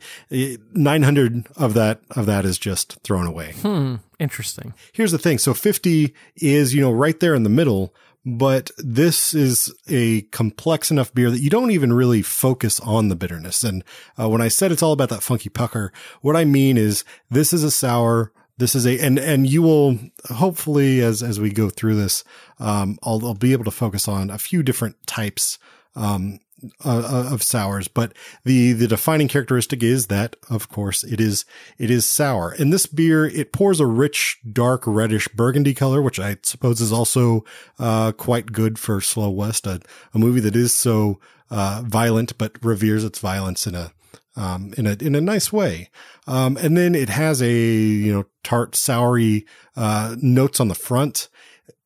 900 0.73 1.47
of 1.55 1.73
that, 1.73 2.01
of 2.11 2.25
that 2.25 2.45
is 2.45 2.57
just 2.57 3.01
thrown 3.03 3.25
away. 3.25 3.53
Hmm. 3.61 3.95
Interesting. 4.19 4.73
Here's 4.93 5.11
the 5.11 5.17
thing. 5.17 5.37
So 5.37 5.53
50 5.53 6.13
is, 6.37 6.73
you 6.73 6.81
know, 6.81 6.91
right 6.91 7.19
there 7.19 7.35
in 7.35 7.43
the 7.43 7.49
middle, 7.49 7.93
but 8.25 8.71
this 8.77 9.33
is 9.33 9.73
a 9.87 10.23
complex 10.23 10.89
enough 10.89 11.13
beer 11.13 11.29
that 11.29 11.41
you 11.41 11.49
don't 11.49 11.71
even 11.71 11.93
really 11.93 12.21
focus 12.21 12.79
on 12.79 13.09
the 13.09 13.15
bitterness. 13.15 13.63
And 13.63 13.83
uh, 14.19 14.27
when 14.29 14.41
I 14.41 14.47
said 14.47 14.71
it's 14.71 14.81
all 14.81 14.93
about 14.93 15.09
that 15.09 15.21
funky 15.21 15.49
pucker, 15.49 15.93
what 16.21 16.35
I 16.35 16.43
mean 16.43 16.77
is 16.77 17.03
this 17.29 17.53
is 17.53 17.63
a 17.63 17.71
sour. 17.71 18.31
This 18.57 18.73
is 18.73 18.87
a, 18.87 18.97
and, 18.99 19.19
and 19.19 19.45
you 19.47 19.61
will 19.61 19.99
hopefully 20.25 21.01
as, 21.01 21.21
as 21.21 21.39
we 21.39 21.51
go 21.51 21.69
through 21.69 21.95
this, 21.95 22.23
um, 22.57 22.97
I'll, 23.03 23.23
I'll 23.25 23.33
be 23.35 23.51
able 23.51 23.65
to 23.65 23.71
focus 23.71 24.07
on 24.07 24.29
a 24.29 24.37
few 24.37 24.63
different 24.63 25.05
types, 25.05 25.59
um, 25.95 26.39
uh, 26.83 27.29
of 27.31 27.43
sours, 27.43 27.87
but 27.87 28.13
the 28.43 28.73
the 28.73 28.87
defining 28.87 29.27
characteristic 29.27 29.83
is 29.83 30.07
that, 30.07 30.35
of 30.49 30.69
course, 30.69 31.03
it 31.03 31.19
is 31.19 31.45
it 31.77 31.91
is 31.91 32.05
sour. 32.05 32.51
And 32.51 32.71
this 32.71 32.85
beer 32.85 33.25
it 33.25 33.51
pours 33.51 33.79
a 33.79 33.85
rich, 33.85 34.39
dark, 34.51 34.83
reddish 34.85 35.27
burgundy 35.29 35.73
color, 35.73 36.01
which 36.01 36.19
I 36.19 36.37
suppose 36.43 36.81
is 36.81 36.91
also 36.91 37.43
uh, 37.79 38.11
quite 38.13 38.51
good 38.51 38.79
for 38.79 39.01
Slow 39.01 39.29
West, 39.29 39.67
a, 39.67 39.81
a 40.13 40.19
movie 40.19 40.39
that 40.41 40.55
is 40.55 40.73
so 40.73 41.19
uh, 41.49 41.83
violent 41.85 42.37
but 42.37 42.63
reveres 42.63 43.03
its 43.03 43.19
violence 43.19 43.67
in 43.67 43.75
a 43.75 43.91
um, 44.35 44.73
in 44.77 44.87
a 44.87 44.93
in 44.99 45.15
a 45.15 45.21
nice 45.21 45.51
way. 45.51 45.89
Um, 46.27 46.57
and 46.57 46.75
then 46.75 46.95
it 46.95 47.09
has 47.09 47.41
a 47.41 47.53
you 47.53 48.13
know 48.13 48.25
tart, 48.43 48.73
soury 48.73 49.45
uh, 49.75 50.15
notes 50.21 50.59
on 50.59 50.67
the 50.67 50.75
front, 50.75 51.29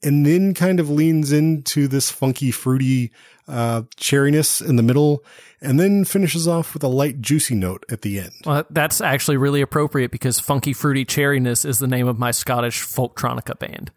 and 0.03 0.25
then 0.25 0.53
kind 0.53 0.79
of 0.79 0.89
leans 0.89 1.31
into 1.31 1.87
this 1.87 2.11
funky, 2.11 2.51
fruity 2.51 3.11
uh, 3.49 3.81
cherryness 3.97 4.65
in 4.65 4.75
the 4.75 4.83
middle, 4.83 5.23
and 5.61 5.79
then 5.79 6.05
finishes 6.05 6.47
off 6.47 6.73
with 6.73 6.83
a 6.83 6.87
light, 6.87 7.19
juicy 7.21 7.55
note 7.55 7.83
at 7.89 8.01
the 8.01 8.19
end. 8.19 8.31
Well, 8.45 8.65
that's 8.69 9.01
actually 9.01 9.37
really 9.37 9.61
appropriate 9.61 10.11
because 10.11 10.39
funky, 10.39 10.73
fruity 10.73 11.05
cherryness 11.05 11.65
is 11.65 11.79
the 11.79 11.87
name 11.87 12.07
of 12.07 12.17
my 12.17 12.31
Scottish 12.31 12.83
folktronica 12.83 13.57
band. 13.59 13.91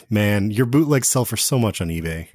Man, 0.10 0.50
your 0.50 0.66
bootlegs 0.66 1.08
sell 1.08 1.24
for 1.24 1.36
so 1.36 1.58
much 1.58 1.80
on 1.80 1.88
eBay. 1.88 2.28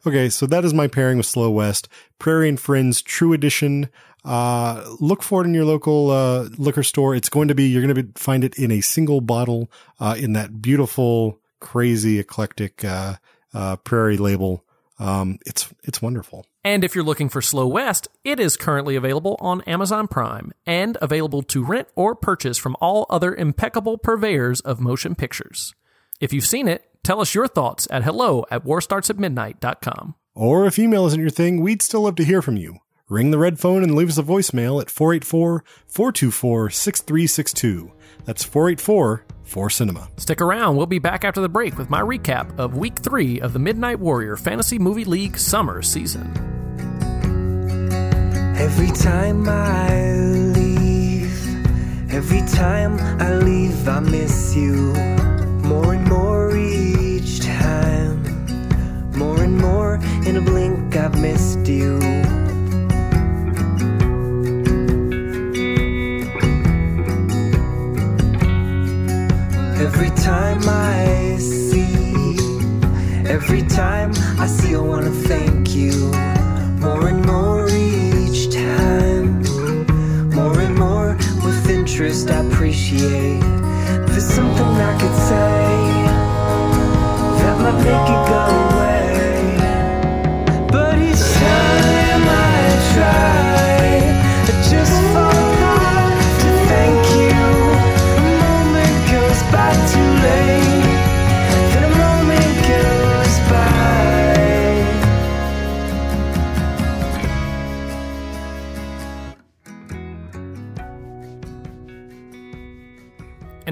okay, 0.06 0.28
so 0.28 0.46
that 0.46 0.64
is 0.64 0.72
my 0.72 0.86
pairing 0.86 1.18
with 1.18 1.26
Slow 1.26 1.50
West. 1.50 1.88
Prairie 2.18 2.48
and 2.48 2.58
Friends 2.58 3.02
True 3.02 3.32
Edition. 3.32 3.90
Uh, 4.24 4.84
look 5.00 5.22
for 5.22 5.42
it 5.42 5.46
in 5.46 5.54
your 5.54 5.64
local 5.64 6.10
uh, 6.10 6.48
liquor 6.56 6.82
store. 6.82 7.14
It's 7.14 7.28
going 7.28 7.48
to 7.48 7.54
be 7.54 7.64
you're 7.64 7.82
going 7.82 7.94
to 7.94 8.20
find 8.20 8.44
it 8.44 8.56
in 8.56 8.70
a 8.70 8.80
single 8.80 9.20
bottle 9.20 9.70
uh, 9.98 10.14
in 10.18 10.32
that 10.34 10.62
beautiful, 10.62 11.40
crazy, 11.62 12.18
eclectic 12.18 12.84
uh, 12.84 13.14
uh, 13.54 13.76
Prairie 13.76 14.18
label. 14.18 14.64
Um, 14.98 15.38
it's 15.46 15.72
it's 15.82 16.02
wonderful. 16.02 16.44
And 16.62 16.84
if 16.84 16.94
you're 16.94 17.04
looking 17.04 17.28
for 17.30 17.40
Slow 17.40 17.66
West, 17.66 18.08
it 18.24 18.38
is 18.38 18.56
currently 18.56 18.94
available 18.94 19.36
on 19.40 19.62
Amazon 19.62 20.06
Prime 20.06 20.52
and 20.66 20.98
available 21.00 21.42
to 21.44 21.64
rent 21.64 21.88
or 21.96 22.14
purchase 22.14 22.58
from 22.58 22.76
all 22.80 23.06
other 23.08 23.34
impeccable 23.34 23.96
purveyors 23.96 24.60
of 24.60 24.80
motion 24.80 25.14
pictures. 25.14 25.74
If 26.20 26.32
you've 26.32 26.46
seen 26.46 26.68
it, 26.68 26.88
tell 27.02 27.20
us 27.20 27.34
your 27.34 27.48
thoughts 27.48 27.88
at 27.90 28.04
hello 28.04 28.44
at 28.50 28.64
warstartsatmidnight.com. 28.64 30.14
Or 30.34 30.66
if 30.66 30.78
email 30.78 31.06
isn't 31.06 31.20
your 31.20 31.30
thing, 31.30 31.60
we'd 31.60 31.82
still 31.82 32.02
love 32.02 32.16
to 32.16 32.24
hear 32.24 32.42
from 32.42 32.56
you. 32.56 32.78
Ring 33.08 33.30
the 33.30 33.38
red 33.38 33.58
phone 33.58 33.82
and 33.82 33.94
leave 33.94 34.08
us 34.08 34.18
a 34.18 34.22
voicemail 34.22 34.80
at 34.80 34.88
484 34.88 35.64
424 35.86 36.70
6362. 36.70 37.92
That's 38.24 38.44
484 38.44 39.24
4 39.52 39.68
Cinema. 39.68 40.08
Stick 40.16 40.40
around, 40.40 40.76
we'll 40.76 40.86
be 40.86 40.98
back 40.98 41.24
after 41.24 41.42
the 41.42 41.48
break 41.48 41.76
with 41.76 41.90
my 41.90 42.00
recap 42.00 42.58
of 42.58 42.74
week 42.74 42.98
three 42.98 43.38
of 43.38 43.52
the 43.52 43.58
Midnight 43.58 44.00
Warrior 44.00 44.36
Fantasy 44.36 44.78
Movie 44.78 45.04
League 45.04 45.36
summer 45.36 45.82
season. 45.82 46.26
Every 48.56 48.90
time 48.92 49.46
I 49.46 50.06
leave, 50.56 52.10
every 52.10 52.40
time 52.48 52.98
I 53.20 53.34
leave, 53.34 53.86
I 53.86 54.00
miss 54.00 54.56
you 54.56 54.94
more 55.62 55.92
and 55.92 56.08
more 56.08 56.56
each 56.56 57.40
time. 57.40 58.22
More 59.12 59.38
and 59.42 59.58
more 59.58 59.96
in 60.26 60.38
a 60.38 60.40
blink, 60.40 60.96
I've 60.96 61.20
missed 61.20 61.68
you. 61.68 62.00
Every 69.82 70.10
time 70.10 70.60
I 70.68 71.36
see, 71.38 72.36
every 73.26 73.62
time 73.62 74.12
I 74.38 74.46
see, 74.46 74.76
I 74.76 74.78
wanna 74.78 75.10
thank 75.10 75.74
you 75.74 75.92
more 76.78 77.08
and 77.08 77.26
more 77.26 77.68
each 77.68 78.54
time. 78.54 79.42
More 80.30 80.58
and 80.60 80.76
more 80.78 81.16
with 81.44 81.68
interest, 81.68 82.30
I 82.30 82.46
appreciate. 82.46 83.40
There's 84.06 84.28
something 84.38 84.72
I 84.90 84.92
could 85.00 85.16
say 85.30 85.62
that 87.40 87.56
might 87.62 87.78
make 87.82 88.08
it 88.14 88.31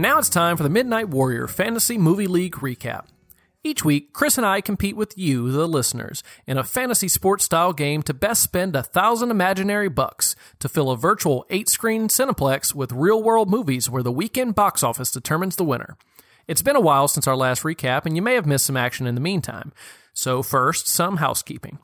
And 0.00 0.08
now 0.08 0.16
it's 0.16 0.30
time 0.30 0.56
for 0.56 0.62
the 0.62 0.70
Midnight 0.70 1.10
Warrior 1.10 1.46
Fantasy 1.46 1.98
Movie 1.98 2.26
League 2.26 2.54
recap. 2.54 3.04
Each 3.62 3.84
week, 3.84 4.14
Chris 4.14 4.38
and 4.38 4.46
I 4.46 4.62
compete 4.62 4.96
with 4.96 5.12
you, 5.18 5.52
the 5.52 5.68
listeners, 5.68 6.22
in 6.46 6.56
a 6.56 6.64
fantasy 6.64 7.06
sports 7.06 7.44
style 7.44 7.74
game 7.74 8.02
to 8.04 8.14
best 8.14 8.42
spend 8.42 8.74
a 8.74 8.82
thousand 8.82 9.30
imaginary 9.30 9.90
bucks 9.90 10.34
to 10.60 10.70
fill 10.70 10.90
a 10.90 10.96
virtual 10.96 11.44
eight 11.50 11.68
screen 11.68 12.08
Cineplex 12.08 12.74
with 12.74 12.92
real 12.92 13.22
world 13.22 13.50
movies 13.50 13.90
where 13.90 14.02
the 14.02 14.10
weekend 14.10 14.54
box 14.54 14.82
office 14.82 15.10
determines 15.10 15.56
the 15.56 15.64
winner. 15.64 15.98
It's 16.48 16.62
been 16.62 16.76
a 16.76 16.80
while 16.80 17.06
since 17.06 17.26
our 17.26 17.36
last 17.36 17.62
recap, 17.62 18.06
and 18.06 18.16
you 18.16 18.22
may 18.22 18.36
have 18.36 18.46
missed 18.46 18.64
some 18.64 18.78
action 18.78 19.06
in 19.06 19.16
the 19.16 19.20
meantime. 19.20 19.70
So, 20.14 20.42
first, 20.42 20.88
some 20.88 21.18
housekeeping. 21.18 21.78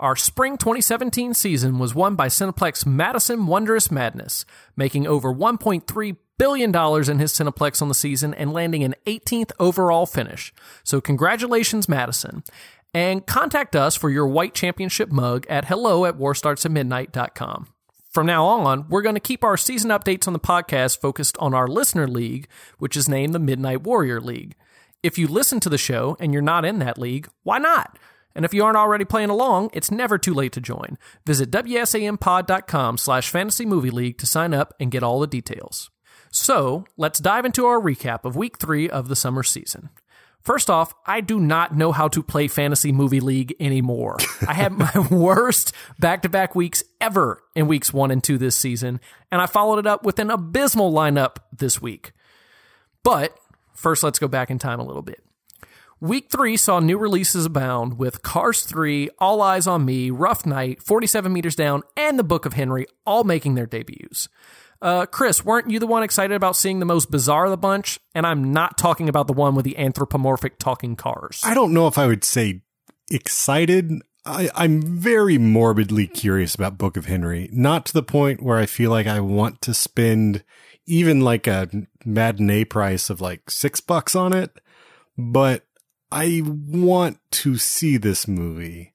Our 0.00 0.16
spring 0.16 0.58
2017 0.58 1.34
season 1.34 1.78
was 1.78 1.94
won 1.94 2.16
by 2.16 2.26
Cineplex 2.26 2.84
Madison 2.84 3.46
Wondrous 3.46 3.92
Madness, 3.92 4.44
making 4.76 5.06
over 5.06 5.32
$1.3 5.32 6.16
billion 6.40 6.72
dollars 6.72 7.10
in 7.10 7.18
his 7.18 7.34
Cineplex 7.34 7.82
on 7.82 7.88
the 7.88 7.94
season 7.94 8.32
and 8.32 8.50
landing 8.50 8.82
an 8.82 8.94
18th 9.06 9.52
overall 9.60 10.06
finish. 10.06 10.54
So, 10.82 10.98
congratulations, 10.98 11.86
Madison. 11.86 12.42
And 12.94 13.26
contact 13.26 13.76
us 13.76 13.94
for 13.94 14.08
your 14.08 14.26
white 14.26 14.54
championship 14.54 15.12
mug 15.12 15.46
at 15.50 15.66
hello 15.66 16.06
at 16.06 16.16
warstartsatmidnight.com. 16.16 17.68
From 18.08 18.26
now 18.26 18.46
on, 18.46 18.88
we're 18.88 19.02
going 19.02 19.14
to 19.16 19.20
keep 19.20 19.44
our 19.44 19.58
season 19.58 19.90
updates 19.90 20.26
on 20.26 20.32
the 20.32 20.40
podcast 20.40 20.98
focused 20.98 21.36
on 21.36 21.52
our 21.52 21.68
listener 21.68 22.08
league, 22.08 22.48
which 22.78 22.96
is 22.96 23.06
named 23.06 23.34
the 23.34 23.38
Midnight 23.38 23.82
Warrior 23.82 24.20
League. 24.20 24.56
If 25.02 25.18
you 25.18 25.28
listen 25.28 25.60
to 25.60 25.68
the 25.68 25.78
show 25.78 26.16
and 26.18 26.32
you're 26.32 26.42
not 26.42 26.64
in 26.64 26.78
that 26.78 26.98
league, 26.98 27.28
why 27.42 27.58
not? 27.58 27.98
And 28.34 28.46
if 28.46 28.54
you 28.54 28.64
aren't 28.64 28.78
already 28.78 29.04
playing 29.04 29.30
along, 29.30 29.70
it's 29.74 29.90
never 29.90 30.16
too 30.16 30.32
late 30.32 30.52
to 30.52 30.60
join. 30.60 30.96
Visit 31.26 31.50
wsampod.com 31.50 32.96
slash 32.96 33.28
fantasy 33.28 33.66
movie 33.66 33.90
league 33.90 34.16
to 34.18 34.26
sign 34.26 34.54
up 34.54 34.72
and 34.80 34.90
get 34.90 35.02
all 35.02 35.20
the 35.20 35.26
details. 35.26 35.90
So, 36.30 36.86
let's 36.96 37.18
dive 37.18 37.44
into 37.44 37.66
our 37.66 37.80
recap 37.80 38.24
of 38.24 38.36
week 38.36 38.58
three 38.58 38.88
of 38.88 39.08
the 39.08 39.16
summer 39.16 39.42
season. 39.42 39.90
First 40.42 40.70
off, 40.70 40.94
I 41.04 41.20
do 41.20 41.38
not 41.38 41.76
know 41.76 41.92
how 41.92 42.08
to 42.08 42.22
play 42.22 42.48
Fantasy 42.48 42.92
Movie 42.92 43.20
League 43.20 43.54
anymore. 43.60 44.16
I 44.46 44.54
had 44.54 44.72
my 44.72 44.90
worst 45.10 45.74
back 45.98 46.22
to 46.22 46.28
back 46.28 46.54
weeks 46.54 46.82
ever 47.00 47.42
in 47.54 47.66
weeks 47.66 47.92
one 47.92 48.10
and 48.10 48.24
two 48.24 48.38
this 48.38 48.56
season, 48.56 49.00
and 49.30 49.42
I 49.42 49.46
followed 49.46 49.80
it 49.80 49.86
up 49.86 50.04
with 50.04 50.18
an 50.18 50.30
abysmal 50.30 50.92
lineup 50.92 51.36
this 51.54 51.82
week. 51.82 52.12
But 53.02 53.36
first, 53.74 54.02
let's 54.02 54.18
go 54.18 54.28
back 54.28 54.50
in 54.50 54.58
time 54.58 54.80
a 54.80 54.84
little 54.84 55.02
bit. 55.02 55.22
Week 56.00 56.30
three 56.30 56.56
saw 56.56 56.80
new 56.80 56.96
releases 56.96 57.44
abound 57.44 57.98
with 57.98 58.22
Cars 58.22 58.62
3, 58.62 59.10
All 59.18 59.40
Eyez 59.40 59.70
on 59.70 59.84
Me, 59.84 60.10
Rough 60.10 60.46
Night, 60.46 60.82
47 60.82 61.30
Meters 61.30 61.54
Down, 61.54 61.82
and 61.94 62.18
The 62.18 62.24
Book 62.24 62.46
of 62.46 62.54
Henry 62.54 62.86
all 63.04 63.22
making 63.22 63.54
their 63.54 63.66
debuts. 63.66 64.30
Uh, 64.82 65.04
Chris, 65.06 65.44
weren't 65.44 65.70
you 65.70 65.78
the 65.78 65.86
one 65.86 66.02
excited 66.02 66.34
about 66.34 66.56
seeing 66.56 66.78
the 66.78 66.86
most 66.86 67.10
bizarre 67.10 67.44
of 67.44 67.50
the 67.50 67.56
bunch? 67.56 68.00
And 68.14 68.26
I'm 68.26 68.52
not 68.52 68.78
talking 68.78 69.08
about 69.08 69.26
the 69.26 69.32
one 69.32 69.54
with 69.54 69.64
the 69.64 69.78
anthropomorphic 69.78 70.58
talking 70.58 70.96
cars. 70.96 71.40
I 71.44 71.54
don't 71.54 71.74
know 71.74 71.86
if 71.86 71.98
I 71.98 72.06
would 72.06 72.24
say 72.24 72.62
excited. 73.10 73.92
I, 74.24 74.48
I'm 74.54 74.82
very 74.82 75.38
morbidly 75.38 76.06
curious 76.06 76.54
about 76.54 76.78
Book 76.78 76.96
of 76.96 77.06
Henry, 77.06 77.48
not 77.52 77.86
to 77.86 77.92
the 77.92 78.02
point 78.02 78.42
where 78.42 78.58
I 78.58 78.66
feel 78.66 78.90
like 78.90 79.06
I 79.06 79.20
want 79.20 79.60
to 79.62 79.74
spend 79.74 80.44
even 80.86 81.20
like 81.20 81.46
a 81.46 81.68
matinee 82.04 82.64
price 82.64 83.10
of 83.10 83.20
like 83.20 83.50
six 83.50 83.80
bucks 83.80 84.14
on 84.14 84.32
it, 84.32 84.50
but 85.16 85.66
I 86.10 86.42
want 86.44 87.18
to 87.32 87.56
see 87.58 87.96
this 87.96 88.26
movie. 88.26 88.94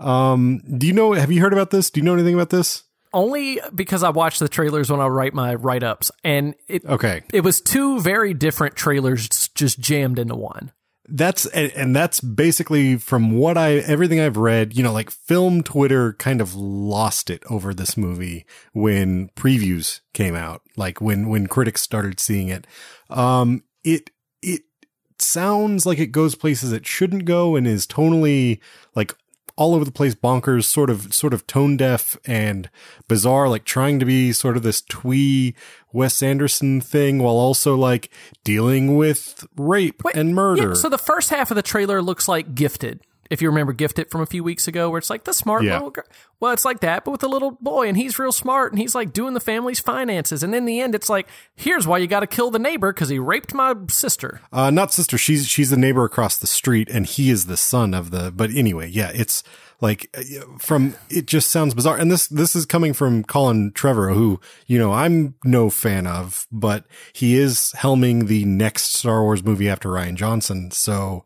Um, 0.00 0.62
do 0.78 0.86
you 0.86 0.92
know, 0.92 1.12
have 1.12 1.30
you 1.30 1.40
heard 1.40 1.52
about 1.52 1.70
this? 1.70 1.90
Do 1.90 2.00
you 2.00 2.04
know 2.04 2.14
anything 2.14 2.34
about 2.34 2.50
this? 2.50 2.83
Only 3.14 3.60
because 3.74 4.02
I 4.02 4.10
watched 4.10 4.40
the 4.40 4.48
trailers 4.48 4.90
when 4.90 5.00
I 5.00 5.06
write 5.06 5.32
my 5.32 5.54
write 5.54 5.82
ups, 5.82 6.10
and 6.22 6.54
it 6.68 6.84
Okay. 6.84 7.22
it 7.32 7.42
was 7.42 7.60
two 7.60 8.00
very 8.00 8.34
different 8.34 8.74
trailers 8.76 9.48
just 9.54 9.78
jammed 9.78 10.18
into 10.18 10.34
one. 10.34 10.72
That's 11.08 11.44
and, 11.46 11.70
and 11.72 11.94
that's 11.94 12.20
basically 12.20 12.96
from 12.96 13.32
what 13.32 13.56
I 13.58 13.74
everything 13.74 14.20
I've 14.20 14.38
read, 14.38 14.74
you 14.76 14.82
know, 14.82 14.92
like 14.92 15.10
film 15.10 15.62
Twitter 15.62 16.14
kind 16.14 16.40
of 16.40 16.54
lost 16.54 17.28
it 17.30 17.42
over 17.50 17.72
this 17.74 17.96
movie 17.96 18.46
when 18.72 19.28
previews 19.36 20.00
came 20.14 20.34
out, 20.34 20.62
like 20.76 21.00
when 21.00 21.28
when 21.28 21.46
critics 21.46 21.82
started 21.82 22.18
seeing 22.20 22.48
it. 22.48 22.66
Um 23.10 23.64
it 23.84 24.10
it 24.40 24.62
sounds 25.18 25.84
like 25.84 25.98
it 25.98 26.06
goes 26.06 26.34
places 26.34 26.72
it 26.72 26.86
shouldn't 26.86 27.26
go 27.26 27.54
and 27.54 27.66
is 27.66 27.86
tonally 27.86 28.60
like 28.94 29.14
all 29.56 29.74
over 29.74 29.84
the 29.84 29.92
place 29.92 30.14
bonkers 30.14 30.64
sort 30.64 30.90
of 30.90 31.14
sort 31.14 31.32
of 31.32 31.46
tone 31.46 31.76
deaf 31.76 32.16
and 32.24 32.68
bizarre 33.08 33.48
like 33.48 33.64
trying 33.64 33.98
to 34.00 34.04
be 34.04 34.32
sort 34.32 34.56
of 34.56 34.62
this 34.62 34.82
twee 34.82 35.54
Wes 35.92 36.22
Anderson 36.22 36.80
thing 36.80 37.20
while 37.20 37.36
also 37.36 37.76
like 37.76 38.10
dealing 38.42 38.96
with 38.96 39.46
rape 39.56 40.02
and 40.14 40.34
murder. 40.34 40.68
Yeah, 40.68 40.74
so 40.74 40.88
the 40.88 40.98
first 40.98 41.30
half 41.30 41.50
of 41.50 41.54
the 41.54 41.62
trailer 41.62 42.02
looks 42.02 42.26
like 42.26 42.54
Gifted. 42.54 43.00
If 43.30 43.40
you 43.42 43.48
remember 43.48 43.72
Gifted 43.72 44.06
it 44.06 44.10
from 44.10 44.20
a 44.20 44.26
few 44.26 44.44
weeks 44.44 44.68
ago, 44.68 44.90
where 44.90 44.98
it's 44.98 45.10
like 45.10 45.24
the 45.24 45.32
smart 45.34 45.64
Yeah. 45.64 45.74
little 45.74 45.90
girl. 45.90 46.04
Well, 46.40 46.52
it's 46.52 46.64
like 46.64 46.80
that, 46.80 47.04
but 47.04 47.10
with 47.12 47.22
a 47.22 47.28
little 47.28 47.52
boy, 47.52 47.88
and 47.88 47.96
he's 47.96 48.18
real 48.18 48.32
smart, 48.32 48.72
and 48.72 48.78
he's 48.80 48.94
like 48.94 49.12
doing 49.12 49.34
the 49.34 49.40
family's 49.40 49.80
finances. 49.80 50.42
And 50.42 50.54
in 50.54 50.64
the 50.66 50.80
end, 50.80 50.94
it's 50.94 51.08
like, 51.08 51.26
here's 51.56 51.86
why 51.86 51.98
you 51.98 52.06
got 52.06 52.20
to 52.20 52.26
kill 52.26 52.50
the 52.50 52.58
neighbor 52.58 52.92
because 52.92 53.08
he 53.08 53.18
raped 53.18 53.54
my 53.54 53.74
sister. 53.88 54.40
Uh, 54.52 54.70
not 54.70 54.92
sister. 54.92 55.16
She's 55.16 55.46
she's 55.46 55.70
the 55.70 55.76
neighbor 55.76 56.04
across 56.04 56.36
the 56.36 56.46
street, 56.46 56.88
and 56.90 57.06
he 57.06 57.30
is 57.30 57.46
the 57.46 57.56
son 57.56 57.94
of 57.94 58.10
the. 58.10 58.30
But 58.30 58.50
anyway, 58.50 58.88
yeah, 58.90 59.10
it's 59.14 59.42
like 59.80 60.14
uh, 60.16 60.22
from. 60.58 60.94
It 61.08 61.26
just 61.26 61.50
sounds 61.50 61.72
bizarre, 61.74 61.96
and 61.96 62.10
this 62.10 62.26
this 62.28 62.54
is 62.54 62.66
coming 62.66 62.92
from 62.92 63.24
Colin 63.24 63.72
Trevorrow, 63.72 64.14
who 64.14 64.40
you 64.66 64.78
know 64.78 64.92
I'm 64.92 65.34
no 65.44 65.70
fan 65.70 66.06
of, 66.06 66.46
but 66.52 66.84
he 67.12 67.36
is 67.38 67.72
helming 67.78 68.26
the 68.26 68.44
next 68.44 68.94
Star 68.96 69.22
Wars 69.22 69.42
movie 69.42 69.68
after 69.68 69.88
Rian 69.88 70.14
Johnson. 70.16 70.70
So, 70.72 71.24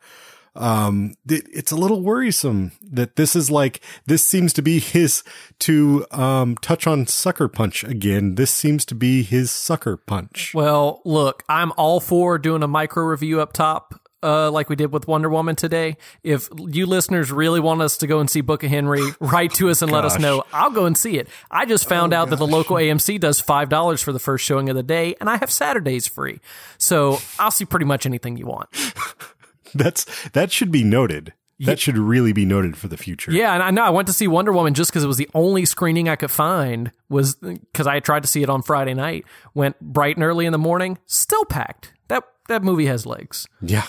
um, 0.54 1.14
it, 1.28 1.44
it's 1.52 1.72
a 1.72 1.76
little 1.76 2.02
worrisome 2.02 2.72
that 2.82 3.16
this 3.16 3.36
is 3.36 3.50
like, 3.50 3.80
this 4.06 4.24
seems 4.24 4.52
to 4.54 4.62
be 4.62 4.78
his, 4.78 5.22
to, 5.60 6.06
um, 6.10 6.56
touch 6.56 6.86
on 6.86 7.06
Sucker 7.06 7.48
Punch 7.48 7.84
again. 7.84 8.34
This 8.34 8.50
seems 8.50 8.84
to 8.86 8.94
be 8.94 9.22
his 9.22 9.50
Sucker 9.50 9.96
Punch. 9.96 10.52
Well, 10.54 11.00
look, 11.04 11.42
I'm 11.48 11.72
all 11.76 12.00
for 12.00 12.38
doing 12.38 12.62
a 12.62 12.68
micro 12.68 13.04
review 13.04 13.40
up 13.40 13.52
top. 13.52 13.94
Uh, 14.20 14.50
like 14.50 14.68
we 14.68 14.74
did 14.74 14.92
with 14.92 15.06
Wonder 15.06 15.28
Woman 15.28 15.54
today. 15.54 15.96
If 16.24 16.48
you 16.58 16.86
listeners 16.86 17.30
really 17.30 17.60
want 17.60 17.82
us 17.82 17.98
to 17.98 18.08
go 18.08 18.18
and 18.18 18.28
see 18.28 18.40
Book 18.40 18.64
of 18.64 18.70
Henry, 18.70 19.00
write 19.20 19.54
to 19.54 19.70
us 19.70 19.80
and 19.80 19.92
let 19.92 20.04
us 20.04 20.18
know. 20.18 20.42
I'll 20.52 20.72
go 20.72 20.86
and 20.86 20.98
see 20.98 21.18
it. 21.18 21.28
I 21.52 21.66
just 21.66 21.88
found 21.88 22.12
out 22.12 22.30
that 22.30 22.40
the 22.40 22.46
local 22.46 22.74
AMC 22.74 23.20
does 23.20 23.38
five 23.38 23.68
dollars 23.68 24.02
for 24.02 24.12
the 24.12 24.18
first 24.18 24.44
showing 24.44 24.68
of 24.70 24.74
the 24.74 24.82
day, 24.82 25.14
and 25.20 25.30
I 25.30 25.36
have 25.36 25.52
Saturdays 25.52 26.08
free. 26.08 26.40
So 26.78 27.20
I'll 27.38 27.52
see 27.52 27.64
pretty 27.64 27.86
much 27.86 28.06
anything 28.06 28.36
you 28.36 28.46
want. 28.46 28.68
That's, 29.74 30.28
that 30.30 30.52
should 30.52 30.70
be 30.70 30.84
noted. 30.84 31.32
That 31.60 31.80
should 31.80 31.98
really 31.98 32.32
be 32.32 32.44
noted 32.44 32.76
for 32.76 32.86
the 32.86 32.96
future. 32.96 33.32
Yeah, 33.32 33.52
and 33.52 33.62
I 33.62 33.70
know 33.72 33.82
I 33.82 33.90
went 33.90 34.06
to 34.06 34.12
see 34.12 34.28
Wonder 34.28 34.52
Woman 34.52 34.74
just 34.74 34.92
because 34.92 35.02
it 35.02 35.08
was 35.08 35.16
the 35.16 35.28
only 35.34 35.64
screening 35.64 36.08
I 36.08 36.14
could 36.14 36.30
find. 36.30 36.92
Was 37.08 37.34
because 37.34 37.88
I 37.88 37.98
tried 37.98 38.22
to 38.22 38.28
see 38.28 38.44
it 38.44 38.48
on 38.48 38.62
Friday 38.62 38.94
night. 38.94 39.24
Went 39.54 39.80
bright 39.80 40.16
and 40.16 40.22
early 40.22 40.46
in 40.46 40.52
the 40.52 40.58
morning, 40.58 40.98
still 41.06 41.44
packed. 41.44 41.92
That 42.06 42.22
that 42.48 42.62
movie 42.62 42.86
has 42.86 43.06
legs. 43.06 43.48
Yeah. 43.60 43.86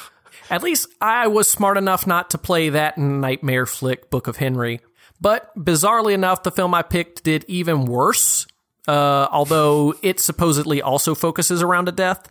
At 0.49 0.63
least 0.63 0.89
I 0.99 1.27
was 1.27 1.47
smart 1.47 1.77
enough 1.77 2.07
not 2.07 2.31
to 2.31 2.39
play 2.39 2.69
that 2.69 2.97
nightmare 2.97 3.67
flick, 3.67 4.09
Book 4.09 4.25
of 4.25 4.37
Henry. 4.37 4.81
But 5.21 5.55
bizarrely 5.55 6.13
enough, 6.13 6.41
the 6.41 6.51
film 6.51 6.73
I 6.73 6.81
picked 6.81 7.23
did 7.23 7.45
even 7.47 7.85
worse. 7.85 8.47
Uh, 8.87 9.27
although 9.31 9.93
it 10.01 10.19
supposedly 10.19 10.81
also 10.81 11.13
focuses 11.13 11.61
around 11.61 11.87
a 11.87 11.91
death. 11.91 12.27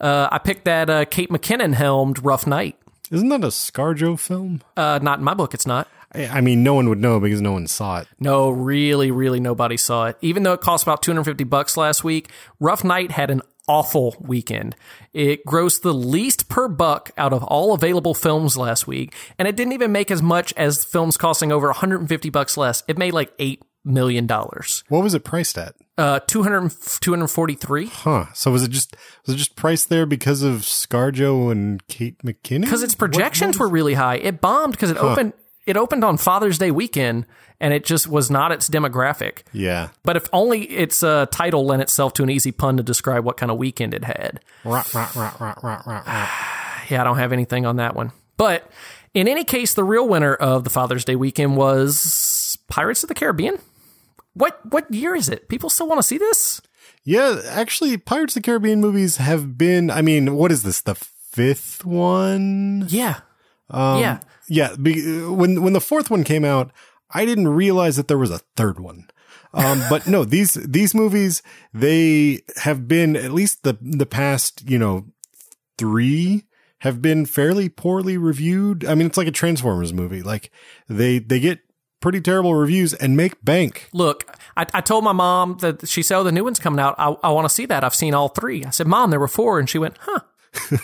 Uh, 0.00 0.28
I 0.32 0.38
picked 0.38 0.64
that 0.64 0.90
uh, 0.90 1.04
Kate 1.04 1.30
McKinnon 1.30 1.74
helmed 1.74 2.24
Rough 2.24 2.46
Night. 2.46 2.76
Isn't 3.10 3.28
that 3.28 3.42
a 3.42 3.48
Scarjo 3.48 4.18
film? 4.18 4.62
Uh, 4.76 5.00
not 5.02 5.18
in 5.18 5.24
my 5.24 5.34
book, 5.34 5.52
it's 5.54 5.66
not. 5.66 5.88
I, 6.14 6.26
I 6.26 6.40
mean, 6.40 6.62
no 6.62 6.74
one 6.74 6.88
would 6.88 7.00
know 7.00 7.18
because 7.20 7.40
no 7.40 7.52
one 7.52 7.66
saw 7.66 7.98
it. 7.98 8.08
No, 8.18 8.50
really, 8.50 9.10
really 9.10 9.40
nobody 9.40 9.76
saw 9.76 10.06
it. 10.06 10.18
Even 10.20 10.42
though 10.42 10.52
it 10.52 10.60
cost 10.60 10.84
about 10.84 11.02
250 11.02 11.44
bucks 11.44 11.76
last 11.76 12.04
week, 12.04 12.30
Rough 12.58 12.84
Night 12.84 13.10
had 13.12 13.30
an 13.30 13.42
awful 13.66 14.16
weekend. 14.20 14.74
It 15.12 15.44
grossed 15.46 15.82
the 15.82 15.94
least 15.94 16.48
per 16.48 16.68
buck 16.68 17.10
out 17.16 17.32
of 17.32 17.42
all 17.44 17.72
available 17.74 18.14
films 18.14 18.56
last 18.56 18.86
week, 18.86 19.14
and 19.38 19.46
it 19.46 19.56
didn't 19.56 19.72
even 19.72 19.92
make 19.92 20.10
as 20.10 20.22
much 20.22 20.52
as 20.56 20.84
films 20.84 21.16
costing 21.16 21.52
over 21.52 21.68
150 21.68 22.30
bucks 22.30 22.56
less. 22.56 22.82
It 22.88 22.98
made 22.98 23.12
like 23.12 23.32
8 23.38 23.62
million 23.84 24.26
dollars. 24.26 24.84
What 24.88 25.02
was 25.02 25.14
it 25.14 25.24
priced 25.24 25.56
at? 25.56 25.74
Uh 26.00 26.20
200 26.20 26.72
243 27.00 27.86
Huh. 27.86 28.26
So 28.34 28.50
was 28.50 28.62
it 28.62 28.70
just 28.70 28.96
was 29.26 29.34
it 29.34 29.38
just 29.38 29.54
priced 29.56 29.88
there 29.90 30.06
because 30.06 30.42
of 30.42 30.60
Scarjo 30.62 31.52
and 31.52 31.86
Kate 31.88 32.16
McKinnon? 32.22 32.62
because 32.62 32.82
its 32.82 32.94
projections 32.94 33.58
were 33.58 33.68
really 33.68 33.94
high. 33.94 34.16
It 34.16 34.40
bombed 34.40 34.72
because 34.72 34.90
it 34.90 34.96
opened 34.96 35.32
it 35.66 35.76
opened 35.76 36.02
on 36.04 36.16
Father's 36.16 36.58
Day 36.58 36.70
weekend 36.70 37.26
and 37.60 37.74
it 37.74 37.84
just 37.84 38.08
was 38.08 38.30
not 38.30 38.50
its 38.50 38.68
demographic. 38.70 39.42
Yeah. 39.52 39.88
But 40.02 40.16
if 40.16 40.26
only 40.32 40.62
its 40.62 41.02
uh, 41.02 41.26
title 41.26 41.66
lent 41.66 41.82
itself 41.82 42.14
to 42.14 42.22
an 42.22 42.30
easy 42.30 42.50
pun 42.52 42.78
to 42.78 42.82
describe 42.82 43.24
what 43.24 43.36
kind 43.36 43.52
of 43.52 43.58
weekend 43.58 43.92
it 43.92 44.02
had. 44.04 44.40
Rah, 44.64 44.82
rah, 44.94 45.10
rah, 45.14 45.36
rah, 45.38 45.54
rah, 45.62 45.82
rah, 45.86 46.02
rah. 46.06 46.30
Yeah, 46.88 47.02
I 47.02 47.04
don't 47.04 47.18
have 47.18 47.32
anything 47.32 47.66
on 47.66 47.76
that 47.76 47.94
one. 47.94 48.10
But 48.38 48.68
in 49.12 49.28
any 49.28 49.44
case, 49.44 49.74
the 49.74 49.84
real 49.84 50.08
winner 50.08 50.34
of 50.34 50.64
the 50.64 50.70
Father's 50.70 51.04
Day 51.04 51.14
weekend 51.14 51.56
was 51.56 52.56
Pirates 52.68 53.04
of 53.04 53.08
the 53.08 53.14
Caribbean. 53.14 53.58
What 54.34 54.60
what 54.72 54.90
year 54.92 55.14
is 55.14 55.28
it? 55.28 55.48
People 55.48 55.70
still 55.70 55.88
want 55.88 55.98
to 55.98 56.06
see 56.06 56.18
this? 56.18 56.60
Yeah, 57.04 57.40
actually, 57.48 57.96
Pirates 57.96 58.36
of 58.36 58.42
the 58.42 58.46
Caribbean 58.46 58.80
movies 58.80 59.16
have 59.16 59.56
been. 59.56 59.90
I 59.90 60.02
mean, 60.02 60.34
what 60.36 60.52
is 60.52 60.62
this? 60.62 60.80
The 60.80 60.94
fifth 60.94 61.84
one? 61.84 62.86
Yeah. 62.88 63.20
Um, 63.70 64.00
yeah. 64.00 64.20
Yeah. 64.48 64.76
Be, 64.76 65.24
when 65.26 65.62
when 65.62 65.72
the 65.72 65.80
fourth 65.80 66.10
one 66.10 66.24
came 66.24 66.44
out, 66.44 66.72
I 67.10 67.24
didn't 67.24 67.48
realize 67.48 67.96
that 67.96 68.08
there 68.08 68.18
was 68.18 68.30
a 68.30 68.40
third 68.56 68.80
one. 68.80 69.08
Um, 69.52 69.82
but 69.90 70.06
no, 70.06 70.24
these 70.24 70.54
these 70.54 70.94
movies 70.94 71.42
they 71.72 72.40
have 72.56 72.86
been 72.86 73.16
at 73.16 73.32
least 73.32 73.62
the 73.62 73.78
the 73.80 74.06
past 74.06 74.68
you 74.68 74.78
know 74.78 75.06
three 75.78 76.44
have 76.80 77.02
been 77.02 77.26
fairly 77.26 77.68
poorly 77.68 78.16
reviewed. 78.16 78.84
I 78.84 78.94
mean, 78.94 79.06
it's 79.06 79.18
like 79.18 79.28
a 79.28 79.32
Transformers 79.32 79.92
movie. 79.92 80.22
Like 80.22 80.50
they 80.88 81.18
they 81.18 81.40
get 81.40 81.60
pretty 82.00 82.20
terrible 82.20 82.54
reviews 82.54 82.94
and 82.94 83.16
make 83.16 83.42
bank. 83.44 83.88
Look, 83.92 84.36
I, 84.56 84.66
I 84.74 84.80
told 84.80 85.04
my 85.04 85.12
mom 85.12 85.58
that 85.60 85.88
she 85.88 86.02
said, 86.02 86.18
"Oh, 86.18 86.24
the 86.24 86.32
new 86.32 86.44
one's 86.44 86.58
coming 86.58 86.80
out. 86.80 86.94
I, 86.98 87.14
I 87.22 87.30
want 87.30 87.48
to 87.48 87.54
see 87.54 87.66
that. 87.66 87.84
I've 87.84 87.94
seen 87.94 88.14
all 88.14 88.28
three. 88.28 88.64
I 88.64 88.70
said, 88.70 88.86
"Mom, 88.86 89.10
there 89.10 89.20
were 89.20 89.28
four. 89.28 89.58
and 89.58 89.68
she 89.68 89.78
went, 89.78 89.96
"Huh." 90.00 90.20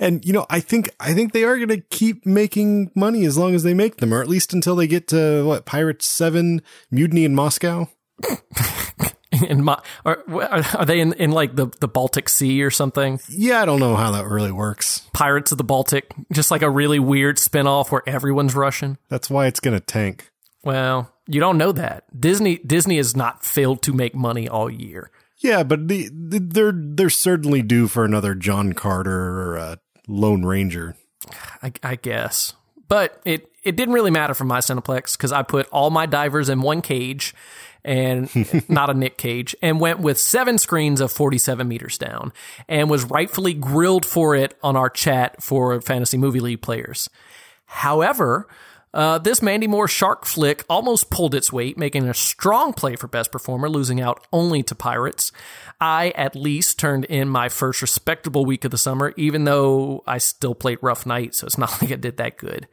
And 0.00 0.24
you 0.24 0.32
know, 0.32 0.46
I 0.50 0.60
think 0.60 0.88
I 1.00 1.14
think 1.14 1.32
they 1.32 1.44
are 1.44 1.56
going 1.56 1.68
to 1.68 1.80
keep 1.80 2.26
making 2.26 2.90
money 2.94 3.24
as 3.24 3.36
long 3.38 3.54
as 3.54 3.62
they 3.62 3.74
make 3.74 3.96
them, 3.96 4.12
or 4.12 4.20
at 4.20 4.28
least 4.28 4.52
until 4.52 4.76
they 4.76 4.86
get 4.86 5.08
to 5.08 5.44
what 5.44 5.64
Pirates 5.64 6.06
Seven, 6.06 6.62
Mutiny 6.90 7.24
in 7.24 7.34
Moscow. 7.34 7.88
in 9.48 9.64
my, 9.64 9.80
are, 10.04 10.22
are 10.28 10.84
they 10.84 11.00
in, 11.00 11.12
in 11.14 11.32
like 11.32 11.56
the, 11.56 11.66
the 11.80 11.88
Baltic 11.88 12.28
Sea 12.28 12.62
or 12.62 12.70
something? 12.70 13.20
Yeah, 13.28 13.62
I 13.62 13.64
don't 13.64 13.80
know 13.80 13.96
how 13.96 14.12
that 14.12 14.26
really 14.26 14.52
works. 14.52 15.08
Pirates 15.12 15.52
of 15.52 15.58
the 15.58 15.64
Baltic, 15.64 16.12
just 16.32 16.50
like 16.50 16.62
a 16.62 16.70
really 16.70 16.98
weird 16.98 17.36
spinoff 17.36 17.90
where 17.90 18.02
everyone's 18.06 18.54
Russian. 18.54 18.98
That's 19.08 19.28
why 19.30 19.46
it's 19.46 19.60
going 19.60 19.78
to 19.78 19.84
tank. 19.84 20.30
Well, 20.64 21.12
you 21.26 21.40
don't 21.40 21.58
know 21.58 21.72
that 21.72 22.04
Disney 22.18 22.58
Disney 22.58 22.96
has 22.96 23.14
not 23.16 23.44
failed 23.44 23.82
to 23.82 23.92
make 23.92 24.14
money 24.14 24.48
all 24.48 24.70
year. 24.70 25.10
Yeah, 25.38 25.62
but 25.62 25.88
the, 25.88 26.08
the, 26.08 26.38
they're 26.38 26.72
they're 26.74 27.10
certainly 27.10 27.62
due 27.62 27.88
for 27.88 28.04
another 28.04 28.34
John 28.34 28.72
Carter 28.72 29.12
or 29.12 29.56
a 29.56 29.78
Lone 30.08 30.44
Ranger. 30.44 30.96
I, 31.62 31.72
I 31.82 31.96
guess, 31.96 32.54
but 32.88 33.20
it 33.24 33.50
it 33.62 33.76
didn't 33.76 33.94
really 33.94 34.10
matter 34.10 34.34
for 34.34 34.44
my 34.44 34.58
Cineplex 34.58 35.16
because 35.16 35.32
I 35.32 35.42
put 35.42 35.68
all 35.68 35.90
my 35.90 36.06
divers 36.06 36.48
in 36.48 36.62
one 36.62 36.82
cage 36.82 37.34
and 37.84 38.30
not 38.68 38.90
a 38.90 38.94
Nick 38.94 39.18
Cage, 39.18 39.54
and 39.60 39.78
went 39.78 40.00
with 40.00 40.18
seven 40.18 40.56
screens 40.56 41.00
of 41.00 41.12
47 41.12 41.68
meters 41.68 41.98
down, 41.98 42.32
and 42.68 42.88
was 42.88 43.04
rightfully 43.04 43.52
grilled 43.52 44.06
for 44.06 44.34
it 44.34 44.56
on 44.62 44.76
our 44.76 44.88
chat 44.88 45.42
for 45.42 45.78
Fantasy 45.80 46.16
Movie 46.16 46.40
League 46.40 46.62
players. 46.62 47.10
However, 47.66 48.48
uh, 48.94 49.18
this 49.18 49.42
Mandy 49.42 49.66
Moore 49.66 49.88
shark 49.88 50.24
flick 50.24 50.64
almost 50.70 51.10
pulled 51.10 51.34
its 51.34 51.52
weight, 51.52 51.76
making 51.76 52.08
a 52.08 52.14
strong 52.14 52.72
play 52.72 52.94
for 52.94 53.08
Best 53.08 53.32
Performer, 53.32 53.68
losing 53.68 54.00
out 54.00 54.24
only 54.32 54.62
to 54.62 54.74
Pirates. 54.76 55.32
I 55.80 56.10
at 56.10 56.36
least 56.36 56.78
turned 56.78 57.04
in 57.06 57.28
my 57.28 57.48
first 57.48 57.82
respectable 57.82 58.46
week 58.46 58.64
of 58.64 58.70
the 58.70 58.78
summer, 58.78 59.12
even 59.16 59.44
though 59.44 60.04
I 60.06 60.18
still 60.18 60.54
played 60.54 60.78
Rough 60.80 61.06
Night, 61.06 61.34
so 61.34 61.44
it's 61.46 61.58
not 61.58 61.82
like 61.82 61.90
I 61.90 61.96
did 61.96 62.18
that 62.18 62.36
good. 62.36 62.68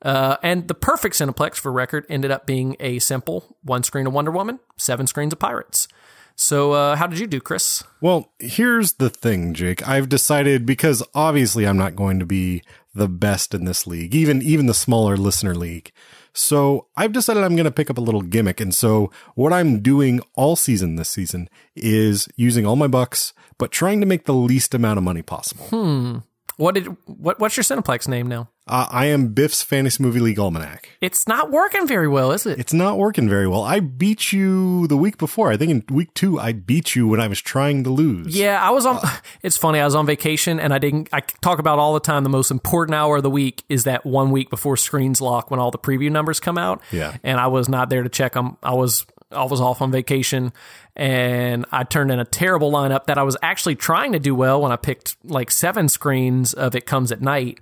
Uh, 0.00 0.38
and 0.42 0.68
the 0.68 0.74
perfect 0.74 1.16
Cineplex 1.16 1.56
for 1.56 1.70
record 1.70 2.06
ended 2.08 2.30
up 2.30 2.46
being 2.46 2.74
a 2.80 2.98
simple 2.98 3.56
one 3.62 3.82
screen 3.82 4.06
of 4.06 4.14
Wonder 4.14 4.30
Woman, 4.30 4.58
seven 4.78 5.06
screens 5.06 5.34
of 5.34 5.38
Pirates. 5.38 5.86
So, 6.34 6.72
uh, 6.72 6.96
how 6.96 7.06
did 7.06 7.18
you 7.18 7.26
do, 7.26 7.40
Chris? 7.40 7.84
Well, 8.00 8.32
here's 8.38 8.94
the 8.94 9.10
thing, 9.10 9.52
Jake. 9.52 9.86
I've 9.86 10.08
decided 10.08 10.64
because 10.64 11.02
obviously 11.14 11.66
I'm 11.66 11.76
not 11.76 11.94
going 11.94 12.18
to 12.20 12.26
be 12.26 12.62
the 12.94 13.08
best 13.08 13.54
in 13.54 13.64
this 13.64 13.86
league, 13.86 14.14
even 14.14 14.42
even 14.42 14.66
the 14.66 14.74
smaller 14.74 15.16
listener 15.16 15.54
league. 15.54 15.92
So 16.34 16.86
I've 16.96 17.12
decided 17.12 17.42
I'm 17.42 17.56
going 17.56 17.64
to 17.64 17.70
pick 17.70 17.90
up 17.90 17.98
a 17.98 18.02
little 18.02 18.22
gimmick. 18.22 18.60
And 18.60 18.74
so 18.74 19.10
what 19.34 19.52
I'm 19.52 19.80
doing 19.80 20.20
all 20.34 20.56
season 20.56 20.96
this 20.96 21.10
season 21.10 21.48
is 21.76 22.28
using 22.36 22.64
all 22.64 22.76
my 22.76 22.86
bucks, 22.86 23.34
but 23.58 23.70
trying 23.70 24.00
to 24.00 24.06
make 24.06 24.24
the 24.24 24.34
least 24.34 24.74
amount 24.74 24.98
of 24.98 25.04
money 25.04 25.22
possible. 25.22 25.66
Hmm. 25.66 26.18
What 26.56 26.74
did 26.74 26.86
what? 27.06 27.38
What's 27.40 27.56
your 27.56 27.64
Cineplex 27.64 28.08
name 28.08 28.26
now? 28.26 28.48
Uh, 28.66 28.86
I 28.90 29.06
am 29.06 29.34
Biff's 29.34 29.62
Fantasy 29.62 30.00
Movie 30.02 30.20
League 30.20 30.38
Almanac. 30.38 30.90
It's 31.00 31.26
not 31.26 31.50
working 31.50 31.86
very 31.86 32.06
well, 32.06 32.30
is 32.30 32.46
it? 32.46 32.60
It's 32.60 32.72
not 32.72 32.96
working 32.96 33.28
very 33.28 33.48
well. 33.48 33.62
I 33.64 33.80
beat 33.80 34.32
you 34.32 34.86
the 34.86 34.96
week 34.96 35.18
before. 35.18 35.50
I 35.50 35.56
think 35.56 35.70
in 35.72 35.84
week 35.94 36.14
two, 36.14 36.38
I 36.38 36.52
beat 36.52 36.94
you 36.94 37.08
when 37.08 37.20
I 37.20 37.26
was 37.26 37.40
trying 37.40 37.82
to 37.84 37.90
lose. 37.90 38.36
Yeah, 38.38 38.62
I 38.62 38.70
was 38.70 38.86
on. 38.86 39.00
It's 39.42 39.56
funny. 39.56 39.80
I 39.80 39.84
was 39.84 39.94
on 39.96 40.06
vacation, 40.06 40.60
and 40.60 40.72
I 40.72 40.78
didn't. 40.78 41.08
I 41.12 41.20
talk 41.20 41.58
about 41.58 41.78
all 41.80 41.94
the 41.94 42.00
time. 42.00 42.22
The 42.22 42.30
most 42.30 42.50
important 42.52 42.94
hour 42.94 43.16
of 43.16 43.24
the 43.24 43.30
week 43.30 43.64
is 43.68 43.84
that 43.84 44.06
one 44.06 44.30
week 44.30 44.50
before 44.50 44.76
screens 44.76 45.20
lock 45.20 45.50
when 45.50 45.58
all 45.58 45.70
the 45.72 45.78
preview 45.78 46.10
numbers 46.12 46.38
come 46.38 46.58
out. 46.58 46.80
Yeah. 46.92 47.16
and 47.24 47.40
I 47.40 47.48
was 47.48 47.68
not 47.68 47.88
there 47.90 48.02
to 48.04 48.08
check 48.08 48.34
them. 48.34 48.56
I 48.62 48.74
was 48.74 49.04
I 49.32 49.44
was 49.44 49.60
off 49.60 49.82
on 49.82 49.90
vacation, 49.90 50.52
and 50.96 51.66
I 51.72 51.84
turned 51.84 52.10
in 52.10 52.20
a 52.20 52.24
terrible 52.24 52.70
lineup 52.70 53.06
that 53.06 53.18
I 53.18 53.22
was 53.22 53.36
actually 53.42 53.76
trying 53.76 54.12
to 54.12 54.18
do 54.18 54.34
well 54.34 54.60
when 54.60 54.72
I 54.72 54.76
picked 54.76 55.16
like 55.24 55.50
seven 55.50 55.88
screens 55.88 56.52
of 56.54 56.74
It 56.74 56.86
Comes 56.86 57.12
at 57.12 57.20
Night. 57.20 57.60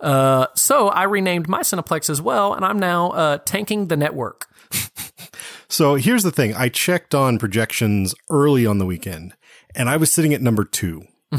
Uh, 0.00 0.46
so 0.54 0.88
I 0.88 1.02
renamed 1.04 1.48
my 1.48 1.60
Cineplex 1.60 2.08
as 2.08 2.22
well, 2.22 2.54
and 2.54 2.64
I'm 2.64 2.78
now 2.78 3.10
uh, 3.10 3.38
tanking 3.44 3.88
the 3.88 3.96
network. 3.96 4.48
So 5.70 5.94
here's 5.94 6.24
the 6.24 6.32
thing. 6.32 6.52
I 6.52 6.68
checked 6.68 7.14
on 7.14 7.38
projections 7.38 8.12
early 8.28 8.66
on 8.66 8.78
the 8.78 8.86
weekend 8.86 9.34
and 9.72 9.88
I 9.88 9.96
was 9.98 10.10
sitting 10.10 10.34
at 10.34 10.42
number 10.42 10.64
two 10.64 11.04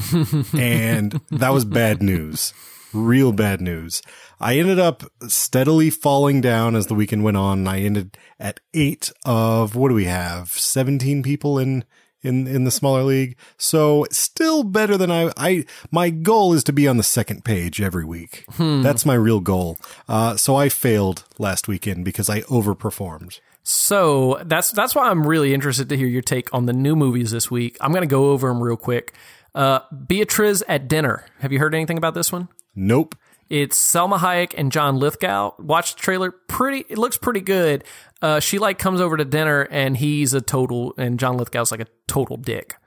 and 0.54 1.20
that 1.30 1.50
was 1.52 1.66
bad 1.66 2.02
news. 2.02 2.54
Real 2.94 3.34
bad 3.34 3.60
news. 3.60 4.02
I 4.42 4.58
ended 4.58 4.80
up 4.80 5.04
steadily 5.28 5.90
falling 5.90 6.42
down 6.42 6.76
as 6.76 6.88
the 6.88 6.96
weekend 6.96 7.24
went 7.24 7.38
on. 7.38 7.68
I 7.68 7.82
ended 7.82 8.18
at 8.40 8.60
eight 8.74 9.12
of 9.24 9.76
what 9.76 9.90
do 9.90 9.96
we 9.96 10.06
have? 10.06 10.50
17 10.50 11.22
people 11.22 11.60
in, 11.60 11.86
in 12.24 12.48
in 12.48 12.64
the 12.64 12.72
smaller 12.72 13.04
league. 13.04 13.38
So 13.58 14.06
still 14.12 14.64
better 14.64 14.98
than 14.98 15.12
I 15.12 15.32
I 15.38 15.66
my 15.92 16.10
goal 16.10 16.54
is 16.54 16.64
to 16.66 16.74
be 16.74 16.88
on 16.88 16.98
the 16.98 17.04
second 17.04 17.46
page 17.46 17.82
every 17.82 18.06
week. 18.06 18.46
Hmm. 18.54 18.82
That's 18.82 19.06
my 19.06 19.14
real 19.14 19.40
goal. 19.42 19.78
Uh, 20.10 20.36
so 20.38 20.56
I 20.56 20.70
failed 20.70 21.24
last 21.38 21.68
weekend 21.68 22.04
because 22.04 22.30
I 22.30 22.42
overperformed. 22.42 23.40
So 23.64 24.42
that's 24.46 24.72
that's 24.72 24.96
why 24.96 25.10
I'm 25.10 25.28
really 25.28 25.54
interested 25.54 25.88
to 25.90 25.98
hear 25.98 26.08
your 26.08 26.24
take 26.24 26.52
on 26.54 26.66
the 26.66 26.74
new 26.74 26.96
movies 26.96 27.32
this 27.32 27.52
week. 27.52 27.78
I'm 27.80 27.92
going 27.92 28.02
to 28.02 28.08
go 28.08 28.32
over 28.32 28.48
them 28.48 28.62
real 28.62 28.78
quick. 28.78 29.14
Uh, 29.54 29.82
Beatriz 30.08 30.64
at 30.68 30.88
dinner. 30.88 31.26
Have 31.40 31.52
you 31.52 31.60
heard 31.60 31.76
anything 31.76 31.98
about 31.98 32.16
this 32.16 32.32
one? 32.32 32.48
Nope. 32.74 33.16
It's 33.52 33.78
Salma 33.78 34.18
Hayek 34.18 34.54
and 34.58 34.72
John 34.72 34.96
Lithgow. 34.96 35.56
Watch 35.60 35.96
the 35.96 36.02
trailer. 36.02 36.32
Pretty. 36.32 36.86
It 36.88 36.98
looks 36.98 37.18
pretty 37.18 37.42
good. 37.42 37.84
Uh, 38.22 38.40
she 38.40 38.58
like 38.58 38.80
comes 38.80 39.02
over 39.02 39.18
to 39.18 39.26
dinner 39.26 39.64
and 39.64 39.98
he's 39.98 40.34
a 40.34 40.40
total, 40.40 40.94
and 40.98 41.20
John 41.20 41.36
Lithgow's 41.36 41.70
like 41.70 41.82
a 41.82 41.88
total 42.08 42.38
dick. 42.38 42.78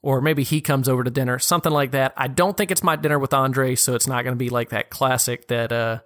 Or 0.00 0.20
maybe 0.20 0.44
he 0.44 0.60
comes 0.60 0.88
over 0.88 1.02
to 1.02 1.10
dinner, 1.10 1.40
something 1.40 1.72
like 1.72 1.90
that. 1.90 2.12
I 2.16 2.28
don't 2.28 2.56
think 2.56 2.70
it's 2.70 2.84
my 2.84 2.94
dinner 2.94 3.18
with 3.18 3.34
Andre, 3.34 3.74
so 3.74 3.96
it's 3.96 4.06
not 4.06 4.22
going 4.22 4.34
to 4.34 4.38
be 4.38 4.48
like 4.48 4.68
that 4.68 4.90
classic 4.90 5.48
that 5.48 5.72
uh, 5.72 5.98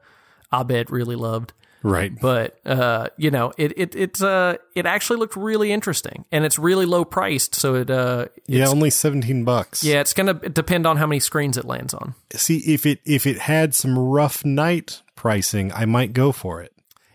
Abed 0.50 0.90
really 0.90 1.16
loved. 1.16 1.52
Right. 1.88 2.12
But 2.20 2.58
uh, 2.66 3.08
you 3.16 3.30
know, 3.30 3.52
it 3.56 3.72
it 3.78 3.94
it's 3.94 4.20
uh 4.22 4.56
it 4.74 4.86
actually 4.86 5.20
looked 5.20 5.36
really 5.36 5.70
interesting, 5.72 6.24
and 6.32 6.44
it's 6.44 6.58
really 6.58 6.84
low 6.84 7.04
priced. 7.04 7.54
So 7.54 7.76
it 7.76 7.90
uh 7.90 8.26
Yeah, 8.48 8.66
only 8.66 8.90
17 8.90 9.44
bucks. 9.44 9.84
yeah, 9.84 10.00
it's 10.00 10.12
gonna 10.12 10.34
depend 10.34 10.84
on 10.86 10.96
how 10.96 11.06
many 11.06 11.20
screens 11.20 11.56
it 11.56 11.64
lands 11.64 11.94
on. 11.94 12.14
See 12.34 12.58
if 12.58 12.86
it 12.86 12.98
if 13.04 13.24
it 13.26 13.38
had 13.38 13.72
some 13.74 13.96
rough 13.96 14.44
night 14.44 15.02
pricing, 15.14 15.72
I 15.72 15.84
might 15.84 16.12
go 16.12 16.32
for 16.32 16.60
it. 16.60 16.72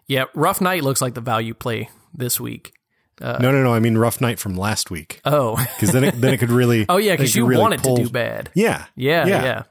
Yeah, 0.08 0.26
Rough 0.34 0.60
Night 0.62 0.84
looks 0.84 1.02
like 1.02 1.14
the 1.14 1.22
value 1.22 1.54
play 1.54 1.90
this 2.14 2.40
week. 2.40 2.74
no, 3.22 3.38
no, 3.40 3.52
no. 3.64 3.74
I 3.74 3.80
mean 3.80 3.98
rough 3.98 4.20
night 4.20 4.40
from 4.40 4.56
last 4.56 4.90
week. 4.90 5.22
Oh, 5.26 5.56
Because 5.76 5.92
then 5.94 6.04
it 6.06 6.20
then 6.20 6.34
it 6.34 6.38
could 6.38 6.50
really. 6.50 6.86
oh 6.90 6.98
yeah, 6.98 7.14
because 7.14 7.36
you 7.36 7.46
really 7.46 7.62
wanted 7.62 7.82
pull- 7.82 7.98
to 7.98 8.04
do 8.06 8.10
bad. 8.10 8.50
Yeah. 8.54 8.86
Yeah, 8.96 9.26
Yeah. 9.28 9.44
yeah. 9.44 9.64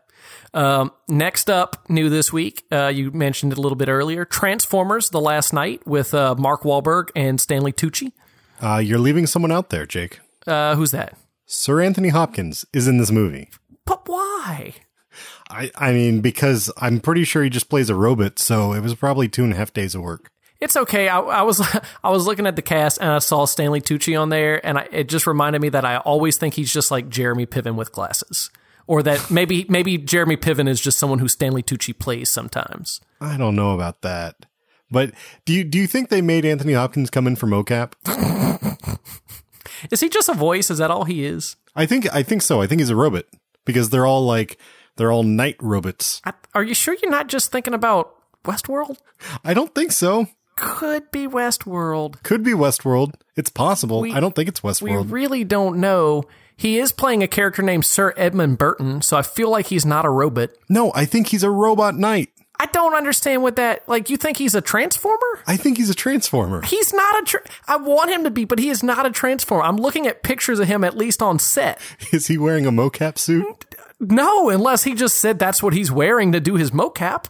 Um, 0.52 0.92
next 1.08 1.48
up, 1.48 1.88
new 1.88 2.08
this 2.08 2.32
week, 2.32 2.64
uh, 2.72 2.88
you 2.88 3.10
mentioned 3.12 3.52
it 3.52 3.58
a 3.58 3.60
little 3.60 3.76
bit 3.76 3.88
earlier 3.88 4.24
Transformers 4.24 5.10
The 5.10 5.20
Last 5.20 5.52
Knight 5.52 5.86
with 5.86 6.12
uh, 6.12 6.34
Mark 6.36 6.62
Wahlberg 6.62 7.10
and 7.14 7.40
Stanley 7.40 7.72
Tucci. 7.72 8.12
Uh, 8.60 8.78
you're 8.78 8.98
leaving 8.98 9.26
someone 9.26 9.52
out 9.52 9.70
there, 9.70 9.86
Jake. 9.86 10.20
Uh, 10.46 10.74
who's 10.74 10.90
that? 10.90 11.16
Sir 11.46 11.80
Anthony 11.80 12.08
Hopkins 12.08 12.64
is 12.72 12.86
in 12.86 12.98
this 12.98 13.10
movie. 13.10 13.48
But 13.84 14.08
why? 14.08 14.74
I, 15.48 15.70
I 15.74 15.92
mean, 15.92 16.20
because 16.20 16.70
I'm 16.76 17.00
pretty 17.00 17.24
sure 17.24 17.42
he 17.42 17.50
just 17.50 17.68
plays 17.68 17.90
a 17.90 17.94
robot, 17.94 18.38
so 18.38 18.72
it 18.72 18.80
was 18.80 18.94
probably 18.94 19.28
two 19.28 19.44
and 19.44 19.52
a 19.52 19.56
half 19.56 19.72
days 19.72 19.94
of 19.94 20.02
work. 20.02 20.30
It's 20.60 20.76
okay. 20.76 21.08
I, 21.08 21.18
I 21.18 21.42
was 21.42 21.60
I 22.04 22.10
was 22.10 22.26
looking 22.26 22.46
at 22.46 22.54
the 22.56 22.62
cast 22.62 22.98
and 23.00 23.10
I 23.10 23.18
saw 23.18 23.46
Stanley 23.46 23.80
Tucci 23.80 24.20
on 24.20 24.28
there, 24.28 24.64
and 24.64 24.78
I, 24.78 24.88
it 24.92 25.08
just 25.08 25.26
reminded 25.26 25.60
me 25.62 25.70
that 25.70 25.84
I 25.84 25.96
always 25.98 26.36
think 26.36 26.54
he's 26.54 26.72
just 26.72 26.90
like 26.90 27.08
Jeremy 27.08 27.46
Piven 27.46 27.74
with 27.74 27.92
glasses, 27.92 28.50
or 28.90 29.04
that 29.04 29.30
maybe 29.30 29.64
maybe 29.68 29.96
Jeremy 29.96 30.36
Piven 30.36 30.68
is 30.68 30.80
just 30.80 30.98
someone 30.98 31.20
who 31.20 31.28
Stanley 31.28 31.62
Tucci 31.62 31.96
plays 31.96 32.28
sometimes. 32.28 33.00
I 33.20 33.36
don't 33.36 33.54
know 33.54 33.70
about 33.70 34.02
that. 34.02 34.46
But 34.90 35.12
do 35.44 35.52
you 35.52 35.62
do 35.62 35.78
you 35.78 35.86
think 35.86 36.08
they 36.08 36.20
made 36.20 36.44
Anthony 36.44 36.72
Hopkins 36.72 37.08
come 37.08 37.28
in 37.28 37.36
for 37.36 37.46
mocap? 37.46 37.92
Is 39.92 40.00
he 40.00 40.08
just 40.08 40.28
a 40.28 40.34
voice? 40.34 40.72
Is 40.72 40.78
that 40.78 40.90
all 40.90 41.04
he 41.04 41.24
is? 41.24 41.54
I 41.76 41.86
think 41.86 42.12
I 42.12 42.24
think 42.24 42.42
so. 42.42 42.60
I 42.60 42.66
think 42.66 42.80
he's 42.80 42.90
a 42.90 42.96
robot 42.96 43.26
because 43.64 43.90
they're 43.90 44.06
all 44.06 44.26
like 44.26 44.58
they're 44.96 45.12
all 45.12 45.22
knight 45.22 45.56
robots. 45.60 46.20
I, 46.24 46.32
are 46.52 46.64
you 46.64 46.74
sure 46.74 46.96
you're 47.00 47.12
not 47.12 47.28
just 47.28 47.52
thinking 47.52 47.74
about 47.74 48.12
Westworld? 48.44 48.98
I 49.44 49.54
don't 49.54 49.72
think 49.72 49.92
so. 49.92 50.26
Could 50.60 51.10
be 51.10 51.26
Westworld. 51.26 52.22
Could 52.22 52.42
be 52.44 52.52
Westworld. 52.52 53.14
It's 53.36 53.50
possible. 53.50 54.00
We- 54.00 54.12
I 54.12 54.20
don't 54.20 54.34
think 54.34 54.48
it's 54.48 54.60
Westworld. 54.60 55.06
We 55.06 55.12
really 55.12 55.44
don't 55.44 55.78
know. 55.78 56.24
He 56.56 56.78
is 56.78 56.92
playing 56.92 57.22
a 57.22 57.26
character 57.28 57.62
named 57.62 57.86
Sir 57.86 58.12
Edmund 58.16 58.58
Burton, 58.58 59.00
so 59.00 59.16
I 59.16 59.22
feel 59.22 59.48
like 59.50 59.66
he's 59.68 59.86
not 59.86 60.04
a 60.04 60.10
robot. 60.10 60.50
no, 60.68 60.92
I 60.94 61.06
think 61.06 61.28
he's 61.28 61.42
a 61.42 61.50
robot 61.50 61.96
knight. 61.96 62.28
I 62.58 62.66
don't 62.66 62.94
understand 62.94 63.42
what 63.42 63.56
that 63.56 63.88
like. 63.88 64.10
You 64.10 64.18
think 64.18 64.36
he's 64.36 64.54
a 64.54 64.60
transformer? 64.60 65.16
I 65.46 65.56
think 65.56 65.78
he's 65.78 65.88
a 65.88 65.94
transformer. 65.94 66.60
He's 66.60 66.92
not 66.92 67.22
a. 67.22 67.24
Tra- 67.24 67.40
I 67.66 67.76
want 67.78 68.10
him 68.10 68.22
to 68.24 68.30
be, 68.30 68.44
but 68.44 68.58
he 68.58 68.68
is 68.68 68.82
not 68.82 69.06
a 69.06 69.10
transformer. 69.10 69.62
I'm 69.64 69.78
looking 69.78 70.06
at 70.06 70.22
pictures 70.22 70.58
of 70.60 70.68
him 70.68 70.84
at 70.84 70.94
least 70.94 71.22
on 71.22 71.38
set. 71.38 71.80
Is 72.12 72.26
he 72.26 72.36
wearing 72.36 72.66
a 72.66 72.70
mocap 72.70 73.16
suit? 73.16 73.64
No, 73.98 74.50
unless 74.50 74.84
he 74.84 74.94
just 74.94 75.16
said 75.16 75.38
that's 75.38 75.62
what 75.62 75.72
he's 75.72 75.90
wearing 75.90 76.32
to 76.32 76.40
do 76.40 76.56
his 76.56 76.70
mocap. 76.70 77.24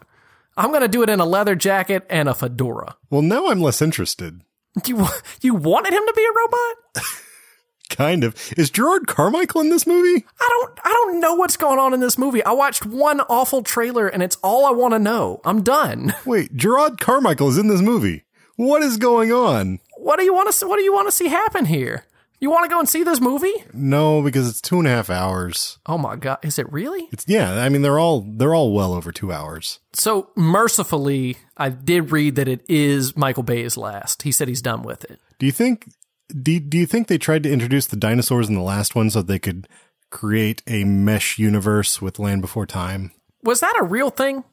I'm 0.61 0.73
gonna 0.73 0.89
do 0.89 1.03
it 1.03 1.09
in 1.09 1.21
a 1.21 1.25
leather 1.25 1.55
jacket 1.55 2.05
and 2.11 2.29
a 2.29 2.35
fedora. 2.35 2.97
Well, 3.09 3.23
now 3.23 3.49
I'm 3.49 3.63
less 3.63 3.81
interested. 3.81 4.43
You 4.85 5.07
you 5.41 5.55
wanted 5.55 5.95
him 5.95 6.03
to 6.07 6.13
be 6.15 6.23
a 6.23 6.37
robot? 6.39 7.07
Kind 7.89 8.25
of. 8.25 8.35
Is 8.59 8.71
Jerrod 8.71 9.07
Carmichael 9.07 9.63
in 9.63 9.71
this 9.71 9.87
movie? 9.87 10.25
I 10.39 10.49
don't 10.51 10.79
I 10.85 10.91
don't 10.91 11.19
know 11.19 11.35
what's 11.35 11.57
going 11.57 11.79
on 11.79 11.95
in 11.95 12.01
this 12.01 12.19
movie. 12.19 12.45
I 12.45 12.53
watched 12.53 12.85
one 12.85 13.21
awful 13.23 13.63
trailer 13.63 14.07
and 14.07 14.23
it's 14.23 14.37
all 14.43 14.67
I 14.67 14.71
want 14.71 14.93
to 14.93 14.99
know. 14.99 15.41
I'm 15.47 15.63
done. 15.63 16.15
Wait, 16.27 16.55
Jerrod 16.55 17.01
Carmichael 17.01 17.49
is 17.49 17.57
in 17.57 17.69
this 17.69 17.81
movie. 17.81 18.25
What 18.57 18.83
is 18.83 18.99
going 18.99 19.33
on? 19.33 19.81
What 19.97 20.19
do 20.19 20.27
you 20.27 20.35
want 20.35 20.53
to 20.53 20.69
what 20.69 20.77
do 20.77 20.83
you 20.83 20.93
want 20.93 21.09
to 21.09 21.13
see 21.13 21.29
happen 21.29 21.65
here? 21.65 22.05
You 22.41 22.51
want 22.51 22.65
to 22.65 22.71
go 22.71 22.79
and 22.81 22.89
see 22.89 23.03
this 23.03 23.21
movie? 23.21 23.53
No, 23.75 24.23
because 24.23 24.49
it's 24.49 24.63
two 24.63 24.79
and 24.79 24.89
a 24.89 24.91
half 24.91 25.11
hours. 25.11 25.79
Oh 25.85 25.99
my 25.99 26.17
god, 26.17 26.39
is 26.43 26.59
it 26.59 26.73
really? 26.73 27.07
It's 27.13 27.27
yeah. 27.29 27.63
I 27.63 27.69
mean, 27.69 27.83
they're 27.83 27.99
all 27.99 28.27
they're 28.27 28.55
all 28.55 28.73
well 28.73 28.95
over 28.95 29.13
two 29.13 29.31
hours. 29.31 29.81
So 29.93 30.31
mercifully, 30.37 31.37
I 31.59 31.69
did 31.69 32.11
read 32.11 32.37
that 32.37 32.49
it 32.49 32.65
is 32.67 33.15
Michael 33.15 33.43
Bay's 33.43 33.77
last. 33.77 34.23
He 34.23 34.33
said 34.33 34.49
he's 34.49 34.63
done 34.63 34.83
with 34.83 35.05
it. 35.05 35.21
Do 35.39 35.45
you 35.45 35.53
think? 35.53 35.93
Do, 36.29 36.59
do 36.61 36.79
you 36.79 36.87
think 36.87 37.09
they 37.09 37.19
tried 37.19 37.43
to 37.43 37.53
introduce 37.53 37.87
the 37.87 37.97
dinosaurs 37.97 38.49
in 38.49 38.55
the 38.55 38.63
last 38.63 38.95
one 38.95 39.11
so 39.11 39.21
they 39.21 39.41
could 39.41 39.69
create 40.09 40.63
a 40.67 40.85
mesh 40.85 41.39
universe 41.39 42.01
with 42.01 42.19
Land 42.19 42.41
Before 42.41 42.67
Time? 42.67 43.11
Was 43.43 43.61
that 43.61 43.77
a 43.79 43.85
real 43.85 44.11
thing? 44.11 44.45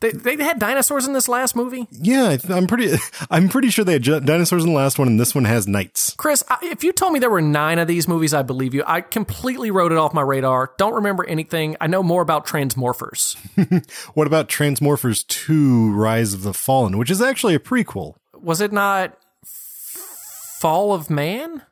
They, 0.00 0.12
they 0.12 0.36
had 0.42 0.58
dinosaurs 0.58 1.06
in 1.06 1.12
this 1.12 1.28
last 1.28 1.54
movie? 1.54 1.86
Yeah, 1.90 2.38
I'm 2.48 2.66
pretty. 2.66 2.96
I'm 3.30 3.48
pretty 3.50 3.68
sure 3.70 3.84
they 3.84 3.92
had 3.92 4.02
dinosaurs 4.24 4.64
in 4.64 4.70
the 4.70 4.76
last 4.76 4.98
one, 4.98 5.08
and 5.08 5.20
this 5.20 5.34
one 5.34 5.44
has 5.44 5.68
knights. 5.68 6.14
Chris, 6.16 6.42
I- 6.48 6.58
if 6.62 6.82
you 6.82 6.92
told 6.92 7.12
me 7.12 7.18
there 7.18 7.28
were 7.30 7.42
nine 7.42 7.78
of 7.78 7.86
these 7.86 8.08
movies, 8.08 8.32
I 8.32 8.42
believe 8.42 8.72
you. 8.72 8.82
I 8.86 9.02
completely 9.02 9.70
wrote 9.70 9.92
it 9.92 9.98
off 9.98 10.14
my 10.14 10.22
radar. 10.22 10.72
Don't 10.78 10.94
remember 10.94 11.24
anything. 11.26 11.76
I 11.80 11.86
know 11.86 12.02
more 12.02 12.22
about 12.22 12.46
Transmorphers. 12.46 13.36
What 14.14 14.26
about 14.26 14.48
Transmorphers 14.48 15.26
2: 15.26 15.92
Rise 15.92 16.32
of 16.34 16.42
the 16.42 16.54
Fallen, 16.54 16.96
which 16.98 17.10
is 17.10 17.20
actually 17.22 17.54
a 17.54 17.58
prequel? 17.60 18.14
Was 18.34 18.60
it 18.60 18.72
not 18.72 19.16
Fall 20.60 20.92
of 20.92 21.10
Man? 21.10 21.62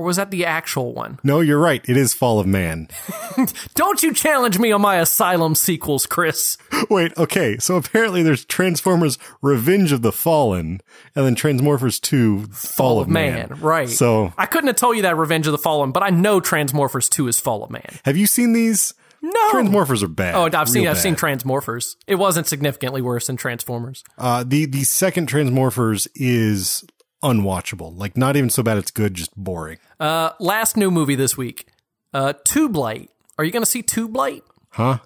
Or 0.00 0.04
was 0.04 0.16
that 0.16 0.30
the 0.30 0.46
actual 0.46 0.94
one? 0.94 1.18
No, 1.22 1.40
you're 1.40 1.58
right. 1.58 1.84
It 1.86 1.94
is 1.94 2.14
Fall 2.14 2.40
of 2.40 2.46
Man. 2.46 2.88
Don't 3.74 4.02
you 4.02 4.14
challenge 4.14 4.58
me 4.58 4.72
on 4.72 4.80
my 4.80 4.96
Asylum 4.96 5.54
sequels, 5.54 6.06
Chris. 6.06 6.56
Wait, 6.88 7.12
okay. 7.18 7.58
So 7.58 7.76
apparently 7.76 8.22
there's 8.22 8.46
Transformers 8.46 9.18
Revenge 9.42 9.92
of 9.92 10.00
the 10.00 10.10
Fallen 10.10 10.80
and 11.14 11.26
then 11.26 11.34
Transmorphers 11.36 12.00
2 12.00 12.46
Fall, 12.46 12.98
of 12.98 13.10
Man. 13.10 13.58
Right. 13.60 13.90
So 13.90 14.32
I 14.38 14.46
couldn't 14.46 14.68
have 14.68 14.76
told 14.76 14.96
you 14.96 15.02
that 15.02 15.18
Revenge 15.18 15.46
of 15.46 15.52
the 15.52 15.58
Fallen, 15.58 15.92
but 15.92 16.02
I 16.02 16.08
know 16.08 16.40
Transmorphers 16.40 17.10
2 17.10 17.28
is 17.28 17.38
Fall 17.38 17.62
of 17.62 17.70
Man. 17.70 17.98
have 18.06 18.16
you 18.16 18.26
seen 18.26 18.54
these? 18.54 18.94
No. 19.20 19.50
Transmorphers 19.50 20.02
are 20.02 20.08
bad. 20.08 20.34
Oh, 20.34 20.58
I've 20.58 20.66
seen 20.66 20.88
I've 20.88 20.96
seen. 20.96 21.14
Transmorphers. 21.14 21.96
It 22.06 22.14
wasn't 22.14 22.46
significantly 22.46 23.02
worse 23.02 23.26
than 23.26 23.36
Transformers. 23.36 24.02
Uh, 24.16 24.44
the 24.46 24.64
the 24.64 24.84
second 24.84 25.28
Transmorphers 25.28 26.08
is 26.14 26.86
unwatchable. 27.22 27.96
Like 27.98 28.16
not 28.16 28.36
even 28.36 28.50
so 28.50 28.62
bad 28.62 28.78
it's 28.78 28.90
good, 28.90 29.14
just 29.14 29.36
boring. 29.36 29.78
Uh, 29.98 30.30
last 30.38 30.76
new 30.76 30.90
movie 30.90 31.14
this 31.14 31.36
week. 31.36 31.66
Uh, 32.12 32.32
Tube 32.44 32.76
Light. 32.76 33.10
Are 33.38 33.44
you 33.44 33.50
going 33.52 33.62
to 33.62 33.70
see 33.70 33.82
Tube 33.82 34.16
Light? 34.16 34.42
Huh? 34.70 34.98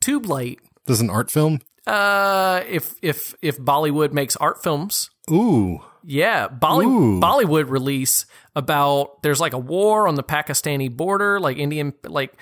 Tube 0.00 0.26
Light. 0.26 0.60
This 0.86 0.96
is 0.96 1.00
an 1.00 1.10
art 1.10 1.30
film? 1.30 1.60
Uh, 1.86 2.62
if 2.68 2.94
if 3.02 3.34
if 3.42 3.58
Bollywood 3.58 4.12
makes 4.12 4.36
art 4.36 4.62
films, 4.62 5.10
Ooh. 5.30 5.80
yeah, 6.04 6.46
Bolly- 6.46 6.86
Ooh. 6.86 7.20
Bollywood 7.20 7.68
release 7.68 8.24
about 8.54 9.20
there's 9.22 9.40
like 9.40 9.52
a 9.52 9.58
war 9.58 10.06
on 10.06 10.14
the 10.14 10.22
Pakistani 10.22 10.88
border, 10.94 11.40
like 11.40 11.56
Indian, 11.56 11.92
like, 12.04 12.34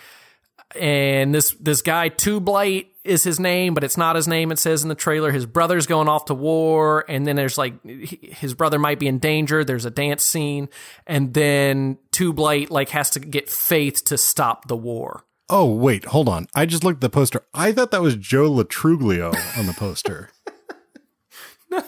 and 0.79 1.35
this 1.35 1.53
this 1.59 1.81
guy 1.81 2.11
Tube 2.11 2.49
Light 2.51 2.90
is 3.05 3.25
his 3.25 3.41
name, 3.41 3.75
but 3.75 3.85
it's 3.85 3.97
not 3.97 4.17
his 4.17 4.29
name. 4.29 4.53
It 4.53 4.59
says 4.59 4.83
in 4.83 4.89
the 4.89 4.95
trailer 4.95 5.33
his 5.33 5.47
brother's 5.47 5.87
going 5.87 6.09
off 6.09 6.27
to 6.27 6.35
war, 6.35 7.05
and 7.09 7.27
then 7.27 7.37
there's 7.37 7.57
like 7.57 7.75
his 7.85 8.55
brother 8.55 8.79
might 8.79 8.99
be 8.99 9.07
in 9.07 9.19
danger. 9.19 9.65
There's 9.65 9.85
a 9.87 9.91
dance 9.91 10.23
scene, 10.23 10.69
and 11.07 11.33
then 11.35 11.99
Tube 12.11 12.39
Light 12.39 12.71
like 12.71 12.91
has 12.91 13.11
to 13.11 13.21
get 13.21 13.49
Faith 13.49 14.05
to 14.07 14.19
stop 14.19 14.69
the 14.69 14.77
war. 14.77 15.25
Oh, 15.49 15.75
wait, 15.75 16.05
hold 16.05 16.29
on. 16.29 16.47
I 16.55 16.65
just 16.65 16.85
looked 16.85 16.99
at 16.99 17.01
the 17.01 17.11
poster. 17.11 17.43
I 17.53 17.73
thought 17.73 17.91
that 17.91 18.03
was 18.03 18.15
Joe 18.15 18.45
Lo 18.47 18.63
Truglio 18.63 19.35
on 19.59 19.67
the 19.67 19.73
poster. 19.73 20.31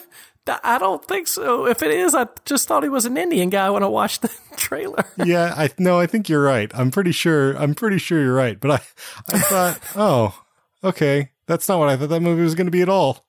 I 0.65 0.79
don't 0.79 1.05
think 1.05 1.29
so. 1.29 1.67
If 1.67 1.83
it 1.83 1.93
is, 1.93 2.15
I 2.17 2.27
just 2.45 2.67
thought 2.67 2.83
he 2.83 2.89
was 2.89 3.07
an 3.07 3.17
Indian 3.17 3.49
guy 3.51 3.71
when 3.71 3.85
I 3.85 3.87
watched 3.87 4.23
the 4.23 4.31
trailer. 4.57 5.05
yeah, 5.17 5.55
I 5.57 5.71
no, 5.79 6.01
I 6.01 6.07
think 6.07 6.29
you're 6.29 6.43
right. 6.43 6.71
I'm 6.75 6.91
pretty 6.91 7.13
sure 7.13 7.53
I'm 7.53 7.77
pretty 7.77 7.99
sure 7.99 8.21
you're 8.21 8.35
right. 8.35 8.59
But 8.59 8.71
I 8.73 8.81
I 9.29 9.39
thought, 9.39 9.81
oh, 9.97 10.42
okay. 10.83 11.31
That's 11.47 11.69
not 11.69 11.79
what 11.79 11.89
I 11.89 11.97
thought 11.97 12.09
that 12.09 12.21
movie 12.21 12.43
was 12.43 12.55
gonna 12.55 12.71
be 12.71 12.83
at 12.83 12.89
all. 12.89 13.25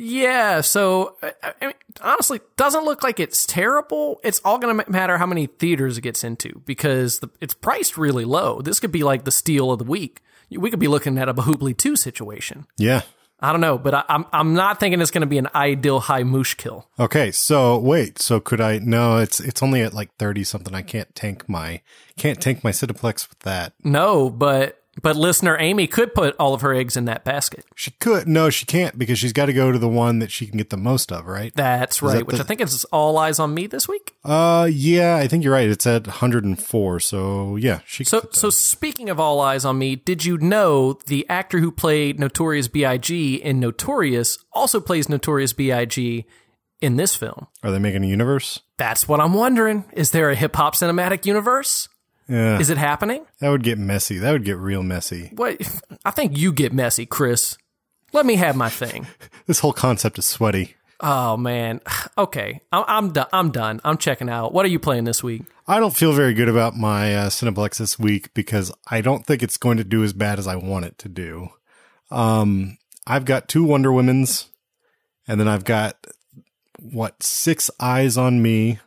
Yeah, 0.00 0.60
so 0.60 1.16
I 1.42 1.66
mean, 1.66 1.74
honestly, 2.00 2.40
doesn't 2.56 2.84
look 2.84 3.02
like 3.02 3.18
it's 3.18 3.44
terrible. 3.44 4.20
It's 4.22 4.40
all 4.44 4.58
going 4.58 4.78
to 4.78 4.88
matter 4.88 5.18
how 5.18 5.26
many 5.26 5.46
theaters 5.46 5.98
it 5.98 6.02
gets 6.02 6.22
into 6.22 6.62
because 6.64 7.18
the, 7.18 7.28
it's 7.40 7.52
priced 7.52 7.98
really 7.98 8.24
low. 8.24 8.62
This 8.62 8.78
could 8.78 8.92
be 8.92 9.02
like 9.02 9.24
the 9.24 9.32
steal 9.32 9.72
of 9.72 9.80
the 9.80 9.84
week. 9.84 10.20
We 10.50 10.70
could 10.70 10.78
be 10.78 10.86
looking 10.86 11.18
at 11.18 11.28
a 11.28 11.34
Bahubali 11.34 11.76
2 11.76 11.96
situation. 11.96 12.66
Yeah. 12.76 13.02
I 13.40 13.50
don't 13.50 13.60
know, 13.60 13.76
but 13.78 13.94
I, 13.94 14.04
I'm 14.08 14.24
I'm 14.32 14.54
not 14.54 14.80
thinking 14.80 15.00
it's 15.00 15.12
going 15.12 15.22
to 15.22 15.26
be 15.26 15.38
an 15.38 15.48
Ae 15.54 15.76
Dil 15.76 16.00
Hai 16.00 16.24
Mushkil. 16.24 16.84
Okay, 16.98 17.30
so 17.30 17.78
wait, 17.78 18.20
so 18.20 18.40
could 18.40 18.60
I? 18.60 18.78
No, 18.78 19.18
it's 19.18 19.38
it's 19.38 19.62
only 19.62 19.80
at 19.82 19.94
like 19.94 20.12
thirty 20.16 20.42
something. 20.42 20.74
I 20.74 20.82
can't 20.82 21.14
tank 21.14 21.48
my 21.48 21.80
can't 22.16 22.40
tank 22.40 22.64
my 22.64 22.72
Cineplex 22.72 23.28
with 23.28 23.38
that. 23.40 23.74
No, 23.84 24.28
but 24.28 24.82
but 25.02 25.16
listener 25.16 25.56
Amy 25.60 25.86
could 25.86 26.14
put 26.14 26.34
all 26.38 26.54
of 26.54 26.60
her 26.60 26.72
eggs 26.74 26.96
in 26.96 27.04
that 27.06 27.24
basket. 27.24 27.64
She 27.74 27.92
could. 27.92 28.26
No, 28.28 28.50
she 28.50 28.66
can't 28.66 28.98
because 28.98 29.18
she's 29.18 29.32
got 29.32 29.46
to 29.46 29.52
go 29.52 29.72
to 29.72 29.78
the 29.78 29.88
one 29.88 30.18
that 30.18 30.30
she 30.30 30.46
can 30.46 30.58
get 30.58 30.70
the 30.70 30.76
most 30.76 31.12
of, 31.12 31.26
right? 31.26 31.52
That's 31.54 32.02
right, 32.02 32.18
that 32.18 32.26
which 32.26 32.36
the- 32.36 32.42
I 32.42 32.46
think 32.46 32.60
is 32.60 32.84
All 32.86 33.14
Eyez 33.16 33.40
on 33.40 33.54
Me 33.54 33.66
this 33.66 33.88
week. 33.88 34.14
Uh, 34.24 34.68
yeah, 34.70 35.16
I 35.16 35.28
think 35.28 35.44
you're 35.44 35.52
right. 35.52 35.68
It's 35.68 35.86
at 35.86 36.06
104. 36.06 37.00
So 37.00 37.56
yeah, 37.56 37.80
she. 37.86 38.04
So, 38.04 38.28
so 38.32 38.50
speaking 38.50 39.08
of 39.10 39.18
All 39.20 39.38
Eyez 39.40 39.64
on 39.68 39.78
Me, 39.78 39.96
did 39.96 40.24
you 40.24 40.38
know 40.38 40.94
the 41.06 41.28
actor 41.28 41.58
who 41.58 41.70
played 41.70 42.18
Notorious 42.18 42.68
B.I.G. 42.68 43.36
in 43.36 43.60
Notorious 43.60 44.38
also 44.52 44.80
plays 44.80 45.08
Notorious 45.08 45.52
B.I.G. 45.52 46.24
in 46.80 46.96
this 46.96 47.14
film? 47.16 47.46
Are 47.62 47.70
they 47.70 47.78
making 47.78 48.04
a 48.04 48.08
universe? 48.08 48.60
That's 48.76 49.08
what 49.08 49.20
I'm 49.20 49.34
wondering. 49.34 49.84
Is 49.92 50.10
there 50.12 50.30
a 50.30 50.34
hip 50.36 50.54
hop 50.56 50.74
cinematic 50.74 51.26
universe? 51.26 51.88
Yeah. 52.28 52.58
Is 52.58 52.70
it 52.70 52.78
happening? 52.78 53.24
That 53.40 53.48
would 53.48 53.62
get 53.62 53.78
messy. 53.78 54.18
That 54.18 54.32
would 54.32 54.44
get 54.44 54.58
real 54.58 54.82
messy. 54.82 55.30
What? 55.34 55.60
I 56.04 56.10
think 56.10 56.36
you 56.36 56.52
get 56.52 56.72
messy, 56.72 57.06
Chris. 57.06 57.56
Let 58.12 58.26
me 58.26 58.36
have 58.36 58.56
my 58.56 58.68
thing. 58.68 59.06
This 59.46 59.60
whole 59.60 59.72
concept 59.72 60.18
is 60.18 60.26
sweaty. 60.26 60.74
Oh 61.00 61.36
man. 61.36 61.80
Okay, 62.18 62.60
I'm 62.72 62.84
I'm 62.88 63.12
done. 63.12 63.28
I'm 63.32 63.50
done. 63.52 63.80
I'm 63.84 63.96
checking 63.96 64.28
out. 64.28 64.52
What 64.52 64.66
are 64.66 64.68
you 64.68 64.80
playing 64.80 65.04
this 65.04 65.22
week? 65.22 65.42
I 65.68 65.78
don't 65.78 65.94
feel 65.94 66.12
very 66.12 66.34
good 66.34 66.48
about 66.48 66.76
my 66.76 67.14
uh, 67.14 67.28
Cineplex 67.28 67.78
this 67.78 67.96
week 67.96 68.34
because 68.34 68.72
I 68.90 69.02
don't 69.02 69.24
think 69.24 69.42
it's 69.44 69.56
going 69.56 69.76
to 69.76 69.84
do 69.84 70.02
as 70.02 70.12
bad 70.12 70.40
as 70.40 70.48
I 70.48 70.56
want 70.56 70.86
it 70.86 70.98
to 70.98 71.08
do. 71.08 71.50
Um, 72.10 72.76
I've 73.06 73.24
got 73.24 73.48
two 73.48 73.62
Wonder 73.62 73.90
Womens, 73.90 74.48
and 75.28 75.38
then 75.38 75.46
I've 75.46 75.62
got 75.62 76.08
what 76.80 77.22
six 77.22 77.70
eyes 77.78 78.16
on 78.18 78.42
me, 78.42 78.80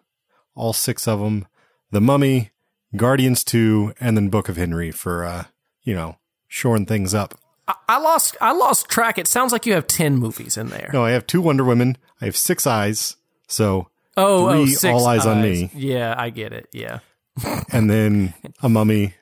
all 0.54 0.74
six 0.74 1.08
of 1.08 1.20
them. 1.22 1.48
The 1.92 2.02
Mummy, 2.02 2.51
Guardians 2.96 3.44
Two, 3.44 3.94
and 4.00 4.18
then 4.18 4.30
Book 4.30 4.50
of 4.50 4.58
Henry 4.58 4.92
for 4.92 5.24
uh, 5.26 5.46
you 5.84 5.94
know, 5.94 6.18
shoring 6.48 6.86
things 6.86 7.14
up. 7.14 7.40
I, 7.68 7.76
I 7.88 8.00
lost 8.00 8.38
I 8.42 8.52
lost 8.52 8.90
track. 8.90 9.18
It 9.18 9.28
sounds 9.28 9.52
like 9.52 9.66
you 9.66 9.74
have 9.74 9.88
ten 9.88 10.18
movies 10.18 10.58
in 10.58 10.68
there. 10.70 10.90
No, 10.94 11.04
I 11.04 11.12
have 11.12 11.28
two 11.28 11.42
Wonder 11.42 11.64
Women. 11.64 11.98
I 12.22 12.26
have 12.26 12.38
six 12.38 12.68
eyes. 12.68 13.18
So 13.48 13.88
Oh, 14.18 14.50
oh, 14.50 14.52
three 14.52 14.74
six 14.74 14.94
all 14.94 15.08
eyes, 15.08 15.26
on 15.26 15.42
me, 15.42 15.70
Yeah, 15.74 16.14
I 16.18 16.30
get 16.30 16.52
it. 16.52 16.68
Yeah. 16.74 17.00
and 17.72 17.90
then 17.90 18.34
a 18.62 18.68
Mummy, 18.68 19.16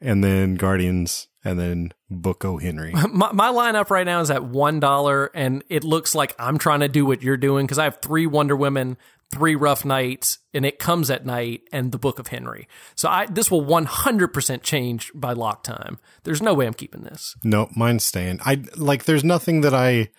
and 0.00 0.22
then 0.22 0.56
Guardians, 0.56 1.28
and 1.42 1.58
then 1.58 1.92
Book 2.10 2.44
O 2.44 2.58
Henry. 2.58 2.92
My, 3.10 3.32
my 3.32 3.48
lineup 3.48 3.90
right 3.90 4.04
now 4.04 4.20
is 4.20 4.30
at 4.30 4.44
one 4.44 4.80
dollar, 4.80 5.30
and 5.34 5.64
it 5.70 5.82
looks 5.82 6.14
like 6.14 6.34
I'm 6.38 6.58
trying 6.58 6.80
to 6.80 6.88
do 6.88 7.06
what 7.06 7.22
you're 7.22 7.38
doing 7.38 7.64
because 7.64 7.78
I 7.78 7.84
have 7.84 8.00
three 8.02 8.26
Wonder 8.26 8.54
Women, 8.54 8.98
three 9.30 9.54
Rough 9.54 9.84
Nights, 9.84 10.38
and 10.52 10.64
it 10.64 10.78
comes 10.78 11.10
at 11.10 11.26
night, 11.26 11.62
and 11.72 11.92
the 11.92 11.98
Book 11.98 12.18
of 12.18 12.28
Henry. 12.28 12.68
So 12.94 13.08
I 13.08 13.26
this 13.26 13.50
will 13.50 13.64
100% 13.64 14.62
change 14.62 15.10
by 15.14 15.32
lock 15.32 15.62
time. 15.62 15.98
There's 16.24 16.42
no 16.42 16.54
way 16.54 16.66
I'm 16.66 16.74
keeping 16.74 17.02
this. 17.02 17.36
No, 17.42 17.68
mine's 17.76 18.06
staying. 18.06 18.40
I 18.44 18.64
like. 18.76 19.04
There's 19.04 19.24
nothing 19.24 19.60
that 19.62 19.74
I 19.74 20.10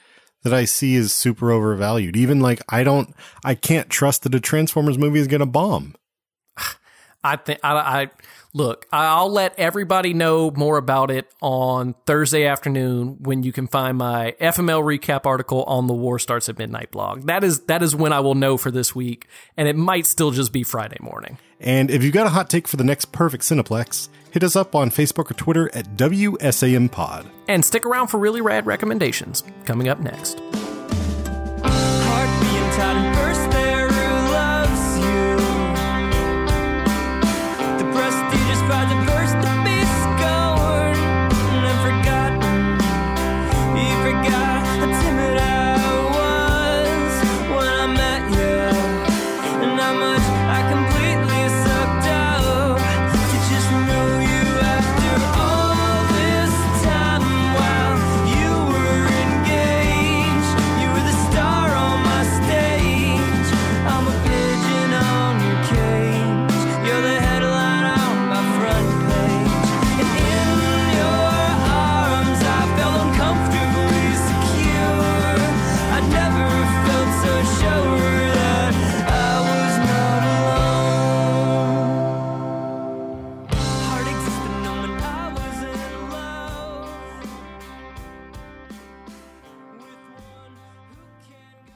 that 0.43 0.53
I 0.53 0.65
see 0.65 0.95
is 0.95 1.13
super 1.13 1.51
overvalued. 1.51 2.15
Even 2.15 2.39
like 2.39 2.61
I 2.69 2.83
don't. 2.83 3.13
I 3.43 3.55
can't 3.55 3.89
trust 3.89 4.23
that 4.23 4.35
a 4.35 4.39
Transformers 4.39 4.97
movie 4.97 5.19
is 5.19 5.27
gonna 5.27 5.45
bomb. 5.45 5.95
I 7.25 7.37
think 7.37 7.59
I, 7.63 7.73
I 7.73 8.09
look. 8.53 8.85
I'll 8.91 9.31
let 9.31 9.57
everybody 9.57 10.13
know 10.13 10.51
more 10.51 10.77
about 10.77 11.09
it 11.09 11.27
on 11.41 11.95
Thursday 12.05 12.45
afternoon 12.45 13.17
when 13.19 13.41
you 13.41 13.51
can 13.51 13.67
find 13.67 13.97
my 13.97 14.35
FML 14.39 14.83
recap 14.83 15.25
article 15.25 15.63
on 15.63 15.87
the 15.87 15.93
War 15.93 16.19
Starts 16.19 16.49
at 16.49 16.57
Midnight 16.59 16.91
blog. 16.91 17.25
That 17.25 17.43
is 17.43 17.61
that 17.61 17.81
is 17.81 17.95
when 17.95 18.13
I 18.13 18.19
will 18.19 18.35
know 18.35 18.57
for 18.57 18.69
this 18.69 18.93
week, 18.93 19.27
and 19.57 19.67
it 19.67 19.75
might 19.75 20.05
still 20.05 20.29
just 20.29 20.53
be 20.53 20.61
Friday 20.61 20.97
morning. 21.01 21.39
And 21.59 21.89
if 21.89 22.03
you've 22.03 22.13
got 22.13 22.27
a 22.27 22.31
hot 22.31 22.47
take 22.47 22.67
for 22.67 22.77
the 22.77 22.83
next 22.83 23.11
perfect 23.11 23.43
Cineplex, 23.43 24.09
hit 24.31 24.43
us 24.43 24.55
up 24.55 24.75
on 24.75 24.91
Facebook 24.91 25.31
or 25.31 25.33
Twitter 25.33 25.73
at 25.73 25.97
WSAM 25.97 26.91
Pod. 26.91 27.27
And 27.47 27.65
stick 27.65 27.85
around 27.87 28.07
for 28.07 28.19
really 28.19 28.41
rad 28.41 28.67
recommendations 28.67 29.43
coming 29.65 29.87
up 29.87 29.99
next. 29.99 30.41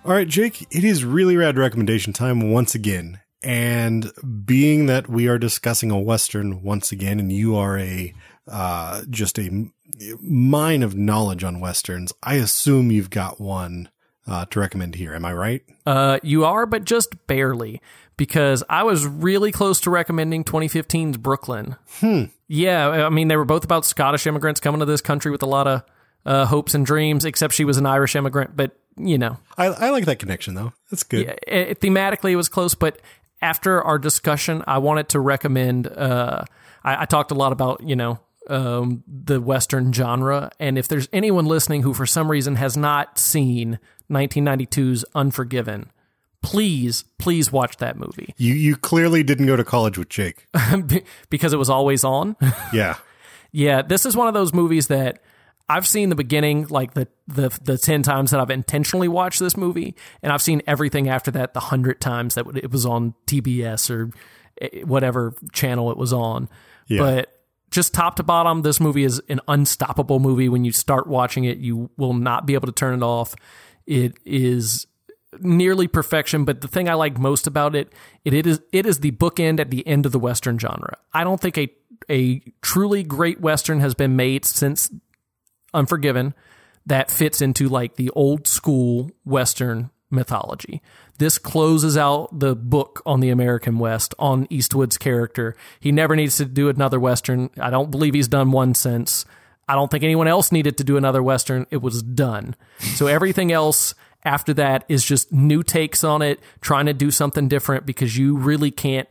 All 0.09 0.15
right, 0.15 0.27
Jake, 0.27 0.65
it 0.71 0.83
is 0.83 1.05
really 1.05 1.37
rad 1.37 1.55
recommendation 1.55 2.13
time 2.13 2.51
once 2.51 2.73
again. 2.73 3.19
And 3.43 4.11
being 4.43 4.87
that 4.87 5.07
we 5.07 5.27
are 5.27 5.37
discussing 5.37 5.91
a 5.91 5.99
Western 5.99 6.63
once 6.63 6.91
again, 6.91 7.19
and 7.19 7.31
you 7.31 7.55
are 7.55 7.77
a, 7.77 8.15
uh, 8.47 9.03
just 9.11 9.37
a 9.37 9.67
mine 10.19 10.81
of 10.81 10.95
knowledge 10.95 11.43
on 11.43 11.59
Westerns, 11.59 12.11
I 12.23 12.37
assume 12.37 12.89
you've 12.89 13.11
got 13.11 13.39
one, 13.39 13.89
uh, 14.25 14.45
to 14.45 14.59
recommend 14.59 14.95
here. 14.95 15.13
Am 15.13 15.25
I 15.25 15.33
right? 15.33 15.61
Uh, 15.85 16.17
you 16.23 16.43
are, 16.43 16.65
but 16.65 16.85
just 16.85 17.27
barely, 17.27 17.79
because 18.17 18.63
I 18.67 18.81
was 18.81 19.05
really 19.05 19.51
close 19.51 19.79
to 19.81 19.91
recommending 19.91 20.43
2015's 20.43 21.17
Brooklyn. 21.17 21.75
Hmm. 21.99 22.23
Yeah, 22.47 22.89
I 22.89 23.09
mean, 23.09 23.27
they 23.27 23.37
were 23.37 23.45
both 23.45 23.63
about 23.63 23.85
Scottish 23.85 24.25
immigrants 24.25 24.59
coming 24.59 24.79
to 24.79 24.87
this 24.87 25.01
country 25.01 25.29
with 25.29 25.43
a 25.43 25.47
lot 25.47 25.67
of 25.67 25.83
uh, 26.25 26.45
hopes 26.47 26.73
and 26.73 26.83
dreams, 26.83 27.25
except 27.25 27.53
she 27.53 27.63
was 27.63 27.77
an 27.77 27.85
Irish 27.85 28.15
immigrant, 28.15 28.55
but, 28.55 28.75
you 28.99 29.17
know. 29.17 29.37
I, 29.57 29.65
I 29.67 29.89
like 29.89 30.05
that 30.05 30.19
connection 30.19 30.55
though. 30.55 30.73
That's 30.91 31.03
good. 31.03 31.25
Yeah, 31.25 31.35
it, 31.47 31.79
thematically, 31.79 32.31
it 32.31 32.35
was 32.35 32.49
close, 32.49 32.75
but 32.75 32.99
after 33.41 33.81
our 33.81 33.97
discussion, 33.97 34.63
I 34.67 34.77
wanted 34.79 35.09
to 35.09 35.19
recommend. 35.19 35.87
Uh, 35.87 36.43
I, 36.83 37.03
I 37.03 37.05
talked 37.05 37.31
a 37.31 37.35
lot 37.35 37.51
about 37.51 37.81
you 37.83 37.95
know 37.95 38.19
um, 38.49 39.03
the 39.07 39.39
Western 39.39 39.93
genre, 39.93 40.51
and 40.59 40.77
if 40.77 40.87
there's 40.87 41.07
anyone 41.13 41.45
listening 41.45 41.83
who, 41.83 41.93
for 41.93 42.05
some 42.05 42.29
reason, 42.29 42.55
has 42.55 42.75
not 42.75 43.17
seen 43.19 43.79
1992's 44.09 45.05
Unforgiven, 45.15 45.91
please, 46.41 47.03
please 47.17 47.51
watch 47.51 47.77
that 47.77 47.97
movie 47.97 48.33
You, 48.37 48.53
you 48.53 48.75
clearly 48.75 49.23
didn't 49.23 49.45
go 49.45 49.55
to 49.55 49.63
college 49.63 49.97
with 49.97 50.09
Jake. 50.09 50.47
because 51.29 51.53
it 51.53 51.57
was 51.57 51.69
always 51.69 52.03
on. 52.03 52.35
Yeah. 52.73 52.97
Yeah, 53.51 53.81
this 53.81 54.05
is 54.05 54.15
one 54.15 54.27
of 54.27 54.35
those 54.35 54.53
movies 54.53 54.89
that 54.89 55.23
I've 55.69 55.87
seen 55.87 56.09
the 56.09 56.15
beginning, 56.15 56.67
like 56.67 56.95
the 56.95 57.07
the 57.27 57.57
the 57.61 57.77
ten 57.77 58.01
times 58.01 58.31
that 58.31 58.39
I've 58.39 58.49
intentionally 58.49 59.07
watched 59.07 59.39
this 59.39 59.55
movie, 59.55 59.95
and 60.23 60.33
I've 60.33 60.41
seen 60.41 60.63
everything 60.65 61.07
after 61.07 61.29
that 61.31 61.53
the 61.53 61.59
hundred 61.59 62.01
times 62.01 62.35
that 62.35 62.45
it 62.57 62.71
was 62.71 62.87
on 62.87 63.13
TBS 63.27 63.91
or 63.91 64.11
eh, 64.59 64.81
whatever 64.81 65.35
channel 65.53 65.91
it 65.91 65.97
was 65.97 66.11
on. 66.11 66.49
Yeah. 66.87 66.99
But 66.99 67.39
just 67.69 67.93
top 67.93 68.15
to 68.15 68.23
bottom, 68.23 68.63
this 68.63 68.79
movie 68.79 69.03
is 69.03 69.21
an 69.29 69.41
unstoppable 69.47 70.19
movie. 70.19 70.49
When 70.49 70.65
you 70.65 70.71
start 70.71 71.05
watching 71.05 71.43
it, 71.43 71.59
you 71.59 71.91
will 71.97 72.13
not 72.13 72.47
be 72.47 72.55
able 72.55 72.65
to 72.65 72.73
turn 72.73 72.95
it 72.95 73.03
off. 73.03 73.35
It 73.85 74.17
is 74.25 74.87
nearly 75.39 75.87
perfection, 75.87 76.45
but 76.45 76.61
the 76.61 76.67
thing 76.67 76.89
I 76.89 76.95
like 76.95 77.19
most 77.19 77.45
about 77.45 77.75
it, 77.75 77.93
it, 78.25 78.33
it 78.33 78.47
is 78.47 78.59
it 78.71 78.87
is 78.87 79.01
the 79.01 79.11
bookend 79.11 79.59
at 79.59 79.69
the 79.69 79.85
end 79.87 80.07
of 80.07 80.11
the 80.11 80.19
western 80.19 80.57
genre. 80.57 80.97
I 81.13 81.23
don't 81.23 81.39
think 81.39 81.59
a 81.59 81.69
a 82.09 82.39
truly 82.61 83.03
great 83.03 83.39
western 83.39 83.81
has 83.81 83.93
been 83.93 84.15
made 84.15 84.45
since 84.45 84.91
Unforgiven. 85.73 86.33
that 86.85 87.11
fits 87.11 87.41
into 87.41 87.69
like 87.69 87.95
the 87.95 88.09
old 88.11 88.47
school 88.47 89.11
Western 89.23 89.91
mythology. 90.09 90.81
This 91.19 91.37
closes 91.37 91.97
out 91.97 92.39
the 92.39 92.55
book 92.55 93.01
on 93.05 93.19
the 93.19 93.29
American 93.29 93.77
West 93.77 94.15
on 94.17 94.47
Eastwood's 94.49 94.97
character. 94.97 95.55
He 95.79 95.91
never 95.91 96.15
needs 96.15 96.37
to 96.37 96.45
do 96.45 96.69
another 96.69 96.99
Western. 96.99 97.49
I 97.59 97.69
don't 97.69 97.91
believe 97.91 98.13
he's 98.15 98.27
done 98.27 98.51
one 98.51 98.73
since. 98.73 99.25
I 99.67 99.75
don't 99.75 99.91
think 99.91 100.03
anyone 100.03 100.27
else 100.27 100.51
needed 100.51 100.77
to 100.77 100.83
do 100.83 100.97
another 100.97 101.21
Western. 101.21 101.67
It 101.69 101.81
was 101.81 102.01
done. 102.01 102.55
So 102.95 103.05
everything 103.05 103.51
else 103.51 103.93
after 104.25 104.53
that 104.55 104.83
is 104.89 105.05
just 105.05 105.31
new 105.31 105.61
takes 105.61 106.03
on 106.03 106.21
it, 106.23 106.39
trying 106.59 106.87
to 106.87 106.93
do 106.93 107.11
something 107.11 107.47
different 107.47 107.85
because 107.85 108.17
you 108.17 108.35
really 108.35 108.71
can't 108.71 109.07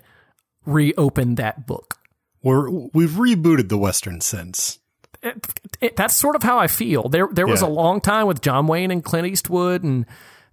reopen 0.66 1.36
that 1.36 1.66
book. 1.66 1.98
We're, 2.42 2.68
we've 2.70 3.10
rebooted 3.10 3.68
the 3.68 3.78
Western 3.78 4.20
since. 4.20 4.80
It, 5.22 5.46
it, 5.80 5.96
that's 5.96 6.14
sort 6.14 6.36
of 6.36 6.42
how 6.42 6.58
I 6.58 6.66
feel. 6.66 7.08
There, 7.08 7.28
there 7.32 7.46
was 7.46 7.62
Yeah. 7.62 7.68
a 7.68 7.70
long 7.70 8.00
time 8.00 8.26
with 8.26 8.40
John 8.40 8.66
Wayne 8.66 8.90
and 8.90 9.02
Clint 9.02 9.26
Eastwood 9.26 9.82
and 9.82 10.06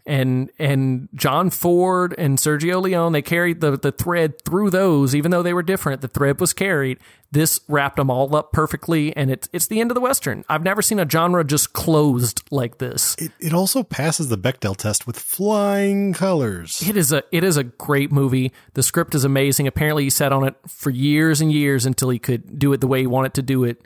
and 0.07 0.51
and 0.59 1.09
John 1.15 1.49
Ford 1.49 2.13
and 2.17 2.37
Sergio 2.37 2.79
Leone. 2.81 3.11
They 3.11 3.23
carried 3.23 3.59
the 3.61 3.75
the 3.77 3.91
thread 3.91 4.39
through 4.45 4.69
those, 4.69 5.15
even 5.15 5.31
though 5.31 5.41
they 5.41 5.53
were 5.53 5.63
different. 5.63 6.01
The 6.01 6.07
thread 6.07 6.39
was 6.39 6.53
carried. 6.53 6.99
This 7.31 7.59
wrapped 7.67 7.97
them 7.97 8.11
all 8.11 8.35
up 8.35 8.51
perfectly, 8.53 9.15
and 9.17 9.31
it's 9.31 9.49
it's 9.51 9.65
the 9.65 9.81
end 9.81 9.89
of 9.89 9.95
the 9.95 10.01
western. 10.01 10.45
I've 10.47 10.61
never 10.63 10.83
seen 10.83 10.99
a 10.99 11.09
genre 11.09 11.43
just 11.43 11.73
closed 11.73 12.43
like 12.51 12.77
this. 12.77 13.15
It, 13.17 13.31
it 13.39 13.51
also 13.53 13.81
passes 13.81 14.29
the 14.29 14.37
Bechdel 14.37 14.77
test 14.77 15.07
with 15.07 15.17
flying 15.17 16.13
colors. 16.13 16.83
It 16.87 16.97
is 16.97 17.11
a 17.11 17.23
it 17.31 17.43
is 17.43 17.57
a 17.57 17.63
great 17.63 18.11
movie. 18.11 18.51
The 18.75 18.83
script 18.83 19.15
is 19.15 19.23
amazing. 19.23 19.65
Apparently, 19.67 20.03
he 20.03 20.09
sat 20.11 20.31
on 20.31 20.43
it 20.47 20.53
for 20.67 20.91
years 20.91 21.41
and 21.41 21.51
years 21.51 21.83
until 21.85 22.09
he 22.09 22.19
could 22.19 22.59
do 22.59 22.71
it 22.73 22.79
the 22.79 22.87
way 22.87 22.99
he 23.01 23.07
wanted 23.07 23.33
to 23.33 23.41
do 23.41 23.63
it, 23.63 23.81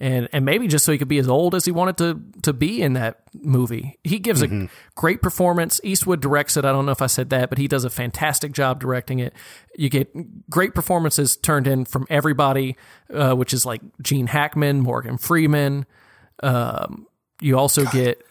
and 0.00 0.28
and 0.32 0.44
maybe 0.44 0.68
just 0.68 0.84
so 0.84 0.92
he 0.92 0.98
could 0.98 1.08
be 1.08 1.18
as 1.18 1.28
old 1.28 1.54
as 1.54 1.64
he 1.64 1.72
wanted 1.72 1.96
to 1.98 2.22
to 2.42 2.52
be 2.52 2.80
in 2.82 2.92
that 2.92 3.20
movie. 3.34 3.98
He 4.04 4.18
gives 4.18 4.42
a 4.42 4.68
great 4.94 5.22
performance. 5.22 5.80
Eastwood 5.82 6.20
directs 6.20 6.56
it. 6.56 6.64
I 6.64 6.70
don't 6.72 6.86
know 6.86 6.92
if 6.92 7.02
I 7.02 7.06
said 7.08 7.30
that, 7.30 7.48
but 7.48 7.58
he 7.58 7.66
does 7.66 7.84
a 7.84 7.90
fantastic 7.90 8.52
job 8.52 8.80
directing 8.80 9.18
it. 9.18 9.32
You 9.76 9.88
get 9.88 10.48
great 10.48 10.74
performances 10.74 11.36
turned 11.36 11.66
in 11.66 11.84
from 11.84 12.06
everybody, 12.08 12.76
uh, 13.12 13.34
which 13.34 13.52
is 13.52 13.66
like 13.66 13.80
Gene 14.00 14.28
Hackman, 14.28 14.80
Morgan 14.80 15.18
Freeman. 15.18 15.84
Um, 16.42 17.06
you 17.40 17.58
also 17.58 17.84
get 17.86 18.22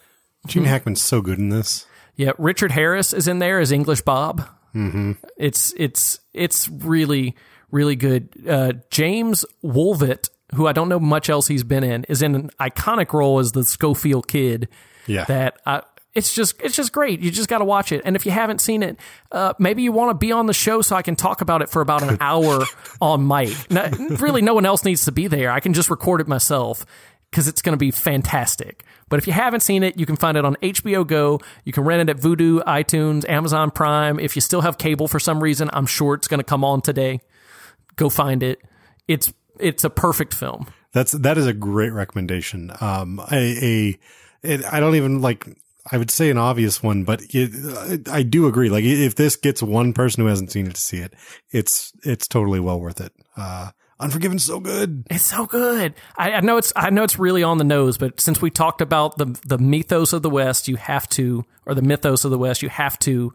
Gene 0.46 0.64
Hackman's 0.64 1.02
so 1.02 1.20
good 1.20 1.38
in 1.38 1.50
this. 1.50 1.86
yeah, 2.16 2.32
Richard 2.38 2.72
Harris 2.72 3.12
is 3.12 3.28
in 3.28 3.38
there 3.40 3.60
as 3.60 3.72
English 3.72 4.00
Bob. 4.02 4.48
Mm-hmm. 4.74 5.12
It's 5.36 5.74
it's 5.76 6.20
it's 6.32 6.68
really 6.68 7.34
really 7.70 7.96
good. 7.96 8.30
Uh, 8.46 8.72
Jaimz 8.90 9.44
Woolvett, 9.62 10.30
who 10.54 10.66
I 10.66 10.72
don't 10.72 10.88
know 10.88 11.00
much 11.00 11.28
else 11.28 11.48
he's 11.48 11.64
been 11.64 11.84
in, 11.84 12.04
is 12.04 12.22
in 12.22 12.34
an 12.34 12.50
iconic 12.60 13.12
role 13.12 13.38
as 13.38 13.52
the 13.52 13.64
Schofield 13.64 14.28
kid. 14.28 14.68
Yeah. 15.06 15.24
that 15.24 15.58
I, 15.64 15.82
it's 16.14 16.34
just 16.34 16.60
it's 16.60 16.74
just 16.74 16.92
great. 16.92 17.20
You 17.20 17.30
just 17.30 17.48
got 17.48 17.58
to 17.58 17.64
watch 17.64 17.92
it. 17.92 18.02
And 18.04 18.16
if 18.16 18.26
you 18.26 18.32
haven't 18.32 18.60
seen 18.60 18.82
it, 18.82 18.98
uh, 19.30 19.54
maybe 19.58 19.82
you 19.82 19.92
want 19.92 20.10
to 20.10 20.14
be 20.14 20.32
on 20.32 20.46
the 20.46 20.52
show 20.52 20.82
so 20.82 20.96
I 20.96 21.02
can 21.02 21.16
talk 21.16 21.40
about 21.40 21.62
it 21.62 21.68
for 21.68 21.80
about 21.80 22.02
an 22.02 22.18
hour 22.20 22.64
on 23.00 23.26
mic. 23.26 23.70
No, 23.70 23.88
really, 24.18 24.42
no 24.42 24.54
one 24.54 24.66
else 24.66 24.84
needs 24.84 25.04
to 25.04 25.12
be 25.12 25.28
there. 25.28 25.50
I 25.50 25.60
can 25.60 25.74
just 25.74 25.90
record 25.90 26.20
it 26.20 26.28
myself 26.28 26.84
because 27.30 27.46
it's 27.46 27.62
going 27.62 27.74
to 27.74 27.78
be 27.78 27.90
fantastic. 27.90 28.84
But 29.08 29.18
if 29.18 29.26
you 29.26 29.32
haven't 29.32 29.60
seen 29.60 29.82
it, 29.82 29.98
you 29.98 30.06
can 30.06 30.16
find 30.16 30.36
it 30.36 30.44
on 30.44 30.56
HBO 30.56 31.06
Go. 31.06 31.40
You 31.64 31.72
can 31.72 31.84
rent 31.84 32.08
it 32.08 32.14
at 32.14 32.20
Vudu, 32.20 32.62
iTunes, 32.64 33.28
Amazon 33.28 33.70
Prime. 33.70 34.18
If 34.18 34.34
you 34.36 34.42
still 34.42 34.60
have 34.62 34.76
cable 34.76 35.08
for 35.08 35.20
some 35.20 35.42
reason, 35.42 35.70
I'm 35.72 35.86
sure 35.86 36.14
it's 36.14 36.28
going 36.28 36.40
to 36.40 36.44
come 36.44 36.64
on 36.64 36.82
today. 36.82 37.20
Go 37.96 38.10
find 38.10 38.42
it. 38.42 38.60
It's 39.06 39.32
it's 39.60 39.84
a 39.84 39.90
perfect 39.90 40.34
film. 40.34 40.66
That's 40.92 41.12
that 41.12 41.38
is 41.38 41.46
a 41.46 41.52
great 41.52 41.92
recommendation. 41.92 42.72
Um, 42.80 43.20
a, 43.30 43.36
a 43.62 43.98
it, 44.42 44.64
I 44.64 44.80
don't 44.80 44.96
even 44.96 45.20
like. 45.20 45.46
I 45.90 45.96
would 45.96 46.10
say 46.10 46.28
an 46.28 46.36
obvious 46.36 46.82
one, 46.82 47.04
but 47.04 47.22
it, 47.30 48.08
I 48.10 48.22
do 48.22 48.46
agree. 48.46 48.68
Like 48.68 48.84
if 48.84 49.14
this 49.14 49.36
gets 49.36 49.62
one 49.62 49.94
person 49.94 50.22
who 50.22 50.28
hasn't 50.28 50.52
seen 50.52 50.66
it 50.66 50.74
to 50.74 50.80
see 50.80 50.98
it, 50.98 51.14
it's 51.50 51.92
it's 52.04 52.28
totally 52.28 52.60
well 52.60 52.78
worth 52.78 53.00
it. 53.00 53.12
Uh, 53.36 53.70
Unforgiven's 54.00 54.44
so 54.44 54.60
good. 54.60 55.04
It's 55.10 55.24
so 55.24 55.46
good. 55.46 55.94
I, 56.16 56.32
I 56.32 56.40
know 56.40 56.56
it's 56.56 56.72
I 56.76 56.90
know 56.90 57.02
it's 57.02 57.18
really 57.18 57.42
on 57.42 57.58
the 57.58 57.64
nose, 57.64 57.98
but 57.98 58.20
since 58.20 58.40
we 58.40 58.50
talked 58.50 58.80
about 58.80 59.18
the 59.18 59.26
the 59.44 59.58
mythos 59.58 60.12
of 60.12 60.22
the 60.22 60.30
West, 60.30 60.68
you 60.68 60.76
have 60.76 61.08
to, 61.10 61.44
or 61.66 61.74
the 61.74 61.82
mythos 61.82 62.24
of 62.24 62.30
the 62.30 62.38
West, 62.38 62.62
you 62.62 62.68
have 62.68 62.98
to 63.00 63.34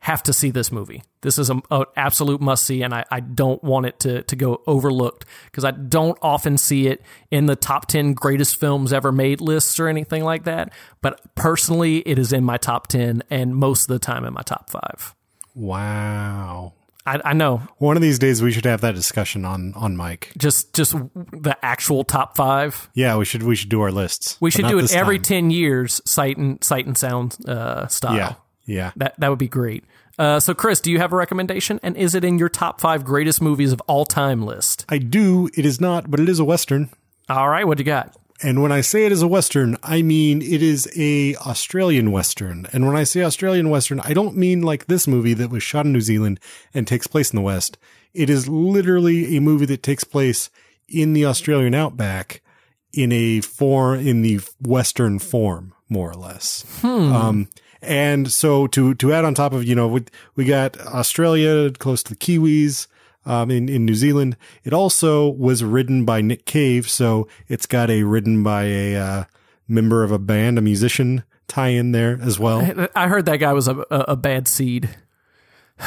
have 0.00 0.22
to 0.22 0.32
see 0.32 0.50
this 0.50 0.70
movie. 0.70 1.02
This 1.22 1.38
is 1.38 1.50
an 1.50 1.62
absolute 1.96 2.40
must 2.40 2.64
see, 2.64 2.82
and 2.82 2.94
I, 2.94 3.04
I 3.10 3.20
don't 3.20 3.62
want 3.64 3.86
it 3.86 3.98
to 4.00 4.22
to 4.22 4.36
go 4.36 4.62
overlooked 4.66 5.24
because 5.46 5.64
I 5.64 5.72
don't 5.72 6.16
often 6.22 6.58
see 6.58 6.86
it 6.86 7.02
in 7.30 7.46
the 7.46 7.56
top 7.56 7.86
ten 7.86 8.12
greatest 8.12 8.56
films 8.56 8.92
ever 8.92 9.10
made 9.10 9.40
lists 9.40 9.80
or 9.80 9.88
anything 9.88 10.22
like 10.22 10.44
that. 10.44 10.72
But 11.00 11.34
personally, 11.34 11.98
it 11.98 12.18
is 12.18 12.32
in 12.32 12.44
my 12.44 12.56
top 12.56 12.86
ten, 12.86 13.22
and 13.30 13.56
most 13.56 13.82
of 13.82 13.88
the 13.88 13.98
time 13.98 14.24
in 14.24 14.32
my 14.34 14.42
top 14.42 14.70
five. 14.70 15.14
Wow. 15.54 16.74
I, 17.06 17.20
I 17.24 17.32
know. 17.34 17.62
One 17.78 17.96
of 17.96 18.02
these 18.02 18.18
days 18.18 18.42
we 18.42 18.50
should 18.50 18.64
have 18.64 18.80
that 18.80 18.94
discussion 18.94 19.44
on 19.44 19.72
on 19.74 19.96
mic. 19.96 20.32
Just 20.36 20.74
just 20.74 20.92
the 20.92 21.56
actual 21.62 22.02
top 22.04 22.36
five. 22.36 22.90
Yeah, 22.94 23.16
we 23.16 23.24
should 23.24 23.44
we 23.44 23.54
should 23.54 23.68
do 23.68 23.80
our 23.80 23.92
lists. 23.92 24.36
We 24.40 24.50
should 24.50 24.66
do 24.66 24.78
it 24.78 24.92
every 24.92 25.18
time. 25.18 25.22
ten 25.24 25.50
years, 25.50 26.00
sight 26.04 26.36
and 26.36 26.62
sight 26.62 26.86
and 26.86 26.98
sound 26.98 27.36
uh, 27.46 27.86
style. 27.86 28.16
Yeah. 28.16 28.34
Yeah. 28.66 28.92
That 28.96 29.18
that 29.18 29.28
would 29.28 29.38
be 29.38 29.48
great. 29.48 29.84
Uh, 30.18 30.40
so, 30.40 30.54
Chris, 30.54 30.80
do 30.80 30.90
you 30.90 30.98
have 30.98 31.12
a 31.12 31.16
recommendation? 31.16 31.78
And 31.82 31.96
is 31.96 32.14
it 32.14 32.24
in 32.24 32.38
your 32.38 32.48
top 32.48 32.80
five 32.80 33.04
greatest 33.04 33.42
movies 33.42 33.72
of 33.72 33.80
all 33.86 34.04
time 34.04 34.42
list? 34.42 34.84
I 34.88 34.98
do. 34.98 35.48
It 35.54 35.66
is 35.66 35.80
not, 35.80 36.10
but 36.10 36.20
it 36.20 36.28
is 36.28 36.38
a 36.38 36.44
western. 36.44 36.90
All 37.28 37.48
right, 37.48 37.66
what 37.66 37.78
do 37.78 37.82
you 37.82 37.86
got? 37.86 38.16
And 38.42 38.62
when 38.62 38.70
I 38.72 38.82
say 38.82 39.06
it 39.06 39.12
is 39.12 39.22
a 39.22 39.28
western, 39.28 39.76
I 39.82 40.02
mean 40.02 40.42
it 40.42 40.62
is 40.62 40.88
a 40.96 41.34
Australian 41.36 42.12
western. 42.12 42.66
And 42.72 42.86
when 42.86 42.96
I 42.96 43.04
say 43.04 43.22
Australian 43.22 43.70
western, 43.70 44.00
I 44.00 44.12
don't 44.12 44.36
mean 44.36 44.62
like 44.62 44.86
this 44.86 45.06
movie 45.06 45.34
that 45.34 45.50
was 45.50 45.62
shot 45.62 45.86
in 45.86 45.92
New 45.92 46.02
Zealand 46.02 46.38
and 46.74 46.86
takes 46.86 47.06
place 47.06 47.30
in 47.30 47.36
the 47.36 47.42
West. 47.42 47.78
It 48.12 48.28
is 48.28 48.48
literally 48.48 49.36
a 49.36 49.40
movie 49.40 49.66
that 49.66 49.82
takes 49.82 50.04
place 50.04 50.50
in 50.88 51.14
the 51.14 51.24
Australian 51.24 51.74
outback 51.74 52.42
in 52.92 53.10
a 53.12 53.40
form 53.40 54.00
in 54.00 54.22
the 54.22 54.40
western 54.60 55.18
form, 55.18 55.74
more 55.88 56.10
or 56.10 56.14
less. 56.14 56.64
Um, 56.84 57.48
and 57.82 58.30
so 58.30 58.66
to 58.68 58.94
to 58.94 59.12
add 59.12 59.24
on 59.24 59.34
top 59.34 59.52
of 59.52 59.64
you 59.64 59.74
know 59.74 59.88
we 59.88 60.04
we 60.34 60.44
got 60.44 60.78
Australia 60.80 61.70
close 61.70 62.02
to 62.04 62.14
the 62.14 62.16
Kiwis. 62.16 62.86
Um, 63.28 63.50
in, 63.50 63.68
in 63.68 63.84
New 63.84 63.96
Zealand, 63.96 64.36
it 64.62 64.72
also 64.72 65.28
was 65.28 65.64
written 65.64 66.04
by 66.04 66.20
Nick 66.20 66.44
Cave, 66.44 66.88
so 66.88 67.26
it's 67.48 67.66
got 67.66 67.90
a 67.90 68.04
written 68.04 68.44
by 68.44 68.66
a 68.66 68.94
uh, 68.94 69.24
member 69.66 70.04
of 70.04 70.12
a 70.12 70.18
band, 70.20 70.58
a 70.58 70.62
musician 70.62 71.24
tie 71.48 71.70
in 71.70 71.90
there 71.90 72.20
as 72.22 72.38
well. 72.38 72.88
I 72.94 73.08
heard 73.08 73.26
that 73.26 73.38
guy 73.38 73.52
was 73.52 73.66
a, 73.66 73.78
a, 73.90 74.04
a 74.10 74.16
bad 74.16 74.46
seed. 74.46 74.90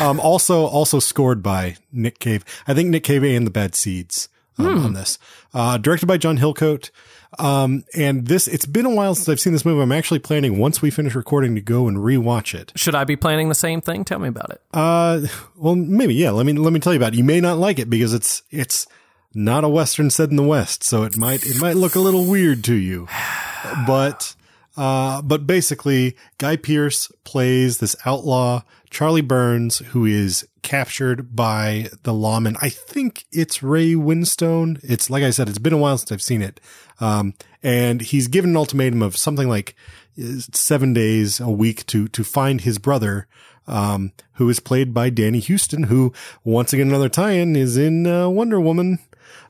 Um, 0.00 0.18
also, 0.18 0.64
also 0.64 0.98
scored 0.98 1.42
by 1.42 1.76
Nick 1.92 2.18
Cave. 2.18 2.42
I 2.66 2.72
think 2.72 2.88
Nick 2.88 3.04
Cave 3.04 3.22
and 3.22 3.46
the 3.46 3.50
Bad 3.50 3.74
Seeds 3.74 4.30
um, 4.56 4.78
on 4.86 4.94
this. 4.94 5.18
Uh, 5.52 5.76
directed 5.76 6.06
by 6.06 6.16
John 6.16 6.38
Hillcoat. 6.38 6.90
Um, 7.38 7.84
and 7.94 8.26
this, 8.26 8.48
it's 8.48 8.66
been 8.66 8.86
a 8.86 8.90
while 8.94 9.14
since 9.14 9.28
I've 9.28 9.40
seen 9.40 9.52
this 9.52 9.64
movie. 9.64 9.80
I'm 9.80 9.92
actually 9.92 10.18
planning 10.18 10.58
once 10.58 10.82
we 10.82 10.90
finish 10.90 11.14
recording 11.14 11.54
to 11.54 11.60
go 11.60 11.86
and 11.86 11.98
rewatch 11.98 12.58
it. 12.58 12.72
Should 12.76 12.94
I 12.94 13.04
be 13.04 13.16
planning 13.16 13.48
the 13.48 13.54
same 13.54 13.80
thing? 13.80 14.04
Tell 14.04 14.18
me 14.18 14.28
about 14.28 14.50
it. 14.50 14.60
Uh, 14.72 15.20
well, 15.56 15.76
maybe, 15.76 16.14
yeah. 16.14 16.30
Let 16.30 16.46
me, 16.46 16.52
let 16.54 16.72
me 16.72 16.80
tell 16.80 16.92
you 16.92 16.98
about 16.98 17.14
it. 17.14 17.18
You 17.18 17.24
may 17.24 17.40
not 17.40 17.58
like 17.58 17.78
it 17.78 17.88
because 17.88 18.12
it's, 18.12 18.42
it's 18.50 18.86
not 19.32 19.64
a 19.64 19.68
Western 19.68 20.10
set 20.10 20.30
in 20.30 20.36
the 20.36 20.42
West. 20.42 20.82
So 20.82 21.04
it 21.04 21.16
might, 21.16 21.46
it 21.46 21.60
might 21.60 21.76
look 21.76 21.94
a 21.94 22.00
little 22.00 22.26
weird 22.26 22.64
to 22.64 22.74
you, 22.74 23.06
but, 23.86 24.34
uh, 24.76 25.22
but 25.22 25.46
basically 25.46 26.16
Guy 26.38 26.56
Pearce 26.56 27.10
plays 27.24 27.78
this 27.78 27.96
outlaw, 28.04 28.62
Charlie 28.90 29.20
Burns, 29.20 29.78
who 29.78 30.04
is 30.04 30.46
captured 30.62 31.34
by 31.34 31.88
the 32.02 32.12
lawman. 32.14 32.56
I 32.60 32.68
think 32.68 33.24
it's 33.32 33.62
Ray 33.62 33.94
Winstone. 33.94 34.80
It's 34.82 35.10
like 35.10 35.22
I 35.22 35.30
said, 35.30 35.48
it's 35.48 35.58
been 35.58 35.72
a 35.72 35.78
while 35.78 35.98
since 35.98 36.12
I've 36.12 36.22
seen 36.22 36.42
it. 36.42 36.60
Um, 37.00 37.34
and 37.62 38.00
he's 38.00 38.28
given 38.28 38.50
an 38.50 38.56
ultimatum 38.56 39.02
of 39.02 39.16
something 39.16 39.48
like 39.48 39.74
uh, 40.18 40.40
seven 40.52 40.92
days 40.92 41.40
a 41.40 41.50
week 41.50 41.86
to, 41.86 42.08
to 42.08 42.24
find 42.24 42.60
his 42.60 42.78
brother, 42.78 43.26
um, 43.66 44.12
who 44.34 44.48
is 44.48 44.60
played 44.60 44.92
by 44.92 45.10
Danny 45.10 45.40
Huston, 45.40 45.84
who 45.84 46.12
once 46.44 46.72
again, 46.72 46.88
another 46.88 47.08
tie-in 47.08 47.56
is 47.56 47.76
in, 47.76 48.06
uh, 48.06 48.28
Wonder 48.28 48.60
Woman. 48.60 48.98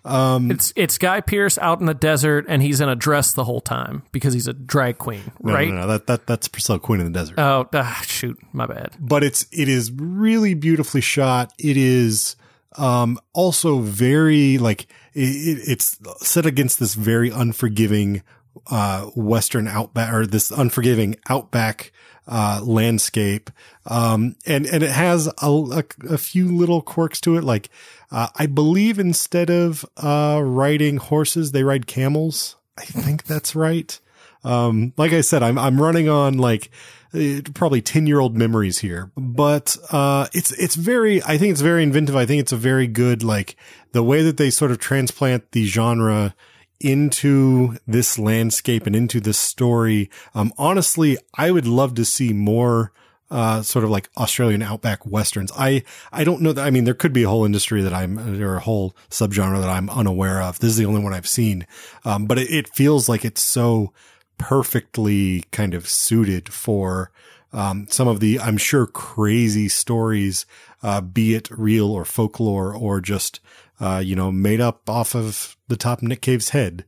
Um, 0.05 0.51
It's 0.51 0.73
it's 0.77 0.98
Guy 0.98 1.20
Pearce 1.20 1.59
out 1.59 1.81
in 1.81 1.86
the 1.86 1.94
desert, 1.94 2.47
and 2.48 2.62
he's 2.62 2.81
in 2.81 2.89
a 2.89 2.97
dress 2.97 3.32
the 3.32 3.44
whole 3.44 3.61
time 3.61 4.02
because 4.12 4.32
he's 4.35 4.47
a 4.48 4.52
drag 4.52 4.98
queen, 4.98 5.32
no, 5.40 5.52
right? 5.52 5.69
no, 5.69 5.81
no, 5.82 5.86
that, 5.86 6.07
that, 6.07 6.27
that's 6.27 6.48
Priscilla 6.48 6.78
Queen 6.78 7.01
in 7.01 7.12
the 7.12 7.19
Desert. 7.19 7.39
Oh, 7.39 7.69
ah, 7.74 8.02
shoot, 8.07 8.39
my 8.52 8.66
bad. 8.66 8.93
but 8.98 9.23
it's 9.23 9.47
it 9.52 9.69
is 9.69 9.93
really 9.93 10.55
beautifully 10.55 11.01
shot. 11.01 11.52
It 11.59 11.77
is 11.77 12.36
um 12.77 13.19
also 13.32 13.81
very 13.81 14.57
like 14.57 14.82
it, 15.12 15.20
it, 15.28 15.59
it's 15.66 15.98
set 16.19 16.47
against 16.47 16.78
this 16.78 16.94
very 16.94 17.28
unforgiving 17.31 18.23
uh 18.70 19.07
western 19.16 19.66
outback 19.66 20.12
or 20.12 20.24
this 20.27 20.51
unforgiving 20.52 21.16
outback 21.28 21.93
uh 22.31 22.61
landscape 22.62 23.51
um 23.86 24.35
and 24.47 24.65
and 24.66 24.82
it 24.82 24.90
has 24.90 25.27
a, 25.27 25.32
a, 25.51 25.85
a 26.15 26.19
few 26.19 26.47
little 26.47 26.81
quirks 26.81 27.20
to 27.20 27.36
it 27.36 27.44
like 27.44 27.69
uh, 28.12 28.28
I 28.36 28.47
believe 28.47 28.98
instead 28.98 29.51
of 29.51 29.85
uh 29.97 30.40
riding 30.43 30.97
horses 30.98 31.52
they 31.52 31.65
ride 31.65 31.86
camels 31.86 32.57
I 32.78 32.85
think 32.85 33.24
that's 33.24 33.55
right 33.55 33.98
Um, 34.43 34.94
like 34.97 35.12
I 35.12 35.20
said, 35.20 35.43
I'm 35.43 35.59
I'm 35.59 35.81
running 35.82 36.09
on 36.09 36.39
like 36.39 36.70
uh, 37.12 37.43
probably 37.52 37.82
10 37.82 38.07
year 38.07 38.20
old 38.20 38.39
memories 38.39 38.78
here, 38.78 39.11
but 39.15 39.77
uh, 39.93 40.28
it's 40.32 40.51
it's 40.52 40.77
very. 40.77 41.20
I 41.24 41.36
think 41.36 41.52
it's 41.52 41.61
very 41.61 41.82
inventive. 41.82 42.16
I 42.16 42.24
think 42.24 42.40
it's 42.40 42.52
a 42.52 42.57
very 42.57 42.86
good 42.86 43.23
like 43.23 43.55
the 43.93 44.02
way 44.02 44.23
that 44.23 44.39
they 44.39 44.48
sort 44.51 44.70
of 44.70 44.78
transplant 44.78 45.52
the 45.52 45.66
genre 45.66 46.35
into 46.81 47.77
this 47.86 48.19
landscape 48.19 48.86
and 48.86 48.97
into 48.97 49.20
this 49.20 49.39
story. 49.39 50.11
Um, 50.35 50.52
honestly, 50.57 51.19
I 51.35 51.51
would 51.51 51.66
love 51.66 51.94
to 51.97 52.05
see 52.05 52.32
more 52.32 52.93
uh, 53.31 53.62
sort 53.62 53.85
of 53.85 53.90
like 53.90 54.09
Australian 54.16 54.62
outback 54.62 55.07
westerns. 55.07 55.52
I, 55.57 55.85
I 56.11 56.24
don't 56.24 56.40
know 56.40 56.52
that, 56.52 56.66
I 56.66 56.70
mean, 56.70 56.85
there 56.85 56.94
could 56.94 57.12
be 57.12 57.23
a 57.23 57.28
whole 57.28 57.44
industry 57.44 57.81
that 57.82 57.94
I'm, 57.94 58.43
or 58.43 58.57
a 58.57 58.61
whole 58.61 58.97
subgenre 59.09 59.61
that 59.61 59.69
I'm 59.69 59.89
unaware 59.90 60.43
of. 60.43 60.59
This 60.59 60.70
is 60.70 60.78
the 60.78 60.86
only 60.86 61.02
one 61.02 61.15
I've 61.15 61.28
seen. 61.28 61.66
Um, 62.05 62.27
but 62.27 62.39
it, 62.39 62.51
it 62.51 62.69
feels 62.69 63.09
like 63.09 63.24
it's 63.24 63.43
so 63.43 63.93
perfectly 64.39 65.44
kind 65.52 65.74
of 65.74 65.89
suited 65.89 66.52
for, 66.52 67.12
um, 67.52 67.86
some 67.90 68.09
of 68.09 68.20
the, 68.20 68.40
I'm 68.40 68.57
sure, 68.57 68.86
crazy 68.86 69.69
stories, 69.69 70.47
uh, 70.82 71.01
be 71.01 71.35
it 71.35 71.51
real 71.51 71.90
or 71.90 72.05
folklore 72.05 72.74
or 72.74 73.01
just, 73.01 73.39
uh, 73.81 74.02
you 74.05 74.15
know, 74.15 74.31
made 74.31 74.61
up 74.61 74.89
off 74.89 75.15
of 75.15 75.57
the 75.69 75.77
top 75.77 76.02
of 76.02 76.09
Nick 76.09 76.20
Cave's 76.20 76.51
head, 76.51 76.85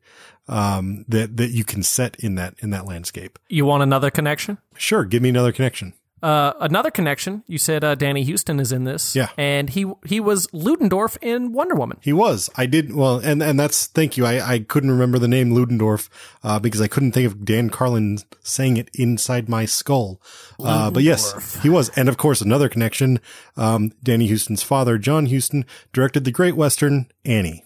um, 0.48 1.05
that, 1.09 1.36
that 1.36 1.51
you 1.51 1.64
can 1.64 1.82
set 1.82 2.16
in 2.16 2.35
that, 2.35 2.55
in 2.59 2.70
that 2.70 2.86
landscape. 2.86 3.39
You 3.48 3.64
want 3.64 3.82
another 3.82 4.10
connection? 4.10 4.59
Sure. 4.77 5.05
Give 5.05 5.23
me 5.23 5.28
another 5.28 5.52
connection. 5.52 5.94
Uh, 6.23 6.53
another 6.61 6.90
connection. 6.90 7.43
You 7.47 7.59
said 7.59 7.82
uh, 7.82 7.94
Danny 7.94 8.24
Huston 8.24 8.61
is 8.61 8.70
in 8.73 8.85
this. 8.85 9.16
Yeah. 9.16 9.28
and 9.36 9.70
he 9.70 9.90
he 10.07 10.20
was 10.20 10.49
Ludendorff 10.53 11.16
in 11.20 11.53
Wonder 11.53 11.74
Woman. 11.74 11.99
He 12.01 12.12
was. 12.12 12.49
I 12.57 12.66
did 12.66 12.94
well, 12.94 13.19
and 13.19 13.43
and 13.43 13.59
that's 13.59 13.86
thank 13.86 14.16
you. 14.16 14.24
I 14.24 14.55
I 14.55 14.59
couldn't 14.61 14.90
remember 14.90 15.19
the 15.19 15.28
name 15.28 15.53
Ludendorff 15.53 16.09
uh, 16.44 16.59
because 16.59 16.81
I 16.81 16.86
couldn't 16.89 17.12
think 17.12 17.27
of 17.27 17.44
Dan 17.44 17.70
Carlin 17.70 18.19
saying 18.43 18.77
it 18.77 18.89
inside 18.94 19.49
my 19.49 19.65
skull. 19.65 20.20
Uh, 20.62 20.90
but 20.90 21.03
yes, 21.03 21.61
he 21.62 21.69
was, 21.69 21.89
and 21.90 22.09
of 22.09 22.16
course 22.16 22.40
another 22.40 22.69
connection. 22.69 23.19
Um, 23.57 23.93
Danny 24.03 24.28
Huston's 24.28 24.62
father, 24.62 24.99
John 24.99 25.27
Huston, 25.27 25.65
directed 25.93 26.24
the 26.24 26.31
great 26.31 26.55
western 26.57 27.07
Annie. 27.24 27.65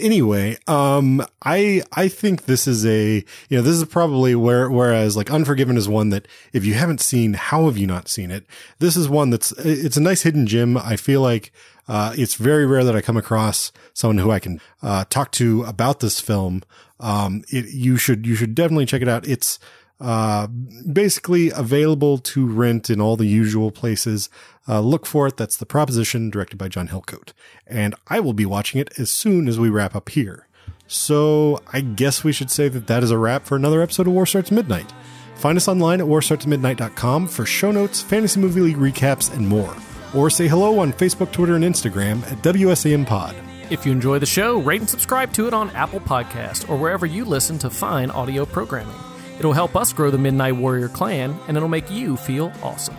Anyway, 0.00 0.58
um, 0.66 1.24
I, 1.42 1.82
I 1.92 2.08
think 2.08 2.44
this 2.44 2.66
is 2.66 2.84
a, 2.86 3.24
you 3.48 3.56
know, 3.56 3.62
this 3.62 3.76
is 3.76 3.84
probably 3.84 4.34
where, 4.34 4.70
whereas 4.70 5.16
like 5.16 5.30
Unforgiven 5.30 5.76
is 5.76 5.88
one 5.88 6.10
that 6.10 6.26
if 6.52 6.64
you 6.64 6.74
haven't 6.74 7.00
seen, 7.00 7.34
how 7.34 7.66
have 7.66 7.78
you 7.78 7.86
not 7.86 8.08
seen 8.08 8.30
it? 8.30 8.44
This 8.78 8.96
is 8.96 9.08
one 9.08 9.30
that's, 9.30 9.52
it's 9.52 9.96
a 9.96 10.02
nice 10.02 10.22
hidden 10.22 10.46
gem. 10.46 10.76
I 10.76 10.96
feel 10.96 11.20
like, 11.20 11.52
uh, 11.88 12.14
it's 12.16 12.34
very 12.34 12.66
rare 12.66 12.84
that 12.84 12.96
I 12.96 13.00
come 13.00 13.16
across 13.16 13.72
someone 13.94 14.18
who 14.18 14.30
I 14.30 14.38
can, 14.38 14.60
uh, 14.82 15.04
talk 15.10 15.32
to 15.32 15.62
about 15.64 16.00
this 16.00 16.20
film. 16.20 16.62
Um, 16.98 17.44
it, 17.48 17.72
you 17.72 17.96
should, 17.96 18.26
you 18.26 18.34
should 18.34 18.54
definitely 18.54 18.86
check 18.86 19.02
it 19.02 19.08
out. 19.08 19.26
It's, 19.26 19.58
uh, 20.00 20.46
basically 20.46 21.50
available 21.50 22.18
to 22.18 22.46
rent 22.46 22.88
in 22.88 23.00
all 23.00 23.16
the 23.16 23.26
usual 23.26 23.70
places. 23.70 24.30
Uh, 24.68 24.80
look 24.80 25.06
for 25.06 25.26
it. 25.26 25.36
That's 25.36 25.56
the 25.56 25.66
proposition 25.66 26.30
directed 26.30 26.56
by 26.56 26.68
John 26.68 26.88
Hillcoat. 26.88 27.32
And 27.66 27.94
I 28.06 28.20
will 28.20 28.32
be 28.32 28.46
watching 28.46 28.80
it 28.80 28.98
as 28.98 29.10
soon 29.10 29.48
as 29.48 29.58
we 29.58 29.68
wrap 29.68 29.94
up 29.94 30.08
here. 30.10 30.46
So 30.86 31.60
I 31.72 31.82
guess 31.82 32.24
we 32.24 32.32
should 32.32 32.50
say 32.50 32.68
that 32.68 32.86
that 32.86 33.02
is 33.02 33.10
a 33.10 33.18
wrap 33.18 33.44
for 33.44 33.56
another 33.56 33.82
episode 33.82 34.06
of 34.06 34.12
War 34.12 34.26
Starts 34.26 34.50
Midnight. 34.50 34.92
Find 35.36 35.56
us 35.56 35.68
online 35.68 36.00
at 36.00 36.06
warstartsmidnight.com 36.06 37.28
for 37.28 37.46
show 37.46 37.70
notes, 37.70 38.02
fantasy 38.02 38.40
movie 38.40 38.60
league 38.60 38.76
recaps, 38.76 39.32
and 39.34 39.46
more. 39.46 39.74
Or 40.14 40.28
say 40.28 40.48
hello 40.48 40.80
on 40.80 40.92
Facebook, 40.92 41.32
Twitter, 41.32 41.54
and 41.54 41.64
Instagram 41.64 42.22
at 42.30 42.38
WSAM 42.42 43.06
Pod. 43.06 43.36
If 43.70 43.86
you 43.86 43.92
enjoy 43.92 44.18
the 44.18 44.26
show, 44.26 44.58
rate 44.58 44.80
and 44.80 44.90
subscribe 44.90 45.32
to 45.34 45.46
it 45.46 45.54
on 45.54 45.70
Apple 45.70 46.00
Podcast 46.00 46.68
or 46.68 46.76
wherever 46.76 47.06
you 47.06 47.24
listen 47.24 47.56
to 47.60 47.70
fine 47.70 48.10
audio 48.10 48.44
programming. 48.44 49.09
It'll 49.40 49.54
help 49.54 49.74
us 49.74 49.94
grow 49.94 50.10
the 50.10 50.18
Midnight 50.18 50.54
Warrior 50.54 50.90
clan, 50.90 51.34
and 51.48 51.56
it'll 51.56 51.68
make 51.68 51.90
you 51.90 52.18
feel 52.18 52.52
awesome. 52.62 52.94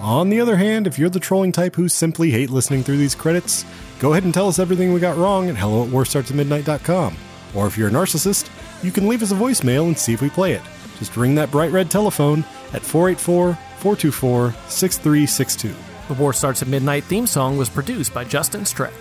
On 0.00 0.30
the 0.30 0.40
other 0.40 0.56
hand, 0.56 0.88
if 0.88 0.98
you're 0.98 1.08
the 1.08 1.20
trolling 1.20 1.52
type 1.52 1.76
who 1.76 1.88
simply 1.88 2.32
hate 2.32 2.50
listening 2.50 2.82
through 2.82 2.96
these 2.96 3.14
credits, 3.14 3.64
go 4.00 4.10
ahead 4.10 4.24
and 4.24 4.34
tell 4.34 4.48
us 4.48 4.58
everything 4.58 4.92
we 4.92 4.98
got 4.98 5.16
wrong 5.16 5.48
at 5.48 5.56
hello 5.56 5.84
at 5.84 5.90
warstartsatmidnight.com. 5.90 7.16
Or 7.54 7.68
if 7.68 7.78
you're 7.78 7.86
a 7.86 7.92
narcissist, 7.92 8.50
you 8.82 8.90
can 8.90 9.06
leave 9.06 9.22
us 9.22 9.30
a 9.30 9.36
voicemail 9.36 9.86
and 9.86 9.96
see 9.96 10.12
if 10.12 10.20
we 10.20 10.28
play 10.28 10.54
it. 10.54 10.62
Just 10.98 11.16
ring 11.16 11.36
that 11.36 11.52
bright 11.52 11.70
red 11.70 11.88
telephone 11.88 12.40
at 12.72 12.82
484 12.82 13.54
424 13.78 14.54
6362. 14.68 15.72
The 16.08 16.14
War 16.14 16.32
Starts 16.32 16.62
at 16.62 16.68
Midnight 16.68 17.04
theme 17.04 17.28
song 17.28 17.56
was 17.56 17.70
produced 17.70 18.12
by 18.12 18.24
Justin 18.24 18.62
Streck. 18.62 18.92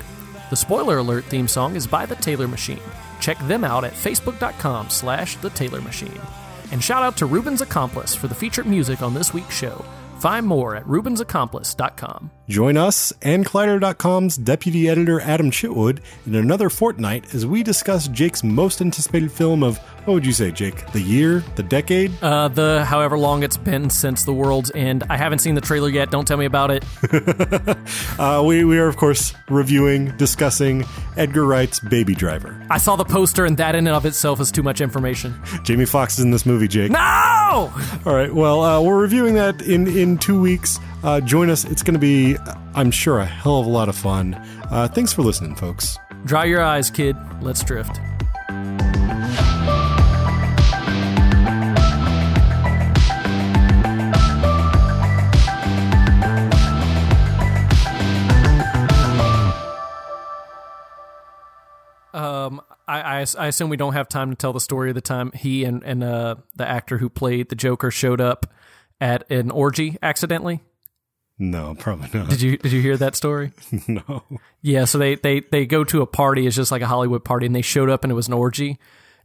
The 0.52 0.56
Spoiler 0.56 1.00
Alert 1.00 1.26
theme 1.26 1.48
song 1.48 1.76
is 1.76 1.88
by 1.88 2.06
The 2.06 2.16
Taylor 2.16 2.48
Machine. 2.48 2.80
Check 3.20 3.40
them 3.48 3.64
out 3.64 3.84
at 3.84 3.94
facebook.com 3.94 4.92
slash 4.92 5.36
The 5.38 5.50
Taylor 5.50 5.82
Machine. 5.82 6.22
And 6.76 6.84
shout 6.84 7.04
out 7.04 7.16
to 7.20 7.26
Ruben's 7.26 7.62
Accomplice 7.62 8.16
for 8.16 8.28
the 8.28 8.36
featured 8.36 8.66
music 8.66 9.02
on 9.02 9.14
this 9.14 9.34
week's 9.34 9.56
show. 9.56 9.86
Find 10.20 10.46
more 10.46 10.76
at 10.76 10.84
rubensaccomplice.com. 10.84 12.32
Join 12.50 12.76
us 12.76 13.14
and 13.22 13.46
Collider.com's 13.46 14.36
deputy 14.36 14.90
editor 14.90 15.22
Adam 15.22 15.52
Chitwood 15.52 16.02
in 16.28 16.36
another 16.36 16.70
fortnight 16.70 17.34
as 17.34 17.46
we 17.46 17.64
discuss 17.64 18.10
Jake's 18.10 18.44
most 18.44 18.82
anticipated 18.82 19.32
film 19.32 19.64
of, 19.64 19.80
what 20.06 20.14
would 20.14 20.26
you 20.26 20.34
say, 20.34 20.52
Jake? 20.52 20.92
The 20.92 21.02
year? 21.02 21.44
The 21.56 21.64
decade? 21.64 22.12
Uh, 22.22 22.48
the 22.48 22.86
however 22.86 23.18
long 23.18 23.44
it's 23.44 23.58
been 23.58 23.90
since 23.90 24.24
the 24.24 24.34
world's 24.34 24.72
end. 24.76 25.04
I 25.10 25.18
haven't 25.18 25.40
seen 25.40 25.56
the 25.56 25.62
trailer 25.62 25.90
yet. 25.90 26.12
Don't 26.12 26.28
tell 26.28 26.38
me 26.38 26.46
about 26.46 26.72
it. 26.72 26.84
Uh, 28.18 28.42
we, 28.46 28.64
we 28.64 28.80
are, 28.80 28.88
of 28.88 28.96
course, 28.96 29.34
reviewing, 29.50 30.16
discussing 30.16 30.86
Edgar 31.18 31.46
Wright's 31.46 31.82
Baby 31.82 32.16
Driver. 32.16 32.60
I 32.70 32.78
saw 32.78 32.96
the 32.96 33.04
poster, 33.04 33.44
and 33.44 33.58
that 33.58 33.76
in 33.76 33.88
and 33.88 33.96
of 33.96 34.06
itself 34.06 34.40
is 34.40 34.52
too 34.52 34.64
much 34.64 34.80
information. 34.80 35.34
Jamie 35.64 35.86
Foxx 35.86 36.18
is 36.18 36.24
in 36.24 36.32
this 36.32 36.46
movie, 36.46 36.68
Jake. 36.70 36.92
No! 36.92 37.00
All 38.06 38.16
right. 38.16 38.34
Well, 38.34 38.62
uh, 38.62 38.82
we're 38.82 39.00
reviewing 39.00 39.36
that 39.36 39.62
in, 39.62 39.88
in 39.88 40.18
two 40.18 40.40
weeks. 40.40 40.80
Uh, 41.04 41.20
join 41.20 41.50
us. 41.50 41.66
It's 41.66 41.84
going 41.84 41.94
to 41.96 42.00
be, 42.00 42.38
I'm 42.74 42.90
sure, 42.92 43.20
a 43.20 43.26
hell 43.26 43.60
of 43.60 43.66
a 43.66 43.70
lot 43.70 43.90
of 43.90 43.96
fun. 43.98 44.34
Uh, 44.72 44.88
thanks 44.88 45.12
for 45.12 45.22
listening, 45.22 45.56
folks. 45.56 45.98
Dry 46.24 46.46
your 46.46 46.62
eyes, 46.62 46.90
kid. 46.90 47.18
Let's 47.42 47.64
drift. 47.64 48.00
Um, 62.46 62.62
I, 62.88 63.22
I, 63.22 63.26
I 63.38 63.48
assume 63.48 63.70
we 63.70 63.78
don't 63.78 63.94
have 63.94 64.08
time 64.08 64.30
to 64.30 64.36
tell 64.36 64.54
the 64.54 64.60
story 64.60 64.90
of 64.90 64.96
the 64.96 65.02
time 65.02 65.32
he 65.34 65.64
and, 65.64 65.84
and 65.84 66.04
uh, 66.04 66.36
the 66.56 66.68
actor 66.68 66.98
who 66.98 67.10
played 67.10 67.50
the 67.50 67.56
Joker 67.56 67.92
showed 67.92 68.22
up 68.22 68.48
at 69.02 69.30
an 69.32 69.52
orgy 69.52 69.98
accidentally. 70.02 70.62
No, 71.38 71.76
probably 71.78 72.08
not. 72.18 72.30
Did 72.30 72.42
you 72.42 72.58
did 72.58 72.72
you 72.72 72.82
hear 72.82 72.96
that 72.98 73.16
story? 73.16 73.52
no. 73.88 74.24
Yeah, 74.62 74.86
so 74.86 74.98
they, 74.98 75.16
they 75.16 75.42
they 75.42 75.66
go 75.66 75.84
to 75.84 76.02
a 76.02 76.06
party, 76.06 76.48
it's 76.48 76.56
just 76.56 76.72
like 76.72 76.82
a 76.82 76.88
Hollywood 76.88 77.26
party, 77.26 77.46
and 77.46 77.54
they 77.54 77.62
showed 77.62 77.90
up 77.90 78.04
and 78.06 78.12
it 78.12 78.16
was 78.16 78.28
an 78.28 78.34
orgy, 78.34 78.80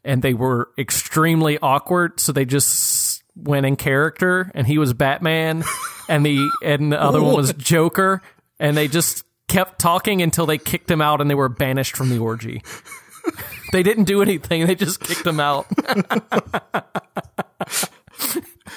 and 0.04 0.20
they 0.20 0.34
were 0.34 0.70
extremely 0.76 1.58
awkward, 1.60 2.18
so 2.18 2.32
they 2.32 2.44
just 2.44 3.22
went 3.36 3.64
in 3.64 3.76
character, 3.76 4.50
and 4.54 4.66
he 4.66 4.76
was 4.76 4.92
Batman, 4.92 5.62
and 6.08 6.26
the 6.26 6.50
and 6.64 6.90
the 6.90 7.00
other 7.00 7.22
one 7.22 7.36
was 7.36 7.52
Joker, 7.52 8.22
and 8.58 8.76
they 8.76 8.88
just 8.88 9.24
kept 9.46 9.78
talking 9.78 10.20
until 10.20 10.46
they 10.46 10.58
kicked 10.58 10.90
him 10.90 11.00
out, 11.00 11.20
and 11.20 11.30
they 11.30 11.34
were 11.36 11.48
banished 11.48 11.96
from 11.96 12.08
the 12.08 12.18
orgy. 12.18 12.62
they 13.72 13.82
didn't 13.82 14.04
do 14.04 14.22
anything; 14.22 14.66
they 14.66 14.74
just 14.74 15.00
kicked 15.00 15.26
him 15.26 15.40
out. 15.40 15.66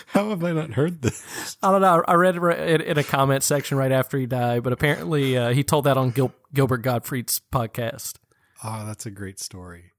How 0.08 0.30
have 0.30 0.44
I 0.44 0.52
not 0.52 0.72
heard 0.72 1.02
this? 1.02 1.58
I 1.64 1.72
don't 1.72 1.82
know. 1.82 2.04
I 2.08 2.14
read 2.14 2.36
it 2.36 2.82
in 2.82 2.98
a 2.98 3.04
comment 3.04 3.42
section 3.42 3.78
right 3.78 3.92
after 3.92 4.18
he 4.18 4.28
died, 4.28 4.62
but 4.64 4.72
apparently 4.72 5.38
uh, 5.38 5.50
he 5.54 5.64
told 5.64 5.86
that 5.86 5.98
on 5.98 6.12
Gil- 6.12 6.34
Gilbert 6.54 6.84
Gottfried's 6.84 7.42
podcast. 7.52 8.18
Oh, 8.64 8.86
that's 8.86 9.06
a 9.08 9.12
great 9.12 9.40
story. 9.40 9.93